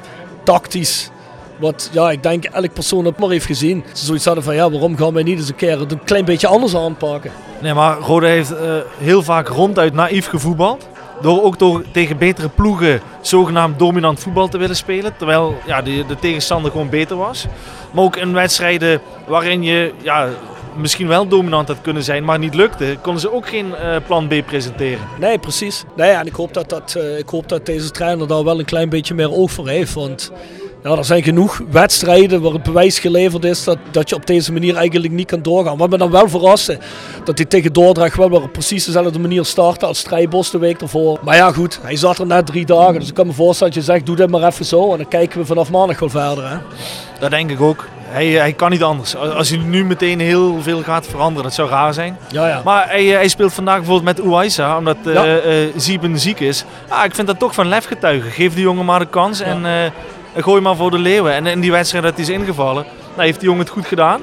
tactisch 0.45 1.11
wat 1.61 1.91
ja, 1.93 2.11
ik 2.11 2.23
denk 2.23 2.45
elk 2.45 2.73
persoon 2.73 3.05
het 3.05 3.19
maar 3.19 3.29
heeft 3.29 3.47
gezien. 3.47 3.85
Ze 3.93 4.05
zoiets 4.05 4.25
hadden 4.25 4.45
van 4.45 4.55
ja, 4.55 4.71
waarom 4.71 4.97
gaan 4.97 5.13
wij 5.13 5.23
niet 5.23 5.39
eens 5.39 5.49
een 5.49 5.55
keer 5.55 5.81
het 5.81 5.93
een 5.93 6.05
klein 6.05 6.25
beetje 6.25 6.47
anders 6.47 6.77
aanpakken? 6.77 7.31
Nee, 7.61 7.75
maar 7.75 7.99
Rode 7.99 8.27
heeft 8.27 8.53
uh, 8.53 8.59
heel 8.99 9.23
vaak 9.23 9.49
ronduit 9.49 9.93
naïef 9.93 10.27
gevoetbald. 10.27 10.89
Door 11.23 11.43
ook 11.43 11.59
door 11.59 11.85
tegen 11.93 12.19
betere 12.19 12.49
ploegen 12.49 13.01
zogenaamd 13.21 13.79
dominant 13.79 14.21
voetbal 14.21 14.49
te 14.49 14.59
willen 14.59 14.77
spelen. 14.77 15.17
Terwijl 15.17 15.55
ja, 15.67 15.83
de, 15.83 16.05
de 16.07 16.17
tegenstander 16.17 16.71
gewoon 16.71 16.89
beter 16.89 17.17
was. 17.17 17.47
Maar 17.91 18.05
ook 18.05 18.17
in 18.17 18.33
wedstrijden 18.33 19.01
waarin 19.27 19.63
je 19.63 19.93
ja, 20.03 20.29
misschien 20.77 21.09
wel 21.09 21.29
dominant 21.29 21.69
had 21.69 21.81
kunnen 21.83 22.03
zijn, 22.03 22.25
maar 22.25 22.39
niet 22.39 22.55
lukte, 22.55 22.97
konden 23.03 23.21
ze 23.21 23.33
ook 23.33 23.49
geen 23.49 23.67
uh, 23.67 23.97
plan 24.07 24.29
B 24.29 24.47
presenteren. 24.47 25.09
Nee, 25.19 25.39
precies. 25.39 25.85
Nee, 25.97 26.11
en 26.11 26.27
ik 26.27 26.35
hoop 26.35 26.55
dat, 26.55 26.69
dat, 26.69 26.95
uh, 26.97 27.19
ik 27.19 27.29
hoop 27.29 27.49
dat 27.49 27.67
deze 27.67 27.91
trainer 27.91 28.27
daar 28.27 28.45
wel 28.45 28.59
een 28.59 28.65
klein 28.65 28.89
beetje 28.89 29.15
meer 29.15 29.33
oog 29.33 29.51
voor 29.51 29.69
heeft. 29.69 29.95
Want 29.95 30.33
ja, 30.83 30.91
er 30.91 31.05
zijn 31.05 31.23
genoeg 31.23 31.61
wedstrijden 31.71 32.41
waar 32.43 32.53
het 32.53 32.63
bewijs 32.63 32.99
geleverd 32.99 33.45
is 33.45 33.65
dat, 33.65 33.79
dat 33.91 34.09
je 34.09 34.15
op 34.15 34.27
deze 34.27 34.53
manier 34.53 34.77
eigenlijk 34.77 35.13
niet 35.13 35.27
kan 35.27 35.43
doorgaan. 35.43 35.77
Wat 35.77 35.91
me 35.91 35.99
dan 35.99 36.11
wel 36.11 36.29
verraste, 36.29 36.79
dat 37.25 37.39
hij 37.39 37.47
tegen 37.47 37.73
Dordrecht 37.73 38.17
wel 38.17 38.31
weer 38.31 38.43
op 38.43 38.53
precies 38.53 38.85
dezelfde 38.85 39.19
manier 39.19 39.45
startte 39.45 39.87
als 39.87 39.99
Strijbos 39.99 40.51
de 40.51 40.59
week 40.59 40.81
ervoor. 40.81 41.19
Maar 41.23 41.37
ja 41.37 41.53
goed, 41.53 41.79
hij 41.83 41.97
zat 41.97 42.19
er 42.19 42.27
net 42.27 42.47
drie 42.47 42.67
dagen, 42.67 42.99
dus 42.99 43.09
ik 43.09 43.15
kan 43.15 43.27
me 43.27 43.33
voorstellen 43.33 43.75
dat 43.75 43.85
je 43.85 43.93
zegt 43.93 44.07
doe 44.07 44.17
dit 44.17 44.31
maar 44.31 44.43
even 44.43 44.65
zo 44.65 44.93
en 44.93 44.97
dan 44.97 45.09
kijken 45.09 45.41
we 45.41 45.47
vanaf 45.47 45.71
maandag 45.71 45.99
wel 45.99 46.09
verder. 46.09 46.51
Hè? 46.51 46.57
Dat 47.19 47.31
denk 47.31 47.51
ik 47.51 47.61
ook. 47.61 47.87
Hij, 48.03 48.27
hij 48.27 48.53
kan 48.53 48.71
niet 48.71 48.83
anders. 48.83 49.17
Als 49.17 49.49
hij 49.49 49.59
nu 49.59 49.85
meteen 49.85 50.21
heel 50.21 50.63
veel 50.63 50.83
gaat 50.83 51.07
veranderen, 51.07 51.43
dat 51.43 51.55
zou 51.55 51.69
raar 51.69 51.95
zijn. 51.95 52.19
Ja, 52.31 52.49
ja. 52.49 52.61
Maar 52.65 52.89
hij, 52.89 53.05
hij 53.05 53.29
speelt 53.29 53.53
vandaag 53.53 53.77
bijvoorbeeld 53.77 54.17
met 54.17 54.27
Uwaisa, 54.27 54.79
omdat 54.79 54.97
ja. 55.05 55.27
uh, 55.27 55.65
uh, 55.65 55.73
Zieben 55.77 56.19
ziek 56.19 56.41
is. 56.41 56.65
Ah, 56.89 57.05
ik 57.05 57.15
vind 57.15 57.27
dat 57.27 57.39
toch 57.39 57.55
van 57.55 57.69
lef 57.69 57.85
getuigen. 57.85 58.31
Geef 58.31 58.55
die 58.55 58.63
jongen 58.63 58.85
maar 58.85 58.99
de 58.99 59.07
kans 59.07 59.39
ja. 59.39 59.45
en... 59.45 59.65
Uh, 59.65 59.71
gooi 60.37 60.61
maar 60.61 60.77
voor 60.77 60.91
de 60.91 60.99
leeuwen. 60.99 61.33
En 61.33 61.47
in 61.47 61.61
die 61.61 61.71
wedstrijd 61.71 62.05
dat 62.05 62.15
hij 62.15 62.23
is 62.23 62.29
ingevallen, 62.29 62.85
nou, 63.11 63.23
heeft 63.23 63.41
die 63.41 63.49
jongen 63.49 63.65
het 63.65 63.73
goed 63.73 63.87
gedaan. 63.87 64.21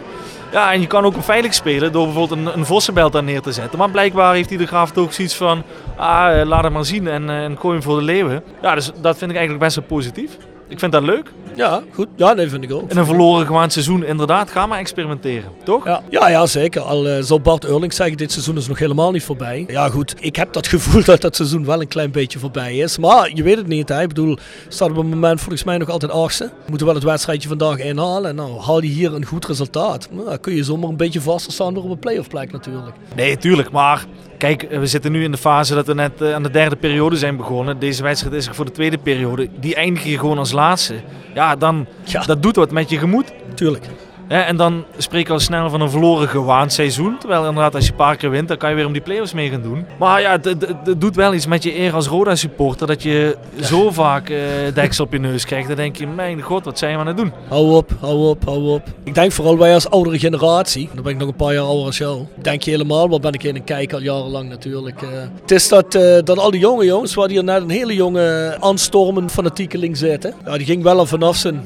Ja, 0.52 0.74
en 0.74 0.82
je 0.82 0.88
kan 0.88 1.06
ook 1.06 1.14
veilig 1.20 1.54
spelen 1.54 1.92
door 1.92 2.06
bijvoorbeeld 2.06 2.40
een, 2.40 2.58
een 2.58 2.66
Vossenbelt 2.66 3.14
daar 3.14 3.24
neer 3.24 3.42
te 3.42 3.52
zetten. 3.52 3.80
Maar 3.80 3.90
blijkbaar 3.90 4.34
heeft 4.34 4.50
hij 4.50 4.58
de 4.58 4.68
graaf 4.68 4.92
toch 4.92 5.14
zoiets 5.14 5.36
van, 5.36 5.64
ah, 5.96 6.46
laat 6.46 6.64
hem 6.64 6.72
maar 6.72 6.86
zien 6.86 7.08
en, 7.08 7.30
en 7.30 7.58
gooi 7.60 7.74
hem 7.74 7.84
voor 7.84 7.98
de 7.98 8.04
leeuwen. 8.04 8.44
Ja, 8.62 8.76
dus 8.76 8.92
dat 9.02 9.18
vind 9.18 9.32
ik 9.32 9.38
eigenlijk 9.38 9.66
best 9.66 9.76
wel 9.76 9.86
positief. 9.86 10.38
Ik 10.68 10.80
vind 10.80 10.92
dat 10.92 11.04
leuk. 11.04 11.32
Ja, 11.56 11.84
goed. 11.94 12.08
Ja, 12.16 12.36
dat 12.36 12.50
vind 12.50 12.64
ik 12.64 12.72
ook. 12.72 12.92
In 12.92 12.98
een 12.98 13.06
verloren 13.06 13.46
gewaand 13.46 13.74
seizoen, 13.74 14.04
inderdaad, 14.04 14.52
ga 14.52 14.66
maar 14.66 14.80
experimenteren, 14.80 15.52
toch? 15.64 15.86
Ja, 15.86 16.02
ja, 16.10 16.30
ja 16.30 16.46
zeker. 16.46 16.82
Al 16.82 17.08
uh, 17.08 17.18
zal 17.22 17.40
Bart 17.42 17.66
Eurling 17.66 17.94
zeggen, 17.94 18.18
dit 18.18 18.32
seizoen 18.32 18.58
is 18.58 18.68
nog 18.68 18.80
helemaal 18.80 19.12
niet 19.12 19.24
voorbij. 19.24 19.66
Ja, 19.68 19.90
goed. 19.90 20.16
Ik 20.20 20.36
heb 20.36 20.54
dat 20.54 20.68
gevoel 20.78 21.04
dat 21.04 21.22
dat 21.22 21.36
seizoen 21.36 21.66
wel 21.66 21.82
een 21.82 21.88
klein 21.88 22.12
beetje 22.12 22.40
voorbij 22.40 22.78
is. 22.78 22.98
Maar 22.98 23.32
je 23.34 23.44
weet 23.44 23.58
het 23.58 23.68
niet, 23.68 23.90
hè. 23.90 24.02
Ik 24.02 24.08
bedoel, 24.08 24.38
staat 24.68 24.90
op 24.90 24.96
het 24.96 25.06
moment 25.06 25.40
volgens 25.40 25.64
mij 25.64 25.78
nog 25.78 25.90
altijd 25.90 26.12
achtste. 26.12 26.46
We 26.46 26.70
moeten 26.70 26.86
wel 26.86 26.96
het 26.96 27.04
wedstrijdje 27.04 27.48
vandaag 27.48 27.78
inhalen. 27.78 28.30
En 28.30 28.36
nou, 28.36 28.60
haal 28.60 28.82
je 28.82 28.90
hier 28.90 29.14
een 29.14 29.26
goed 29.26 29.46
resultaat. 29.46 30.08
Nou, 30.12 30.30
dan 30.30 30.40
kun 30.40 30.56
je 30.56 30.64
zomaar 30.64 30.90
een 30.90 30.98
beetje 30.98 31.22
vaster 31.22 31.54
staan 31.54 31.74
door 31.74 31.84
op 31.84 31.90
een 31.90 32.00
playoff 32.00 32.30
plek 32.30 32.52
natuurlijk. 32.52 32.96
Nee, 33.16 33.38
tuurlijk. 33.38 33.72
Maar 33.72 34.06
Kijk, 34.38 34.68
we 34.70 34.86
zitten 34.86 35.12
nu 35.12 35.24
in 35.24 35.32
de 35.32 35.38
fase 35.38 35.76
dat 35.76 35.88
we 35.88 35.94
net 35.94 36.22
aan 36.22 36.44
de 36.44 36.50
derde 36.50 36.76
periode 36.76 37.16
zijn 37.18 37.38
begonnen. 37.38 37.80
Deze 37.80 38.04
wedstrijd 38.04 38.36
is 38.36 38.48
er 38.48 38.56
voor 38.56 38.66
de 38.66 38.72
tweede 38.72 38.98
periode. 38.98 39.50
Die 39.60 39.76
eindig 39.76 40.04
je 40.04 40.20
gewoon 40.20 40.38
als 40.38 40.52
laatste. 40.52 40.96
Ja, 41.34 41.56
dan 41.56 41.86
ja. 42.04 42.24
dat 42.26 42.42
doet 42.44 42.56
wat 42.56 42.72
met 42.72 42.90
je 42.90 42.98
gemoed. 42.98 43.34
Tuurlijk. 43.54 43.86
En 44.28 44.58
dan 44.58 44.86
spreek 44.98 45.28
je 45.28 45.34
al 45.34 45.40
snel 45.40 45.70
van 45.70 45.82
een 45.82 45.90
verloren 45.90 46.28
gewaand 46.28 46.74
seizoen. 46.74 47.18
Terwijl 47.20 47.46
inderdaad, 47.46 47.76
als 47.76 47.86
je 47.86 47.92
een 47.92 47.98
paar 47.98 48.16
keer 48.16 48.30
wint, 48.30 48.48
dan 48.48 48.58
kan 48.58 48.70
je 48.70 48.76
weer 48.76 48.86
om 48.86 48.94
die 48.94 49.02
play-offs 49.02 49.34
mee 49.34 49.50
gaan 49.50 49.62
doen. 49.62 49.86
Maar 50.00 50.22
ja, 50.22 50.32
het 50.42 51.02
doet 51.02 51.16
wel 51.16 51.34
iets 51.34 51.46
met 51.46 51.64
je 51.64 51.80
eer 51.80 51.94
als 51.94 52.08
Roda-supporter. 52.08 52.88
Dat 52.88 53.04
je 53.04 53.38
ja. 53.56 53.64
zo 53.64 53.92
vaak 53.92 54.30
uh, 54.30 54.38
deksel 54.74 55.06
op 55.06 55.12
je 55.12 55.20
neus 55.20 55.46
krijgt. 55.46 55.68
Dan 55.68 55.76
denk 55.78 55.96
je, 55.96 56.08
mijn 56.08 56.42
god, 56.42 56.66
wat 56.66 56.80
zijn 56.80 56.94
we 56.94 57.00
aan 57.00 57.08
het 57.08 57.18
doen? 57.18 57.32
Hou 57.48 57.76
op, 57.76 57.92
hou 58.00 58.30
op, 58.30 58.46
hou 58.46 58.70
op. 58.70 58.82
Ik 59.04 59.16
denk 59.16 59.32
vooral 59.32 59.58
wij 59.58 59.74
als 59.74 59.90
oudere 59.90 60.20
generatie. 60.20 60.90
Dan 60.94 61.04
ben 61.04 61.12
ik 61.12 61.20
nog 61.20 61.28
een 61.28 61.36
paar 61.36 61.54
jaar 61.54 61.64
ouder 61.64 61.86
als 61.86 61.98
jou. 61.98 62.26
Denk 62.42 62.62
je 62.62 62.72
helemaal, 62.72 63.10
wat 63.10 63.22
ben 63.22 63.34
ik 63.34 63.44
in 63.44 63.56
een 63.56 63.64
kijk 63.64 63.94
al 63.94 64.02
jarenlang 64.02 64.50
natuurlijk. 64.50 65.02
Uh, 65.02 65.10
het 65.42 65.52
is 65.52 65.68
dat, 65.68 65.96
uh, 65.96 66.18
dat 66.24 66.38
al 66.38 66.52
die 66.52 66.60
jonge 66.60 66.86
jongens, 66.86 67.14
waar 67.14 67.30
hier 67.30 67.44
net 67.44 67.62
een 67.62 67.70
hele 67.70 67.94
jonge 67.94 68.58
aanstormen 68.60 69.30
fanatiekeling 69.30 69.98
zitten. 69.98 70.34
Ja, 70.46 70.58
die 70.58 70.66
ging 70.66 70.84
wel 70.84 70.98
al 70.98 71.06
vanaf 71.06 71.36
zijn 71.36 71.64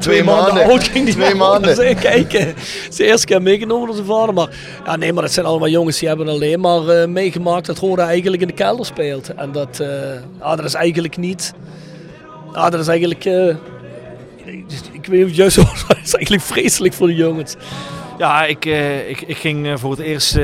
Twee, 0.00 0.24
maanden, 0.24 0.54
maanden 0.54 0.72
oud 0.72 0.88
ging 0.88 1.04
die 1.04 1.14
twee 1.14 1.34
maanden. 1.34 1.74
Zijn 1.74 1.96
kijken. 1.96 2.54
Ze 2.90 3.04
eerste 3.04 3.26
keer 3.26 3.42
meegenomen 3.42 3.86
door 3.86 3.94
zijn 3.94 4.06
vader. 4.06 4.34
Maar 4.34 4.48
ja, 4.84 4.96
nee, 4.96 5.12
maar 5.12 5.22
dat 5.22 5.32
zijn 5.32 5.46
allemaal 5.46 5.68
jongens 5.68 5.98
die 5.98 6.08
hebben 6.08 6.28
alleen 6.28 6.60
maar 6.60 6.82
uh, 6.82 7.06
meegemaakt 7.06 7.66
dat 7.66 7.78
Roda 7.78 8.06
eigenlijk 8.06 8.42
in 8.42 8.48
de 8.48 8.54
kelder 8.54 8.86
speelt. 8.86 9.34
En 9.34 9.52
dat, 9.52 9.78
uh, 9.80 9.88
ja, 10.40 10.56
dat 10.56 10.64
is 10.64 10.74
eigenlijk 10.74 11.16
niet. 11.16 11.54
Ja, 12.52 12.70
dat 12.70 12.80
is 12.80 12.88
eigenlijk. 12.88 13.24
Uh, 13.24 13.54
ik 14.92 15.06
weet 15.06 15.26
niet 15.26 15.36
juist 15.36 15.56
dat 15.56 15.96
is 16.04 16.14
eigenlijk 16.14 16.44
vreselijk 16.44 16.94
voor 16.94 17.06
de 17.06 17.14
jongens. 17.14 17.56
Ja, 18.18 18.44
ik, 18.44 18.64
ik, 19.08 19.20
ik 19.26 19.36
ging 19.36 19.80
voor 19.80 19.90
het 19.90 20.00
eerst 20.00 20.38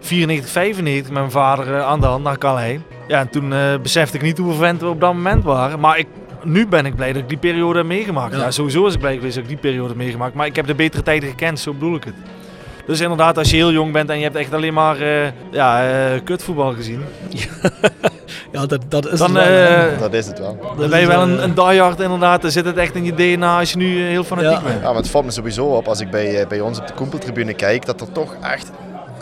94, 0.00 0.50
95 0.50 1.02
met 1.02 1.12
mijn 1.12 1.30
vader 1.30 1.82
aan 1.82 2.00
de 2.00 2.06
hand 2.06 2.24
naar 2.24 2.38
Calais. 2.38 2.78
Ja, 3.08 3.18
en 3.18 3.30
toen 3.30 3.54
besefte 3.82 4.16
ik 4.16 4.22
niet 4.22 4.38
hoeveel 4.38 4.56
venten 4.56 4.86
we 4.86 4.92
op 4.92 5.00
dat 5.00 5.14
moment 5.14 5.44
waren. 5.44 5.80
Maar 5.80 5.98
ik, 5.98 6.06
nu 6.44 6.66
ben 6.66 6.86
ik 6.86 6.94
blij 6.96 7.12
dat 7.12 7.22
ik 7.22 7.28
die 7.28 7.38
periode 7.38 7.78
heb 7.78 7.86
meegemaakt. 7.86 8.34
Ja. 8.34 8.40
ja. 8.40 8.50
sowieso 8.50 8.82
was 8.82 8.94
ik 8.94 9.00
blij 9.00 9.14
geweest 9.14 9.34
dat 9.34 9.42
ik 9.42 9.50
die 9.50 9.58
periode 9.58 9.88
heb 9.88 9.96
meegemaakt. 9.96 10.34
Maar 10.34 10.46
ik 10.46 10.56
heb 10.56 10.66
de 10.66 10.74
betere 10.74 11.02
tijden 11.02 11.28
gekend, 11.28 11.60
zo 11.60 11.72
bedoel 11.72 11.94
ik 11.94 12.04
het. 12.04 12.14
Dus 12.86 13.00
inderdaad, 13.00 13.38
als 13.38 13.50
je 13.50 13.56
heel 13.56 13.72
jong 13.72 13.92
bent 13.92 14.10
en 14.10 14.16
je 14.16 14.22
hebt 14.22 14.36
echt 14.36 14.54
alleen 14.54 14.74
maar 14.74 15.00
uh, 15.00 15.26
ja, 15.50 15.90
uh, 15.90 16.20
kutvoetbal 16.24 16.72
gezien. 16.72 17.04
ja, 18.52 18.66
dat, 18.66 18.80
dat 18.88 19.12
is 19.12 19.18
dan, 19.18 19.36
het 19.36 19.48
wel. 19.48 19.92
Uh, 19.92 19.98
dat 19.98 20.12
is 20.12 20.26
het 20.26 20.38
wel. 20.38 20.74
Dan 20.78 20.90
ben 20.90 21.00
je 21.00 21.06
wel 21.06 21.22
een, 21.22 21.42
een 21.42 21.54
diehard 21.54 22.00
inderdaad. 22.00 22.42
Dan 22.42 22.50
zit 22.50 22.64
het 22.64 22.76
echt 22.76 22.94
in 22.94 23.04
je 23.04 23.14
DNA 23.14 23.58
als 23.58 23.70
je 23.70 23.76
nu 23.76 24.02
heel 24.02 24.24
fanatiek 24.24 24.50
ja. 24.50 24.62
bent. 24.62 24.80
Ja, 24.80 24.86
maar 24.86 24.94
het 24.94 25.10
valt 25.10 25.24
me 25.24 25.30
sowieso 25.30 25.66
op 25.66 25.88
als 25.88 26.00
ik 26.00 26.10
bij, 26.10 26.46
bij 26.48 26.60
ons 26.60 26.78
op 26.78 26.86
de 26.86 26.94
Koempeltribune 26.94 27.54
kijk, 27.54 27.86
dat 27.86 28.00
er 28.00 28.12
toch 28.12 28.36
echt 28.42 28.70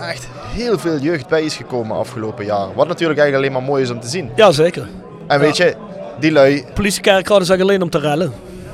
echt 0.00 0.28
heel 0.32 0.78
veel 0.78 0.98
jeugd 0.98 1.28
bij 1.28 1.42
is 1.42 1.56
gekomen 1.56 1.96
afgelopen 1.96 2.44
jaar. 2.44 2.74
Wat 2.74 2.88
natuurlijk 2.88 3.20
eigenlijk 3.20 3.34
alleen 3.34 3.52
maar 3.52 3.70
mooi 3.70 3.82
is 3.82 3.90
om 3.90 4.00
te 4.00 4.08
zien. 4.08 4.30
Ja, 4.34 4.52
zeker. 4.52 4.88
En 5.26 5.40
weet 5.40 5.56
je, 5.56 5.74
die 6.20 6.32
lui... 6.32 6.64
Politiekerkraden 6.74 7.46
zeggen 7.46 7.64
alleen 7.64 7.82
om 7.82 7.90
te 7.90 7.98
rellen. 7.98 8.32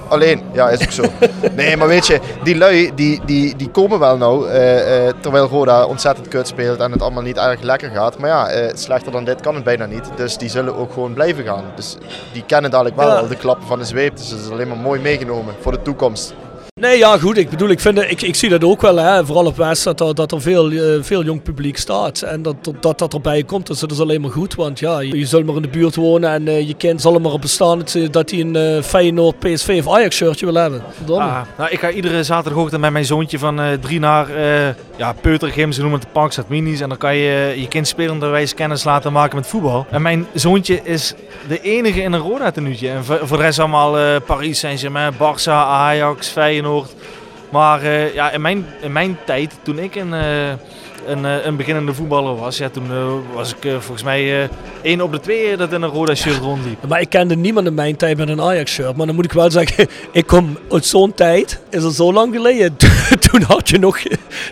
Alleen, 0.08 0.42
ja, 0.52 0.68
is 0.70 0.82
ook 0.82 0.90
zo. 0.90 1.02
nee, 1.56 1.76
maar 1.76 1.88
weet 1.88 2.06
je, 2.06 2.20
die 2.42 2.56
lui 2.56 2.92
die, 2.94 3.20
die, 3.24 3.56
die 3.56 3.68
komen 3.70 3.98
wel 3.98 4.16
nou, 4.16 4.48
uh, 4.48 5.04
uh, 5.04 5.12
terwijl 5.20 5.46
Roda 5.46 5.86
ontzettend 5.86 6.28
kut 6.28 6.46
speelt 6.46 6.80
en 6.80 6.92
het 6.92 7.02
allemaal 7.02 7.22
niet 7.22 7.36
erg 7.36 7.60
lekker 7.60 7.90
gaat. 7.90 8.18
Maar 8.18 8.30
ja, 8.30 8.54
uh, 8.62 8.70
slechter 8.74 9.12
dan 9.12 9.24
dit 9.24 9.40
kan 9.40 9.54
het 9.54 9.64
bijna 9.64 9.86
niet. 9.86 10.10
Dus 10.16 10.36
die 10.36 10.48
zullen 10.48 10.76
ook 10.76 10.92
gewoon 10.92 11.12
blijven 11.12 11.44
gaan. 11.44 11.64
Dus 11.76 11.96
die 12.32 12.44
kennen 12.46 12.70
dadelijk 12.70 12.96
wel 12.96 13.08
Ja. 13.08 13.22
de 13.22 13.36
klappen 13.36 13.66
van 13.66 13.78
de 13.78 13.84
zweep. 13.84 14.16
Dus 14.16 14.28
dat 14.28 14.38
is 14.38 14.50
alleen 14.50 14.68
maar 14.68 14.76
mooi 14.76 15.00
meegenomen 15.00 15.54
voor 15.60 15.72
de 15.72 15.82
toekomst. 15.82 16.34
Nee, 16.84 16.98
ja, 16.98 17.18
goed. 17.18 17.36
Ik 17.36 17.50
bedoel, 17.50 17.68
ik, 17.68 17.80
vind, 17.80 17.98
ik, 17.98 18.22
ik 18.22 18.34
zie 18.34 18.48
dat 18.48 18.64
ook 18.64 18.80
wel. 18.80 18.96
Hè. 18.96 19.26
Vooral 19.26 19.46
op 19.46 19.56
West 19.56 19.84
dat 19.84 20.00
er, 20.00 20.14
dat 20.14 20.32
er 20.32 20.40
veel, 20.40 20.70
eh, 20.70 21.02
veel 21.02 21.24
jong 21.24 21.42
publiek 21.42 21.76
staat. 21.76 22.22
En 22.22 22.42
dat 22.42 22.56
dat, 22.80 22.98
dat 22.98 23.14
erbij 23.14 23.42
komt, 23.42 23.66
dus 23.66 23.78
dat 23.78 23.90
is 23.90 24.00
alleen 24.00 24.20
maar 24.20 24.30
goed. 24.30 24.54
Want 24.54 24.78
ja, 24.78 25.00
je, 25.00 25.26
zult 25.26 25.46
maar 25.46 25.56
in 25.56 25.62
de 25.62 25.68
buurt 25.68 25.94
wonen 25.94 26.30
en 26.30 26.48
eh, 26.48 26.68
je 26.68 26.74
kind 26.74 27.00
zal 27.00 27.14
er 27.14 27.20
maar 27.20 27.32
op 27.32 27.40
bestaan 27.40 27.82
dat, 28.10 28.30
hij 28.30 28.40
een 28.40 28.56
eh, 28.56 28.82
Feyenoord, 28.82 29.38
PSV 29.38 29.82
of 29.84 29.94
Ajax 29.94 30.16
shirtje 30.16 30.46
wil 30.46 30.54
hebben. 30.54 30.82
Ah, 31.08 31.40
nou, 31.58 31.70
ik 31.70 31.78
ga 31.78 31.90
iedere 31.90 32.22
zaterdagochtend 32.22 32.80
met 32.80 32.92
mijn 32.92 33.04
zoontje 33.04 33.38
van 33.38 33.60
drie 33.80 33.98
naar 33.98 34.30
uh, 34.30 34.66
ja, 34.96 35.12
Peutergym, 35.20 35.72
ze 35.72 35.80
noemen 35.80 35.98
het 35.98 36.08
de 36.08 36.14
Parkstad 36.14 36.48
Minis. 36.48 36.80
En 36.80 36.88
dan 36.88 36.98
kan 36.98 37.16
je 37.16 37.54
je 37.56 37.68
kind 37.68 37.88
spelenderwijs 37.88 38.54
kennis 38.54 38.84
laten 38.84 39.12
maken 39.12 39.36
met 39.36 39.46
voetbal. 39.46 39.86
En 39.90 40.02
mijn 40.02 40.26
zoontje 40.34 40.80
is 40.82 41.14
de 41.48 41.60
enige 41.60 42.02
in 42.02 42.12
een 42.12 42.20
Roda 42.20 42.50
tenuutje. 42.50 42.88
En 42.88 43.04
voor, 43.04 43.36
de 43.36 43.36
rest 43.36 43.58
allemaal 43.58 44.20
Paris 44.20 44.58
Saint-Germain, 44.58 45.12
Barça, 45.14 45.52
Ajax, 45.52 46.28
Feyenoord. 46.28 46.73
Maar 47.54 47.82
eh, 47.82 48.14
ja, 48.14 48.30
in, 48.30 48.40
mijn, 48.40 48.66
in 48.80 48.92
mijn 48.92 49.18
tijd, 49.24 49.54
toen 49.62 49.78
ik 49.78 49.94
in, 49.94 50.14
eh, 50.14 50.48
een, 51.06 51.24
eh, 51.24 51.44
een 51.44 51.56
beginnende 51.56 51.94
voetballer 51.94 52.36
was, 52.36 52.58
ja, 52.58 52.68
toen 52.68 52.88
was 53.34 53.54
ik 53.54 53.70
volgens 53.70 54.02
mij 54.02 54.48
één 54.82 55.00
op 55.00 55.12
de 55.12 55.20
twee 55.20 55.56
dat 55.56 55.72
in 55.72 55.82
een 55.82 55.90
Roda 55.90 56.14
shirt 56.14 56.38
rondliep. 56.38 56.86
Maar 56.88 57.00
ik 57.00 57.08
kende 57.08 57.36
niemand 57.36 57.66
in 57.66 57.74
mijn 57.74 57.96
tijd 57.96 58.16
met 58.16 58.28
een 58.28 58.40
Ajax-shirt. 58.40 58.96
Maar 58.96 59.06
dan 59.06 59.14
moet 59.14 59.24
ik 59.24 59.32
wel 59.32 59.50
zeggen, 59.50 59.86
ik 60.12 60.26
kom 60.26 60.58
uit 60.70 60.86
zo'n 60.86 61.14
tijd, 61.14 61.60
is 61.70 61.82
al 61.82 61.90
zo 61.90 62.12
lang 62.12 62.34
geleden. 62.34 62.76
toen 63.34 63.42
had 63.42 63.68
je 63.68 63.78
nog, 63.78 63.98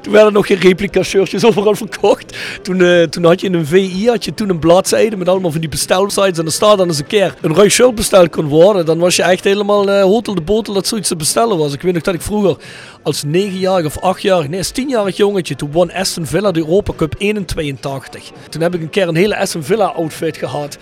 toen 0.02 0.12
werden 0.12 0.32
nog 0.32 0.46
geen 0.46 0.58
replica-shirtjes 0.58 1.44
overal 1.44 1.74
verkocht. 1.74 2.36
Toen, 2.62 2.80
eh, 2.80 3.02
toen 3.02 3.24
had 3.24 3.40
je 3.40 3.46
in 3.46 3.54
een 3.54 3.66
VI, 3.66 4.08
had 4.08 4.24
je 4.24 4.34
toen 4.34 4.48
een 4.48 4.58
bladzijde 4.58 5.16
met 5.16 5.28
allemaal 5.28 5.50
van 5.50 5.60
die 5.60 5.68
bestelsites. 5.68 6.38
En 6.38 6.46
er 6.46 6.52
staat 6.52 6.78
dan 6.78 6.88
eens 6.88 6.98
een 6.98 7.06
keer 7.06 7.34
een 7.40 7.54
ruim 7.54 7.68
shirt 7.68 7.94
besteld 7.94 8.30
kon 8.30 8.44
worden. 8.44 8.86
Dan 8.86 8.98
was 8.98 9.16
je 9.16 9.22
echt 9.22 9.44
helemaal 9.44 9.90
eh, 9.90 10.02
hotel 10.02 10.34
de 10.34 10.40
botel 10.40 10.74
dat 10.74 10.86
zoiets 10.86 11.08
te 11.08 11.16
bestellen 11.16 11.58
was. 11.58 11.72
Ik 11.72 11.82
weet 11.82 11.92
nog 11.92 12.02
dat 12.02 12.14
ik 12.14 12.22
vroeger 12.22 12.56
als 13.02 13.22
negenjarig 13.22 13.86
of 13.86 13.98
achtjarig, 13.98 14.48
nee, 14.48 14.58
als 14.58 14.70
tienjarig 14.70 15.16
jongetje, 15.16 15.54
toen 15.54 15.72
won 15.72 15.92
Aston 15.92 16.26
Villa 16.26 16.50
de 16.50 16.60
Europa 16.60 16.92
Cup 16.96 17.14
81. 17.18 18.30
Toen 18.48 18.62
heb 18.62 18.74
ik 18.74 18.80
een 18.80 18.90
keer 18.90 19.08
een 19.08 19.16
hele 19.16 19.36
Aston 19.36 19.62
Villa 19.62 19.86
outfit 19.86 20.36
gehad. 20.36 20.78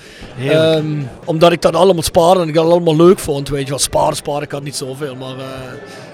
Ehm, 0.48 0.86
omdat 1.24 1.52
ik 1.52 1.62
dat 1.62 1.74
allemaal 1.74 2.02
spaarde 2.02 2.40
en 2.40 2.48
ik 2.48 2.54
dat 2.54 2.64
allemaal 2.64 2.96
leuk 2.96 3.18
vond. 3.18 3.48
Weet 3.48 3.62
je 3.62 3.70
wel, 3.70 3.78
sparen, 3.78 4.16
sparen, 4.16 4.42
ik 4.42 4.50
had 4.50 4.62
niet 4.62 4.76
zoveel. 4.76 5.14
Maar, 5.14 5.38
eh, 5.38 5.44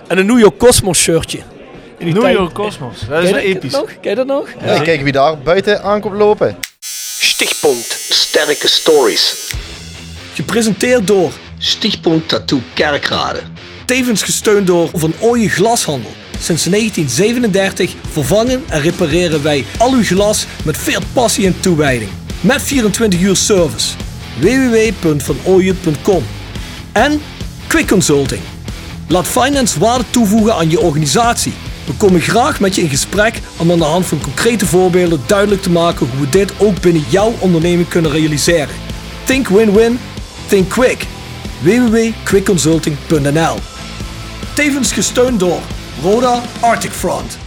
en 0.06 0.18
een 0.18 0.26
New 0.26 0.38
York 0.38 0.58
Cosmos 0.58 0.98
shirtje. 0.98 1.38
New 1.98 2.52
Cosmos, 2.52 3.00
dat 3.08 3.22
is 3.22 3.30
episch. 3.30 3.72
Nog? 3.72 3.90
Ken 4.00 4.10
je 4.10 4.16
dat 4.16 4.26
nog? 4.26 4.48
Ja, 4.64 4.78
kijk 4.78 5.02
wie 5.02 5.12
daar 5.12 5.38
buiten 5.38 5.82
aankomt 5.82 6.14
lopen. 6.16 6.56
Stichtpunt 7.20 7.96
Sterke 8.10 8.68
Stories. 8.68 9.54
Gepresenteerd 10.34 11.06
door 11.06 11.32
Stichtpunt 11.58 12.28
Tattoo 12.28 12.60
Kerkrade. 12.74 13.40
Tevens 13.84 14.22
gesteund 14.22 14.66
door 14.66 14.88
Van 14.92 15.12
Ooyen 15.20 15.50
Glashandel. 15.50 16.10
Sinds 16.40 16.64
1937 16.64 17.94
vervangen 18.10 18.64
en 18.68 18.80
repareren 18.80 19.42
wij 19.42 19.64
al 19.78 19.92
uw 19.92 20.04
glas 20.04 20.46
met 20.64 20.76
veel 20.76 21.00
passie 21.12 21.46
en 21.46 21.60
toewijding. 21.60 22.10
Met 22.40 22.62
24 22.62 23.20
uur 23.20 23.36
service. 23.36 23.94
www.vanooyen.com 24.38 26.24
En 26.92 27.20
Quick 27.66 27.88
Consulting. 27.88 28.40
Laat 29.08 29.26
finance 29.26 29.78
waarde 29.78 30.04
toevoegen 30.10 30.54
aan 30.54 30.70
je 30.70 30.80
organisatie. 30.80 31.52
We 31.86 31.92
komen 31.92 32.20
graag 32.20 32.60
met 32.60 32.74
je 32.74 32.82
in 32.82 32.88
gesprek 32.88 33.40
om 33.56 33.70
aan 33.72 33.78
de 33.78 33.84
hand 33.84 34.06
van 34.06 34.20
concrete 34.20 34.66
voorbeelden 34.66 35.20
duidelijk 35.26 35.62
te 35.62 35.70
maken 35.70 36.06
hoe 36.06 36.20
we 36.20 36.28
dit 36.28 36.52
ook 36.58 36.80
binnen 36.80 37.04
jouw 37.08 37.34
onderneming 37.38 37.88
kunnen 37.88 38.10
realiseren. 38.10 38.74
Think 39.24 39.48
win-win, 39.48 39.98
think 40.48 40.68
quick. 40.68 41.06
www.quickconsulting.nl 41.62 43.56
Tevens 44.54 44.92
gesteund 44.92 45.40
door 45.40 45.60
Roda 46.02 46.42
Arctic 46.60 46.92
Front. 46.92 47.45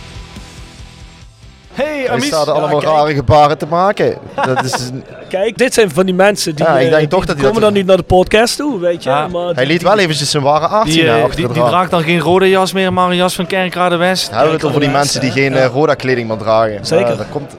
Hey, 1.83 2.05
Hij 2.09 2.19
staat 2.19 2.47
er 2.47 2.53
allemaal 2.53 2.81
rare 2.83 3.13
gebaren 3.13 3.57
te 3.57 3.65
maken. 3.65 4.17
Dat 4.45 4.63
is 4.63 4.71
een- 4.73 5.03
Kijk, 5.29 5.57
dit 5.57 5.73
zijn 5.73 5.89
van 5.91 6.05
die 6.05 6.15
mensen 6.15 6.55
die, 6.55 6.65
Ja, 6.65 6.71
ik 6.71 6.83
eh, 6.83 6.87
denk 6.89 6.99
die 6.99 7.07
toch 7.07 7.25
dat 7.25 7.35
hij 7.35 7.45
komen 7.45 7.53
dat- 7.61 7.69
dan 7.69 7.73
niet 7.79 7.85
naar 7.87 7.97
de 7.97 8.03
podcast 8.03 8.57
toe, 8.57 8.79
weet 8.79 9.03
je. 9.03 9.09
Ja. 9.09 9.27
Maar 9.27 9.53
Hij 9.55 9.65
liet 9.65 9.81
wel 9.81 9.97
eventjes 9.99 10.29
zijn 10.31 10.43
ware 10.43 10.67
aard 10.67 10.83
Die, 10.85 10.93
zien 10.93 11.07
eh, 11.07 11.25
die, 11.25 11.35
die 11.35 11.47
draad. 11.47 11.69
draagt 11.69 11.91
dan 11.91 12.03
geen 12.03 12.19
rode 12.19 12.49
jas 12.49 12.73
meer, 12.73 12.93
maar 12.93 13.09
een 13.09 13.15
jas 13.15 13.35
van 13.35 13.47
Kerkrade 13.47 13.95
West. 13.95 14.29
Hij 14.31 14.47
het 14.47 14.63
over 14.63 14.79
die 14.79 14.89
mensen 14.89 15.21
die 15.21 15.31
geen 15.31 15.55
eh, 15.55 15.65
Roda 15.65 15.93
kleding 15.93 16.27
meer 16.27 16.37
dragen. 16.37 16.85
Zeker. 16.85 17.07
Ja, 17.09 17.15
dat 17.15 17.25
komt... 17.31 17.57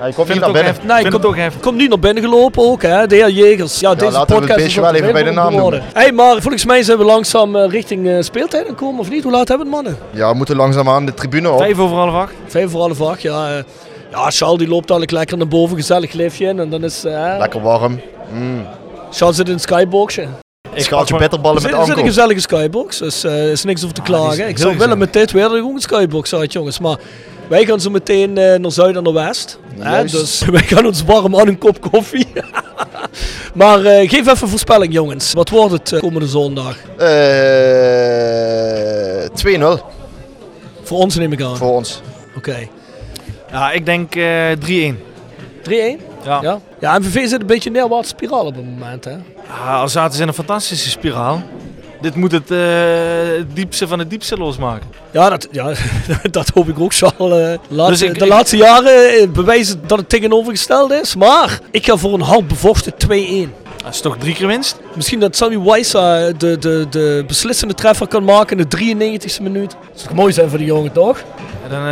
Komt 0.00 0.16
niet 0.16 0.26
het 0.28 0.38
naar 0.38 0.48
ook 0.48 0.54
binnen. 0.54 0.74
Nee, 0.86 1.02
kom, 1.02 1.12
het 1.12 1.26
ook 1.26 1.36
even. 1.36 1.60
kom 1.60 1.76
niet 1.76 1.88
naar 1.88 1.98
binnen 1.98 2.22
gelopen 2.22 2.62
ook, 2.62 2.82
hè, 2.82 3.06
de 3.06 3.14
heer 3.14 3.30
Jegers. 3.30 3.80
Ja, 3.80 3.94
deze 3.94 4.12
laten 4.12 4.26
we 4.26 4.32
het 4.32 4.40
podcast 4.40 4.58
beestje 4.58 4.80
is 4.80 4.86
wel 4.86 4.94
even 4.94 5.12
bij 5.12 5.22
de 5.22 5.30
naam 5.30 5.52
geworden. 5.52 5.82
hey, 5.92 6.12
maar 6.12 6.40
volgens 6.40 6.64
mij 6.64 6.82
zijn 6.82 6.98
we 6.98 7.04
langzaam 7.04 7.56
eh, 7.56 7.70
richting 7.70 8.08
eh, 8.08 8.16
speeltijd 8.20 8.68
aan 8.68 8.74
komen, 8.74 9.00
of 9.00 9.10
niet? 9.10 9.22
Hoe 9.22 9.32
laat 9.32 9.48
hebben 9.48 9.70
we 9.70 9.76
het, 9.76 9.84
mannen? 9.84 10.02
Ja, 10.10 10.30
we 10.30 10.36
moeten 10.36 10.56
langzaam 10.56 10.88
aan 10.88 11.06
de 11.06 11.14
tribune 11.14 11.50
op. 11.50 11.58
Vijf 11.58 11.78
over 11.78 11.96
half 11.96 12.14
acht. 12.14 12.32
Vijf 12.46 12.70
voor 12.70 12.80
half 12.80 13.00
acht, 13.00 13.22
ja. 13.22 13.56
eh. 13.56 13.62
ja, 14.10 14.30
Charles 14.30 14.58
die 14.58 14.68
loopt 14.68 14.90
eigenlijk 14.90 15.10
lekker 15.10 15.36
naar 15.36 15.48
boven, 15.48 15.76
gezellig 15.76 16.12
liftje 16.12 16.46
in. 16.46 16.58
En 16.58 16.70
dan 16.70 16.84
is... 16.84 17.02
Lekker 17.38 17.62
warm. 17.62 18.00
Mm. 18.32 18.66
Charles 19.10 19.36
zit 19.36 19.46
in 19.46 19.52
een 19.52 19.60
skyboxje. 19.60 20.26
Schaaltje 20.76 21.18
bitterballen 21.18 21.56
Er 21.56 21.62
met 21.62 21.70
zit, 21.70 21.80
er 21.80 21.86
zit 21.86 21.96
een 21.96 22.02
anko. 22.02 22.14
gezellige 22.14 22.40
skybox, 22.40 22.98
dus 22.98 23.24
er 23.24 23.50
is 23.50 23.64
niks 23.64 23.82
over 23.82 23.94
te 23.94 24.00
Ah, 24.00 24.08
is 24.08 24.14
klagen. 24.14 24.48
Ik 24.48 24.58
zou 24.58 24.78
willen 24.78 24.98
met 24.98 25.12
dit 25.12 25.32
weer 25.32 25.42
dat 25.42 25.52
er 25.52 25.64
ook 25.64 25.74
een 25.74 25.80
skybox 25.80 26.34
uit, 26.34 26.52
jongens. 26.52 26.78
Maar 26.78 26.96
wij 27.48 27.64
gaan 27.64 27.80
zo 27.80 27.90
meteen 27.90 28.38
eh, 28.38 28.58
naar 28.58 28.72
zuid 28.72 28.96
en 28.96 29.02
naar 29.02 29.12
west. 29.12 29.58
Hè? 29.78 30.04
Dus 30.04 30.42
wij 30.56 30.62
gaan 30.62 30.86
ons 30.86 31.04
warm 31.04 31.36
aan 31.36 31.48
een 31.48 31.58
kop 31.58 31.90
koffie. 31.90 32.26
maar 33.54 33.84
eh, 33.84 34.08
geef 34.10 34.26
even 34.26 34.48
voorspelling, 34.48 34.92
jongens. 34.92 35.32
Wat 35.32 35.48
wordt 35.48 35.72
het 35.72 35.92
eh, 35.92 36.00
komende 36.00 36.28
zondag? 36.28 36.76
Eh 36.96 37.08
2-0 39.78 39.82
Voor 40.82 40.98
ons 40.98 41.16
neem 41.16 41.32
ik 41.32 41.42
aan. 41.42 41.56
voor 41.56 41.70
ons. 41.72 42.00
Oké. 42.36 42.56
Ja, 43.50 43.70
ik 43.72 43.86
denk 43.86 44.14
eh 44.14 44.50
3-1. 44.92 44.96
3-1? 45.62 45.70
Ja. 46.24 46.38
Ja. 46.42 46.60
ja, 46.80 46.98
MVV 46.98 47.28
zit 47.28 47.40
een 47.40 47.46
beetje 47.46 47.68
in 47.70 47.76
een 47.76 47.82
neerwaartse 47.82 48.14
spiraal 48.16 48.46
op 48.46 48.54
het 48.54 48.64
moment, 48.64 49.04
hè? 49.04 49.16
Ah, 49.48 49.80
al 49.80 49.88
zaten 49.88 50.16
ze 50.16 50.22
in 50.22 50.28
een 50.28 50.34
fantastische 50.34 50.90
spiraal. 50.90 51.42
Dit 52.04 52.14
moet 52.14 52.32
het, 52.32 52.50
eh, 52.50 52.58
het 53.36 53.56
diepste 53.56 53.88
van 53.88 53.98
het 53.98 54.10
diepste 54.10 54.36
losmaken. 54.36 54.86
Ja, 55.10 55.28
dat, 55.30 55.48
ja, 55.50 55.72
dat 56.30 56.48
hoop 56.54 56.68
ik 56.68 56.80
ook, 56.80 56.94
Charles. 56.94 57.38
eh, 57.52 57.58
laatste, 57.68 58.04
Dus 58.06 58.12
ik- 58.12 58.18
de 58.18 58.24
ik- 58.24 58.30
laatste 58.32 58.56
jaren 58.56 59.08
eh, 59.08 59.28
bewijzen 59.28 59.80
dat 59.86 59.98
het 59.98 60.08
tegenovergesteld 60.08 60.92
is. 60.92 61.14
Maar 61.16 61.58
ik 61.70 61.84
ga 61.86 61.96
voor 61.96 62.14
een 62.14 62.20
half 62.20 62.44
bevochten 62.44 62.92
2-1. 62.96 63.52
Dat 63.84 63.94
is 63.94 64.00
toch 64.00 64.16
drie 64.18 64.34
keer 64.34 64.46
winst? 64.46 64.76
Misschien 64.94 65.20
dat 65.20 65.36
Sammy 65.36 65.58
Waisa 65.58 66.32
de, 66.32 66.58
de, 66.58 66.86
de 66.90 67.24
beslissende 67.26 67.74
treffer 67.74 68.06
kan 68.06 68.24
maken 68.24 68.58
in 68.58 68.66
de 68.68 68.76
93e 68.76 69.42
minuut. 69.42 69.70
Dat 69.92 70.00
zou 70.00 70.14
mooi 70.14 70.32
zijn 70.32 70.48
voor 70.48 70.58
die 70.58 70.66
jongen, 70.66 70.92
toch? 70.92 71.18
En 71.64 71.70
dan 71.70 71.82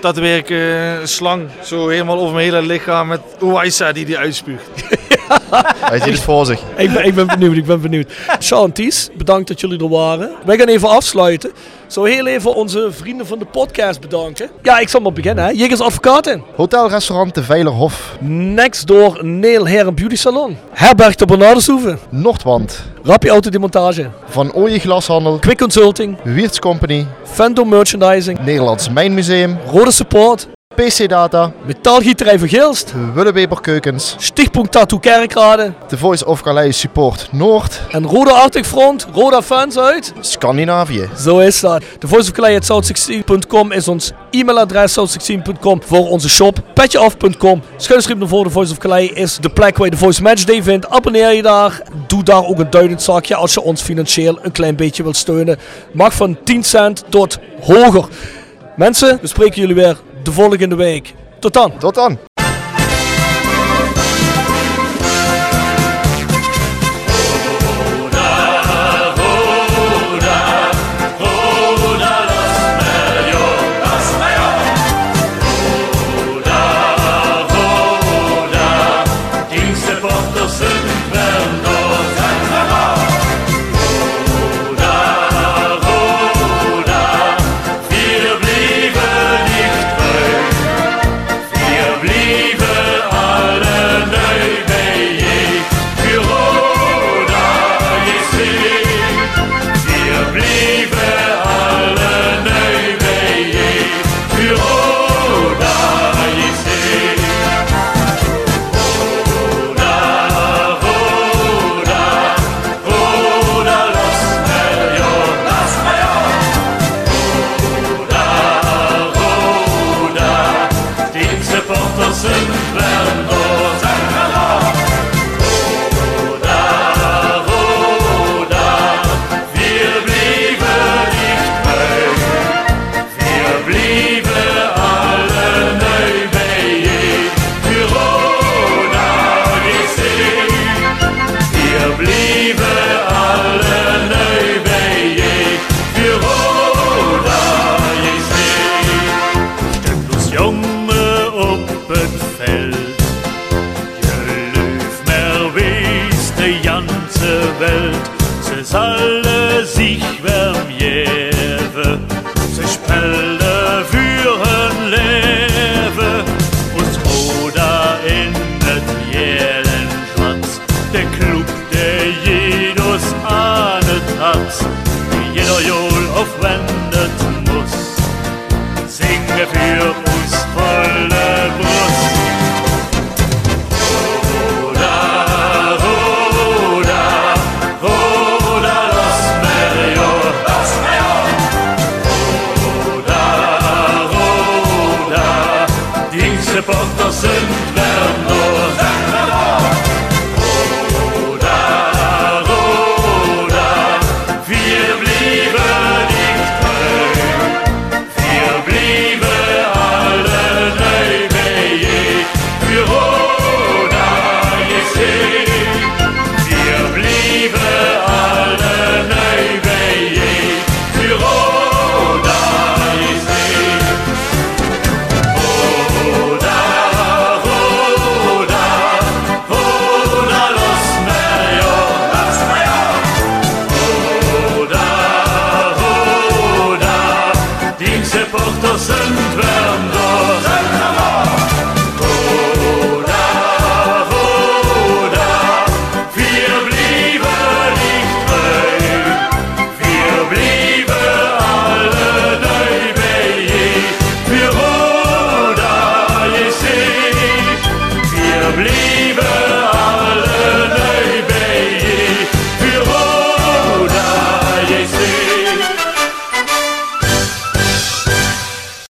tatoeëer 0.00 0.36
ik 0.36 0.50
een 0.50 1.08
slang 1.08 1.48
zo 1.64 1.88
helemaal 1.88 2.18
over 2.18 2.34
mijn 2.34 2.44
hele 2.52 2.62
lichaam 2.66 3.06
met 3.08 3.20
Oaisa 3.40 3.92
die 3.92 4.04
die 4.04 4.18
uitspuugt. 4.18 4.62
Hij 5.90 5.98
ziet 5.98 6.12
het 6.12 6.20
voor 6.20 6.46
zich. 6.46 6.60
Ik 6.76 6.92
ben, 6.92 7.04
ik 7.04 7.14
ben 7.14 7.26
benieuwd, 7.26 7.56
ik 7.56 7.66
ben 7.66 7.80
benieuwd. 7.80 8.12
Sean 8.38 8.72
Ties, 8.72 9.08
bedankt 9.16 9.48
dat 9.48 9.60
jullie 9.60 9.78
er 9.78 9.88
waren. 9.88 10.30
Wij 10.44 10.56
gaan 10.58 10.66
even 10.68 10.88
afsluiten. 10.88 11.50
Zo 11.86 12.04
heel 12.04 12.26
even 12.26 12.54
onze 12.54 12.88
vrienden 12.90 13.26
van 13.26 13.38
de 13.38 13.44
podcast 13.44 14.00
bedanken. 14.00 14.50
Ja, 14.62 14.78
ik 14.78 14.88
zal 14.88 15.00
maar 15.00 15.12
beginnen. 15.12 15.44
Hè. 15.44 15.50
Jegers 15.50 15.80
Advocaten. 15.80 16.42
Hotelrestaurant 16.56 17.34
De 17.34 17.42
Veilerhof. 17.42 18.16
Next 18.20 18.86
door 18.86 19.24
Nail 19.24 19.68
Hair 19.68 19.94
Beauty 19.94 20.16
Salon. 20.16 20.56
Herberg 20.70 21.14
de 21.14 21.26
Bernardeshoeve. 21.26 21.98
Noordwand. 22.08 22.82
Rappie 23.02 23.30
Autodemontage. 23.30 24.10
Van 24.28 24.52
Ooyen 24.52 24.80
Glashandel. 24.80 25.38
Quick 25.38 25.58
Consulting. 25.58 26.16
Wiertz 26.22 26.58
Company. 26.58 27.06
Fendo 27.24 27.64
Merchandising. 27.64 28.38
Nederlands 28.38 28.90
Mijnmuseum. 28.90 29.58
Rode 29.70 29.90
Support. 29.90 30.55
PC 30.76 31.08
Data. 31.08 31.52
Metaalgieterij 31.66 32.38
van 32.38 32.48
Gilst. 32.48 32.94
Willeweber 33.14 33.60
Keukens. 33.60 34.14
Stichtpunt 34.18 34.72
Tattoo 34.72 34.98
Kerkrade. 34.98 35.72
The 35.88 35.98
Voice 35.98 36.26
of 36.26 36.42
Calais 36.42 36.78
Support 36.78 37.28
Noord. 37.32 37.80
En 37.90 38.06
Roda 38.06 38.30
Arctic 38.30 38.64
Front. 38.64 39.06
Roda 39.12 39.42
fans 39.42 39.78
uit. 39.78 40.12
Scandinavië. 40.20 41.08
Zo 41.18 41.38
is 41.38 41.60
dat. 41.60 41.82
De 41.98 42.08
Voice 42.08 42.30
of 42.30 42.36
Calais 42.36 42.70
south16.com 42.72 43.72
is 43.72 43.88
ons 43.88 44.12
e-mailadres 44.30 44.98
south16.com 44.98 45.82
voor 45.84 46.08
onze 46.08 46.28
shop. 46.28 46.58
Petjeaf.com. 46.74 47.62
Schuinschriep 47.76 48.18
naar 48.18 48.28
voren. 48.28 48.46
De 48.46 48.52
Voice 48.52 48.72
of 48.72 48.78
Calais 48.78 49.10
is 49.10 49.38
de 49.40 49.50
plek 49.50 49.76
waar 49.76 49.86
je 49.86 49.92
de 49.92 49.98
Voice 49.98 50.22
Matchday 50.22 50.62
vindt. 50.62 50.88
Abonneer 50.88 51.32
je 51.32 51.42
daar. 51.42 51.82
Doe 52.06 52.22
daar 52.22 52.44
ook 52.44 52.58
een 52.58 52.70
duidend 52.70 53.02
zakje 53.02 53.34
als 53.34 53.54
je 53.54 53.60
ons 53.60 53.82
financieel 53.82 54.38
een 54.42 54.52
klein 54.52 54.76
beetje 54.76 55.02
wilt 55.02 55.16
steunen. 55.16 55.58
Mag 55.92 56.14
van 56.14 56.38
10 56.44 56.64
cent 56.64 57.04
tot 57.08 57.38
hoger. 57.60 58.04
Mensen, 58.76 59.18
we 59.20 59.26
spreken 59.26 59.60
jullie 59.60 59.74
weer 59.74 59.96
de 60.26 60.32
volgende 60.32 60.74
week. 60.74 61.14
Tot 61.38 61.52
dan. 61.52 61.78
Tot 61.78 61.94
dan. 61.94 62.35